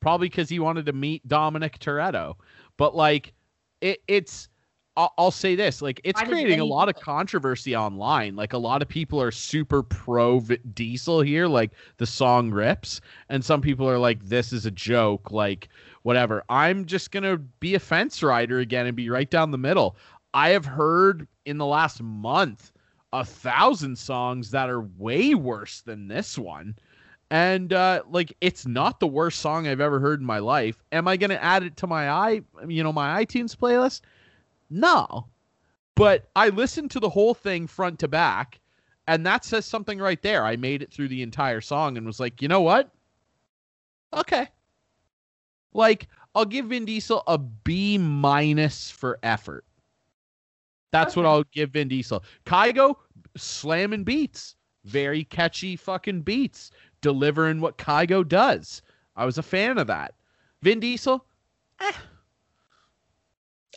Probably 0.00 0.28
because 0.28 0.48
he 0.48 0.58
wanted 0.58 0.86
to 0.86 0.92
meet 0.92 1.26
Dominic 1.28 1.78
Toretto. 1.78 2.34
But 2.76 2.94
like, 2.96 3.32
it, 3.80 4.02
it's. 4.08 4.48
I'll, 4.96 5.12
I'll 5.18 5.30
say 5.32 5.56
this: 5.56 5.82
like, 5.82 6.00
it's 6.04 6.20
Why 6.20 6.28
creating 6.28 6.60
a 6.60 6.64
lot 6.64 6.88
of 6.88 6.94
controversy 6.94 7.74
online. 7.74 8.36
Like, 8.36 8.52
a 8.52 8.58
lot 8.58 8.80
of 8.80 8.86
people 8.88 9.20
are 9.20 9.32
super 9.32 9.82
pro 9.82 10.40
Diesel 10.74 11.20
here. 11.22 11.48
Like, 11.48 11.72
the 11.96 12.06
song 12.06 12.50
rips, 12.52 13.00
and 13.28 13.44
some 13.44 13.60
people 13.60 13.88
are 13.88 13.98
like, 13.98 14.22
"This 14.24 14.52
is 14.52 14.66
a 14.66 14.70
joke." 14.70 15.32
Like, 15.32 15.68
whatever. 16.04 16.44
I'm 16.50 16.84
just 16.84 17.10
gonna 17.10 17.38
be 17.38 17.74
a 17.74 17.80
fence 17.80 18.22
rider 18.22 18.60
again 18.60 18.86
and 18.86 18.94
be 18.94 19.10
right 19.10 19.28
down 19.28 19.50
the 19.50 19.58
middle. 19.58 19.96
I 20.34 20.50
have 20.50 20.66
heard 20.66 21.26
in 21.46 21.58
the 21.58 21.66
last 21.66 22.02
month 22.02 22.72
a 23.12 23.24
thousand 23.24 23.96
songs 23.96 24.50
that 24.50 24.68
are 24.68 24.82
way 24.82 25.34
worse 25.34 25.80
than 25.80 26.06
this 26.08 26.38
one. 26.38 26.76
And 27.30 27.72
uh 27.72 28.02
like 28.08 28.36
it's 28.42 28.66
not 28.66 29.00
the 29.00 29.06
worst 29.06 29.40
song 29.40 29.66
i've 29.66 29.80
ever 29.80 29.98
heard 29.98 30.20
in 30.20 30.26
my 30.26 30.38
life. 30.40 30.82
Am 30.92 31.08
i 31.08 31.16
gonna 31.16 31.34
add 31.34 31.62
it 31.62 31.76
to 31.78 31.86
my 31.86 32.08
i 32.08 32.42
you 32.68 32.82
know 32.84 32.92
my 32.92 33.24
itunes 33.24 33.56
playlist? 33.56 34.02
No. 34.68 35.26
But 35.94 36.28
i 36.36 36.50
listened 36.50 36.90
to 36.92 37.00
the 37.00 37.08
whole 37.08 37.34
thing 37.34 37.66
front 37.66 37.98
to 38.00 38.08
back 38.08 38.60
and 39.06 39.24
that 39.24 39.44
says 39.44 39.64
something 39.64 39.98
right 39.98 40.20
there. 40.20 40.44
I 40.44 40.56
made 40.56 40.82
it 40.82 40.92
through 40.92 41.08
the 41.08 41.22
entire 41.22 41.62
song 41.62 41.96
and 41.96 42.06
was 42.06 42.20
like 42.20 42.42
you 42.42 42.48
know 42.48 42.60
what? 42.60 42.90
Okay 44.12 44.48
like 45.74 46.08
i'll 46.34 46.44
give 46.44 46.66
vin 46.66 46.84
diesel 46.84 47.22
a 47.26 47.36
b 47.38 47.98
minus 47.98 48.90
for 48.90 49.18
effort 49.22 49.64
that's 50.92 51.14
what 51.16 51.26
i'll 51.26 51.44
give 51.52 51.70
vin 51.70 51.88
diesel 51.88 52.22
kygo 52.46 52.94
slamming 53.36 54.04
beats 54.04 54.56
very 54.84 55.24
catchy 55.24 55.76
fucking 55.76 56.20
beats 56.22 56.70
delivering 57.00 57.58
what 57.60 57.78
Kygo 57.78 58.26
does. 58.26 58.82
I 59.16 59.24
was 59.24 59.38
a 59.38 59.42
fan 59.42 59.78
of 59.78 59.86
that. 59.86 60.14
Vin 60.60 60.78
Diesel, 60.78 61.24
eh. 61.80 61.86
Eh. 61.88 61.92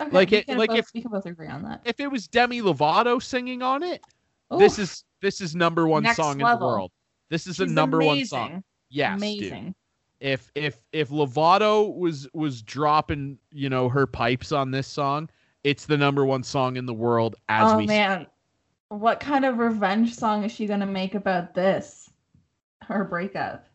Okay, 0.01 0.11
Like 0.11 0.31
it- 0.33 0.47
like 0.49 0.69
both, 0.69 0.79
if- 0.79 0.89
we 0.93 1.01
can 1.01 1.11
both 1.11 1.25
agree 1.25 1.47
on 1.47 1.63
that. 1.63 1.81
if 1.85 1.99
it 2.01 2.07
was 2.07 2.27
Demi 2.27 2.61
Lovato 2.61 3.21
singing 3.23 3.61
on 3.61 3.83
it, 3.83 4.01
this 4.59 4.77
is 4.77 5.05
this 5.21 5.39
is 5.41 5.55
number 5.55 5.87
one 5.87 6.03
Next 6.03 6.17
song 6.17 6.39
in 6.41 6.45
the 6.45 6.57
world. 6.57 6.91
This 7.29 7.47
is 7.47 7.55
the 7.57 7.65
she's 7.65 7.73
number 7.73 7.99
one 7.99 8.25
song. 8.25 8.63
Yes, 8.89 9.19
dude. 9.21 9.73
If 10.19 10.51
if 10.55 10.83
if 10.91 11.09
Lovato 11.09 11.95
was 11.95 12.27
was 12.33 12.61
dropping, 12.61 13.37
you 13.51 13.69
know, 13.69 13.87
her 13.89 14.07
pipes 14.07 14.51
on 14.51 14.71
this 14.71 14.87
song, 14.87 15.29
it's 15.63 15.85
the 15.85 15.97
number 15.97 16.25
one 16.25 16.43
song 16.43 16.75
in 16.77 16.85
the 16.85 16.93
world 16.93 17.35
as 17.49 17.71
oh 17.71 17.77
we 17.77 17.85
man, 17.85 18.27
what 18.89 19.19
kind 19.19 19.45
of 19.45 19.57
revenge 19.59 20.15
song 20.15 20.43
is 20.43 20.51
she 20.51 20.65
gonna 20.65 20.85
make 20.87 21.13
about 21.15 21.53
this? 21.53 22.09
Her 22.81 23.03
breakup. 23.03 23.67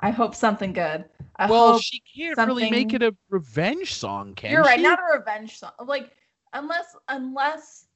I 0.00 0.10
hope 0.10 0.34
something 0.34 0.72
good. 0.72 1.04
I 1.36 1.50
Well, 1.50 1.72
hope 1.72 1.82
she 1.82 2.02
can't 2.14 2.36
really 2.36 2.70
make 2.70 2.92
it 2.94 3.02
a 3.02 3.14
revenge 3.30 3.94
song, 3.94 4.34
can 4.34 4.50
she? 4.50 4.52
you're 4.52 4.62
right. 4.62 4.78
she? 4.78 4.82
Not 4.82 4.98
a 5.00 5.18
revenge 5.18 5.58
song. 5.58 5.72
Like 5.84 6.10
unless 6.52 6.94
unless 7.08 7.86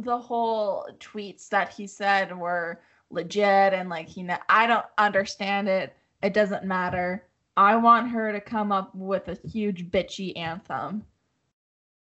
the 0.00 0.16
whole 0.16 0.86
tweets 1.00 1.48
that 1.48 1.72
he 1.72 1.86
said 1.86 2.36
were 2.36 2.80
legit 3.10 3.72
and 3.74 3.88
like 3.88 4.08
he 4.08 4.22
know 4.22 4.38
I 4.48 4.66
don't 4.66 4.86
understand 4.98 5.68
it. 5.68 5.96
It 6.22 6.34
doesn't 6.34 6.64
matter. 6.64 7.26
I 7.56 7.76
want 7.76 8.10
her 8.10 8.32
to 8.32 8.40
come 8.40 8.72
up 8.72 8.94
with 8.94 9.28
a 9.28 9.38
huge 9.48 9.90
bitchy 9.90 10.36
anthem, 10.36 11.04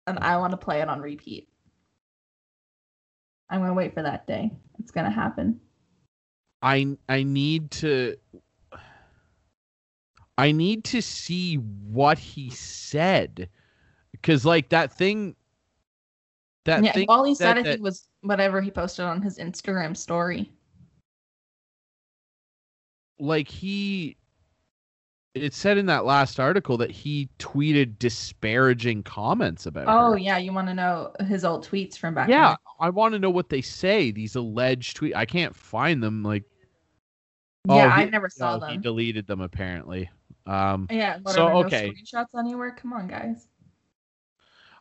and 0.07 0.19
I 0.19 0.37
want 0.37 0.51
to 0.51 0.57
play 0.57 0.81
it 0.81 0.87
on 0.89 1.01
repeat. 1.01 1.49
I'm 3.49 3.59
gonna 3.59 3.73
wait 3.73 3.93
for 3.93 4.01
that 4.01 4.25
day. 4.27 4.51
It's 4.79 4.91
gonna 4.91 5.11
happen. 5.11 5.59
I 6.61 6.95
I 7.09 7.23
need 7.23 7.71
to 7.71 8.15
I 10.37 10.51
need 10.51 10.83
to 10.85 11.01
see 11.01 11.55
what 11.55 12.17
he 12.17 12.49
said 12.49 13.49
because 14.11 14.45
like 14.45 14.69
that 14.69 14.93
thing 14.93 15.35
that 16.65 16.83
yeah, 16.83 16.93
thing 16.93 17.07
all 17.09 17.23
he 17.25 17.35
said 17.35 17.57
that- 17.57 17.57
I 17.57 17.63
think 17.63 17.83
was 17.83 18.07
whatever 18.21 18.61
he 18.61 18.71
posted 18.71 19.05
on 19.05 19.21
his 19.21 19.37
Instagram 19.37 19.97
story. 19.97 20.51
Like 23.21 23.47
he 23.47 24.17
it 25.33 25.53
said 25.53 25.77
in 25.77 25.85
that 25.85 26.03
last 26.03 26.39
article 26.39 26.75
that 26.77 26.91
he 26.91 27.29
tweeted 27.39 27.97
disparaging 27.99 29.01
comments 29.03 29.65
about 29.65 29.85
Oh 29.87 30.11
her. 30.11 30.17
yeah, 30.17 30.37
you 30.37 30.51
want 30.51 30.67
to 30.67 30.73
know 30.73 31.13
his 31.27 31.45
old 31.45 31.65
tweets 31.65 31.97
from 31.97 32.13
back? 32.13 32.27
yeah 32.29 32.55
i 32.79 32.89
want 32.89 33.13
to 33.13 33.19
know 33.19 33.29
what 33.29 33.47
they 33.49 33.61
say 33.61 34.11
these 34.11 34.35
alleged 34.35 34.97
tweet 34.97 35.15
i 35.15 35.25
can't 35.25 35.55
find 35.55 36.01
them 36.03 36.23
like 36.23 36.43
yeah. 37.67 37.75
oh, 37.75 37.89
I 37.89 38.05
he- 38.05 38.09
never 38.09 38.27
saw 38.27 38.55
oh, 38.61 38.65
he 38.65 38.73
them. 38.73 38.81
deleted 38.81 39.27
them 39.27 39.39
apparently 39.41 40.09
um 40.47 40.87
Yeah, 40.89 41.19
So, 41.27 41.45
are 41.47 41.53
okay. 41.65 41.87
no 41.87 42.19
screenshots 42.21 42.39
anywhere? 42.39 42.71
Come 42.71 42.93
on, 42.93 43.07
guys. 43.07 43.47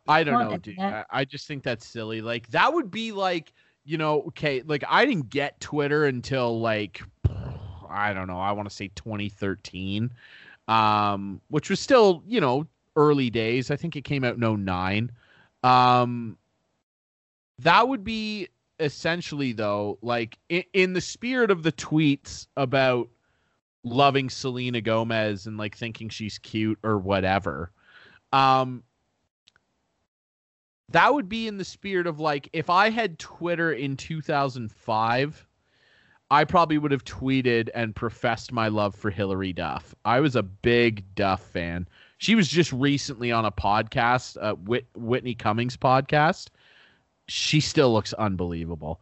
I 0.07 0.23
don't 0.23 0.33
on, 0.35 0.49
know, 0.49 0.57
dude. 0.57 0.79
I. 0.79 1.05
I 1.11 1.23
just 1.25 1.47
think 1.47 1.61
that's 1.63 1.85
silly. 1.85 2.21
Like 2.21 2.47
that 2.49 2.73
would 2.73 2.89
be 2.89 3.11
like, 3.11 3.53
you 3.85 3.99
know, 3.99 4.23
okay, 4.29 4.63
like 4.65 4.83
I 4.89 5.05
didn't 5.05 5.29
get 5.29 5.59
Twitter 5.59 6.05
until 6.07 6.59
like 6.59 7.03
I 7.91 8.13
don't 8.13 8.27
know, 8.27 8.39
I 8.39 8.51
want 8.51 8.69
to 8.69 8.75
say 8.75 8.89
2013. 8.95 10.11
Um, 10.67 11.41
which 11.49 11.69
was 11.69 11.79
still, 11.79 12.23
you 12.25 12.39
know, 12.39 12.67
early 12.95 13.29
days. 13.29 13.71
I 13.71 13.75
think 13.75 13.95
it 13.95 14.03
came 14.03 14.23
out 14.23 14.37
in 14.37 14.65
09. 14.65 15.11
Um 15.63 16.37
that 17.59 17.87
would 17.87 18.03
be 18.03 18.47
essentially 18.79 19.53
though, 19.53 19.99
like 20.01 20.37
in, 20.49 20.63
in 20.73 20.93
the 20.93 21.01
spirit 21.01 21.51
of 21.51 21.61
the 21.63 21.71
tweets 21.71 22.47
about 22.57 23.09
loving 23.83 24.29
Selena 24.29 24.81
Gomez 24.81 25.45
and 25.45 25.57
like 25.57 25.75
thinking 25.77 26.09
she's 26.09 26.39
cute 26.39 26.79
or 26.83 26.97
whatever. 26.97 27.71
Um 28.33 28.83
that 30.89 31.13
would 31.13 31.29
be 31.29 31.47
in 31.47 31.57
the 31.57 31.65
spirit 31.65 32.07
of 32.07 32.19
like 32.19 32.49
if 32.53 32.69
I 32.69 32.89
had 32.89 33.19
Twitter 33.19 33.71
in 33.71 33.95
2005, 33.95 35.47
I 36.31 36.45
probably 36.45 36.77
would 36.77 36.91
have 36.91 37.03
tweeted 37.03 37.69
and 37.75 37.93
professed 37.93 38.53
my 38.53 38.69
love 38.69 38.95
for 38.95 39.11
Hilary 39.11 39.51
Duff. 39.51 39.93
I 40.05 40.21
was 40.21 40.37
a 40.37 40.41
big 40.41 41.03
Duff 41.13 41.41
fan. 41.41 41.89
She 42.19 42.35
was 42.35 42.47
just 42.47 42.71
recently 42.71 43.33
on 43.33 43.43
a 43.43 43.51
podcast, 43.51 44.37
uh, 44.41 44.55
Whit- 44.55 44.87
Whitney 44.95 45.35
Cummings 45.35 45.75
podcast. 45.75 46.47
She 47.27 47.59
still 47.59 47.91
looks 47.91 48.13
unbelievable. 48.13 49.01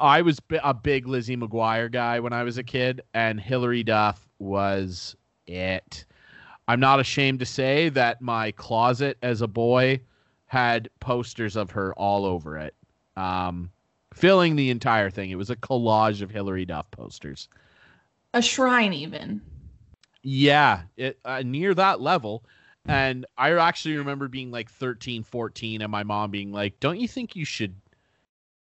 I 0.00 0.22
was 0.22 0.40
a 0.62 0.74
big 0.74 1.06
Lizzie 1.06 1.36
McGuire 1.36 1.90
guy 1.90 2.18
when 2.18 2.32
I 2.32 2.42
was 2.42 2.58
a 2.58 2.64
kid, 2.64 3.02
and 3.14 3.40
Hilary 3.40 3.84
Duff 3.84 4.26
was 4.40 5.14
it. 5.46 6.04
I'm 6.66 6.80
not 6.80 6.98
ashamed 6.98 7.38
to 7.40 7.46
say 7.46 7.90
that 7.90 8.20
my 8.20 8.50
closet 8.50 9.18
as 9.22 9.40
a 9.40 9.46
boy 9.46 10.00
had 10.46 10.90
posters 10.98 11.54
of 11.54 11.70
her 11.70 11.94
all 11.94 12.24
over 12.24 12.58
it, 12.58 12.74
um, 13.16 13.70
filling 14.16 14.56
the 14.56 14.70
entire 14.70 15.10
thing. 15.10 15.30
It 15.30 15.36
was 15.36 15.50
a 15.50 15.56
collage 15.56 16.22
of 16.22 16.30
Hilary 16.30 16.64
Duff 16.64 16.90
posters. 16.90 17.48
A 18.32 18.40
shrine, 18.40 18.94
even. 18.94 19.42
Yeah, 20.22 20.82
it 20.96 21.18
uh, 21.24 21.42
near 21.44 21.74
that 21.74 22.00
level. 22.00 22.44
And 22.88 23.26
I 23.36 23.52
actually 23.52 23.96
remember 23.96 24.28
being 24.28 24.50
like 24.50 24.70
13, 24.70 25.24
14, 25.24 25.82
and 25.82 25.90
my 25.90 26.04
mom 26.04 26.30
being 26.30 26.52
like, 26.52 26.78
"Don't 26.78 27.00
you 27.00 27.08
think 27.08 27.34
you 27.34 27.44
should 27.44 27.74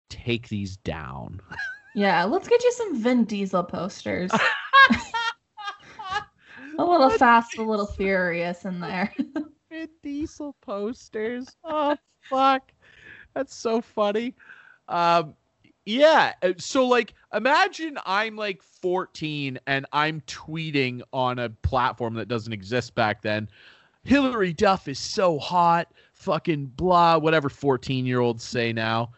take 0.08 0.48
these 0.48 0.76
down?" 0.78 1.40
Yeah, 1.94 2.24
let's 2.24 2.48
get 2.48 2.64
you 2.64 2.72
some 2.72 3.02
Vin 3.02 3.24
Diesel 3.24 3.64
posters. 3.64 4.30
a 6.78 6.82
little 6.82 7.10
fast, 7.10 7.58
a 7.58 7.62
little 7.62 7.86
furious 7.86 8.64
in 8.64 8.80
there. 8.80 9.12
Vin 9.70 9.90
Diesel 10.02 10.56
posters. 10.62 11.54
Oh 11.64 11.94
fuck, 12.30 12.72
that's 13.34 13.54
so 13.54 13.82
funny. 13.82 14.34
Um, 14.88 15.34
yeah. 15.84 16.34
uh, 16.42 16.52
So 16.58 16.86
like, 16.86 17.14
imagine 17.32 17.98
I'm 18.06 18.36
like 18.36 18.62
14 18.62 19.58
and 19.66 19.86
I'm 19.92 20.20
tweeting 20.22 21.02
on 21.12 21.38
a 21.38 21.50
platform 21.50 22.14
that 22.14 22.28
doesn't 22.28 22.52
exist 22.52 22.94
back 22.94 23.22
then. 23.22 23.48
Hilary 24.04 24.52
Duff 24.52 24.88
is 24.88 24.98
so 24.98 25.38
hot. 25.38 25.92
Fucking 26.12 26.66
blah. 26.66 27.18
Whatever 27.18 27.48
14 27.48 28.06
year 28.06 28.20
olds 28.20 28.44
say 28.44 28.72
now. 28.72 29.12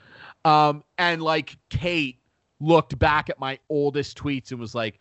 Um, 0.44 0.84
and 0.98 1.22
like 1.22 1.56
Kate 1.70 2.18
looked 2.60 2.98
back 2.98 3.30
at 3.30 3.38
my 3.38 3.58
oldest 3.68 4.18
tweets 4.18 4.50
and 4.50 4.60
was 4.60 4.74
like, 4.74 4.98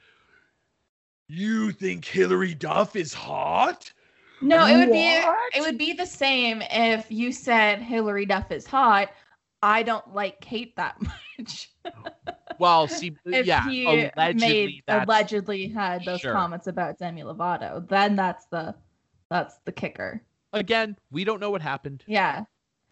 "You 1.28 1.72
think 1.72 2.06
Hilary 2.06 2.54
Duff 2.54 2.96
is 2.96 3.14
hot?" 3.14 3.92
No, 4.42 4.66
it 4.68 4.78
would 4.78 4.92
be 4.92 5.08
it 5.58 5.62
would 5.62 5.78
be 5.78 5.94
the 5.94 6.06
same 6.06 6.62
if 6.72 7.10
you 7.10 7.32
said 7.32 7.82
Hilary 7.82 8.26
Duff 8.26 8.52
is 8.52 8.66
hot. 8.66 9.12
I 9.64 9.82
don't 9.84 10.14
like 10.14 10.42
Kate 10.42 10.76
that 10.76 10.98
much. 11.40 11.72
Well, 12.60 12.88
see, 12.88 13.16
if 13.26 13.46
yeah, 13.46 13.68
he 13.68 13.86
allegedly, 13.86 14.36
made 14.36 14.84
allegedly 14.88 15.68
had 15.70 16.04
those 16.04 16.20
Sure. 16.20 16.34
comments 16.34 16.68
about 16.68 17.00
Demi 17.00 17.24
Lovato, 17.24 17.88
then 17.88 18.16
that's 18.18 18.46
the 18.48 18.76
that's 19.30 19.58
the 19.66 19.72
kicker. 19.72 20.22
again, 20.52 20.98
we 21.12 21.24
don't 21.24 21.40
know 21.40 21.50
what 21.50 21.62
happened. 21.62 22.04
Yeah, 22.08 22.44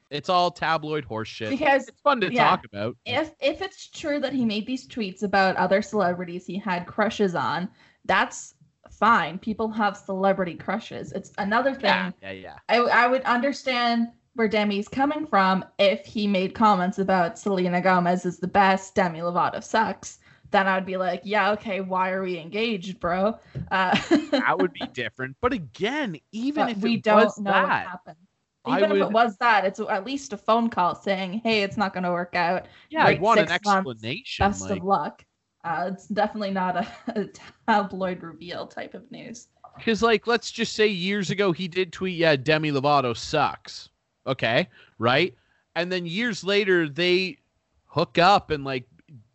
It's 0.10 0.30
all 0.30 0.50
tabloid 0.50 1.06
horseshit. 1.06 1.50
because 1.50 1.88
it's 1.90 2.00
fun 2.02 2.22
to 2.22 2.34
yeah. 2.34 2.50
talk 2.50 2.66
about. 2.66 2.96
if 3.06 3.32
if 3.42 3.62
it's 3.62 3.90
true 3.90 4.20
that 4.22 4.32
he 4.34 4.46
made 4.46 4.66
these 4.66 4.88
tweets 4.88 5.24
about 5.24 5.58
other 5.58 5.82
celebrities 5.82 6.46
he 6.46 6.58
had 6.58 6.88
crushes 6.88 7.36
on, 7.36 7.70
that's 8.06 8.56
fine. 8.90 9.38
People 9.40 9.70
have 9.70 9.98
celebrity 9.98 10.56
crushes. 10.56 11.12
It's 11.12 11.34
another 11.38 11.74
thing. 11.74 11.84
yeah, 11.84 12.12
yeah, 12.22 12.32
yeah. 12.32 12.56
I 12.70 12.78
I 12.78 13.08
would 13.08 13.24
understand 13.24 14.08
where 14.36 14.48
Demi's 14.48 14.88
coming 14.88 15.26
from 15.26 15.66
if 15.78 16.06
he 16.06 16.28
made 16.28 16.54
comments 16.54 17.00
about 17.00 17.38
Selena 17.38 17.82
Gomez 17.82 18.26
is 18.26 18.40
the 18.40 18.48
best, 18.48 18.96
Demi 18.96 19.20
Lovato 19.20 19.64
sucks. 19.64 20.20
Then 20.52 20.68
I'd 20.68 20.86
be 20.86 20.98
like, 20.98 21.22
yeah, 21.24 21.52
okay, 21.52 21.80
why 21.82 22.12
are 22.12 22.24
we 22.24 22.38
engaged, 22.38 23.00
bro? 23.00 23.40
Uh, 23.72 23.98
That 24.32 24.58
would 24.60 24.74
be 24.74 24.86
different. 24.94 25.38
But 25.42 25.54
again, 25.54 26.18
even 26.32 26.66
but 26.66 26.72
if 26.72 26.78
we 26.78 26.96
it 26.96 27.04
don't 27.04 27.24
was 27.24 27.40
know 27.40 27.52
what 27.52 27.68
that, 27.68 27.88
happened. 27.88 28.18
I 28.66 28.78
Even 28.78 28.92
if 28.92 28.98
it 28.98 29.12
was 29.12 29.38
that, 29.38 29.66
it's 29.66 29.80
at 29.80 30.06
least 30.06 30.34
a 30.34 30.38
phone 30.38 30.70
call 30.70 30.94
saying, 30.94 31.42
"Hey, 31.44 31.64
it's 31.64 31.78
not 31.78 31.94
going 31.94 32.04
to 32.04 32.12
work 32.12 32.36
out. 32.36 32.68
yeah, 32.90 33.06
I'd 33.06 33.20
want 33.22 33.40
an 33.40 33.48
six 33.48 33.66
months, 33.66 33.90
explanation. 33.90 34.46
Best 34.46 34.70
like, 34.70 34.80
of 34.80 34.86
luck." 34.86 35.26
Uh, 35.64 35.90
it's 35.94 36.08
definitely 36.08 36.52
not 36.52 36.76
a, 36.76 36.88
a 37.16 37.26
tabloid 37.68 38.22
reveal 38.22 38.68
type 38.68 38.94
of 38.94 39.10
news. 39.12 39.48
Because, 39.78 40.02
like, 40.04 40.28
let's 40.28 40.52
just 40.52 40.74
say 40.74 40.88
years 40.88 41.30
ago 41.32 41.52
he 41.54 41.68
did 41.68 41.92
tweet, 41.94 42.18
yeah, 42.18 42.36
Demi 42.36 42.72
Lovato 42.72 43.16
sucks. 43.16 43.90
Okay, 44.28 44.68
right? 45.00 45.34
And 45.76 45.92
then 45.92 46.06
years 46.06 46.44
later 46.44 46.88
they 46.90 47.38
hook 47.86 48.18
up 48.18 48.52
and, 48.52 48.64
like, 48.64 48.86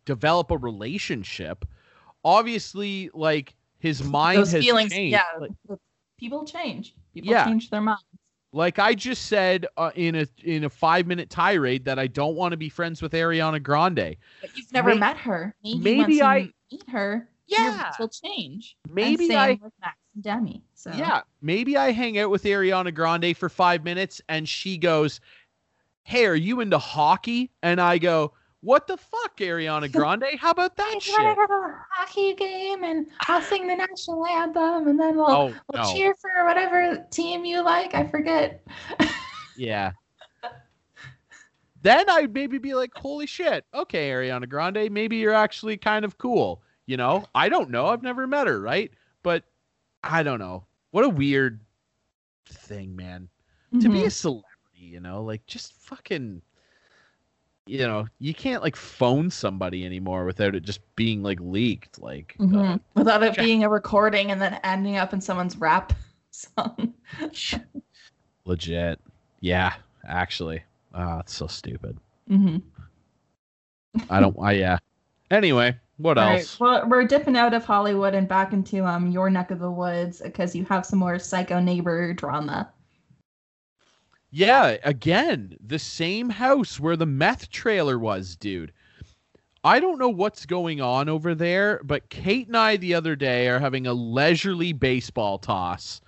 develop 0.05 0.51
a 0.51 0.57
relationship. 0.57 1.65
Obviously, 2.23 3.09
like, 3.13 3.55
his 3.79 4.03
mind 4.03 4.39
Those 4.39 4.51
has 4.53 4.63
feelings, 4.63 4.91
changed. 4.91 5.11
yeah, 5.13 5.23
Like, 5.39 5.79
people 6.19 6.45
change. 6.45 6.95
People 7.13 7.31
Yeah. 7.31 7.45
change 7.45 7.69
their 7.69 7.81
minds. 7.81 8.03
like 8.53 8.79
I 8.79 8.95
just 8.95 9.25
said 9.25 9.67
uh, 9.75 9.91
in 9.95 10.15
a 10.15 10.25
in 10.43 10.63
a 10.63 10.69
five 10.69 11.05
minute 11.05 11.29
tirade 11.29 11.83
that 11.85 11.99
I 11.99 12.07
don't 12.07 12.35
want 12.35 12.53
to 12.53 12.57
be 12.57 12.69
friends 12.69 13.01
with 13.01 13.11
Ariana 13.11 13.61
Grande. 13.61 14.15
But 14.41 14.55
you've 14.55 14.71
never 14.71 14.93
May- 14.93 14.99
met 14.99 15.17
her. 15.17 15.53
Maybe, 15.63 15.79
maybe 15.79 16.23
I- 16.23 16.49
meet 16.71 16.89
her. 16.89 17.29
Yeah. 17.45 17.91
will 17.99 18.09
change. 18.09 18.77
Maybe 18.89 19.35
I- 19.35 19.59
with 19.61 19.73
Max 19.81 19.97
and 20.06 20.06
Demi. 20.21 20.63
So 20.73 20.91
Yeah, 20.91 21.21
maybe 21.41 21.77
I 21.77 21.91
hang 21.91 22.17
out 22.19 22.29
with 22.29 22.43
Ariana 22.43 22.93
Grande 22.93 23.35
for 23.35 23.49
five 23.49 23.83
minutes 23.83 24.21
and 24.29 24.47
she 24.47 24.77
goes, 24.77 25.19
"Hey, 26.03 26.25
are 26.25 26.35
you 26.35 26.61
into 26.61 26.77
hockey?" 26.77 27.51
And 27.61 27.79
I 27.79 27.97
go, 27.97 28.33
"What 28.61 28.87
the 28.87 28.97
fuck, 28.97 29.37
Ariana 29.37 29.91
Grande? 29.91 30.37
How 30.39 30.51
about 30.51 30.75
that 30.77 31.05
You 31.05 31.13
wanna 31.13 31.29
shit?" 31.29 31.35
go 31.35 31.45
to 31.47 31.53
a 31.53 31.85
hockey 31.91 32.33
game 32.33 32.83
and 32.83 33.07
I'll 33.27 33.41
sing 33.41 33.67
the 33.67 33.75
national 33.75 34.25
anthem 34.25 34.87
and 34.87 34.99
then 34.99 35.17
we'll, 35.17 35.31
Oh 35.31 35.53
we'll 35.71 35.83
no, 35.83 35.93
cheer 35.93 36.15
for 36.15 36.45
whatever 36.45 37.05
team 37.11 37.45
you 37.45 37.61
like. 37.63 37.93
I 37.93 38.07
forget. 38.07 38.65
yeah. 39.57 39.91
Then 41.83 42.09
I'd 42.09 42.33
maybe 42.33 42.57
be 42.57 42.73
like, 42.73 42.93
"Holy 42.95 43.27
shit, 43.27 43.65
okay, 43.73 44.09
Ariana 44.09 44.49
Grande, 44.49 44.91
maybe 44.91 45.17
you're 45.17 45.33
actually 45.33 45.77
kind 45.77 46.03
of 46.03 46.17
cool." 46.17 46.61
You 46.87 46.97
know, 46.97 47.25
I 47.35 47.49
don't 47.49 47.69
know. 47.69 47.87
I've 47.87 48.01
never 48.01 48.25
met 48.25 48.47
her, 48.47 48.59
right? 48.59 48.91
But 49.21 49.43
I 50.07 50.23
don't 50.23 50.39
know. 50.39 50.65
What 50.91 51.03
a 51.05 51.09
weird 51.09 51.59
thing, 52.47 52.95
man. 52.95 53.29
to 53.81 53.89
be 53.89 54.05
a 54.05 54.09
celebrity, 54.09 54.47
you 54.75 54.99
know, 55.01 55.21
like 55.23 55.45
just 55.45 55.73
fucking 55.73 56.41
you 57.65 57.79
know, 57.79 58.07
you 58.19 58.33
can't 58.33 58.63
like 58.63 58.77
phone 58.77 59.29
somebody 59.29 59.85
anymore 59.85 60.23
without 60.23 60.55
it 60.55 60.61
just 60.63 60.79
being 60.95 61.21
like 61.21 61.37
leaked. 61.41 61.99
Like 62.01 62.35
uh, 62.39 62.43
Mhm. 62.43 62.79
without 62.95 63.21
it 63.23 63.35
being 63.35 63.65
a 63.65 63.69
recording 63.69 64.31
and 64.31 64.41
then 64.41 64.57
ending 64.63 64.95
up 64.95 65.11
in 65.11 65.19
someone's 65.19 65.57
rap 65.57 65.91
song. 66.31 66.93
legit. 68.45 68.99
Yeah, 69.41 69.73
actually. 70.07 70.63
Ah, 70.93 71.19
it's 71.19 71.35
so 71.35 71.47
stupid. 71.47 71.97
Mm-hmm. 72.29 72.57
I 74.09 74.19
don't 74.21 74.35
I 74.41 74.53
yeah. 74.53 74.77
Anyway, 75.29 75.75
what 75.97 76.17
All 76.17 76.25
right, 76.25 76.47
else? 76.47 76.59
well, 76.59 76.85
we're 76.87 77.05
dipping 77.07 77.37
out 77.37 77.53
of 77.53 77.63
Hollywood 77.65 78.13
and 78.13 78.27
back 78.27 78.51
into 78.53 78.85
um 78.85 79.07
your 79.07 79.29
neck 79.29 79.51
of 79.51 79.59
the 79.59 79.71
woods 79.71 80.21
because 80.21 80.53
you 80.55 80.65
have 80.65 80.85
some 80.85 80.99
more 80.99 81.17
psycho 81.17 81.59
neighbor 81.61 82.13
drama. 82.13 82.73
Yeah, 84.31 84.77
again, 84.83 85.57
the 85.59 85.79
same 85.79 86.29
house 86.29 86.79
where 86.79 86.95
the 86.95 87.05
meth 87.05 87.49
trailer 87.49 87.99
was, 87.99 88.37
dude. 88.37 88.71
I 89.63 89.79
don't 89.79 89.99
know 89.99 90.09
what's 90.09 90.45
going 90.45 90.81
on 90.81 91.09
over 91.09 91.35
there, 91.35 91.81
but 91.83 92.09
Kate 92.09 92.47
and 92.47 92.57
I 92.57 92.77
the 92.77 92.93
other 92.95 93.15
day 93.15 93.47
are 93.49 93.59
having 93.59 93.87
a 93.87 93.93
leisurely 93.93 94.73
baseball 94.73 95.39
toss 95.39 96.01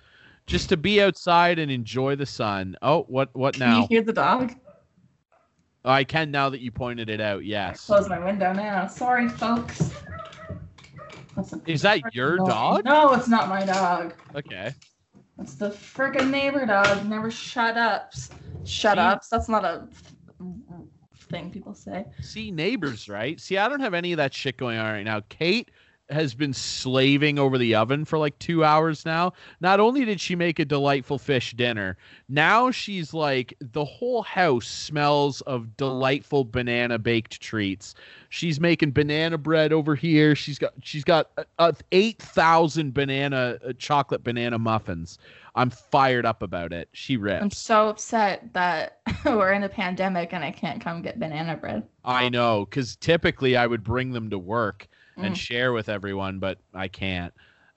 just 0.46 0.68
to 0.70 0.76
be 0.78 1.02
outside 1.02 1.58
and 1.58 1.70
enjoy 1.70 2.16
the 2.16 2.26
sun. 2.26 2.76
Oh, 2.82 3.04
what 3.04 3.34
what 3.36 3.58
Can 3.62 3.70
you 3.70 3.82
now? 3.82 3.88
hear 3.88 4.02
the 4.02 4.12
dog? 4.12 4.54
Oh, 5.84 5.90
I 5.90 6.04
can 6.04 6.30
now 6.30 6.50
that 6.50 6.60
you 6.60 6.70
pointed 6.70 7.08
it 7.08 7.20
out. 7.20 7.44
Yes. 7.44 7.86
Close 7.86 8.08
my 8.08 8.18
window 8.18 8.52
now. 8.52 8.86
Sorry, 8.86 9.28
folks. 9.28 9.92
Is 11.66 11.82
that 11.82 12.14
your 12.14 12.36
noise. 12.36 12.48
dog? 12.48 12.84
No, 12.84 13.12
it's 13.14 13.28
not 13.28 13.48
my 13.48 13.64
dog. 13.64 14.14
Okay. 14.34 14.74
It's 15.40 15.54
the 15.54 15.70
freaking 15.70 16.30
neighbor 16.30 16.66
dog. 16.66 17.08
Never 17.08 17.30
shut 17.30 17.78
ups. 17.78 18.30
Shut 18.64 18.98
See? 18.98 19.00
ups. 19.00 19.28
That's 19.28 19.48
not 19.48 19.64
a 19.64 19.88
thing 21.30 21.50
people 21.50 21.72
say. 21.72 22.04
See 22.20 22.50
neighbors, 22.50 23.08
right? 23.08 23.40
See, 23.40 23.56
I 23.56 23.68
don't 23.68 23.80
have 23.80 23.94
any 23.94 24.12
of 24.12 24.18
that 24.18 24.34
shit 24.34 24.58
going 24.58 24.78
on 24.78 24.92
right 24.92 25.04
now. 25.04 25.22
Kate 25.30 25.70
has 26.10 26.34
been 26.34 26.52
slaving 26.52 27.38
over 27.38 27.58
the 27.58 27.74
oven 27.74 28.04
for 28.04 28.18
like 28.18 28.38
two 28.38 28.64
hours 28.64 29.04
now. 29.04 29.32
Not 29.60 29.80
only 29.80 30.04
did 30.04 30.20
she 30.20 30.34
make 30.34 30.58
a 30.58 30.64
delightful 30.64 31.18
fish 31.18 31.52
dinner, 31.52 31.96
now 32.28 32.70
she's 32.70 33.14
like 33.14 33.54
the 33.60 33.84
whole 33.84 34.22
house 34.22 34.66
smells 34.66 35.40
of 35.42 35.76
delightful 35.76 36.44
banana 36.44 36.98
baked 36.98 37.40
treats. 37.40 37.94
She's 38.28 38.60
making 38.60 38.92
banana 38.92 39.38
bread 39.38 39.72
over 39.72 39.94
here. 39.94 40.34
She's 40.34 40.58
got 40.58 40.72
she's 40.82 41.04
got 41.04 41.30
uh, 41.36 41.44
uh, 41.58 41.72
eight 41.92 42.18
thousand 42.18 42.94
banana 42.94 43.58
uh, 43.64 43.72
chocolate 43.78 44.24
banana 44.24 44.58
muffins. 44.58 45.18
I'm 45.54 45.70
fired 45.70 46.26
up 46.26 46.42
about 46.42 46.72
it. 46.72 46.88
She 46.92 47.16
rips. 47.16 47.42
I'm 47.42 47.50
so 47.50 47.88
upset 47.88 48.52
that 48.52 49.00
we're 49.24 49.52
in 49.52 49.64
a 49.64 49.68
pandemic 49.68 50.32
and 50.32 50.44
I 50.44 50.52
can't 50.52 50.80
come 50.80 51.02
get 51.02 51.18
banana 51.18 51.56
bread. 51.56 51.82
I 52.04 52.28
know, 52.28 52.66
because 52.66 52.96
typically 52.96 53.56
I 53.56 53.66
would 53.66 53.82
bring 53.82 54.12
them 54.12 54.30
to 54.30 54.38
work 54.38 54.88
and 55.22 55.34
Mm. 55.34 55.38
share 55.38 55.72
with 55.72 55.88
everyone, 55.88 56.38
but 56.38 56.58
I 56.74 56.88
can't. 56.88 57.32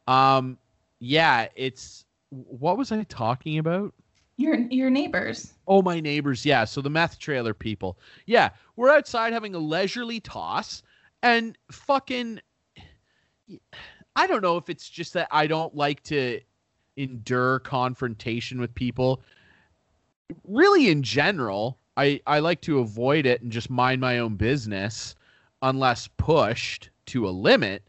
Um, 0.08 0.58
yeah, 1.00 1.48
it's 1.56 2.06
what 2.30 2.78
was 2.78 2.92
I 2.92 3.04
talking 3.04 3.58
about? 3.60 3.94
Your 4.38 4.56
your 4.56 4.90
neighbors. 4.90 5.54
Oh, 5.68 5.82
my 5.82 6.00
neighbors. 6.00 6.46
Yeah, 6.46 6.66
so 6.66 6.82
the 6.82 6.90
meth 6.90 7.20
trailer 7.20 7.54
people. 7.54 8.00
Yeah, 8.26 8.50
we're 8.76 8.90
outside 8.90 9.32
having 9.34 9.54
a 9.56 9.60
leisurely 9.60 10.20
toss, 10.20 10.82
and 11.22 11.58
fucking. 11.72 12.40
I 14.16 14.28
don't 14.28 14.42
know 14.42 14.58
if 14.58 14.70
it's 14.70 14.90
just 14.90 15.14
that 15.14 15.28
I 15.32 15.48
don't 15.48 15.76
like 15.76 16.02
to 16.04 16.40
endure 16.98 17.60
confrontation 17.60 18.60
with 18.60 18.74
people. 18.74 19.22
Really, 20.48 20.90
in 20.90 21.04
general, 21.04 21.78
I, 21.98 22.22
I 22.26 22.40
like 22.40 22.62
to 22.62 22.80
avoid 22.80 23.26
it 23.26 23.42
and 23.42 23.52
just 23.52 23.70
mind 23.70 24.02
my 24.02 24.20
own 24.20 24.36
business 24.36 25.16
unless 25.62 26.08
pushed 26.18 26.90
to 27.08 27.28
a 27.28 27.32
limit. 27.32 27.84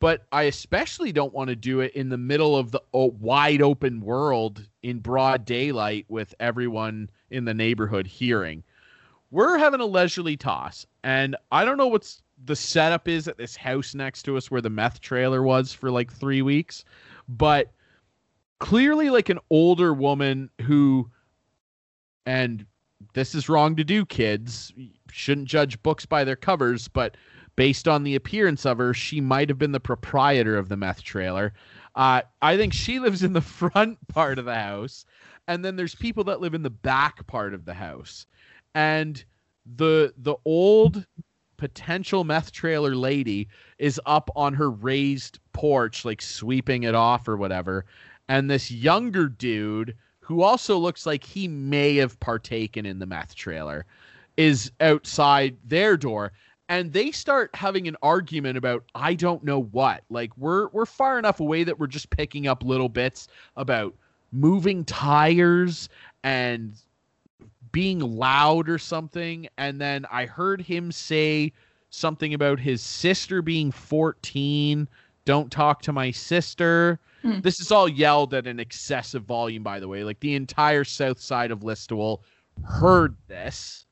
But 0.00 0.26
I 0.32 0.42
especially 0.42 1.12
don't 1.12 1.32
want 1.32 1.48
to 1.48 1.56
do 1.56 1.80
it 1.80 1.92
in 1.94 2.08
the 2.08 2.18
middle 2.18 2.56
of 2.56 2.72
the 2.72 2.80
wide 2.92 3.62
open 3.62 4.00
world 4.00 4.66
in 4.82 4.98
broad 4.98 5.44
daylight 5.44 6.04
with 6.08 6.34
everyone 6.40 7.08
in 7.30 7.44
the 7.44 7.54
neighborhood 7.54 8.06
hearing. 8.06 8.62
We're 9.30 9.56
having 9.58 9.80
a 9.80 9.86
leisurely 9.86 10.36
toss, 10.36 10.86
and 11.02 11.36
I 11.50 11.64
don't 11.64 11.78
know 11.78 11.88
what's 11.88 12.22
the 12.44 12.56
setup 12.56 13.08
is 13.08 13.28
at 13.28 13.38
this 13.38 13.56
house 13.56 13.94
next 13.94 14.24
to 14.24 14.36
us 14.36 14.50
where 14.50 14.60
the 14.60 14.70
meth 14.70 15.00
trailer 15.00 15.42
was 15.42 15.72
for 15.72 15.90
like 15.90 16.12
three 16.12 16.42
weeks, 16.42 16.84
but 17.28 17.72
clearly 18.58 19.10
like 19.10 19.28
an 19.28 19.38
older 19.50 19.92
woman 19.92 20.50
who 20.62 21.10
and 22.26 22.64
this 23.12 23.34
is 23.34 23.48
wrong 23.48 23.76
to 23.76 23.84
do 23.84 24.06
kids 24.06 24.72
shouldn't 25.10 25.48
judge 25.48 25.82
books 25.82 26.06
by 26.06 26.24
their 26.24 26.36
covers 26.36 26.88
but 26.88 27.16
based 27.56 27.86
on 27.88 28.02
the 28.02 28.14
appearance 28.14 28.66
of 28.66 28.78
her 28.78 28.94
she 28.94 29.20
might 29.20 29.48
have 29.48 29.58
been 29.58 29.72
the 29.72 29.80
proprietor 29.80 30.56
of 30.56 30.68
the 30.68 30.76
meth 30.76 31.02
trailer. 31.02 31.52
Uh, 31.94 32.22
i 32.42 32.56
think 32.56 32.72
she 32.72 32.98
lives 33.00 33.22
in 33.22 33.32
the 33.32 33.40
front 33.40 33.98
part 34.08 34.38
of 34.38 34.44
the 34.44 34.54
house 34.54 35.04
and 35.46 35.64
then 35.64 35.76
there's 35.76 35.94
people 35.94 36.24
that 36.24 36.40
live 36.40 36.54
in 36.54 36.62
the 36.62 36.70
back 36.70 37.26
part 37.26 37.54
of 37.54 37.64
the 37.64 37.74
house. 37.74 38.26
And 38.74 39.22
the 39.76 40.12
the 40.18 40.36
old 40.44 41.06
potential 41.56 42.24
meth 42.24 42.52
trailer 42.52 42.94
lady 42.94 43.48
is 43.78 44.00
up 44.06 44.30
on 44.34 44.54
her 44.54 44.70
raised 44.70 45.38
porch 45.52 46.04
like 46.04 46.20
sweeping 46.20 46.82
it 46.82 46.94
off 46.94 47.28
or 47.28 47.36
whatever. 47.36 47.84
And 48.28 48.50
this 48.50 48.70
younger 48.70 49.28
dude 49.28 49.94
who 50.20 50.42
also 50.42 50.78
looks 50.78 51.04
like 51.04 51.22
he 51.22 51.46
may 51.46 51.96
have 51.96 52.18
partaken 52.20 52.86
in 52.86 52.98
the 52.98 53.06
meth 53.06 53.34
trailer 53.34 53.84
is 54.36 54.72
outside 54.80 55.56
their 55.64 55.96
door 55.96 56.32
and 56.68 56.92
they 56.92 57.10
start 57.10 57.50
having 57.54 57.88
an 57.88 57.96
argument 58.02 58.56
about 58.56 58.84
I 58.94 59.14
don't 59.14 59.44
know 59.44 59.62
what. 59.62 60.02
Like 60.10 60.36
we're 60.36 60.68
we're 60.68 60.86
far 60.86 61.18
enough 61.18 61.40
away 61.40 61.64
that 61.64 61.78
we're 61.78 61.86
just 61.86 62.10
picking 62.10 62.46
up 62.46 62.62
little 62.62 62.88
bits 62.88 63.28
about 63.56 63.94
moving 64.32 64.84
tires 64.84 65.88
and 66.22 66.74
being 67.72 67.98
loud 67.98 68.68
or 68.68 68.78
something 68.78 69.48
and 69.58 69.80
then 69.80 70.06
I 70.10 70.26
heard 70.26 70.60
him 70.60 70.92
say 70.92 71.52
something 71.90 72.34
about 72.34 72.58
his 72.58 72.82
sister 72.82 73.40
being 73.40 73.70
14, 73.70 74.88
don't 75.24 75.52
talk 75.52 75.80
to 75.82 75.92
my 75.92 76.10
sister. 76.10 76.98
Hmm. 77.22 77.40
This 77.40 77.60
is 77.60 77.70
all 77.70 77.88
yelled 77.88 78.34
at 78.34 78.46
an 78.46 78.58
excessive 78.58 79.24
volume 79.24 79.62
by 79.62 79.80
the 79.80 79.88
way. 79.88 80.02
Like 80.04 80.20
the 80.20 80.34
entire 80.34 80.84
south 80.84 81.20
side 81.20 81.50
of 81.50 81.60
Listowel 81.60 82.20
heard 82.62 83.16
this 83.28 83.83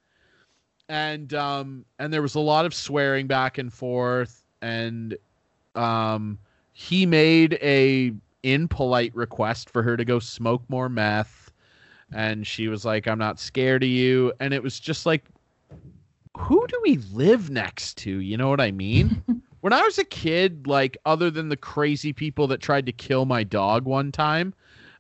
and 0.89 1.33
um 1.35 1.85
and 1.99 2.13
there 2.13 2.23
was 2.23 2.35
a 2.35 2.41
lot 2.41 2.67
of 2.67 2.75
swearing 2.75 3.27
back 3.27 3.59
and 3.59 3.73
forth 3.73 4.43
and 4.61 5.17
um 5.75 6.39
he 6.73 7.07
made 7.07 7.59
a 7.63 8.13
impolite 8.43 9.15
request 9.15 9.71
for 9.71 9.83
her 9.83 9.97
to 9.97 10.05
go 10.05 10.19
smoke 10.19 10.63
more 10.69 10.89
meth 10.89 11.51
and 12.13 12.47
she 12.47 12.69
was 12.69 12.85
like 12.85 13.07
i'm 13.07 13.19
not 13.19 13.39
scared 13.39 13.83
of 13.83 13.89
you. 13.89 14.33
And 14.41 14.53
it 14.53 14.63
was 14.63 14.79
just 14.79 15.07
like 15.07 15.25
who 16.37 16.67
do 16.67 16.81
we 16.83 16.97
live 17.13 17.51
next 17.51 17.99
to? 17.99 18.11
You 18.11 18.37
know 18.37 18.49
what 18.49 18.61
i 18.61 18.71
mean? 18.71 19.23
When 19.61 19.73
i 19.73 19.81
was 19.83 19.97
a 19.97 20.05
kid 20.05 20.67
like 20.67 20.99
other 21.07 21.31
than 21.31 21.49
the 21.49 21.57
crazy 21.57 22.13
people 22.13 22.49
that 22.49 22.61
tried 22.61 22.85
to 22.87 22.93
kill 22.93 23.27
my 23.27 23.45
dog 23.45 23.85
one 23.85 24.11
time 24.11 24.55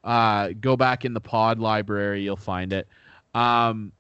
uh 0.05 0.51
go 0.61 0.77
back 0.77 1.05
in 1.05 1.15
the 1.15 1.21
pod 1.21 1.59
library 1.59 2.23
you'll 2.23 2.37
find 2.37 2.73
it. 2.73 2.87
Um 3.35 3.91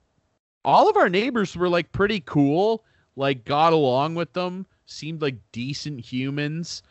all 0.64 0.88
of 0.88 0.96
our 0.96 1.08
neighbors 1.08 1.56
were 1.56 1.68
like 1.68 1.92
pretty 1.92 2.20
cool, 2.20 2.84
like 3.16 3.44
got 3.44 3.72
along 3.72 4.14
with 4.14 4.32
them, 4.32 4.66
seemed 4.86 5.22
like 5.22 5.36
decent 5.52 6.00
humans, 6.00 6.82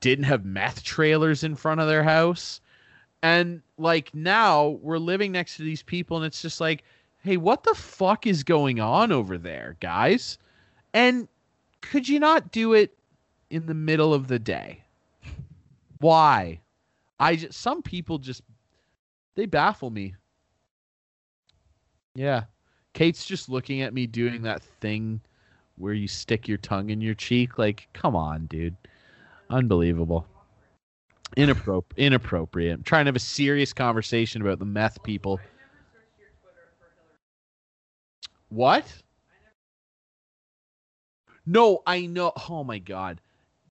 didn't 0.00 0.24
have 0.24 0.44
meth 0.44 0.82
trailers 0.82 1.44
in 1.44 1.54
front 1.54 1.80
of 1.80 1.88
their 1.88 2.04
house. 2.04 2.60
And 3.22 3.62
like 3.78 4.14
now 4.14 4.78
we're 4.82 4.98
living 4.98 5.32
next 5.32 5.56
to 5.56 5.62
these 5.62 5.82
people 5.82 6.16
and 6.18 6.26
it's 6.26 6.42
just 6.42 6.60
like, 6.60 6.84
hey, 7.22 7.36
what 7.38 7.62
the 7.64 7.74
fuck 7.74 8.26
is 8.26 8.44
going 8.44 8.80
on 8.80 9.10
over 9.10 9.38
there, 9.38 9.76
guys? 9.80 10.36
And 10.92 11.26
could 11.80 12.08
you 12.08 12.20
not 12.20 12.52
do 12.52 12.74
it 12.74 12.96
in 13.50 13.66
the 13.66 13.74
middle 13.74 14.12
of 14.12 14.28
the 14.28 14.38
day? 14.38 14.82
Why? 15.98 16.60
I 17.18 17.36
just 17.36 17.58
some 17.58 17.82
people 17.82 18.18
just 18.18 18.42
they 19.36 19.46
baffle 19.46 19.90
me. 19.90 20.14
Yeah. 22.14 22.44
Kate's 22.94 23.26
just 23.26 23.48
looking 23.48 23.82
at 23.82 23.92
me 23.92 24.06
doing 24.06 24.40
mm. 24.40 24.44
that 24.44 24.62
thing 24.80 25.20
where 25.76 25.92
you 25.92 26.08
stick 26.08 26.48
your 26.48 26.58
tongue 26.58 26.90
in 26.90 27.00
your 27.00 27.14
cheek. 27.14 27.58
Like, 27.58 27.88
come 27.92 28.16
on, 28.16 28.46
dude. 28.46 28.76
Unbelievable. 29.50 30.26
Inappropri- 31.36 31.82
inappropriate. 31.96 32.74
I'm 32.74 32.82
trying 32.84 33.04
to 33.04 33.08
have 33.08 33.16
a 33.16 33.20
serious 33.20 33.72
conversation 33.72 34.40
about 34.40 34.60
the 34.60 34.64
meth 34.64 35.02
people. 35.02 35.40
What? 38.48 38.86
No, 41.44 41.82
I 41.86 42.06
know. 42.06 42.32
Oh 42.48 42.62
my 42.62 42.78
god. 42.78 43.20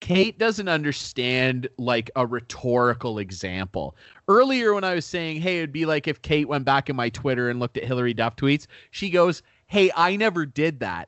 Kate 0.01 0.37
doesn't 0.37 0.67
understand 0.67 1.69
like 1.77 2.11
a 2.15 2.25
rhetorical 2.27 3.19
example. 3.19 3.95
Earlier, 4.27 4.73
when 4.73 4.83
I 4.83 4.95
was 4.95 5.05
saying, 5.05 5.39
hey, 5.41 5.59
it'd 5.59 5.71
be 5.71 5.85
like 5.85 6.07
if 6.07 6.21
Kate 6.21 6.47
went 6.47 6.65
back 6.65 6.89
in 6.89 6.95
my 6.95 7.09
Twitter 7.09 7.49
and 7.49 7.59
looked 7.59 7.77
at 7.77 7.83
Hilary 7.85 8.13
Duff 8.13 8.35
tweets, 8.35 8.67
she 8.89 9.09
goes, 9.09 9.41
hey, 9.67 9.91
I 9.95 10.15
never 10.17 10.45
did 10.45 10.79
that. 10.81 11.07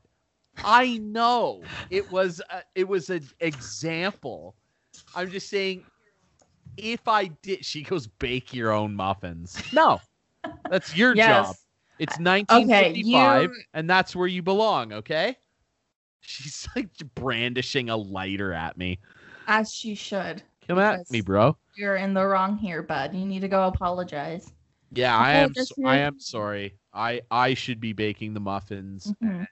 I 0.64 0.98
know 0.99 1.61
it 1.90 2.10
was 2.11 2.41
a, 2.49 2.61
it 2.76 2.88
was 2.88 3.10
an 3.10 3.28
example. 3.40 4.56
I'm 5.15 5.30
just 5.32 5.49
saying, 5.49 5.84
if 6.78 7.07
I 7.07 7.26
did, 7.41 7.65
she 7.65 7.82
goes 7.84 8.07
bake 8.07 8.53
your 8.53 8.72
own 8.72 8.95
muffins. 8.95 9.61
No, 9.74 9.99
that's 10.70 10.95
your 10.95 11.15
Yes. 11.15 11.48
job. 11.48 11.56
It's 11.99 12.18
1955, 12.20 13.49
you- 13.49 13.56
and 13.74 13.90
that's 13.90 14.15
where 14.15 14.28
you 14.28 14.41
belong. 14.41 14.94
Okay. 14.94 15.36
She's 16.26 16.68
like 16.76 16.90
brandishing 17.16 17.90
a 17.90 17.98
lighter 17.98 18.54
at 18.54 18.78
me. 18.78 19.00
As 19.48 19.74
she 19.74 19.94
should. 19.94 20.41
Come 20.68 20.80
at 20.80 21.10
me, 21.12 21.22
bro. 21.22 21.58
You're 21.76 21.98
in 21.98 22.14
the 22.14 22.26
wrong 22.26 22.58
here, 22.58 22.82
bud. 22.82 23.14
You 23.14 23.26
need 23.26 23.41
to 23.41 23.48
go 23.50 23.68
apologize. 23.68 24.54
Yeah, 24.91 25.18
I 25.18 25.32
am. 25.34 25.54
So- 25.54 25.76
I 25.86 25.98
am 25.98 26.20
sorry. 26.20 26.78
I 26.94 27.22
I 27.30 27.54
should 27.56 27.80
be 27.80 27.94
baking 27.94 28.34
the 28.34 28.40
muffins. 28.40 29.14
Mhm. 29.22 29.45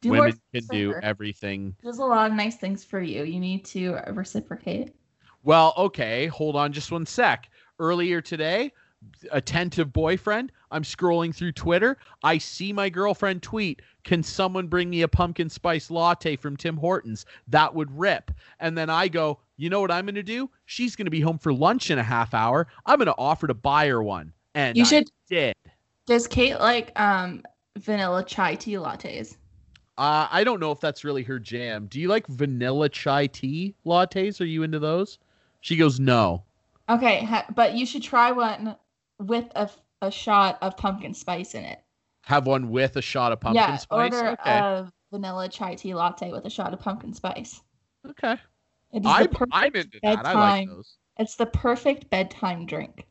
Do 0.00 0.10
Women 0.10 0.40
can 0.52 0.64
do 0.66 0.94
everything. 1.02 1.74
There's 1.82 1.98
a 1.98 2.04
lot 2.04 2.30
of 2.30 2.36
nice 2.36 2.56
things 2.56 2.84
for 2.84 3.00
you. 3.00 3.24
You 3.24 3.40
need 3.40 3.64
to 3.66 3.94
reciprocate. 4.12 4.94
Well, 5.42 5.72
okay, 5.76 6.26
hold 6.26 6.56
on 6.56 6.72
just 6.72 6.92
one 6.92 7.06
sec. 7.06 7.48
Earlier 7.78 8.20
today, 8.20 8.72
attentive 9.32 9.92
boyfriend, 9.92 10.52
I'm 10.70 10.82
scrolling 10.82 11.34
through 11.34 11.52
Twitter. 11.52 11.98
I 12.22 12.38
see 12.38 12.72
my 12.72 12.88
girlfriend 12.88 13.42
tweet, 13.42 13.82
"Can 14.04 14.22
someone 14.22 14.66
bring 14.66 14.90
me 14.90 15.02
a 15.02 15.08
pumpkin 15.08 15.48
spice 15.48 15.90
latte 15.90 16.36
from 16.36 16.56
Tim 16.56 16.76
Hortons? 16.76 17.24
That 17.48 17.74
would 17.74 17.90
rip." 17.96 18.30
And 18.60 18.76
then 18.76 18.90
I 18.90 19.08
go, 19.08 19.40
"You 19.56 19.70
know 19.70 19.80
what 19.80 19.90
I'm 19.90 20.04
going 20.06 20.14
to 20.14 20.22
do? 20.22 20.50
She's 20.66 20.96
going 20.96 21.06
to 21.06 21.10
be 21.10 21.20
home 21.20 21.38
for 21.38 21.52
lunch 21.52 21.90
in 21.90 21.98
a 21.98 22.02
half 22.02 22.34
hour. 22.34 22.66
I'm 22.86 22.98
going 22.98 23.06
to 23.06 23.14
offer 23.18 23.46
to 23.46 23.54
buy 23.54 23.88
her 23.88 24.02
one." 24.02 24.32
And 24.54 24.76
You 24.76 24.84
I 24.84 24.86
should- 24.86 25.10
did. 25.28 25.54
Does 26.06 26.26
Kate 26.26 26.58
like 26.58 26.98
um 26.98 27.42
vanilla 27.78 28.24
chai 28.24 28.54
tea 28.54 28.72
lattes? 28.74 29.36
Uh, 29.98 30.28
I 30.30 30.44
don't 30.44 30.60
know 30.60 30.70
if 30.70 30.80
that's 30.80 31.02
really 31.04 31.22
her 31.24 31.38
jam. 31.40 31.86
Do 31.86 32.00
you 32.00 32.08
like 32.08 32.26
vanilla 32.28 32.88
chai 32.88 33.26
tea 33.26 33.74
lattes? 33.84 34.40
Are 34.40 34.44
you 34.44 34.62
into 34.62 34.78
those? 34.78 35.18
She 35.60 35.74
goes, 35.76 35.98
no. 35.98 36.44
Okay, 36.88 37.24
ha- 37.24 37.46
but 37.54 37.74
you 37.74 37.84
should 37.84 38.02
try 38.02 38.30
one 38.30 38.76
with 39.18 39.46
a, 39.54 39.70
a 40.02 40.10
shot 40.10 40.58
of 40.62 40.76
pumpkin 40.76 41.14
spice 41.14 41.54
in 41.54 41.64
it. 41.64 41.80
Have 42.22 42.46
one 42.46 42.70
with 42.70 42.96
a 42.96 43.02
shot 43.02 43.32
of 43.32 43.40
pumpkin 43.40 43.62
yeah, 43.62 43.76
spice. 43.76 44.12
order 44.12 44.28
okay. 44.30 44.58
a 44.58 44.92
vanilla 45.10 45.48
chai 45.48 45.74
tea 45.74 45.94
latte 45.94 46.30
with 46.30 46.44
a 46.44 46.50
shot 46.50 46.72
of 46.72 46.80
pumpkin 46.80 47.12
spice. 47.12 47.60
okay. 48.08 48.36
It 48.92 49.04
is 49.04 49.06
I'm, 49.06 49.28
I'm 49.52 49.74
into 49.74 49.98
that. 50.02 50.24
I 50.26 50.32
like 50.32 50.66
bedtime- 50.66 50.68
those. 50.68 50.96
It's 51.18 51.34
the 51.34 51.46
perfect 51.46 52.10
bedtime 52.10 52.64
drink. 52.64 53.06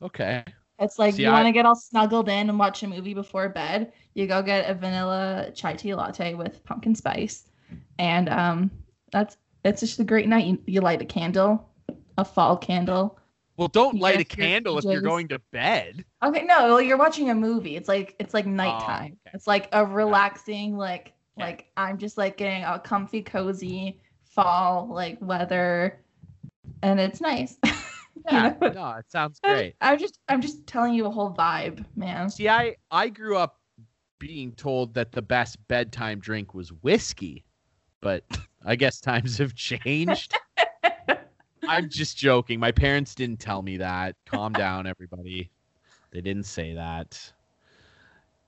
Okay. 0.00 0.42
It's 0.78 0.98
like 0.98 1.14
See, 1.14 1.24
you 1.24 1.30
want 1.30 1.46
to 1.46 1.52
get 1.52 1.66
all 1.66 1.74
snuggled 1.74 2.28
in 2.28 2.48
and 2.48 2.58
watch 2.58 2.82
a 2.82 2.86
movie 2.86 3.12
before 3.12 3.48
bed. 3.48 3.92
You 4.14 4.26
go 4.26 4.42
get 4.42 4.70
a 4.70 4.74
vanilla 4.74 5.50
chai 5.54 5.74
tea 5.74 5.94
latte 5.94 6.34
with 6.34 6.64
pumpkin 6.64 6.94
spice, 6.94 7.48
and 7.98 8.28
um, 8.28 8.70
that's 9.10 9.36
it's 9.64 9.80
just 9.80 9.98
a 9.98 10.04
great 10.04 10.28
night. 10.28 10.46
You, 10.46 10.58
you 10.66 10.80
light 10.80 11.02
a 11.02 11.04
candle, 11.04 11.68
a 12.16 12.24
fall 12.24 12.56
candle. 12.56 13.18
Well, 13.58 13.68
don't 13.68 13.98
light 13.98 14.20
a 14.20 14.24
candle 14.24 14.78
if 14.78 14.84
you're 14.84 15.00
going 15.00 15.28
to 15.28 15.40
bed. 15.50 16.04
Okay, 16.24 16.44
no, 16.44 16.68
well, 16.68 16.80
you're 16.80 16.96
watching 16.96 17.30
a 17.30 17.34
movie. 17.34 17.74
It's 17.76 17.88
like 17.88 18.14
it's 18.20 18.32
like 18.32 18.46
oh, 18.46 18.50
nighttime. 18.50 19.18
okay. 19.26 19.34
It's 19.34 19.48
like 19.48 19.68
a 19.72 19.84
relaxing, 19.84 20.76
like 20.76 21.12
like 21.36 21.66
I'm 21.76 21.98
just 21.98 22.16
like 22.16 22.36
getting 22.36 22.62
a 22.62 22.78
comfy, 22.78 23.20
cozy 23.20 24.00
fall 24.24 24.88
like 24.88 25.18
weather, 25.20 26.00
and 26.82 26.98
it's 27.00 27.20
nice. 27.20 27.58
You 28.30 28.36
Yeah. 28.36 28.54
know? 28.60 28.72
no, 28.72 28.90
it 28.98 29.10
sounds 29.10 29.40
great. 29.40 29.74
I'm 29.80 29.98
just 29.98 30.18
I'm 30.28 30.40
just 30.42 30.66
telling 30.66 30.92
you 30.92 31.06
a 31.06 31.10
whole 31.10 31.32
vibe, 31.32 31.84
man. 31.96 32.28
See, 32.28 32.48
I 32.48 32.76
I 32.90 33.08
grew 33.08 33.36
up 33.36 33.58
being 34.18 34.52
told 34.52 34.92
that 34.94 35.12
the 35.12 35.22
best 35.22 35.56
bedtime 35.68 36.18
drink 36.18 36.52
was 36.52 36.70
whiskey, 36.82 37.44
but 38.00 38.24
I 38.64 38.76
guess 38.76 39.00
times 39.00 39.38
have 39.38 39.54
changed. 39.54 40.34
I'm 41.68 41.88
just 41.88 42.16
joking. 42.16 42.58
My 42.58 42.72
parents 42.72 43.14
didn't 43.14 43.40
tell 43.40 43.62
me 43.62 43.76
that. 43.76 44.16
Calm 44.26 44.52
down, 44.54 44.86
everybody. 44.86 45.50
They 46.10 46.20
didn't 46.22 46.44
say 46.44 46.72
that. 46.74 47.32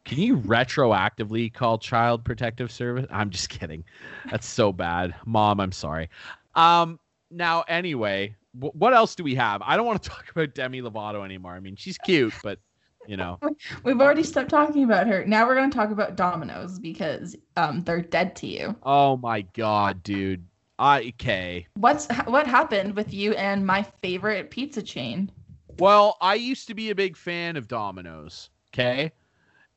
Can 0.05 0.19
you 0.19 0.39
retroactively 0.39 1.53
call 1.53 1.79
Child 1.79 2.25
Protective 2.25 2.73
Service? 2.73 3.07
I'm 3.11 3.31
just 3.31 3.49
kidding. 3.51 3.85
That's 4.31 4.47
so 4.47 4.73
bad. 4.73 5.15
Mom, 5.27 5.61
I'm 5.61 5.73
sorry. 5.73 6.09
Um 6.55 6.99
now 7.31 7.63
anyway, 7.69 8.35
wh- 8.53 8.75
what 8.75 8.95
else 8.95 9.15
do 9.15 9.23
we 9.23 9.35
have? 9.37 9.63
I 9.65 9.77
don't 9.77 9.87
want 9.87 10.03
to 10.03 10.09
talk 10.11 10.31
about 10.31 10.55
Demi 10.55 10.81
Lovato 10.81 11.25
anymore. 11.25 11.53
I 11.53 11.61
mean, 11.61 11.77
she's 11.77 11.99
cute, 11.99 12.33
but 12.43 12.59
you 13.07 13.17
know. 13.17 13.39
We've 13.85 14.01
already 14.01 14.23
stopped 14.23 14.51
talking 14.51 14.85
about 14.85 15.07
her. 15.07 15.25
Now 15.27 15.47
we're 15.47 15.55
going 15.55 15.71
to 15.71 15.77
talk 15.77 15.91
about 15.91 16.17
Domino's 16.17 16.79
because 16.79 17.37
um 17.57 17.83
they're 17.85 18.01
dead 18.01 18.35
to 18.37 18.47
you. 18.47 18.75
Oh 18.83 19.19
my 19.19 19.43
god, 19.43 20.03
dude. 20.03 20.45
I 20.81 21.12
okay. 21.20 21.66
What's 21.74 22.09
what 22.24 22.47
happened 22.47 22.97
with 22.97 23.12
you 23.12 23.35
and 23.35 23.66
my 23.66 23.82
favorite 23.82 24.51
pizza 24.51 24.82
chain? 24.82 25.31
Well, 25.78 26.16
I 26.23 26.35
used 26.35 26.66
to 26.69 26.74
be 26.74 26.89
a 26.89 26.94
big 26.94 27.19
fan 27.19 27.57
of 27.57 27.69
Domino's. 27.69 28.48
Okay. 28.73 29.12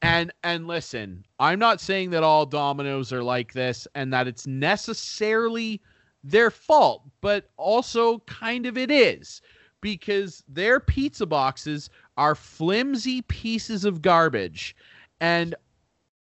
And 0.02 0.32
and 0.44 0.66
listen, 0.66 1.26
I'm 1.40 1.60
not 1.60 1.82
saying 1.82 2.12
that 2.12 2.24
all 2.24 2.46
Domino's 2.46 3.12
are 3.12 3.22
like 3.22 3.52
this 3.52 3.86
and 3.96 4.14
that 4.14 4.28
it's 4.28 4.48
necessarily 4.48 5.82
their 6.24 6.50
fault, 6.50 7.04
but 7.20 7.50
also 7.58 8.20
kind 8.20 8.66
of 8.66 8.78
it 8.78 8.90
is 8.90 9.42
because 9.82 10.42
their 10.48 10.80
pizza 10.80 11.26
boxes 11.26 11.90
are 12.16 12.34
flimsy 12.34 13.22
pieces 13.24 13.84
of 13.84 14.02
garbage. 14.02 14.74
And 15.20 15.54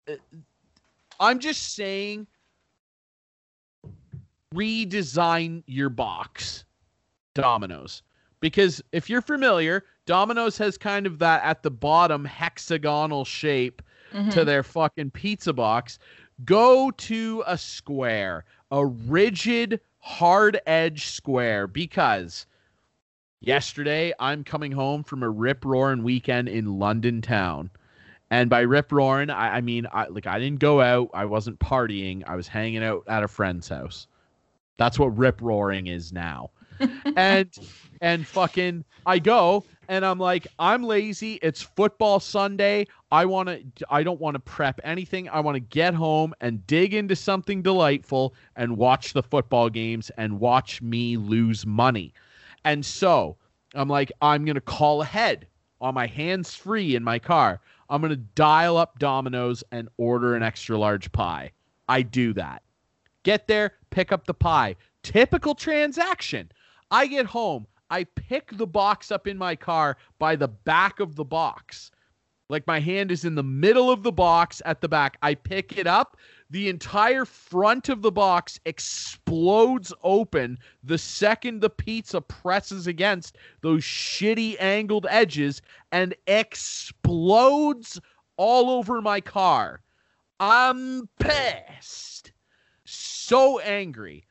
uh, 0.07 0.15
I'm 1.19 1.37
just 1.37 1.75
saying 1.75 2.25
redesign 4.53 5.63
your 5.65 5.89
box, 5.89 6.65
Domino's. 7.33 8.03
Because 8.39 8.81
if 8.91 9.09
you're 9.09 9.21
familiar, 9.21 9.85
Domino's 10.05 10.57
has 10.57 10.77
kind 10.77 11.05
of 11.07 11.19
that 11.19 11.43
at 11.43 11.63
the 11.63 11.71
bottom 11.71 12.25
hexagonal 12.25 13.25
shape 13.25 13.81
to 14.11 14.17
Mhm. 14.19 14.45
their 14.45 14.63
fucking 14.63 15.11
pizza 15.11 15.53
box. 15.53 15.97
Go 16.45 16.91
to 16.91 17.43
a 17.47 17.57
square, 17.57 18.45
a 18.69 18.85
rigid, 18.85 19.79
hard 19.99 20.59
edge 20.67 21.05
square, 21.07 21.67
because 21.67 22.45
yesterday 23.39 24.13
I'm 24.19 24.43
coming 24.43 24.71
home 24.71 25.03
from 25.03 25.23
a 25.23 25.29
rip 25.29 25.63
roaring 25.65 26.03
weekend 26.03 26.49
in 26.49 26.79
London 26.79 27.21
town. 27.21 27.69
And 28.29 28.49
by 28.49 28.61
rip 28.61 28.91
roaring, 28.91 29.29
I, 29.29 29.57
I 29.57 29.61
mean 29.61 29.87
I 29.93 30.07
like 30.07 30.27
I 30.27 30.39
didn't 30.39 30.59
go 30.59 30.81
out, 30.81 31.09
I 31.13 31.25
wasn't 31.25 31.59
partying, 31.59 32.23
I 32.27 32.35
was 32.35 32.47
hanging 32.47 32.83
out 32.83 33.03
at 33.07 33.23
a 33.23 33.27
friend's 33.27 33.69
house. 33.69 34.07
That's 34.77 34.99
what 34.99 35.17
rip 35.17 35.41
roaring 35.41 35.87
is 35.87 36.11
now. 36.11 36.51
and 37.15 37.49
and 38.01 38.25
fucking 38.27 38.83
I 39.05 39.19
go 39.19 39.63
and 39.87 40.05
I'm 40.05 40.19
like 40.19 40.47
I'm 40.59 40.83
lazy. 40.83 41.35
It's 41.41 41.61
football 41.61 42.19
Sunday. 42.19 42.87
I 43.11 43.25
want 43.25 43.49
to 43.49 43.63
I 43.89 44.03
don't 44.03 44.19
want 44.19 44.35
to 44.35 44.39
prep 44.39 44.79
anything. 44.83 45.29
I 45.29 45.39
want 45.39 45.55
to 45.55 45.59
get 45.59 45.93
home 45.93 46.33
and 46.41 46.65
dig 46.67 46.93
into 46.93 47.15
something 47.15 47.61
delightful 47.61 48.33
and 48.55 48.77
watch 48.77 49.13
the 49.13 49.23
football 49.23 49.69
games 49.69 50.09
and 50.17 50.39
watch 50.39 50.81
me 50.81 51.17
lose 51.17 51.65
money. 51.65 52.13
And 52.65 52.85
so, 52.85 53.37
I'm 53.75 53.89
like 53.89 54.11
I'm 54.21 54.45
going 54.45 54.55
to 54.55 54.61
call 54.61 55.01
ahead 55.01 55.47
on 55.81 55.93
my 55.93 56.07
hands 56.07 56.55
free 56.55 56.95
in 56.95 57.03
my 57.03 57.19
car. 57.19 57.59
I'm 57.89 58.01
going 58.01 58.11
to 58.11 58.15
dial 58.17 58.77
up 58.77 58.97
Domino's 58.99 59.63
and 59.71 59.89
order 59.97 60.35
an 60.35 60.41
extra 60.41 60.77
large 60.77 61.11
pie. 61.11 61.51
I 61.87 62.01
do 62.01 62.33
that. 62.33 62.62
Get 63.23 63.47
there, 63.47 63.73
pick 63.89 64.11
up 64.11 64.25
the 64.25 64.33
pie. 64.33 64.75
Typical 65.01 65.55
transaction. 65.55 66.51
I 66.91 67.07
get 67.07 67.25
home, 67.25 67.65
I 67.89 68.03
pick 68.03 68.57
the 68.57 68.67
box 68.67 69.11
up 69.11 69.27
in 69.27 69.37
my 69.37 69.55
car 69.55 69.97
by 70.19 70.35
the 70.35 70.47
back 70.47 70.99
of 70.99 71.15
the 71.15 71.25
box. 71.25 71.91
Like 72.49 72.67
my 72.67 72.79
hand 72.79 73.11
is 73.11 73.25
in 73.25 73.35
the 73.35 73.43
middle 73.43 73.89
of 73.89 74.03
the 74.03 74.11
box 74.11 74.61
at 74.65 74.81
the 74.81 74.89
back. 74.89 75.17
I 75.21 75.33
pick 75.33 75.77
it 75.77 75.87
up. 75.87 76.17
The 76.49 76.69
entire 76.69 77.25
front 77.25 77.89
of 77.89 78.01
the 78.01 78.11
box 78.11 78.59
explodes 78.65 79.93
open 80.03 80.59
the 80.83 80.97
second 80.97 81.61
the 81.61 81.69
pizza 81.69 82.21
presses 82.21 82.85
against 82.85 83.37
those 83.61 83.83
shitty 83.83 84.57
angled 84.59 85.07
edges 85.09 85.61
and 85.91 86.13
explodes 86.27 87.99
all 88.37 88.69
over 88.69 89.01
my 89.01 89.21
car. 89.21 89.81
I'm 90.39 91.09
pissed. 91.19 92.32
So 93.25 93.59
angry 93.59 94.25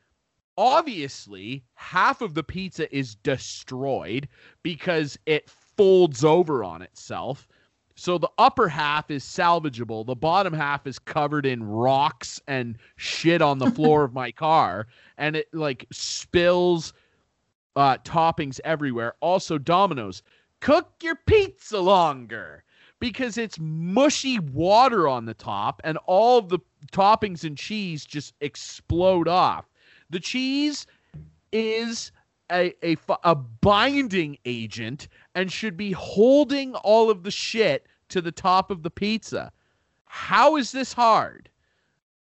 obviously 0.55 1.63
half 1.73 2.21
of 2.21 2.35
the 2.35 2.43
pizza 2.43 2.95
is 2.95 3.15
destroyed 3.15 4.27
because 4.61 5.17
it 5.25 5.49
folds 5.49 6.23
over 6.23 6.63
on 6.63 6.83
itself. 6.83 7.47
So 7.95 8.19
the 8.19 8.29
upper 8.37 8.69
half 8.69 9.09
is 9.09 9.23
salvageable. 9.23 10.05
The 10.05 10.15
bottom 10.15 10.53
half 10.53 10.85
is 10.85 10.99
covered 10.99 11.47
in 11.47 11.63
rocks 11.63 12.39
and 12.47 12.77
shit 12.95 13.41
on 13.41 13.57
the 13.57 13.71
floor 13.71 14.03
of 14.03 14.13
my 14.13 14.31
car 14.45 14.85
and 15.17 15.35
it 15.35 15.51
like 15.53 15.87
spills 15.91 16.93
uh 17.75 17.97
toppings 17.97 18.59
everywhere. 18.63 19.15
Also 19.21 19.57
Domino's, 19.57 20.21
cook 20.59 20.91
your 21.01 21.15
pizza 21.25 21.79
longer 21.79 22.63
because 23.03 23.37
it's 23.37 23.59
mushy 23.59 24.39
water 24.39 25.09
on 25.09 25.25
the 25.25 25.33
top 25.33 25.81
and 25.83 25.97
all 26.05 26.41
the 26.41 26.59
toppings 26.93 27.43
and 27.43 27.57
cheese 27.57 28.05
just 28.05 28.33
explode 28.39 29.27
off. 29.27 29.65
The 30.09 30.21
cheese 30.21 30.87
is 31.51 32.13
a, 32.49 32.73
a, 32.81 32.95
a 33.25 33.35
binding 33.35 34.37
agent 34.45 35.09
and 35.35 35.51
should 35.51 35.75
be 35.75 35.91
holding 35.91 36.75
all 36.75 37.09
of 37.09 37.23
the 37.23 37.31
shit 37.31 37.87
to 38.07 38.21
the 38.21 38.31
top 38.31 38.71
of 38.71 38.83
the 38.83 38.89
pizza. 38.89 39.51
How 40.05 40.55
is 40.55 40.71
this 40.71 40.93
hard? 40.93 41.49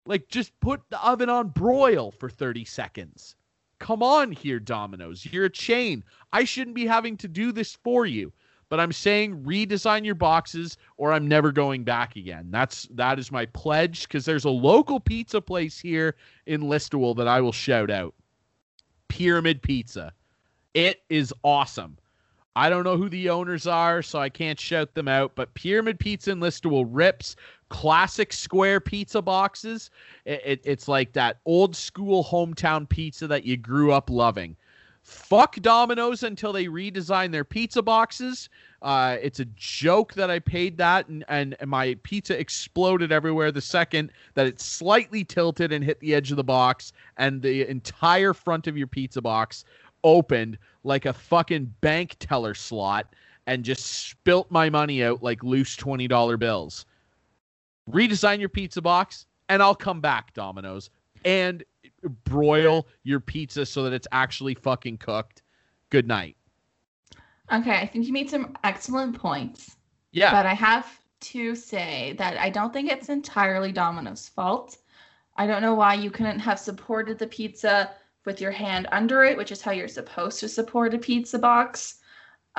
Like, 0.06 0.30
just 0.30 0.58
put 0.62 0.80
the 0.90 1.06
oven 1.06 1.28
on 1.28 1.50
broil 1.50 2.12
for 2.12 2.30
30 2.30 2.64
seconds. 2.64 3.36
Come 3.80 4.02
on 4.02 4.32
here, 4.32 4.62
Domino's. 4.62 5.26
You're 5.26 5.46
a 5.46 5.50
chain. 5.50 6.06
I 6.32 6.46
shouldn't 6.46 6.78
be 6.78 6.86
having 6.86 7.18
to 7.18 7.28
do 7.28 7.52
this 7.52 7.76
for 7.84 8.06
you. 8.06 8.32
But 8.72 8.80
I'm 8.80 8.94
saying 8.94 9.44
redesign 9.44 10.06
your 10.06 10.16
boxes 10.16 10.78
or 10.96 11.12
I'm 11.12 11.28
never 11.28 11.52
going 11.52 11.84
back 11.84 12.16
again. 12.16 12.48
That's 12.52 12.88
that 12.94 13.20
is 13.20 13.30
my 13.30 13.46
pledge 13.48 14.04
because 14.08 14.24
there's 14.24 14.46
a 14.46 14.50
local 14.50 14.98
pizza 14.98 15.42
place 15.42 15.78
here 15.78 16.16
in 16.46 16.62
Listowel 16.62 17.14
that 17.18 17.28
I 17.28 17.42
will 17.42 17.52
shout 17.52 17.92
out. 17.92 18.14
Pyramid 19.10 19.62
Pizza. 19.62 20.14
It 20.74 21.02
is 21.10 21.34
awesome. 21.44 21.98
I 22.56 22.70
don't 22.70 22.86
know 22.86 22.96
who 22.96 23.10
the 23.10 23.30
owners 23.30 23.68
are, 23.68 24.02
so 24.02 24.20
I 24.20 24.30
can't 24.30 24.60
shout 24.60 24.94
them 24.94 25.10
out, 25.10 25.36
but 25.36 25.54
Pyramid 25.54 26.00
Pizza 26.00 26.32
in 26.32 26.40
Listowel 26.40 26.86
rips 26.88 27.36
classic 27.68 28.32
square 28.32 28.80
pizza 28.80 29.22
boxes. 29.22 29.90
It, 30.24 30.42
it- 30.46 30.62
it's 30.64 30.88
like 30.88 31.12
that 31.12 31.40
old 31.46 31.76
school 31.76 32.24
hometown 32.24 32.88
pizza 32.88 33.28
that 33.28 33.44
you 33.44 33.58
grew 33.58 33.92
up 33.92 34.10
loving. 34.10 34.56
Fuck 35.04 35.56
Domino's 35.62 36.24
until 36.24 36.54
they 36.54 36.66
redesign 36.66 37.32
their 37.32 37.44
pizza 37.44 37.82
boxes. 37.82 38.50
Uh, 38.82 39.18
it's 39.22 39.40
a 39.40 39.46
joke 39.56 40.14
that 40.14 40.32
I 40.32 40.40
paid 40.40 40.78
that, 40.78 41.08
and, 41.08 41.24
and, 41.28 41.56
and 41.60 41.70
my 41.70 41.96
pizza 42.04 42.40
exploded 42.40 43.12
everywhere 43.12 43.52
the 43.52 43.62
second 43.62 44.12
that 44.34 44.48
it 44.48 44.60
slightly 44.60 45.24
tilted 45.24 45.72
and 45.72 45.84
hit 45.84 46.00
the 46.00 46.16
edge 46.16 46.32
of 46.32 46.38
the 46.38 46.44
box, 46.44 46.94
and 47.18 47.42
the 47.42 47.70
entire 47.70 48.34
front 48.34 48.68
of 48.68 48.78
your 48.78 48.88
pizza 48.88 49.22
box 49.22 49.66
opened 50.04 50.58
like 50.84 51.06
a 51.06 51.14
fucking 51.14 51.74
bank 51.82 52.16
teller 52.20 52.56
slot 52.56 53.14
and 53.48 53.64
just 53.64 53.86
spilt 54.10 54.50
my 54.50 54.70
money 54.70 55.04
out 55.04 55.22
like 55.22 55.44
loose 55.44 55.76
$20 55.76 56.40
bills. 56.40 56.86
Redesign 57.90 58.40
your 58.40 58.50
pizza 58.50 58.82
box, 58.82 59.26
and 59.50 59.62
I'll 59.62 59.76
come 59.76 60.02
back, 60.02 60.34
Domino's, 60.34 60.90
and 61.26 61.64
broil 62.10 62.88
your 63.04 63.20
pizza 63.20 63.66
so 63.66 63.84
that 63.84 63.94
it's 63.94 64.08
actually 64.12 64.56
fucking 64.56 64.98
cooked. 64.98 65.44
Good 65.90 66.08
night. 66.08 66.38
Okay, 67.52 67.76
I 67.76 67.86
think 67.86 68.08
you 68.08 68.14
made 68.14 68.30
some 68.30 68.56
excellent 68.64 69.18
points. 69.18 69.76
Yeah. 70.12 70.32
But 70.32 70.46
I 70.46 70.54
have 70.54 71.00
to 71.22 71.54
say 71.56 72.16
that 72.18 72.38
I 72.38 72.50
don't 72.50 72.74
think 72.74 72.90
it's 72.90 73.10
entirely 73.10 73.72
Domino's 73.72 74.28
fault. 74.30 74.78
I 75.36 75.48
don't 75.48 75.62
know 75.62 75.76
why 75.76 75.94
you 75.94 76.12
couldn't 76.12 76.40
have 76.40 76.60
supported 76.60 77.20
the 77.20 77.28
pizza 77.28 77.92
with 78.26 78.42
your 78.42 78.52
hand 78.52 78.88
under 78.92 79.24
it, 79.24 79.38
which 79.38 79.52
is 79.52 79.62
how 79.62 79.72
you're 79.72 79.88
supposed 79.88 80.40
to 80.40 80.48
support 80.50 80.94
a 80.94 80.98
pizza 80.98 81.40
box. 81.40 82.00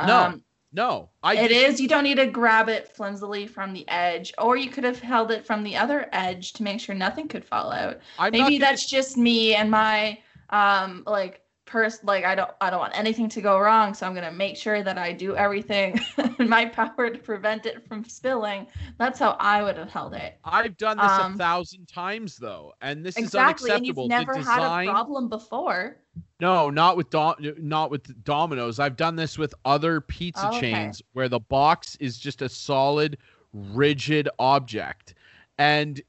No, 0.07 0.25
Um, 0.25 0.45
no. 0.73 1.11
I 1.23 1.37
it 1.37 1.51
is. 1.51 1.81
You 1.81 1.89
don't 1.89 2.05
need 2.05 2.17
to 2.17 2.27
grab 2.27 2.69
it 2.69 2.89
flimsily 2.89 3.47
from 3.47 3.73
the 3.73 3.89
edge, 3.89 4.33
or 4.39 4.57
you 4.57 4.71
could 4.71 4.85
have 4.85 4.99
held 4.99 5.31
it 5.31 5.45
from 5.45 5.63
the 5.63 5.77
other 5.77 6.09
edge 6.13 6.53
to 6.55 6.63
make 6.63 6.81
sure 6.81 6.95
nothing 6.95 7.29
could 7.29 7.45
fall 7.45 7.71
out. 7.73 8.01
I'm 8.19 8.33
Maybe 8.33 8.59
that's 8.59 8.87
just 8.87 9.17
me 9.17 9.55
and 9.55 9.71
my 9.71 10.19
um 10.51 11.03
like 11.07 11.42
pers 11.73 11.99
like 12.05 12.25
I 12.25 12.35
don't 12.35 12.51
I 12.61 12.71
don't 12.71 12.81
want 12.81 12.97
anything 12.97 13.29
to 13.31 13.41
go 13.41 13.59
wrong, 13.59 13.95
so 13.95 14.07
I'm 14.07 14.15
gonna 14.15 14.31
make 14.31 14.57
sure 14.57 14.83
that 14.83 14.99
I 14.99 15.13
do 15.13 15.35
everything 15.37 15.99
in 16.39 16.49
my 16.49 16.67
power 16.67 17.11
to 17.11 17.19
prevent 17.19 17.67
it 17.67 17.89
from 17.89 18.05
spilling. 18.05 18.67
That's 18.99 19.19
how 19.19 19.37
I 19.41 19.63
would 19.63 19.79
have 19.79 19.91
held 19.91 20.15
it. 20.15 20.39
I've 20.45 20.77
done 20.77 20.99
this 20.99 21.19
um, 21.19 21.35
a 21.35 21.37
thousand 21.39 21.89
times 21.89 22.37
though, 22.37 22.75
and 22.83 23.05
this 23.05 23.17
exactly, 23.17 23.71
is 23.71 23.77
and 23.79 23.87
you've 23.87 23.97
never 24.09 24.35
the 24.35 24.43
had 24.43 24.63
a 24.63 24.85
problem 24.85 25.29
before. 25.29 25.97
no, 26.41 26.69
not 26.71 26.97
with 26.97 27.11
Dom- 27.11 27.37
not 27.59 27.91
with 27.91 28.23
Domino's. 28.25 28.79
I've 28.79 28.97
done 28.97 29.17
this 29.17 29.39
with 29.39 29.55
other 29.65 30.01
pizza 30.01 30.47
Oh, 30.47 30.57
okay. 30.59 30.61
chains 30.61 31.03
where 31.13 31.29
the 31.29 31.41
box 31.41 31.97
is 32.01 32.19
just 32.19 32.43
a 32.43 32.49
solid, 32.49 33.19
rigid 33.53 34.29
object, 34.39 35.15
and 35.59 36.01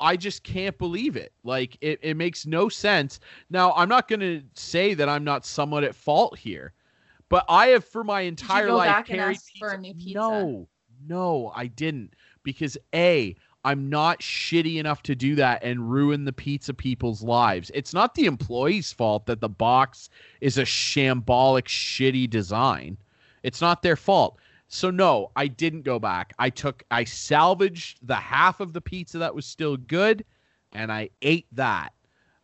I 0.00 0.16
just 0.16 0.42
can't 0.42 0.76
believe 0.78 1.16
it. 1.16 1.32
Like 1.44 1.76
it, 1.80 1.98
it 2.02 2.16
makes 2.16 2.46
no 2.46 2.68
sense. 2.68 3.20
Now, 3.50 3.72
I'm 3.74 3.88
not 3.88 4.08
going 4.08 4.20
to 4.20 4.42
say 4.54 4.94
that 4.94 5.08
I'm 5.08 5.24
not 5.24 5.44
somewhat 5.44 5.84
at 5.84 5.94
fault 5.94 6.38
here, 6.38 6.72
but 7.28 7.44
I 7.48 7.68
have 7.68 7.84
for 7.84 8.02
my 8.02 8.22
entire 8.22 8.72
life 8.72 9.06
carried 9.06 9.36
ask 9.36 9.50
for 9.58 9.70
a 9.70 9.78
new 9.78 9.94
pizza? 9.94 10.14
No, 10.14 10.68
no, 11.06 11.52
I 11.54 11.66
didn't 11.66 12.14
because 12.42 12.76
a 12.94 13.36
I'm 13.62 13.90
not 13.90 14.20
shitty 14.20 14.76
enough 14.76 15.02
to 15.02 15.14
do 15.14 15.34
that 15.34 15.62
and 15.62 15.90
ruin 15.90 16.24
the 16.24 16.32
pizza 16.32 16.72
people's 16.72 17.22
lives. 17.22 17.70
It's 17.74 17.92
not 17.92 18.14
the 18.14 18.24
employee's 18.24 18.92
fault 18.92 19.26
that 19.26 19.40
the 19.40 19.50
box 19.50 20.08
is 20.40 20.56
a 20.56 20.62
shambolic, 20.62 21.66
shitty 21.66 22.30
design. 22.30 22.96
It's 23.42 23.60
not 23.60 23.82
their 23.82 23.96
fault. 23.96 24.38
So 24.72 24.88
no, 24.88 25.32
I 25.34 25.48
didn't 25.48 25.82
go 25.82 25.98
back. 25.98 26.32
I 26.38 26.48
took 26.48 26.84
I 26.92 27.02
salvaged 27.02 28.06
the 28.06 28.14
half 28.14 28.60
of 28.60 28.72
the 28.72 28.80
pizza 28.80 29.18
that 29.18 29.34
was 29.34 29.44
still 29.44 29.76
good 29.76 30.24
and 30.70 30.92
I 30.92 31.10
ate 31.22 31.48
that. 31.52 31.92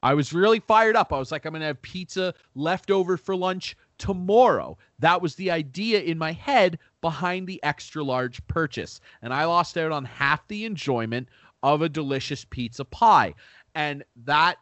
I 0.02 0.12
was 0.14 0.32
really 0.32 0.58
fired 0.58 0.96
up. 0.96 1.12
I 1.12 1.20
was 1.20 1.30
like 1.30 1.46
I'm 1.46 1.52
going 1.52 1.60
to 1.60 1.68
have 1.68 1.80
pizza 1.82 2.34
left 2.56 2.90
over 2.90 3.16
for 3.16 3.36
lunch 3.36 3.76
tomorrow. 3.98 4.76
That 4.98 5.22
was 5.22 5.36
the 5.36 5.52
idea 5.52 6.00
in 6.00 6.18
my 6.18 6.32
head 6.32 6.80
behind 7.00 7.46
the 7.46 7.62
extra 7.62 8.02
large 8.02 8.44
purchase. 8.48 9.00
And 9.22 9.32
I 9.32 9.44
lost 9.44 9.78
out 9.78 9.92
on 9.92 10.04
half 10.04 10.48
the 10.48 10.64
enjoyment 10.64 11.28
of 11.62 11.80
a 11.80 11.88
delicious 11.88 12.44
pizza 12.44 12.84
pie. 12.84 13.34
And 13.76 14.02
that 14.24 14.56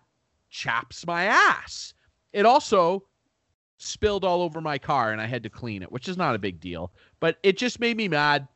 chaps 0.51 1.07
my 1.07 1.25
ass. 1.25 1.95
It 2.35 2.45
also 2.45 3.05
spilled 3.79 4.25
all 4.25 4.43
over 4.43 4.61
my 4.61 4.79
car 4.79 5.13
and 5.13 5.21
I 5.21 5.27
had 5.27 5.43
to 5.43 5.51
clean 5.51 5.83
it, 5.83 5.93
which 5.93 6.09
is 6.09 6.17
not 6.17 6.35
a 6.35 6.39
big 6.39 6.61
deal, 6.61 6.93
but 7.25 7.39
it 7.43 7.57
just 7.57 7.81
made 7.81 7.97
me 7.97 8.07
mad 8.07 8.47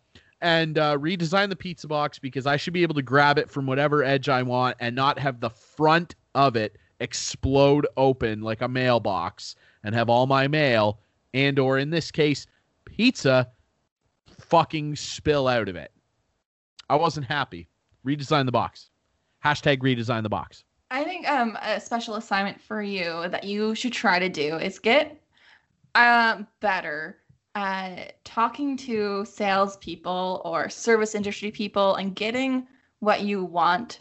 and 0.43 0.77
uh, 0.77 0.95
redesign 0.99 1.49
the 1.49 1.57
pizza 1.57 1.89
box 1.89 2.19
because 2.19 2.47
I 2.47 2.59
should 2.59 2.75
be 2.75 2.83
able 2.83 2.97
to 2.97 3.03
grab 3.03 3.39
it 3.39 3.51
from 3.51 3.65
whatever 3.65 4.05
edge 4.05 4.29
I 4.29 4.43
want 4.43 4.77
and 4.79 4.95
not 4.95 5.19
have 5.19 5.41
the 5.41 5.49
front 5.49 6.17
of 6.35 6.55
it 6.55 6.77
explode 7.01 7.87
open 7.97 8.43
like 8.43 8.61
a 8.61 8.69
mailbox 8.69 9.57
and 9.85 9.95
have 9.95 10.11
all 10.11 10.27
my 10.27 10.49
mail 10.49 10.99
and 11.33 11.59
or 11.59 11.79
in 11.79 11.89
this 11.89 12.11
case 12.11 12.47
pizza 12.85 13.49
fucking 14.39 14.97
spill 14.97 15.49
out 15.49 15.71
of 15.71 15.77
it. 15.77 15.91
I 16.91 16.97
wasn't 16.97 17.25
happy. 17.25 17.71
Redesign 18.05 18.45
the 18.45 18.53
box. 18.53 18.91
Hashtag 19.43 19.79
redesign 19.79 20.25
the 20.25 20.29
box. 20.29 20.65
I 20.91 21.05
think 21.05 21.27
um, 21.27 21.57
a 21.63 21.81
special 21.81 22.17
assignment 22.17 22.61
for 22.61 22.83
you 22.83 23.31
that 23.31 23.45
you 23.45 23.75
should 23.75 23.95
try 23.95 24.19
to 24.19 24.29
do 24.29 24.57
is 24.57 24.79
get 24.79 25.19
um, 25.95 26.47
better 26.61 27.17
at 27.59 28.25
talking 28.25 28.77
to 28.77 29.25
salespeople 29.25 30.41
or 30.45 30.69
service 30.69 31.17
industry 31.17 31.51
people 31.51 31.97
and 31.97 32.15
getting 32.15 32.69
what 33.01 33.23
you 33.23 33.45
want. 33.45 34.01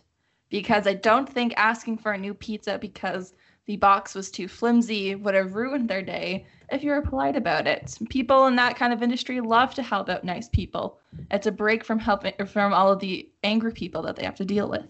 Because 0.49 0.85
I 0.85 0.93
don't 0.93 1.27
think 1.27 1.53
asking 1.57 1.97
for 1.97 2.11
a 2.11 2.17
new 2.19 2.35
pizza 2.35 2.77
because 2.77 3.34
the 3.65 3.75
box 3.77 4.13
was 4.13 4.29
too 4.29 4.47
flimsy 4.47 5.15
would 5.15 5.34
have 5.34 5.55
ruined 5.55 5.89
their 5.89 6.03
day 6.03 6.45
if 6.69 6.84
you 6.84 6.91
were 6.91 7.01
polite 7.01 7.35
about 7.35 7.65
it. 7.65 7.97
People 8.09 8.45
in 8.45 8.55
that 8.57 8.77
kind 8.77 8.93
of 8.93 9.01
industry 9.01 9.41
love 9.41 9.73
to 9.73 9.81
help 9.81 10.07
out 10.07 10.23
nice 10.23 10.47
people. 10.47 10.99
It's 11.31 11.47
a 11.47 11.51
break 11.51 11.84
from 11.84 11.97
helping 11.97 12.34
from 12.45 12.73
all 12.73 12.91
of 12.91 12.99
the 12.99 13.27
angry 13.43 13.73
people 13.73 14.03
that 14.03 14.15
they 14.15 14.23
have 14.23 14.35
to 14.35 14.45
deal 14.45 14.69
with. 14.69 14.85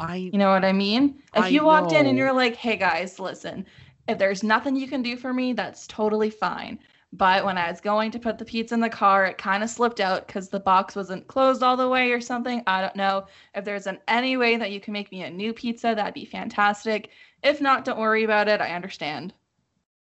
I 0.00 0.16
You 0.16 0.38
know 0.38 0.50
what 0.50 0.64
I 0.64 0.72
mean? 0.72 1.22
If 1.34 1.44
I 1.44 1.48
you 1.48 1.64
walked 1.64 1.92
in 1.92 2.06
and 2.06 2.18
you're 2.18 2.32
like, 2.32 2.56
hey 2.56 2.76
guys, 2.76 3.20
listen, 3.20 3.64
if 4.08 4.18
there's 4.18 4.42
nothing 4.42 4.74
you 4.74 4.88
can 4.88 5.00
do 5.00 5.16
for 5.16 5.32
me, 5.32 5.52
that's 5.52 5.86
totally 5.86 6.30
fine. 6.30 6.80
But 7.12 7.44
when 7.44 7.58
I 7.58 7.68
was 7.68 7.80
going 7.80 8.12
to 8.12 8.20
put 8.20 8.38
the 8.38 8.44
pizza 8.44 8.74
in 8.74 8.80
the 8.80 8.88
car, 8.88 9.26
it 9.26 9.36
kind 9.36 9.64
of 9.64 9.70
slipped 9.70 9.98
out 9.98 10.26
because 10.26 10.48
the 10.48 10.60
box 10.60 10.94
wasn't 10.94 11.26
closed 11.26 11.62
all 11.62 11.76
the 11.76 11.88
way 11.88 12.12
or 12.12 12.20
something. 12.20 12.62
I 12.68 12.80
don't 12.80 12.94
know. 12.94 13.26
If 13.54 13.64
there's 13.64 13.88
an 13.88 13.98
any 14.06 14.36
way 14.36 14.56
that 14.56 14.70
you 14.70 14.80
can 14.80 14.92
make 14.92 15.10
me 15.10 15.22
a 15.22 15.30
new 15.30 15.52
pizza, 15.52 15.92
that'd 15.94 16.14
be 16.14 16.24
fantastic. 16.24 17.10
If 17.42 17.60
not, 17.60 17.84
don't 17.84 17.98
worry 17.98 18.22
about 18.22 18.48
it. 18.48 18.60
I 18.60 18.74
understand. 18.74 19.34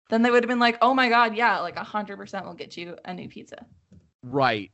Then 0.09 0.21
they 0.21 0.31
would 0.31 0.43
have 0.43 0.49
been 0.49 0.59
like, 0.59 0.77
oh 0.81 0.93
my 0.93 1.07
God, 1.07 1.33
yeah, 1.35 1.59
like 1.59 1.77
100% 1.77 2.45
will 2.45 2.53
get 2.53 2.75
you 2.75 2.97
a 3.05 3.13
new 3.13 3.29
pizza. 3.29 3.65
right. 4.21 4.69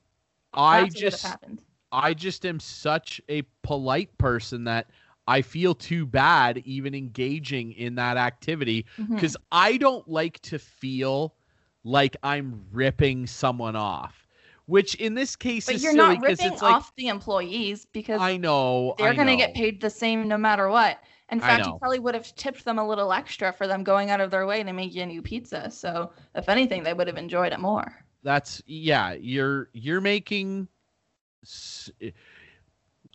I 0.53 0.83
That's 0.83 0.95
just 0.95 1.25
happened. 1.25 1.61
I 1.91 2.13
just 2.13 2.45
am 2.45 2.59
such 2.59 3.21
a 3.29 3.43
polite 3.61 4.17
person 4.17 4.63
that 4.63 4.89
I 5.27 5.41
feel 5.41 5.75
too 5.75 6.05
bad 6.05 6.59
even 6.65 6.95
engaging 6.95 7.73
in 7.73 7.95
that 7.95 8.17
activity 8.17 8.85
mm-hmm. 8.97 9.13
because 9.13 9.37
I 9.51 9.77
don't 9.77 10.07
like 10.07 10.39
to 10.43 10.57
feel 10.57 11.35
like 11.83 12.15
I'm 12.23 12.63
ripping 12.71 13.27
someone 13.27 13.75
off. 13.75 14.27
Which 14.65 14.95
in 14.95 15.13
this 15.13 15.35
case 15.37 15.65
But 15.67 15.75
is 15.75 15.83
you're 15.83 15.93
not 15.93 16.21
ripping 16.21 16.51
it's 16.51 16.61
like 16.61 16.75
off 16.75 16.93
the 16.97 17.07
employees 17.07 17.85
because 17.85 18.19
I 18.19 18.35
know 18.35 18.95
they're 18.97 19.11
I 19.11 19.13
going 19.13 19.27
to 19.27 19.33
know. 19.33 19.37
get 19.37 19.53
paid 19.53 19.79
the 19.79 19.89
same 19.89 20.27
no 20.27 20.37
matter 20.37 20.67
what. 20.67 20.99
In 21.29 21.39
fact, 21.39 21.65
you 21.65 21.77
probably 21.77 21.99
would 21.99 22.15
have 22.15 22.33
tipped 22.35 22.65
them 22.65 22.77
a 22.77 22.87
little 22.87 23.11
extra 23.13 23.51
for 23.53 23.67
them 23.67 23.83
going 23.83 24.09
out 24.09 24.19
of 24.21 24.29
their 24.31 24.45
way 24.45 24.63
to 24.63 24.73
make 24.73 24.93
you 24.93 25.03
a 25.03 25.05
new 25.05 25.21
pizza. 25.21 25.69
So, 25.69 26.11
if 26.35 26.49
anything, 26.49 26.83
they 26.83 26.93
would 26.93 27.07
have 27.07 27.17
enjoyed 27.17 27.51
it 27.53 27.59
more. 27.59 27.93
That's 28.23 28.61
yeah. 28.65 29.13
You're 29.13 29.69
you're 29.73 30.01
making. 30.01 30.67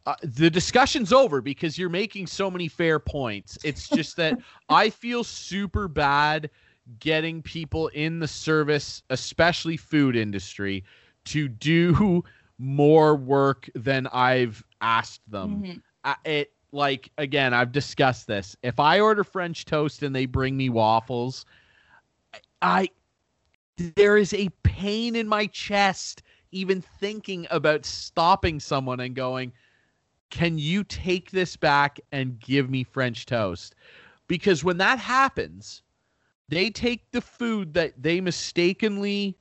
Uh, 0.05 0.15
the 0.23 0.51
discussion's 0.51 1.13
over 1.13 1.41
because 1.41 1.79
you're 1.79 1.89
making 1.89 2.27
so 2.27 2.51
many 2.51 2.67
fair 2.69 2.99
points. 2.99 3.57
It's 3.63 3.89
just 3.89 4.17
that 4.17 4.39
I 4.69 4.91
feel 4.91 5.23
super 5.23 5.87
bad 5.87 6.51
getting 6.99 7.43
people 7.43 7.89
in 7.89 8.19
the 8.19 8.29
service, 8.29 9.03
especially 9.11 9.77
food 9.77 10.17
industry, 10.17 10.85
to 11.27 11.49
do 11.49 12.25
more 12.59 13.15
work 13.17 13.69
than 13.75 14.07
I've 14.09 14.63
asked 14.81 15.23
them. 15.31 15.63
Mhm. 15.63 15.83
I, 16.05 16.17
it 16.25 16.53
like 16.73 17.11
again 17.19 17.53
i've 17.53 17.71
discussed 17.71 18.27
this 18.27 18.57
if 18.63 18.81
i 18.81 18.99
order 18.99 19.23
french 19.23 19.67
toast 19.67 20.03
and 20.03 20.17
they 20.17 20.25
bring 20.25 20.57
me 20.57 20.71
waffles 20.71 21.45
i 22.63 22.89
there 23.95 24.17
is 24.17 24.33
a 24.35 24.49
pain 24.63 25.15
in 25.15 25.29
my 25.29 25.47
chest 25.47 26.23
even 26.51 26.81
thinking 26.81 27.47
about 27.51 27.85
stopping 27.85 28.59
someone 28.59 29.01
and 29.01 29.15
going 29.15 29.53
can 30.31 30.59
you 30.59 30.83
take 30.85 31.31
this 31.31 31.57
back 31.57 32.01
and 32.11 32.41
give 32.41 32.71
me 32.71 32.83
french 32.85 33.27
toast 33.27 33.75
because 34.27 34.65
when 34.65 34.79
that 34.79 34.99
happens 34.99 35.83
they 36.53 36.71
take 36.71 37.11
the 37.13 37.21
food 37.21 37.75
that 37.75 38.03
they 38.03 38.21
mistakenly 38.21 39.37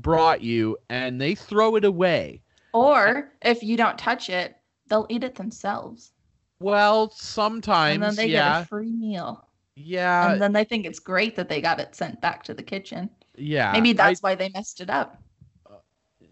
brought 0.00 0.40
you 0.42 0.78
and 0.88 1.20
they 1.20 1.34
throw 1.34 1.76
it 1.76 1.84
away 1.84 2.42
Or 2.74 3.32
if 3.40 3.62
you 3.62 3.78
don't 3.78 3.96
touch 3.98 4.28
it, 4.28 4.60
they'll 4.88 5.06
eat 5.08 5.24
it 5.24 5.36
themselves. 5.36 6.12
well 6.60 7.10
sometimes 7.10 7.92
and 7.92 8.02
then 8.02 8.16
they 8.16 8.28
yeah 8.28 8.30
get 8.30 8.46
a 8.46 8.52
free 8.52 8.90
meal. 8.92 9.48
Yeah, 9.74 10.34
and 10.34 10.42
then 10.42 10.52
they 10.52 10.64
think 10.64 10.86
it's 10.86 11.00
great 11.00 11.36
that 11.36 11.48
they 11.50 11.60
got 11.62 11.80
it 11.80 11.94
sent 11.96 12.20
back 12.22 12.44
to 12.44 12.54
the 12.54 12.62
kitchen. 12.64 13.10
yeah. 13.36 13.72
Maybe 13.72 13.92
I- 13.98 14.16
that's 14.16 14.22
why 14.22 14.34
they 14.36 14.50
messed 14.50 14.80
it 14.80 14.90
up. 14.90 15.22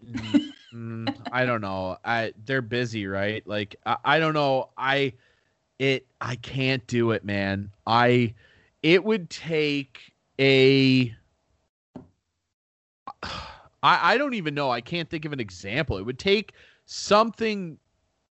Mm, 0.05 0.43
mm, 0.73 1.13
I 1.31 1.45
don't 1.45 1.61
know. 1.61 1.97
I 2.03 2.33
they're 2.45 2.61
busy, 2.61 3.07
right? 3.07 3.45
Like 3.47 3.75
I, 3.85 3.97
I 4.03 4.19
don't 4.19 4.33
know. 4.33 4.69
I 4.77 5.13
it 5.79 6.07
I 6.21 6.35
can't 6.37 6.85
do 6.87 7.11
it, 7.11 7.25
man. 7.25 7.71
I 7.87 8.35
it 8.83 9.03
would 9.05 9.29
take 9.31 10.13
a 10.41 11.15
I 13.83 14.13
I 14.13 14.17
don't 14.17 14.33
even 14.33 14.53
know. 14.55 14.69
I 14.71 14.81
can't 14.81 15.09
think 15.09 15.25
of 15.25 15.33
an 15.33 15.39
example. 15.39 15.97
It 15.97 16.03
would 16.03 16.19
take 16.19 16.53
something 16.85 17.79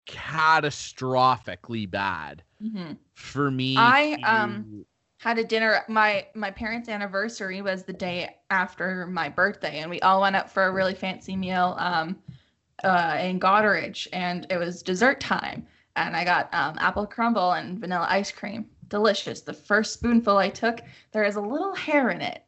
catastrophically 0.08 1.90
bad 1.90 2.42
hmm 2.60 2.92
for 3.14 3.50
me. 3.50 3.76
I, 3.76 4.14
to- 4.14 4.30
um, 4.30 4.66
Had 5.20 5.38
a 5.38 5.44
dinner. 5.44 5.84
My 5.88 6.26
my 6.34 6.50
parents' 6.50 6.88
anniversary 6.88 7.62
was 7.62 7.84
the 7.84 7.92
day 7.92 8.36
after 8.50 9.06
my 9.06 9.28
birthday, 9.28 9.78
and 9.80 9.90
we 9.90 10.00
all 10.00 10.20
went 10.22 10.36
up 10.36 10.48
for 10.50 10.64
a 10.66 10.72
really 10.72 10.94
fancy 10.94 11.36
meal 11.36 11.76
um, 11.78 12.18
uh, 12.84 13.18
in 13.20 13.40
Goderich, 13.40 14.06
and 14.12 14.46
it 14.50 14.58
was 14.58 14.82
dessert 14.82 15.20
time. 15.20 15.66
And 15.96 16.16
I 16.16 16.24
got 16.24 16.52
um, 16.54 16.76
apple 16.78 17.06
crumble 17.06 17.52
and 17.52 17.78
vanilla 17.78 18.06
ice 18.08 18.30
cream. 18.32 18.70
Delicious. 18.88 19.40
The 19.40 19.52
first 19.52 19.92
spoonful 19.94 20.36
I 20.38 20.48
took, 20.48 20.80
there 21.12 21.24
is 21.24 21.36
a 21.36 21.40
little 21.40 21.74
hair 21.74 22.10
in 22.10 22.20
it. 22.20 22.44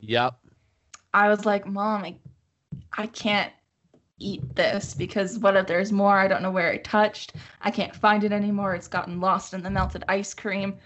Yep. 0.00 0.34
I 1.14 1.28
was 1.28 1.44
like, 1.44 1.66
Mom, 1.66 2.04
I, 2.04 2.16
I 2.96 3.06
can't 3.06 3.52
eat 4.18 4.54
this 4.54 4.94
because 4.94 5.38
what 5.38 5.56
if 5.56 5.66
there's 5.66 5.92
more? 5.92 6.18
I 6.18 6.28
don't 6.28 6.42
know 6.42 6.50
where 6.50 6.72
it 6.72 6.84
touched. 6.84 7.34
I 7.62 7.70
can't 7.70 7.94
find 7.94 8.24
it 8.24 8.32
anymore. 8.32 8.74
It's 8.74 8.88
gotten 8.88 9.20
lost 9.20 9.54
in 9.54 9.62
the 9.62 9.70
melted 9.70 10.04
ice 10.08 10.34
cream. 10.34 10.76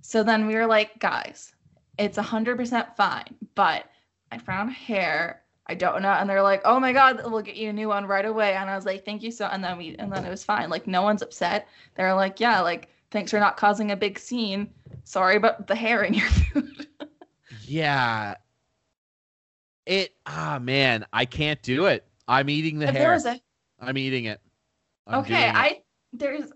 So 0.00 0.22
then 0.22 0.46
we 0.46 0.54
were 0.54 0.66
like, 0.66 0.98
guys, 0.98 1.54
it's 1.98 2.18
100% 2.18 2.96
fine, 2.96 3.36
but 3.54 3.86
I 4.30 4.38
found 4.38 4.72
hair. 4.72 5.42
I 5.66 5.74
don't 5.74 6.02
know. 6.02 6.12
And 6.12 6.30
they're 6.30 6.42
like, 6.42 6.62
oh 6.64 6.80
my 6.80 6.92
God, 6.92 7.20
we'll 7.24 7.42
get 7.42 7.56
you 7.56 7.68
a 7.70 7.72
new 7.72 7.88
one 7.88 8.06
right 8.06 8.24
away. 8.24 8.54
And 8.54 8.70
I 8.70 8.76
was 8.76 8.86
like, 8.86 9.04
thank 9.04 9.22
you 9.22 9.30
so. 9.30 9.46
And 9.46 9.62
then 9.62 9.76
we, 9.76 9.96
and 9.96 10.10
then 10.10 10.24
it 10.24 10.30
was 10.30 10.44
fine. 10.44 10.70
Like, 10.70 10.86
no 10.86 11.02
one's 11.02 11.20
upset. 11.20 11.68
They're 11.94 12.14
like, 12.14 12.40
yeah, 12.40 12.60
like, 12.60 12.88
thanks 13.10 13.30
for 13.30 13.40
not 13.40 13.56
causing 13.56 13.90
a 13.90 13.96
big 13.96 14.18
scene. 14.18 14.70
Sorry 15.04 15.36
about 15.36 15.66
the 15.66 15.74
hair 15.74 16.02
in 16.02 16.14
your 16.14 16.28
food. 16.30 16.86
Yeah. 17.64 18.36
It 19.86 20.14
ah 20.26 20.58
man, 20.60 21.06
I 21.12 21.24
can't 21.24 21.62
do 21.62 21.86
it. 21.86 22.06
I'm 22.26 22.50
eating 22.50 22.78
the 22.78 22.88
if 22.88 22.94
hair. 22.94 23.14
a 23.14 23.40
I'm 23.80 23.96
eating 23.96 24.26
it. 24.26 24.40
I'm 25.06 25.20
okay, 25.20 25.48
it. 25.48 25.54
I 25.54 25.80
there's 26.12 26.52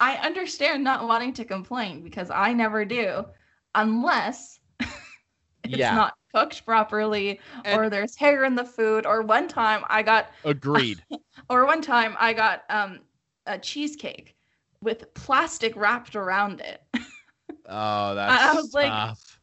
I 0.00 0.16
understand 0.16 0.84
not 0.84 1.06
wanting 1.06 1.32
to 1.34 1.44
complain 1.44 2.02
because 2.02 2.30
I 2.30 2.52
never 2.52 2.84
do 2.84 3.24
unless 3.74 4.60
it's 4.80 5.76
Yeah. 5.76 5.94
not 5.94 6.14
cooked 6.34 6.64
properly 6.64 7.40
And- 7.64 7.78
or 7.80 7.90
there's 7.90 8.16
hair 8.16 8.44
in 8.44 8.54
the 8.54 8.64
food 8.64 9.04
or 9.06 9.22
one 9.22 9.48
time 9.48 9.84
I 9.88 10.02
got 10.02 10.30
agreed. 10.44 11.02
or 11.50 11.66
one 11.66 11.82
time 11.82 12.16
I 12.18 12.32
got 12.32 12.62
um 12.70 13.00
a 13.46 13.58
cheesecake 13.58 14.34
with 14.86 15.12
plastic 15.14 15.74
wrapped 15.76 16.14
around 16.14 16.60
it. 16.60 16.80
Oh, 17.68 18.14
that's 18.14 18.42
I 18.44 18.54
was 18.54 18.72
like- 18.72 18.88
tough. 18.88 19.40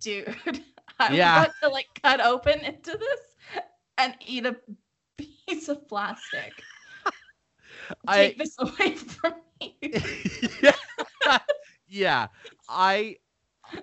Dude, 0.00 0.34
I'm 0.98 1.14
Yeah. 1.14 1.42
about 1.42 1.54
to 1.62 1.68
like 1.68 1.86
cut 2.02 2.20
open 2.20 2.60
into 2.60 2.92
this 2.92 3.20
and 3.98 4.14
eat 4.26 4.46
a 4.46 4.56
piece 5.18 5.68
of 5.68 5.86
plastic. 5.88 6.52
I 8.06 8.16
Take 8.16 8.38
this 8.38 8.54
away 8.58 8.94
from 8.94 9.34
me. 9.60 9.76
yeah. 10.62 11.38
yeah. 11.88 12.26
I 12.68 13.16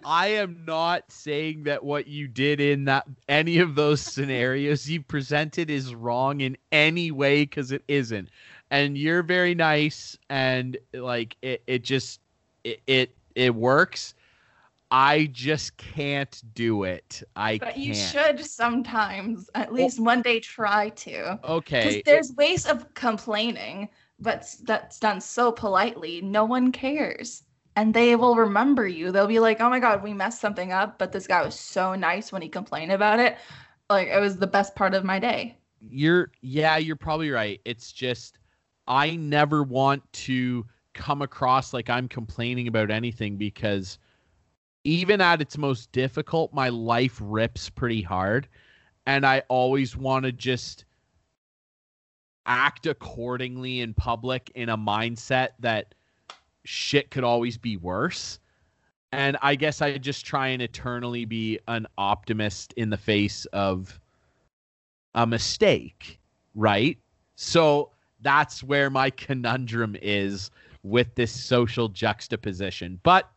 I 0.06 0.28
am 0.28 0.64
not 0.66 1.12
saying 1.12 1.64
that 1.64 1.84
what 1.84 2.08
you 2.08 2.28
did 2.30 2.62
in 2.62 2.86
that 2.86 3.06
any 3.28 3.60
of 3.60 3.76
those 3.76 4.00
scenarios 4.02 4.90
you 4.90 5.02
presented 5.04 5.70
is 5.70 5.94
wrong 5.94 6.40
in 6.42 6.58
any 6.72 7.12
way 7.12 7.42
because 7.44 7.72
it 7.74 7.84
isn't. 7.90 8.30
And 8.72 8.98
you're 8.98 9.24
very 9.24 9.56
nice 9.56 10.18
and 10.30 10.78
like 10.94 11.38
it, 11.42 11.64
it 11.68 11.84
just 11.84 12.22
it, 12.64 12.82
it 12.88 13.16
it 13.36 13.56
works. 13.56 14.14
I 14.92 15.28
just 15.34 15.78
can't 15.78 16.42
do 16.54 16.84
it. 16.84 17.24
I 17.36 17.60
But 17.60 17.78
can't. 17.78 17.78
you 17.78 17.94
should 17.94 18.46
sometimes, 18.46 19.50
at 19.56 19.74
least 19.74 20.00
one 20.00 20.22
day, 20.22 20.40
try 20.40 20.90
to. 20.90 21.40
Okay. 21.44 22.04
there's 22.06 22.34
ways 22.34 22.66
of 22.66 22.94
complaining, 22.96 23.90
but 24.20 24.46
that's 24.64 25.00
done 25.00 25.22
so 25.22 25.52
politely, 25.52 26.22
no 26.22 26.44
one 26.46 26.72
cares. 26.72 27.44
And 27.76 27.94
they 27.94 28.16
will 28.16 28.36
remember 28.36 28.88
you. 28.88 29.12
They'll 29.12 29.28
be 29.28 29.40
like, 29.40 29.62
oh 29.62 29.70
my 29.70 29.80
God, 29.80 30.04
we 30.04 30.14
messed 30.14 30.42
something 30.42 30.72
up, 30.74 30.98
but 31.00 31.12
this 31.14 31.28
guy 31.28 31.42
was 31.44 31.58
so 31.60 31.96
nice 31.96 32.32
when 32.32 32.42
he 32.42 32.50
complained 32.50 32.92
about 32.92 33.20
it. 33.20 33.38
Like, 33.90 34.08
it 34.10 34.20
was 34.20 34.38
the 34.38 34.48
best 34.48 34.76
part 34.76 34.94
of 34.94 35.04
my 35.06 35.20
day. 35.20 35.60
you're 35.82 36.32
yeah 36.42 36.78
you're 36.78 36.96
probably 36.96 37.30
right 37.30 37.62
it's 37.66 37.92
just 37.92 38.39
i 38.90 39.16
never 39.16 39.64
want 39.64 40.02
to 40.12 40.66
come 40.94 41.22
across 41.22 41.74
like 41.74 41.90
i'm 41.90 42.08
complaining 42.08 42.68
about 42.68 42.92
anything 42.92 43.38
because 43.38 44.00
even 44.84 45.22
at 45.22 45.42
its 45.42 45.58
most 45.58 45.92
difficult 45.92 46.54
my 46.54 46.70
life 46.70 47.18
rips 47.24 47.70
pretty 47.70 48.02
hard 48.02 48.48
and 49.06 49.26
i 49.26 49.42
always 49.48 49.96
want 49.96 50.26
to 50.26 50.32
just 50.32 50.86
act 52.46 52.88
accordingly 52.88 53.82
in 53.82 53.94
public 53.94 54.52
in 54.56 54.70
a 54.70 54.78
mindset 54.78 55.50
that 55.60 55.94
shit 56.66 57.12
could 57.12 57.24
always 57.24 57.58
be 57.58 57.78
worse 57.78 58.40
and 59.12 59.38
i 59.42 59.56
guess 59.56 59.82
i 59.82 59.98
just 59.98 60.26
try 60.26 60.48
and 60.48 60.62
eternally 60.62 61.26
be 61.26 61.60
an 61.68 61.86
optimist 61.98 62.74
in 62.74 62.90
the 62.90 62.98
face 62.98 63.46
of 63.54 64.00
a 65.16 65.26
mistake, 65.26 66.20
right? 66.56 66.98
So 67.36 67.92
that's 68.22 68.64
where 68.64 68.90
my 68.90 69.10
conundrum 69.10 69.96
is 70.02 70.52
with 70.84 71.14
this 71.16 71.32
social 71.32 71.90
juxtaposition. 71.90 73.00
But 73.04 73.30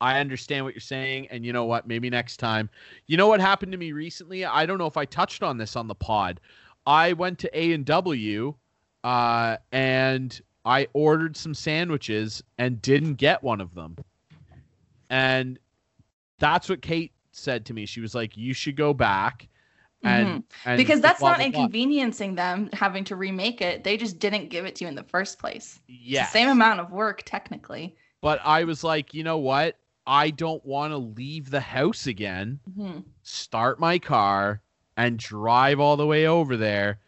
I 0.00 0.18
understand 0.18 0.64
what 0.64 0.74
you're 0.74 0.80
saying, 0.80 1.28
and 1.28 1.46
you 1.46 1.52
know 1.52 1.64
what? 1.64 1.86
Maybe 1.86 2.10
next 2.10 2.38
time. 2.38 2.68
You 3.06 3.16
know 3.16 3.28
what 3.28 3.40
happened 3.40 3.72
to 3.72 3.78
me 3.78 3.92
recently? 3.92 4.44
I 4.44 4.66
don't 4.66 4.78
know 4.78 4.86
if 4.86 4.96
I 4.96 5.04
touched 5.04 5.42
on 5.42 5.58
this 5.58 5.76
on 5.76 5.86
the 5.86 5.94
pod. 5.94 6.40
I 6.86 7.12
went 7.12 7.38
to 7.40 7.58
A 7.58 7.72
and 7.72 7.84
W, 7.84 8.54
uh, 9.04 9.58
and 9.70 10.40
I 10.64 10.88
ordered 10.92 11.36
some 11.36 11.54
sandwiches 11.54 12.42
and 12.58 12.82
didn't 12.82 13.14
get 13.14 13.42
one 13.42 13.60
of 13.60 13.74
them. 13.74 13.96
And 15.08 15.58
that's 16.38 16.68
what 16.68 16.82
Kate 16.82 17.12
said 17.30 17.64
to 17.66 17.74
me. 17.74 17.86
She 17.86 18.00
was 18.00 18.14
like, 18.14 18.36
"You 18.36 18.52
should 18.54 18.76
go 18.76 18.92
back." 18.92 19.48
And, 20.04 20.44
and 20.64 20.76
because 20.76 21.00
that's 21.00 21.20
blah, 21.20 21.30
not 21.30 21.38
blah, 21.38 21.48
blah. 21.50 21.60
inconveniencing 21.60 22.34
them 22.34 22.68
having 22.72 23.04
to 23.04 23.16
remake 23.16 23.60
it. 23.60 23.84
They 23.84 23.96
just 23.96 24.18
didn't 24.18 24.48
give 24.48 24.64
it 24.64 24.74
to 24.76 24.84
you 24.84 24.88
in 24.88 24.94
the 24.96 25.04
first 25.04 25.38
place. 25.38 25.80
Yeah. 25.86 26.26
same 26.26 26.48
amount 26.48 26.80
of 26.80 26.90
work, 26.90 27.22
technically. 27.24 27.94
But 28.20 28.40
I 28.44 28.64
was 28.64 28.82
like, 28.84 29.14
you 29.14 29.22
know 29.24 29.38
what? 29.38 29.76
I 30.06 30.30
don't 30.30 30.64
want 30.66 30.92
to 30.92 30.96
leave 30.98 31.50
the 31.50 31.60
house 31.60 32.06
again, 32.08 32.58
Mhm. 32.76 33.04
start 33.22 33.78
my 33.78 33.98
car, 34.00 34.60
and 34.96 35.18
drive 35.18 35.78
all 35.78 35.96
the 35.96 36.06
way 36.06 36.26
over 36.26 36.56
there 36.56 36.98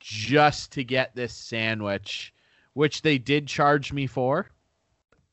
just 0.00 0.72
to 0.72 0.82
get 0.84 1.14
this 1.14 1.32
sandwich, 1.34 2.34
which 2.72 3.02
they 3.02 3.18
did 3.18 3.46
charge 3.46 3.92
me 3.92 4.06
for, 4.08 4.50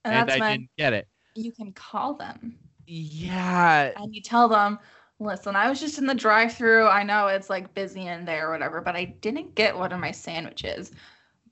And, 0.06 0.30
and, 0.30 0.44
I 0.44 0.52
didn't 0.52 0.70
get 0.78 0.94
it. 0.94 1.08
you 1.36 1.52
can 1.52 1.72
call 1.74 2.14
them. 2.14 2.58
Yeah. 2.90 3.92
and 3.98 4.16
you 4.16 4.22
tell 4.22 4.48
them, 4.48 4.80
listen, 5.20 5.56
I 5.56 5.70
was 5.70 5.80
just 5.80 5.98
in 5.98 6.06
the 6.06 6.16
drive 6.16 6.54
through. 6.54 6.88
I 6.88 7.04
know 7.04 7.28
it's 7.28 7.50
like 7.50 7.74
busy 7.74 8.08
in 8.08 8.26
there 8.26 8.50
or 8.50 8.52
whatever, 8.52 8.82
but 8.82 8.96
I 8.96 9.06
didn't 9.06 9.56
get 9.56 9.78
one 9.78 9.92
of 9.92 10.00
my 10.00 10.12
sandwiches. 10.12 10.92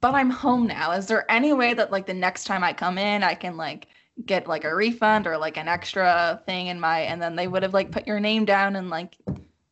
But 0.01 0.13
I'm 0.13 0.29
home 0.29 0.67
now. 0.67 0.91
Is 0.91 1.07
there 1.07 1.29
any 1.31 1.53
way 1.53 1.73
that 1.73 1.91
like 1.91 2.05
the 2.05 2.13
next 2.13 2.43
time 2.45 2.63
I 2.63 2.73
come 2.73 2.97
in, 2.97 3.23
I 3.23 3.33
can 3.33 3.57
like 3.57 3.87
get 4.25 4.47
like 4.47 4.63
a 4.63 4.73
refund 4.75 5.27
or 5.27 5.37
like 5.37 5.57
an 5.57 5.67
extra 5.67 6.41
thing 6.45 6.67
in 6.67 6.79
my 6.79 6.99
and 7.01 7.21
then 7.21 7.35
they 7.35 7.47
would 7.47 7.63
have 7.63 7.73
like 7.73 7.91
put 7.91 8.07
your 8.07 8.19
name 8.19 8.45
down 8.45 8.75
and 8.75 8.89
like 8.89 9.17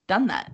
done 0.08 0.28
that. 0.28 0.52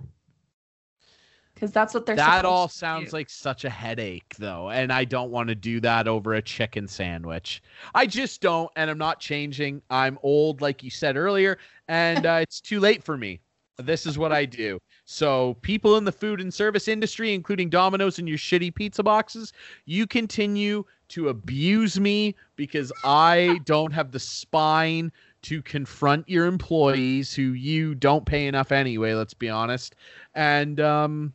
Cuz 1.60 1.72
that's 1.72 1.92
what 1.92 2.06
they're 2.06 2.16
That 2.16 2.46
all 2.46 2.68
sounds 2.68 3.12
like 3.12 3.28
such 3.28 3.66
a 3.66 3.70
headache, 3.70 4.34
though, 4.38 4.70
and 4.70 4.90
I 4.90 5.04
don't 5.04 5.30
want 5.30 5.50
to 5.50 5.54
do 5.54 5.78
that 5.80 6.08
over 6.08 6.32
a 6.34 6.42
chicken 6.42 6.88
sandwich. 6.88 7.62
I 7.94 8.06
just 8.06 8.40
don't, 8.40 8.70
and 8.76 8.90
I'm 8.90 8.98
not 8.98 9.20
changing. 9.20 9.82
I'm 9.90 10.18
old, 10.22 10.62
like 10.62 10.82
you 10.82 10.90
said 10.90 11.18
earlier, 11.18 11.58
and 11.86 12.24
uh, 12.24 12.38
it's 12.40 12.62
too 12.62 12.80
late 12.80 13.02
for 13.02 13.18
me. 13.18 13.40
This 13.76 14.06
is 14.06 14.16
what 14.18 14.32
I 14.32 14.44
do. 14.46 14.78
So, 15.04 15.54
people 15.62 15.96
in 15.96 16.04
the 16.04 16.12
food 16.12 16.40
and 16.40 16.52
service 16.52 16.88
industry, 16.88 17.34
including 17.34 17.68
Domino's 17.68 18.18
and 18.18 18.28
your 18.28 18.38
shitty 18.38 18.74
pizza 18.74 19.02
boxes, 19.02 19.52
you 19.84 20.06
continue 20.06 20.84
to 21.08 21.28
abuse 21.28 21.98
me 22.00 22.36
because 22.56 22.92
I 23.04 23.60
don't 23.64 23.92
have 23.92 24.12
the 24.12 24.18
spine 24.18 25.12
to 25.42 25.62
confront 25.62 26.28
your 26.28 26.46
employees 26.46 27.34
who 27.34 27.42
you 27.52 27.94
don't 27.94 28.24
pay 28.24 28.46
enough 28.46 28.72
anyway, 28.72 29.14
let's 29.14 29.34
be 29.34 29.48
honest. 29.48 29.96
And 30.34 30.80
um 30.80 31.32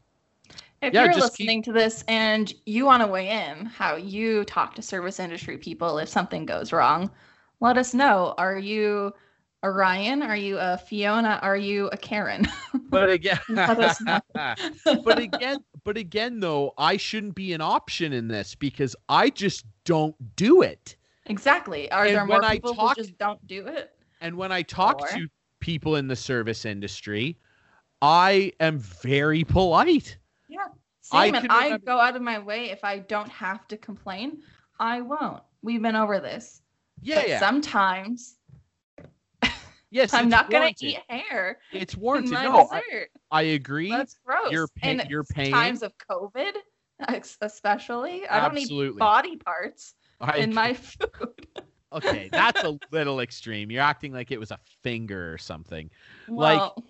If 0.86 0.94
Yeah, 0.94 1.06
you're 1.06 1.14
just 1.14 1.36
keep- 1.36 1.48
listening 1.48 1.64
to 1.64 1.72
this 1.74 2.03
and 2.07 2.53
you 2.68 2.86
want 2.86 3.02
to 3.02 3.07
weigh 3.07 3.30
in 3.30 3.66
how 3.66 3.95
you 3.95 4.44
talk 4.45 4.76
to 4.76 4.82
service 4.84 5.20
industry 5.20 5.57
people 5.57 5.98
if 5.98 6.07
something 6.07 6.45
goes 6.45 6.72
wrong, 6.72 7.10
Let 7.62 7.78
us 7.78 7.94
know. 7.94 8.36
Are 8.38 8.57
you 8.57 9.14
a 9.64 9.72
Ryan? 9.72 10.22
Are 10.22 10.36
you 10.36 10.57
a 10.60 10.78
Fiona? 10.78 11.40
Are 11.41 11.56
you 11.57 11.88
a 11.88 11.98
Karen? 11.98 12.45
But 12.90 13.10
again, 13.10 13.40
Let 13.49 13.80
us 13.80 13.99
know. 14.02 14.20
but 15.03 15.18
again, 15.20 15.57
but 15.84 15.98
again, 15.98 16.40
though, 16.40 16.74
I 16.78 16.98
shouldn't 16.98 17.34
be 17.36 17.53
an 17.53 17.62
option 17.62 18.14
in 18.14 18.28
this 18.28 18.53
because 18.56 18.95
I 19.10 19.30
just 19.32 19.66
don't 19.86 20.16
do 20.36 20.62
it. 20.62 20.95
exactly. 21.26 21.91
Are 21.91 22.06
And 22.06 22.16
there 22.16 22.26
more 22.26 22.44
I 22.44 22.53
people 22.56 22.76
talk- 22.76 22.95
who 22.98 23.03
just 23.03 23.18
don't 23.18 23.45
do 23.48 23.66
it? 23.68 23.91
And 24.22 24.36
when 24.36 24.52
I 24.52 24.62
talk 24.62 25.02
Or- 25.02 25.07
to 25.18 25.28
people 25.62 25.95
in 25.95 26.07
the 26.07 26.16
service 26.16 26.64
industry, 26.66 27.38
I 28.02 28.52
am 28.60 28.78
very 28.80 29.44
polite. 29.44 30.18
I 31.11 31.26
Same, 31.27 31.36
and 31.36 31.52
I 31.52 31.64
remember- 31.65 31.86
go 31.86 31.99
out 31.99 32.15
of 32.15 32.22
my 32.22 32.40
way 32.40 32.72
if 32.72 32.84
I 32.84 32.99
don't 32.99 33.30
have 33.30 33.68
to 33.69 33.77
complain. 33.77 34.41
I 34.80 35.02
won't. 35.02 35.44
We've 35.61 35.82
been 35.82 35.95
over 35.95 36.19
this. 36.19 36.61
Yeah, 37.02 37.15
But 37.22 37.30
yeah. 37.30 37.40
Sometimes 37.40 38.38
yes, 39.91 40.14
I'm 40.14 40.30
not 40.30 40.49
gonna 40.49 40.72
eat 40.82 40.99
hair 41.07 41.60
It's 41.72 41.95
warranted. 41.95 42.32
No, 42.32 42.68
I. 42.72 42.82
I 43.32 43.41
agree. 43.44 43.90
That's 43.90 44.18
gross. 44.26 44.52
You're 44.52 44.68
pay- 44.68 45.06
you're 45.10 45.23
paying- 45.23 45.52
times 45.53 45.84
of 45.84 45.94
COVID, 46.10 46.53
especially. 47.41 48.27
I 48.27 48.41
don't 48.41 48.57
Absolutely. 48.57 48.88
need 48.95 48.99
body 48.99 49.38
parts 49.38 49.95
I 50.19 50.38
in 50.38 50.53
my 50.53 50.73
food. 50.73 51.48
okay, 51.94 52.30
that's 52.32 52.64
a 52.64 52.77
little 52.91 53.19
extreme. 53.19 53.69
You're 53.69 53.82
acting 53.84 54.14
like 54.14 54.32
it 54.32 54.40
was 54.40 54.52
a 54.52 54.60
finger 54.84 55.34
or 55.34 55.38
something. 55.38 55.90
Like, 56.27 56.60
well, 56.60 56.84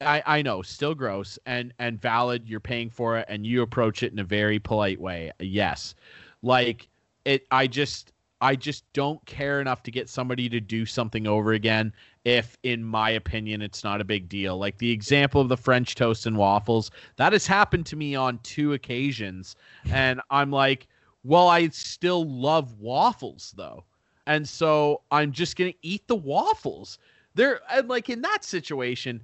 I, 0.00 0.22
I 0.26 0.42
know, 0.42 0.62
still 0.62 0.94
gross 0.94 1.38
and 1.46 1.72
and 1.78 2.00
valid. 2.00 2.48
You're 2.48 2.60
paying 2.60 2.90
for 2.90 3.18
it, 3.18 3.26
and 3.28 3.46
you 3.46 3.62
approach 3.62 4.02
it 4.02 4.12
in 4.12 4.18
a 4.18 4.24
very 4.24 4.58
polite 4.58 5.00
way. 5.00 5.30
Yes, 5.38 5.94
like 6.42 6.88
it. 7.24 7.46
I 7.50 7.66
just 7.66 8.12
I 8.40 8.56
just 8.56 8.84
don't 8.92 9.24
care 9.26 9.60
enough 9.60 9.82
to 9.84 9.90
get 9.90 10.08
somebody 10.08 10.48
to 10.48 10.60
do 10.60 10.84
something 10.84 11.26
over 11.26 11.52
again. 11.52 11.92
If, 12.24 12.58
in 12.62 12.82
my 12.82 13.10
opinion, 13.10 13.62
it's 13.62 13.84
not 13.84 14.00
a 14.00 14.04
big 14.04 14.28
deal. 14.28 14.58
Like 14.58 14.78
the 14.78 14.90
example 14.90 15.40
of 15.40 15.48
the 15.48 15.56
French 15.56 15.94
toast 15.94 16.26
and 16.26 16.36
waffles, 16.36 16.90
that 17.16 17.32
has 17.32 17.46
happened 17.46 17.86
to 17.86 17.96
me 17.96 18.14
on 18.14 18.40
two 18.42 18.72
occasions, 18.72 19.56
and 19.90 20.20
I'm 20.30 20.50
like, 20.50 20.88
well, 21.22 21.48
I 21.48 21.68
still 21.68 22.28
love 22.28 22.80
waffles 22.80 23.54
though, 23.56 23.84
and 24.26 24.48
so 24.48 25.02
I'm 25.10 25.32
just 25.32 25.56
gonna 25.56 25.74
eat 25.82 26.06
the 26.08 26.16
waffles. 26.16 26.98
They're 27.34 27.60
and 27.70 27.88
like 27.88 28.10
in 28.10 28.22
that 28.22 28.44
situation 28.44 29.22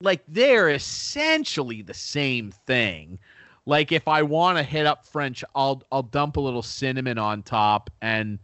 like 0.00 0.22
they're 0.28 0.70
essentially 0.70 1.82
the 1.82 1.94
same 1.94 2.50
thing. 2.66 3.18
Like 3.66 3.92
if 3.92 4.06
I 4.08 4.22
want 4.22 4.58
to 4.58 4.62
hit 4.64 4.86
up 4.86 5.06
French, 5.06 5.44
I'll 5.54 5.82
I'll 5.90 6.02
dump 6.02 6.36
a 6.36 6.40
little 6.40 6.62
cinnamon 6.62 7.18
on 7.18 7.42
top 7.42 7.90
and 8.02 8.38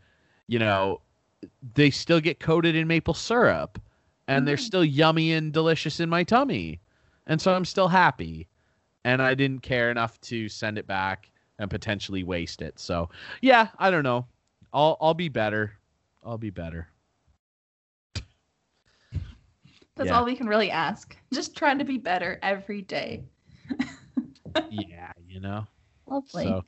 you 0.49 0.59
know, 0.59 1.01
they 1.75 1.91
still 1.91 2.21
get 2.21 2.41
coated 2.41 2.75
in 2.77 2.87
maple 2.89 3.15
syrup 3.15 3.81
and 4.29 4.47
they're 4.47 4.57
Mm. 4.57 4.61
still 4.61 4.85
yummy 4.85 5.33
and 5.33 5.53
delicious 5.53 6.01
in 6.01 6.09
my 6.09 6.25
tummy. 6.25 6.81
And 7.27 7.41
so 7.41 7.55
I'm 7.55 7.65
still 7.65 7.89
happy. 7.89 8.49
And 9.05 9.23
I 9.23 9.35
didn't 9.35 9.63
care 9.63 9.91
enough 9.91 10.21
to 10.23 10.49
send 10.49 10.79
it 10.79 10.87
back 10.87 11.31
and 11.59 11.71
potentially 11.71 12.23
waste 12.25 12.63
it. 12.63 12.79
So, 12.79 13.11
yeah, 13.41 13.69
I 13.79 13.91
don't 13.91 14.05
know. 14.05 14.27
I'll 14.73 14.97
I'll 15.01 15.15
be 15.15 15.29
better. 15.29 15.73
I'll 16.25 16.39
be 16.39 16.51
better. 16.51 16.89
That's 19.97 20.09
yeah. 20.09 20.19
all 20.19 20.25
we 20.25 20.37
can 20.37 20.47
really 20.47 20.71
ask. 20.71 21.17
Just 21.33 21.57
trying 21.57 21.79
to 21.79 21.85
be 21.85 21.99
better 21.99 22.39
every 22.43 22.83
day. 22.83 23.25
yeah, 24.71 25.13
you 25.29 25.41
know. 25.41 25.67
Lovely. 26.07 26.45
So. 26.45 26.65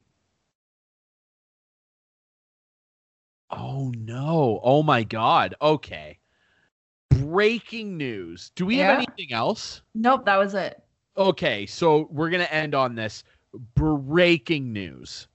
Oh 3.50 3.92
no. 3.96 4.60
Oh 4.62 4.82
my 4.82 5.04
god. 5.04 5.54
Okay. 5.62 6.18
Breaking 7.10 7.96
news. 7.96 8.50
Do 8.56 8.66
we 8.66 8.78
have 8.78 8.96
anything 8.96 9.32
else? 9.32 9.82
Nope, 9.94 10.24
that 10.26 10.36
was 10.36 10.54
it. 10.54 10.82
Okay, 11.16 11.64
so 11.64 12.08
we're 12.10 12.30
going 12.30 12.42
to 12.42 12.52
end 12.52 12.74
on 12.74 12.96
this 12.96 13.22
breaking 13.76 14.72
news. 14.72 15.28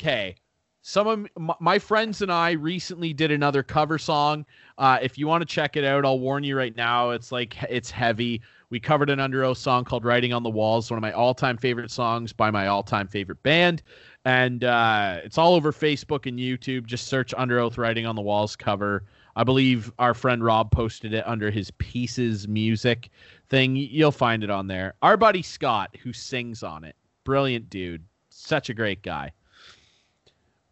Okay. 0.00 0.36
Some 0.82 1.06
of 1.06 1.58
my 1.60 1.78
friends 1.78 2.22
and 2.22 2.32
I 2.32 2.52
recently 2.52 3.12
did 3.12 3.30
another 3.30 3.62
cover 3.62 3.98
song. 3.98 4.46
Uh, 4.78 4.98
if 5.02 5.18
you 5.18 5.26
want 5.26 5.42
to 5.42 5.46
check 5.46 5.76
it 5.76 5.84
out, 5.84 6.06
I'll 6.06 6.18
warn 6.18 6.42
you 6.42 6.56
right 6.56 6.74
now. 6.74 7.10
It's 7.10 7.30
like 7.30 7.62
it's 7.68 7.90
heavy. 7.90 8.40
We 8.70 8.80
covered 8.80 9.10
an 9.10 9.18
Underoath 9.18 9.58
song 9.58 9.84
called 9.84 10.06
"Writing 10.06 10.32
on 10.32 10.42
the 10.42 10.48
Walls," 10.48 10.90
one 10.90 10.96
of 10.96 11.02
my 11.02 11.12
all-time 11.12 11.58
favorite 11.58 11.90
songs 11.90 12.32
by 12.32 12.50
my 12.50 12.68
all-time 12.68 13.08
favorite 13.08 13.42
band, 13.42 13.82
and 14.24 14.64
uh, 14.64 15.18
it's 15.22 15.36
all 15.36 15.54
over 15.54 15.70
Facebook 15.70 16.24
and 16.26 16.38
YouTube. 16.38 16.86
Just 16.86 17.08
search 17.08 17.34
"Underoath 17.34 17.76
Writing 17.76 18.06
on 18.06 18.16
the 18.16 18.22
Walls" 18.22 18.56
cover. 18.56 19.04
I 19.36 19.44
believe 19.44 19.92
our 19.98 20.14
friend 20.14 20.42
Rob 20.42 20.70
posted 20.70 21.12
it 21.12 21.26
under 21.26 21.50
his 21.50 21.70
Pieces 21.72 22.48
Music 22.48 23.10
thing. 23.48 23.76
You'll 23.76 24.12
find 24.12 24.42
it 24.42 24.50
on 24.50 24.66
there. 24.66 24.94
Our 25.02 25.18
buddy 25.18 25.42
Scott, 25.42 25.94
who 26.02 26.12
sings 26.12 26.62
on 26.62 26.84
it, 26.84 26.96
brilliant 27.24 27.68
dude, 27.68 28.02
such 28.30 28.70
a 28.70 28.74
great 28.74 29.02
guy. 29.02 29.32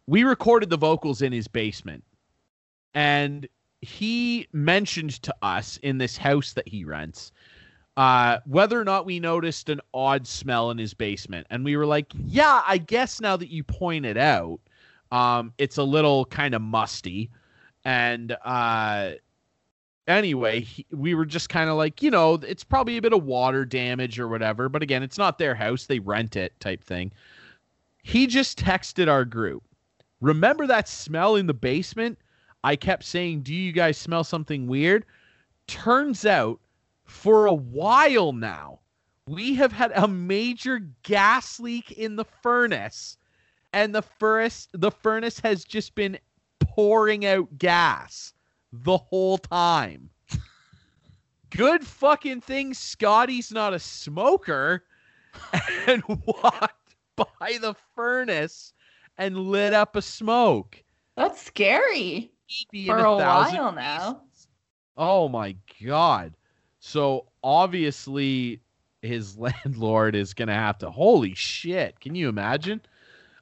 We 0.09 0.23
recorded 0.23 0.69
the 0.69 0.77
vocals 0.77 1.21
in 1.21 1.31
his 1.31 1.47
basement, 1.47 2.03
and 2.93 3.47
he 3.81 4.47
mentioned 4.51 5.21
to 5.21 5.35
us 5.41 5.77
in 5.83 5.99
this 5.99 6.17
house 6.17 6.53
that 6.53 6.67
he 6.67 6.83
rents 6.83 7.31
uh, 7.99 8.39
whether 8.45 8.79
or 8.79 8.85
not 8.85 9.05
we 9.05 9.19
noticed 9.19 9.67
an 9.67 9.81
odd 9.93 10.25
smell 10.25 10.71
in 10.71 10.77
his 10.77 10.93
basement. 10.93 11.45
And 11.49 11.65
we 11.65 11.75
were 11.75 11.85
like, 11.85 12.13
yeah, 12.25 12.63
I 12.65 12.77
guess 12.77 13.19
now 13.19 13.35
that 13.35 13.49
you 13.49 13.61
point 13.61 14.05
it 14.05 14.15
out, 14.15 14.61
um, 15.11 15.51
it's 15.57 15.75
a 15.75 15.83
little 15.83 16.23
kind 16.23 16.55
of 16.55 16.61
musty. 16.61 17.29
And 17.83 18.37
uh, 18.45 19.15
anyway, 20.07 20.61
he, 20.61 20.85
we 20.93 21.13
were 21.13 21.25
just 21.25 21.49
kind 21.49 21.69
of 21.69 21.75
like, 21.75 22.01
you 22.01 22.09
know, 22.09 22.35
it's 22.35 22.63
probably 22.63 22.95
a 22.95 23.01
bit 23.01 23.11
of 23.11 23.25
water 23.25 23.65
damage 23.65 24.17
or 24.17 24.29
whatever. 24.29 24.69
But 24.69 24.81
again, 24.81 25.03
it's 25.03 25.17
not 25.17 25.37
their 25.37 25.53
house, 25.53 25.85
they 25.85 25.99
rent 25.99 26.37
it 26.37 26.57
type 26.61 26.81
thing. 26.81 27.11
He 28.01 28.27
just 28.27 28.57
texted 28.57 29.09
our 29.09 29.25
group. 29.25 29.63
Remember 30.21 30.67
that 30.67 30.87
smell 30.87 31.35
in 31.35 31.47
the 31.47 31.53
basement? 31.53 32.19
I 32.63 32.75
kept 32.75 33.03
saying, 33.05 33.41
Do 33.41 33.53
you 33.53 33.71
guys 33.71 33.97
smell 33.97 34.23
something 34.23 34.67
weird? 34.67 35.05
Turns 35.67 36.25
out, 36.25 36.59
for 37.05 37.45
a 37.45 37.53
while 37.53 38.33
now, 38.33 38.79
we 39.27 39.55
have 39.55 39.71
had 39.71 39.91
a 39.95 40.07
major 40.07 40.79
gas 41.03 41.59
leak 41.59 41.91
in 41.91 42.15
the 42.15 42.25
furnace, 42.25 43.17
and 43.71 43.93
the 43.93 44.01
furnace 44.01 44.67
the 44.73 44.91
furnace 44.91 45.39
has 45.39 45.63
just 45.63 45.95
been 45.95 46.17
pouring 46.59 47.25
out 47.25 47.57
gas 47.57 48.33
the 48.73 48.97
whole 48.97 49.37
time. 49.37 50.09
Good 51.49 51.85
fucking 51.85 52.41
thing 52.41 52.73
Scotty's 52.73 53.51
not 53.51 53.73
a 53.73 53.79
smoker 53.79 54.83
and 55.87 56.03
walked 56.07 56.95
by 57.15 57.57
the 57.61 57.75
furnace 57.95 58.73
and 59.19 59.37
lit 59.37 59.73
up 59.73 59.95
a 59.95 60.01
smoke. 60.01 60.81
That's 61.15 61.39
scary 61.39 62.31
Be 62.71 62.87
for 62.87 62.97
a 62.97 63.17
thousand 63.19 63.57
while 63.59 63.71
now. 63.73 64.21
Oh 64.97 65.27
my 65.27 65.55
god. 65.85 66.33
So 66.79 67.27
obviously 67.43 68.61
his 69.01 69.37
landlord 69.65 70.15
is 70.15 70.33
going 70.33 70.47
to 70.47 70.53
have 70.55 70.79
to 70.79 70.89
holy 70.89 71.35
shit. 71.35 71.99
Can 71.99 72.15
you 72.15 72.29
imagine? 72.29 72.81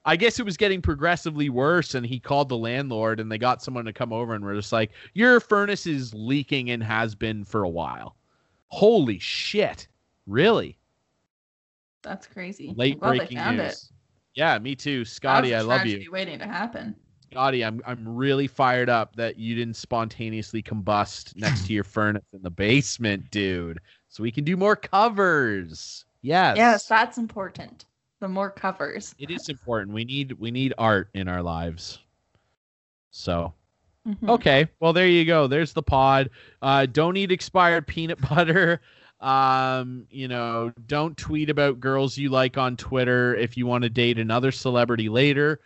I 0.04 0.16
guess 0.16 0.40
it 0.40 0.46
was 0.46 0.58
getting 0.58 0.82
progressively 0.82 1.50
worse 1.50 1.94
and 1.94 2.06
he 2.06 2.20
called 2.20 2.50
the 2.50 2.58
landlord 2.58 3.20
and 3.20 3.32
they 3.32 3.38
got 3.38 3.62
someone 3.62 3.86
to 3.86 3.94
come 3.94 4.12
over 4.12 4.34
and 4.34 4.44
we're 4.44 4.56
just 4.56 4.72
like 4.72 4.92
your 5.14 5.40
furnace 5.40 5.86
is 5.86 6.14
leaking 6.14 6.72
and 6.72 6.84
has 6.84 7.14
been 7.14 7.44
for 7.44 7.64
a 7.64 7.70
while. 7.70 8.16
Holy 8.70 9.20
shit. 9.20 9.88
Really? 10.26 10.78
That's 12.02 12.26
crazy. 12.26 12.74
Late 12.76 12.94
I'm 12.96 13.00
glad 13.00 13.12
they 13.12 13.18
breaking 13.18 13.58
news. 13.58 13.92
It. 13.92 13.97
Yeah, 14.38 14.60
me 14.60 14.76
too. 14.76 15.04
Scotty, 15.04 15.56
I 15.56 15.62
love 15.62 15.88
you. 15.88 16.12
Waiting 16.12 16.38
to 16.38 16.46
happen. 16.46 16.96
Scotty, 17.32 17.66
I'm 17.66 17.82
I'm 17.88 18.08
really 18.08 18.46
fired 18.46 18.88
up 18.88 19.16
that 19.16 19.38
you 19.40 19.56
didn't 19.56 19.76
spontaneously 19.76 20.62
combust 20.62 21.36
next 21.36 21.66
to 21.66 21.74
your 21.74 21.84
furnace 21.84 22.24
in 22.32 22.44
the 22.44 22.52
basement, 22.52 23.32
dude. 23.32 23.80
So 24.10 24.22
we 24.22 24.32
can 24.32 24.44
do 24.44 24.56
more 24.56 24.76
covers. 24.76 26.06
Yes. 26.22 26.56
Yes, 26.56 26.86
that's 26.86 27.18
important. 27.18 27.86
The 28.20 28.28
more 28.28 28.52
covers. 28.52 29.16
It 29.18 29.32
is 29.32 29.50
important. 29.50 29.96
We 29.96 30.06
need 30.06 30.34
we 30.34 30.52
need 30.52 30.72
art 30.78 31.10
in 31.16 31.28
our 31.28 31.42
lives. 31.42 31.98
So 33.10 33.54
Mhm. 34.08 34.30
okay, 34.30 34.68
well 34.80 34.94
there 34.94 35.08
you 35.08 35.26
go. 35.26 35.48
There's 35.48 35.74
the 35.74 35.82
pod. 35.82 36.30
Uh, 36.62 36.86
don't 36.86 37.18
eat 37.18 37.32
expired 37.32 37.88
peanut 37.88 38.22
butter. 38.30 38.82
Um, 39.20 40.06
you 40.12 40.28
know, 40.28 40.72
don't 40.86 41.18
tweet 41.18 41.50
about 41.50 41.80
girls 41.80 42.18
you 42.18 42.30
like 42.30 42.58
on 42.58 42.78
Twitter 42.78 43.36
if 43.36 43.58
you 43.58 43.66
want 43.66 43.84
to 43.84 43.90
date 43.90 44.20
another 44.20 44.52
celebrity 44.52 45.10
later. 45.10 45.60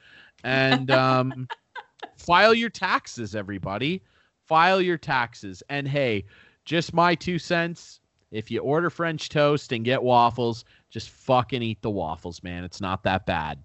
And 0.44 0.90
um, 0.92 1.48
file 2.18 2.54
your 2.54 2.70
taxes, 2.70 3.36
everybody. 3.36 4.02
File 4.48 4.82
your 4.82 4.98
taxes. 4.98 5.64
And 5.70 5.88
hey, 5.88 6.26
just 6.66 6.94
my 6.94 7.16
two 7.16 7.40
cents. 7.40 8.00
If 8.32 8.50
you 8.50 8.60
order 8.60 8.90
French 8.90 9.28
toast 9.28 9.74
and 9.74 9.84
get 9.84 10.02
waffles, 10.02 10.64
just 10.90 11.10
fucking 11.10 11.62
eat 11.62 11.82
the 11.82 11.90
waffles, 11.90 12.42
man. 12.44 12.64
It's 12.64 12.80
not 12.80 13.04
that 13.04 13.26
bad. 13.26 13.60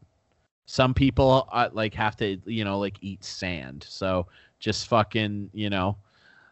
Some 0.66 0.94
people 0.94 1.48
uh, 1.52 1.68
like 1.72 1.94
have 1.94 2.16
to, 2.16 2.40
you 2.44 2.64
know, 2.64 2.80
like 2.80 2.98
eat 3.00 3.22
sand. 3.22 3.86
So 3.88 4.26
just 4.58 4.88
fucking, 4.88 5.50
you 5.52 5.70
know, 5.70 5.96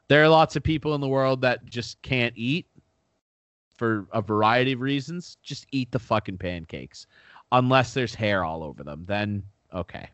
there 0.06 0.22
are 0.22 0.28
lots 0.28 0.54
of 0.54 0.62
people 0.62 0.94
in 0.94 1.00
the 1.00 1.08
world 1.08 1.40
that 1.40 1.64
just 1.64 2.00
can't 2.02 2.34
eat 2.36 2.66
for 3.74 4.06
a 4.12 4.22
variety 4.22 4.72
of 4.72 4.80
reasons. 4.80 5.36
Just 5.42 5.66
eat 5.72 5.90
the 5.90 5.98
fucking 5.98 6.38
pancakes. 6.38 7.06
Unless 7.52 7.94
there's 7.94 8.14
hair 8.14 8.44
all 8.44 8.62
over 8.62 8.82
them. 8.82 9.04
Then 9.06 9.42
okay. 9.72 10.08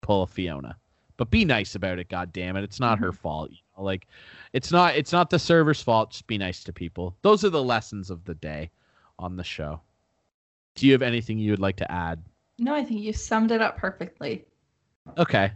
Pull 0.00 0.22
a 0.22 0.26
Fiona. 0.26 0.76
But 1.16 1.30
be 1.30 1.44
nice 1.44 1.74
about 1.74 1.98
it, 1.98 2.08
god 2.08 2.32
damn 2.32 2.56
it. 2.56 2.64
It's 2.64 2.80
not 2.80 2.98
her 2.98 3.12
fault. 3.12 3.50
You 3.50 3.58
know? 3.76 3.84
Like 3.84 4.06
it's 4.52 4.72
not 4.72 4.96
it's 4.96 5.12
not 5.12 5.30
the 5.30 5.38
server's 5.38 5.82
fault. 5.82 6.10
Just 6.10 6.26
be 6.26 6.38
nice 6.38 6.64
to 6.64 6.72
people. 6.72 7.16
Those 7.22 7.44
are 7.44 7.50
the 7.50 7.62
lessons 7.62 8.10
of 8.10 8.24
the 8.24 8.34
day 8.34 8.70
on 9.18 9.36
the 9.36 9.44
show. 9.44 9.80
Do 10.74 10.86
you 10.86 10.92
have 10.92 11.02
anything 11.02 11.38
you 11.38 11.52
would 11.52 11.60
like 11.60 11.76
to 11.76 11.90
add? 11.90 12.22
No, 12.58 12.74
I 12.74 12.84
think 12.84 13.00
you 13.00 13.12
summed 13.12 13.50
it 13.50 13.60
up 13.60 13.76
perfectly. 13.76 14.44
Okay. 15.18 15.52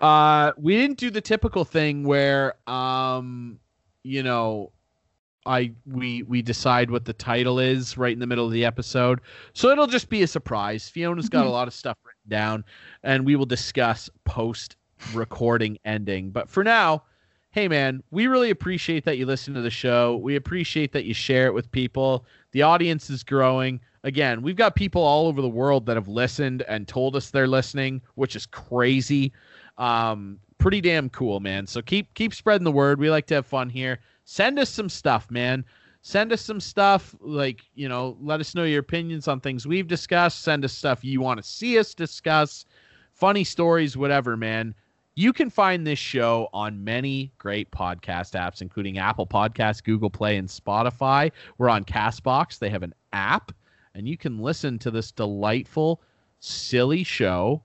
Uh 0.00 0.52
we 0.58 0.76
didn't 0.76 0.98
do 0.98 1.10
the 1.10 1.20
typical 1.20 1.64
thing 1.64 2.04
where 2.04 2.54
um 2.68 3.58
you 4.02 4.22
know 4.22 4.72
I 5.46 5.72
we 5.86 6.22
we 6.24 6.42
decide 6.42 6.90
what 6.90 7.04
the 7.04 7.12
title 7.12 7.58
is 7.58 7.96
right 7.96 8.12
in 8.12 8.18
the 8.18 8.26
middle 8.26 8.46
of 8.46 8.52
the 8.52 8.64
episode. 8.64 9.20
So 9.52 9.70
it'll 9.70 9.86
just 9.86 10.08
be 10.08 10.22
a 10.22 10.26
surprise. 10.26 10.88
Fiona's 10.88 11.28
got 11.28 11.46
a 11.46 11.50
lot 11.50 11.68
of 11.68 11.74
stuff 11.74 11.96
written 12.04 12.28
down 12.28 12.64
and 13.02 13.24
we 13.24 13.36
will 13.36 13.46
discuss 13.46 14.10
post 14.24 14.76
recording 15.14 15.78
ending. 15.84 16.30
But 16.30 16.50
for 16.50 16.62
now, 16.64 17.04
hey 17.50 17.68
man, 17.68 18.02
we 18.10 18.26
really 18.26 18.50
appreciate 18.50 19.04
that 19.04 19.16
you 19.16 19.26
listen 19.26 19.54
to 19.54 19.62
the 19.62 19.70
show. 19.70 20.16
We 20.16 20.36
appreciate 20.36 20.92
that 20.92 21.04
you 21.04 21.14
share 21.14 21.46
it 21.46 21.54
with 21.54 21.70
people. 21.70 22.26
The 22.52 22.62
audience 22.62 23.08
is 23.08 23.22
growing. 23.22 23.80
Again, 24.04 24.42
we've 24.42 24.56
got 24.56 24.76
people 24.76 25.02
all 25.02 25.26
over 25.26 25.42
the 25.42 25.48
world 25.48 25.86
that 25.86 25.96
have 25.96 26.08
listened 26.08 26.62
and 26.68 26.86
told 26.86 27.16
us 27.16 27.30
they're 27.30 27.48
listening, 27.48 28.00
which 28.14 28.36
is 28.36 28.46
crazy. 28.46 29.32
Um, 29.76 30.38
pretty 30.58 30.80
damn 30.80 31.08
cool, 31.08 31.40
man. 31.40 31.66
So 31.66 31.80
keep 31.80 32.12
keep 32.14 32.34
spreading 32.34 32.64
the 32.64 32.72
word. 32.72 33.00
We 33.00 33.10
like 33.10 33.26
to 33.28 33.34
have 33.34 33.46
fun 33.46 33.70
here. 33.70 34.00
Send 34.30 34.58
us 34.58 34.68
some 34.68 34.90
stuff, 34.90 35.30
man. 35.30 35.64
Send 36.02 36.34
us 36.34 36.42
some 36.42 36.60
stuff 36.60 37.16
like, 37.20 37.62
you 37.74 37.88
know, 37.88 38.14
let 38.20 38.40
us 38.40 38.54
know 38.54 38.64
your 38.64 38.80
opinions 38.80 39.26
on 39.26 39.40
things 39.40 39.66
we've 39.66 39.88
discussed. 39.88 40.42
Send 40.42 40.66
us 40.66 40.74
stuff 40.74 41.02
you 41.02 41.22
want 41.22 41.42
to 41.42 41.48
see 41.48 41.78
us 41.78 41.94
discuss. 41.94 42.66
Funny 43.14 43.42
stories, 43.42 43.96
whatever, 43.96 44.36
man. 44.36 44.74
You 45.14 45.32
can 45.32 45.48
find 45.48 45.86
this 45.86 45.98
show 45.98 46.50
on 46.52 46.84
many 46.84 47.32
great 47.38 47.70
podcast 47.70 48.38
apps, 48.38 48.60
including 48.60 48.98
Apple 48.98 49.26
Podcasts, 49.26 49.82
Google 49.82 50.10
Play, 50.10 50.36
and 50.36 50.46
Spotify. 50.46 51.32
We're 51.56 51.70
on 51.70 51.84
Castbox. 51.84 52.58
They 52.58 52.68
have 52.68 52.82
an 52.82 52.94
app, 53.14 53.50
and 53.94 54.06
you 54.06 54.18
can 54.18 54.40
listen 54.40 54.78
to 54.80 54.90
this 54.90 55.10
delightful, 55.10 56.02
silly 56.38 57.02
show 57.02 57.62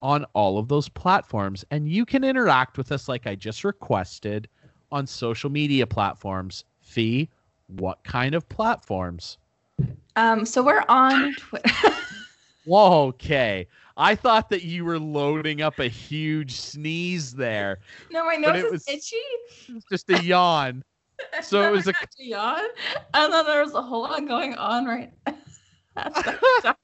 on 0.00 0.24
all 0.32 0.56
of 0.56 0.68
those 0.68 0.88
platforms. 0.88 1.62
And 1.70 1.86
you 1.86 2.06
can 2.06 2.24
interact 2.24 2.78
with 2.78 2.90
us 2.90 3.06
like 3.06 3.26
I 3.26 3.34
just 3.34 3.64
requested 3.64 4.48
on 4.92 5.06
social 5.06 5.50
media 5.50 5.86
platforms. 5.86 6.64
Fee, 6.80 7.28
what 7.68 8.02
kind 8.04 8.34
of 8.34 8.48
platforms? 8.48 9.38
Um, 10.16 10.44
so 10.44 10.62
we're 10.62 10.84
on 10.88 11.34
Twitter. 11.36 11.70
Whoa, 12.64 13.06
okay. 13.08 13.66
I 13.96 14.14
thought 14.14 14.48
that 14.50 14.62
you 14.62 14.84
were 14.84 14.98
loading 14.98 15.62
up 15.62 15.78
a 15.78 15.86
huge 15.88 16.52
sneeze 16.56 17.32
there. 17.32 17.78
no, 18.10 18.24
my 18.24 18.36
nose 18.36 18.56
it 18.56 18.64
is 18.66 18.72
was- 18.72 18.88
itchy. 18.88 19.16
It's 19.68 19.84
just 19.90 20.10
a 20.10 20.22
yawn. 20.22 20.82
So 21.42 21.62
it 21.62 21.70
was 21.70 21.86
a- 21.86 21.90
a 21.90 22.24
yawn, 22.24 22.64
and 23.12 23.30
then 23.30 23.44
there 23.44 23.62
was 23.62 23.74
a 23.74 23.82
whole 23.82 24.04
lot 24.04 24.26
going 24.26 24.54
on 24.54 24.86
right. 24.86 25.12
At. 26.00 26.76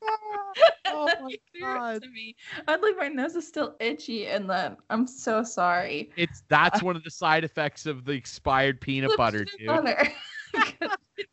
Oh 0.88 1.12
my 1.20 1.30
you 1.30 1.38
threw 1.52 1.74
it 1.74 1.78
God. 1.78 2.02
to 2.02 2.08
me. 2.08 2.36
I'm 2.66 2.80
like, 2.80 2.96
my 2.96 3.08
nose 3.08 3.34
is 3.34 3.46
still 3.46 3.76
itchy, 3.80 4.28
and 4.28 4.48
then 4.48 4.76
I'm 4.88 5.06
so 5.06 5.42
sorry. 5.42 6.10
It's 6.16 6.42
that's 6.48 6.82
one 6.82 6.96
of 6.96 7.04
the 7.04 7.10
side 7.10 7.44
effects 7.44 7.86
of 7.86 8.04
the 8.04 8.12
expired 8.12 8.80
peanut 8.80 9.16
butter, 9.16 9.44
peanut 9.58 9.58
dude. 9.58 9.66
butter. 9.66 10.08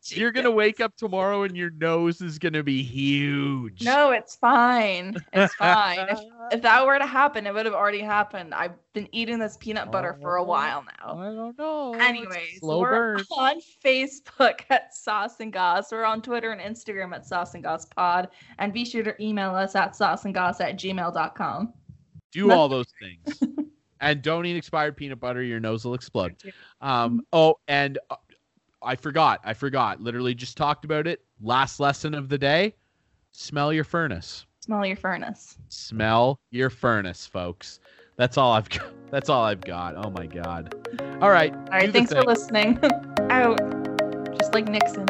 You're 0.06 0.32
gonna 0.32 0.50
wake 0.50 0.80
up 0.80 0.96
tomorrow 0.96 1.42
and 1.42 1.56
your 1.56 1.70
nose 1.70 2.20
is 2.22 2.38
gonna 2.38 2.62
be 2.62 2.82
huge. 2.82 3.82
No, 3.82 4.10
it's 4.12 4.34
fine. 4.36 5.16
It's 5.32 5.54
fine. 5.56 5.98
if, 6.08 6.20
if 6.52 6.62
that 6.62 6.86
were 6.86 6.98
to 6.98 7.06
happen, 7.06 7.46
it 7.46 7.52
would 7.54 7.66
have 7.66 7.74
already 7.74 8.00
happened. 8.00 8.54
I've 8.54 8.72
been 8.94 9.08
eating 9.12 9.38
this 9.38 9.56
peanut 9.58 9.90
butter 9.92 10.16
for 10.22 10.36
a 10.36 10.42
Oh, 10.42 10.46
while 10.46 10.84
now. 11.00 11.18
I 11.18 11.34
don't 11.34 11.58
know. 11.58 11.94
Anyways, 11.94 12.60
we're 12.62 12.90
burn. 12.90 13.20
on 13.36 13.60
Facebook 13.84 14.60
at 14.70 14.94
Sauce 14.94 15.40
and 15.40 15.52
Goss. 15.52 15.92
We're 15.92 16.04
on 16.04 16.22
Twitter 16.22 16.52
and 16.52 16.60
Instagram 16.60 17.14
at 17.14 17.26
Sauce 17.26 17.54
and 17.54 17.62
Goss 17.62 17.84
Pod. 17.86 18.28
And 18.58 18.72
be 18.72 18.84
sure 18.84 19.02
to 19.02 19.22
email 19.22 19.54
us 19.54 19.74
at 19.74 19.92
sauceandgoss 19.92 20.60
at 20.60 20.78
gmail.com. 20.78 21.72
Do 22.32 22.50
all 22.52 22.68
those 22.68 22.88
things. 23.00 23.40
and 24.00 24.22
don't 24.22 24.44
eat 24.46 24.56
expired 24.56 24.96
peanut 24.96 25.20
butter. 25.20 25.42
Your 25.42 25.60
nose 25.60 25.84
will 25.84 25.94
explode. 25.94 26.36
Um. 26.80 27.22
Oh, 27.32 27.56
and 27.68 27.98
uh, 28.10 28.16
I 28.84 28.96
forgot. 28.96 29.40
I 29.44 29.54
forgot. 29.54 30.00
Literally 30.00 30.34
just 30.34 30.56
talked 30.56 30.84
about 30.84 31.06
it. 31.06 31.22
Last 31.40 31.80
lesson 31.80 32.14
of 32.14 32.28
the 32.28 32.38
day: 32.38 32.74
smell 33.32 33.72
your 33.72 33.84
furnace. 33.84 34.46
Smell 34.60 34.86
your 34.86 34.96
furnace. 34.96 35.58
Smell 35.68 36.40
your 36.50 36.70
furnace, 36.70 37.26
folks. 37.26 37.80
That's 38.16 38.38
all 38.38 38.52
I've 38.52 38.68
got. 38.68 38.86
That's 39.10 39.28
all 39.28 39.44
I've 39.44 39.60
got. 39.60 39.94
Oh 39.96 40.10
my 40.10 40.26
god. 40.26 40.74
All 41.20 41.30
right. 41.30 41.54
All 41.54 41.64
right, 41.70 41.92
thanks 41.92 42.12
for 42.12 42.22
listening. 42.22 42.78
Out. 43.30 43.58
Just 44.36 44.54
like 44.54 44.66
Nixon. 44.66 45.06